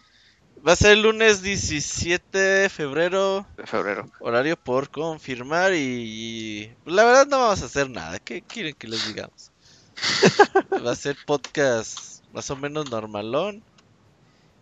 Va 0.66 0.72
a 0.72 0.76
ser 0.76 0.90
el 0.90 1.02
lunes 1.02 1.40
17 1.40 2.36
de 2.36 2.68
febrero. 2.68 3.46
De 3.56 3.64
febrero. 3.64 4.10
Horario 4.18 4.56
por 4.56 4.90
confirmar 4.90 5.72
y, 5.74 6.72
la 6.84 7.04
verdad 7.04 7.28
no 7.28 7.38
vamos 7.38 7.62
a 7.62 7.66
hacer 7.66 7.88
nada. 7.88 8.18
¿Qué 8.18 8.42
quieren 8.42 8.74
que 8.74 8.88
les 8.88 9.06
digamos? 9.06 9.52
Va 10.84 10.90
a 10.90 10.96
ser 10.96 11.16
podcast 11.24 12.24
más 12.32 12.50
o 12.50 12.56
menos 12.56 12.90
normalón. 12.90 13.62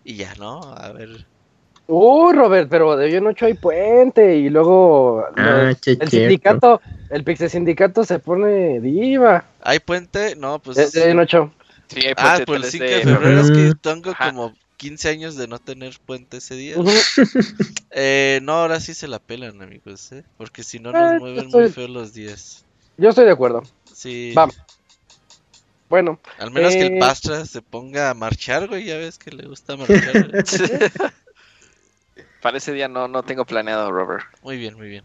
Y 0.04 0.16
ya, 0.16 0.34
¿no? 0.34 0.60
A 0.74 0.92
ver. 0.92 1.26
Uy, 1.90 2.34
Robert, 2.34 2.68
pero 2.68 2.98
de 2.98 3.18
8 3.18 3.46
hay 3.46 3.54
puente 3.54 4.36
y 4.36 4.50
luego 4.50 5.24
ah, 5.38 5.72
el 5.86 6.10
sindicato, 6.10 6.82
el 7.08 7.24
Pixel 7.24 7.48
Sindicato 7.48 8.04
se 8.04 8.18
pone 8.18 8.78
diva. 8.80 9.46
¿Hay 9.62 9.80
puente? 9.80 10.36
No, 10.36 10.58
pues. 10.58 10.76
De, 10.76 11.00
de 11.00 11.18
8. 11.18 11.52
Sí, 11.86 12.00
hay 12.06 12.12
ah, 12.14 12.14
puente 12.14 12.42
ah, 12.42 12.44
pues 12.44 12.64
el 12.64 12.70
5 12.70 12.84
de 12.84 13.00
febrero 13.00 13.40
es 13.40 13.50
que 13.50 13.72
tengo 13.80 14.12
como 14.14 14.54
15 14.76 15.08
años 15.08 15.36
de 15.36 15.48
no 15.48 15.58
tener 15.60 15.98
puente 16.04 16.36
ese 16.36 16.56
día. 16.56 16.76
eh, 17.90 18.40
no, 18.42 18.52
ahora 18.52 18.80
sí 18.80 18.92
se 18.92 19.08
la 19.08 19.18
pelan, 19.18 19.62
amigos, 19.62 20.12
¿eh? 20.12 20.24
Porque 20.36 20.64
si 20.64 20.80
no 20.80 20.92
nos 20.92 21.18
mueven 21.18 21.48
muy 21.48 21.70
feo 21.70 21.88
los 21.88 22.12
días. 22.12 22.66
Yo 22.98 23.08
estoy 23.08 23.24
de 23.24 23.32
acuerdo. 23.32 23.62
Sí. 23.94 24.32
Vamos. 24.34 24.60
Bueno. 25.88 26.20
Al 26.38 26.50
menos 26.50 26.74
que 26.74 26.86
el 26.86 26.96
eh, 26.96 26.98
Pastra 27.00 27.46
se 27.46 27.62
ponga 27.62 28.10
a 28.10 28.14
marchar, 28.14 28.68
güey. 28.68 28.84
Ya 28.84 28.98
ves 28.98 29.16
que 29.16 29.30
le 29.30 29.46
gusta 29.46 29.74
marchar. 29.74 30.44
Para 32.42 32.58
ese 32.58 32.72
día 32.72 32.88
no, 32.88 33.08
no 33.08 33.22
tengo 33.22 33.44
planeado, 33.44 33.90
Robert. 33.90 34.24
Muy 34.42 34.56
bien, 34.56 34.76
muy 34.76 34.88
bien. 34.88 35.04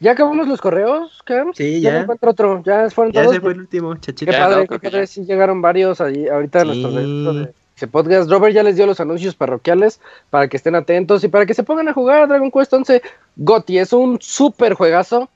¿Ya 0.00 0.12
acabamos 0.12 0.46
los 0.46 0.60
correos, 0.60 1.22
Cam? 1.24 1.52
Sí, 1.54 1.80
ya. 1.80 1.92
Ya 1.92 2.00
encuentro 2.00 2.30
otro. 2.30 2.62
Ya 2.64 2.90
fueron 2.90 3.12
ya 3.12 3.22
todos. 3.22 3.34
ese 3.34 3.40
fue 3.40 3.52
el 3.52 3.60
último, 3.60 3.94
chachito. 3.96 4.30
Qué 4.30 4.36
padre, 4.36 4.68
qué 4.68 4.78
padre. 4.78 5.06
Sí 5.06 5.24
llegaron 5.24 5.62
varios 5.62 6.00
ahí, 6.00 6.28
ahorita 6.28 6.60
sí. 6.60 6.66
nuestro 6.66 6.92
de 6.92 7.54
podcast. 7.90 8.30
Robert 8.30 8.54
ya 8.54 8.62
les 8.62 8.76
dio 8.76 8.86
los 8.86 9.00
anuncios 9.00 9.34
parroquiales 9.34 10.00
para 10.30 10.48
que 10.48 10.56
estén 10.56 10.74
atentos 10.74 11.24
y 11.24 11.28
para 11.28 11.46
que 11.46 11.54
se 11.54 11.62
pongan 11.62 11.88
a 11.88 11.92
jugar 11.92 12.28
Dragon 12.28 12.50
Quest 12.50 12.72
11 12.72 13.02
Gotti. 13.36 13.78
Es 13.78 13.92
un 13.92 14.18
súper 14.20 14.74
juegazo. 14.74 15.28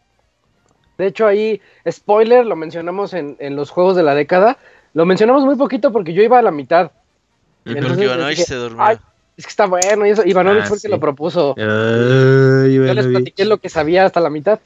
De 0.96 1.06
hecho, 1.06 1.26
ahí, 1.26 1.60
spoiler, 1.88 2.44
lo 2.44 2.56
mencionamos 2.56 3.14
en, 3.14 3.36
en, 3.38 3.54
los 3.54 3.70
juegos 3.70 3.96
de 3.96 4.02
la 4.02 4.14
década. 4.14 4.58
Lo 4.94 5.06
mencionamos 5.06 5.44
muy 5.44 5.56
poquito 5.56 5.92
porque 5.92 6.12
yo 6.12 6.22
iba 6.22 6.38
a 6.38 6.42
la 6.42 6.50
mitad. 6.50 6.90
Y 7.64 7.74
porque 7.74 8.04
Ivanovich 8.04 8.38
se 8.38 8.54
durmió. 8.56 8.84
Es 9.38 9.44
que 9.46 9.50
está 9.50 9.66
bueno 9.66 10.06
y 10.06 10.10
eso. 10.10 10.22
Ivanovich 10.26 10.64
ah, 10.64 10.66
fue 10.66 10.76
el 10.76 10.82
que 10.82 10.88
lo 10.88 11.00
propuso. 11.00 11.54
yo 11.56 12.94
les 12.94 13.06
platiqué 13.06 13.44
lo 13.46 13.58
que 13.58 13.70
sabía 13.70 14.04
hasta 14.04 14.20
la 14.20 14.28
mitad. 14.28 14.60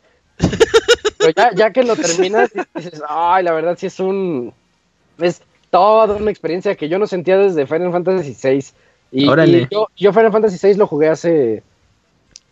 Pero 1.18 1.32
ya, 1.36 1.50
ya 1.54 1.72
que 1.72 1.84
lo 1.84 1.94
terminas, 1.94 2.50
dices, 2.74 3.00
ay, 3.08 3.44
la 3.44 3.52
verdad 3.52 3.76
sí 3.78 3.86
es 3.86 4.00
un... 4.00 4.52
Es 5.18 5.42
toda 5.70 6.16
una 6.16 6.30
experiencia 6.30 6.74
que 6.74 6.88
yo 6.88 6.98
no 6.98 7.06
sentía 7.06 7.38
desde 7.38 7.66
Final 7.66 7.92
Fantasy 7.92 8.36
VI. 8.42 8.64
Y, 9.12 9.30
y 9.30 9.68
yo, 9.70 9.88
yo 9.96 10.12
Final 10.12 10.32
Fantasy 10.32 10.66
VI 10.66 10.74
lo 10.74 10.86
jugué 10.86 11.08
hace 11.10 11.62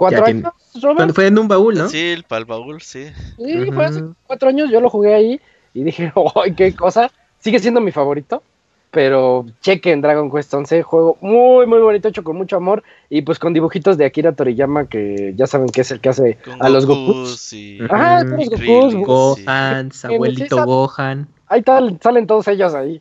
¿Cuatro 0.00 0.24
años, 0.24 0.52
Robert? 0.80 1.14
Fue 1.14 1.26
en 1.26 1.38
un 1.38 1.46
baúl, 1.46 1.74
¿no? 1.74 1.86
Sí, 1.90 2.16
para 2.26 2.38
el 2.38 2.46
baúl, 2.46 2.80
sí. 2.80 3.08
Sí, 3.36 3.70
fue 3.70 3.84
hace 3.84 4.02
cuatro 4.26 4.48
años, 4.48 4.70
yo 4.70 4.80
lo 4.80 4.88
jugué 4.88 5.14
ahí 5.14 5.40
y 5.74 5.82
dije, 5.82 6.10
¡ay, 6.42 6.54
qué 6.54 6.74
cosa! 6.74 7.10
Sigue 7.38 7.58
siendo 7.58 7.82
mi 7.82 7.92
favorito, 7.92 8.42
pero 8.90 9.46
chequen 9.60 10.00
Dragon 10.00 10.30
Quest 10.30 10.52
11, 10.52 10.82
juego 10.82 11.16
muy, 11.20 11.66
muy 11.66 11.78
bonito, 11.78 12.08
hecho 12.08 12.24
con 12.24 12.36
mucho 12.36 12.56
amor 12.56 12.82
y 13.08 13.22
pues 13.22 13.38
con 13.38 13.52
dibujitos 13.52 13.96
de 13.96 14.04
Akira 14.04 14.32
Toriyama, 14.32 14.86
que 14.86 15.32
ya 15.36 15.46
saben 15.46 15.68
que 15.68 15.82
es 15.82 15.90
el 15.90 16.00
que 16.00 16.08
hace 16.08 16.38
a 16.58 16.68
los 16.68 16.86
Goku. 16.86 17.26
Sí. 17.26 17.78
Ah, 17.88 18.22
los 18.24 18.50
Gokus. 18.50 18.94
Gohan, 18.94 19.90
abuelito 20.02 20.64
Gohan. 20.64 21.28
Ahí 21.46 21.62
tal, 21.62 21.98
salen 22.02 22.26
todos 22.26 22.48
ellos 22.48 22.74
ahí. 22.74 23.00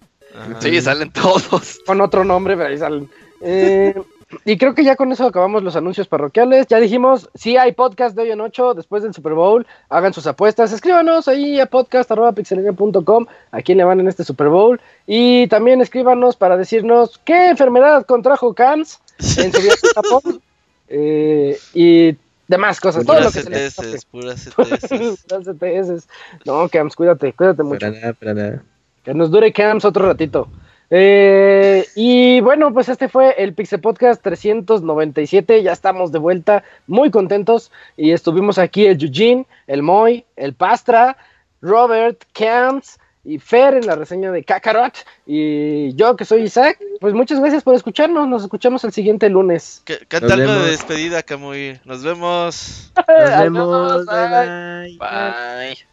Sí, 0.60 0.80
salen 0.82 1.12
todos. 1.12 1.80
Con 1.86 2.02
otro 2.02 2.24
nombre, 2.24 2.56
pero 2.56 2.70
ahí 2.70 2.78
salen. 2.78 3.10
Eh, 3.42 3.94
y 4.46 4.58
creo 4.58 4.76
que 4.76 4.84
ya 4.84 4.96
con 4.96 5.12
eso 5.12 5.26
acabamos 5.26 5.64
los 5.64 5.76
anuncios 5.76 6.08
parroquiales. 6.08 6.68
Ya 6.68 6.80
dijimos, 6.80 7.30
si 7.34 7.58
hay 7.58 7.72
podcast 7.72 8.16
de 8.16 8.24
hoy 8.24 8.32
en 8.32 8.42
8 8.42 8.76
después 8.76 9.02
del 9.02 9.14
Super 9.14 9.34
Bowl. 9.34 9.66
Hagan 9.90 10.14
sus 10.14 10.28
apuestas. 10.28 10.72
Escríbanos 10.72 11.28
ahí 11.28 11.60
a 11.60 11.66
podcast.pixelania.com 11.66 13.26
a 13.52 13.62
quién 13.62 13.78
le 13.80 13.84
van 13.84 14.00
en 14.00 14.08
este 14.08 14.24
Super 14.24 14.50
Bowl. 14.50 14.80
Y 15.08 15.48
también 15.48 15.82
escríbanos 15.82 16.36
para 16.36 16.58
decirnos 16.58 17.20
qué 17.26 17.50
enfermedad 17.50 18.06
contrajo 18.06 18.54
Cams 18.54 19.00
en 19.38 19.52
su 19.52 19.62
viaje 19.62 19.88
a 19.96 20.02
Japón. 20.02 20.42
Eh, 20.92 21.56
y 21.76 22.18
demás 22.48 22.82
cosas. 22.82 23.06
Puras 23.06 23.32
todo 23.32 23.44
lo 23.44 23.52
que 23.52 23.70
CTS, 23.70 24.06
puras 24.06 24.44
CTS. 24.44 24.56
puras 24.56 25.46
CTS. 25.46 26.08
No, 26.46 26.68
Cams, 26.68 26.96
cuídate, 26.96 27.32
cuídate 27.34 27.62
mucho. 27.62 27.80
Para 27.82 27.92
nada, 27.92 28.14
para 28.14 28.34
nada. 28.34 28.64
Que 29.04 29.14
nos 29.14 29.30
dure 29.30 29.54
Cams 29.54 29.86
otro 29.86 30.08
ratito. 30.08 30.50
Eh, 30.92 31.86
y 31.96 32.42
bueno, 32.42 32.74
pues 32.74 32.90
este 32.90 33.10
fue 33.10 33.36
el 33.38 33.54
Pixel 33.54 33.80
Podcast 33.80 34.22
397. 34.24 35.62
Ya 35.64 35.72
estamos 35.72 36.12
de 36.12 36.20
vuelta, 36.20 36.64
muy 36.88 37.12
contentos. 37.12 37.72
Y 37.98 38.12
estuvimos 38.12 38.58
aquí 38.58 38.86
el 38.86 39.02
Eugene, 39.02 39.46
el 39.68 39.84
Moy, 39.84 40.26
el 40.36 40.54
Pastra, 40.54 41.18
Robert, 41.62 42.24
Camps 42.34 43.00
y 43.24 43.38
Fer 43.38 43.76
en 43.76 43.86
la 43.86 43.96
reseña 43.96 44.32
de 44.32 44.44
Kakarot. 44.44 45.06
Y 45.26 45.94
yo, 45.96 46.16
que 46.16 46.26
soy 46.26 46.44
Isaac, 46.44 46.80
pues 47.00 47.14
muchas 47.14 47.40
gracias 47.40 47.64
por 47.64 47.76
escucharnos. 47.76 48.28
Nos 48.28 48.44
escuchamos 48.44 48.84
el 48.84 48.92
siguiente 48.92 49.30
lunes. 49.30 49.84
Canta 50.08 50.34
algo 50.34 50.54
de 50.54 50.72
despedida, 50.72 51.22
Camuy. 51.22 51.80
Nos 51.86 52.04
vemos. 52.04 52.92
Nos 52.96 53.40
vemos. 53.40 54.06
Bye. 54.06 54.98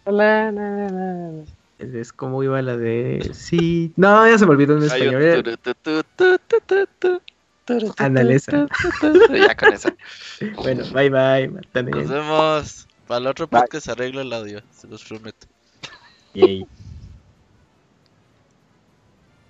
Bye. 0.06 0.52
bye. 0.52 1.55
Es 1.78 2.12
como 2.12 2.42
iba 2.42 2.60
la 2.62 2.76
de. 2.76 3.30
Sí. 3.34 3.92
No, 3.96 4.26
ya 4.28 4.38
se 4.38 4.46
me 4.46 4.52
olvidó 4.52 4.76
en 4.76 4.84
español. 4.84 5.58
Ándale 7.98 8.34
esa. 8.34 8.66
Ya 9.30 9.54
con 9.56 9.72
esa. 9.72 9.94
Bueno, 10.56 10.84
bye 10.92 11.10
bye. 11.10 11.48
Nos 11.48 12.08
vemos. 12.08 12.88
Para 13.06 13.20
el 13.20 13.26
otro 13.28 13.46
podcast 13.46 13.88
arreglo 13.88 14.20
el 14.20 14.32
audio, 14.32 14.62
se 14.72 14.88
los 14.88 15.04
prometo. 15.04 15.46
Yay. 16.34 16.66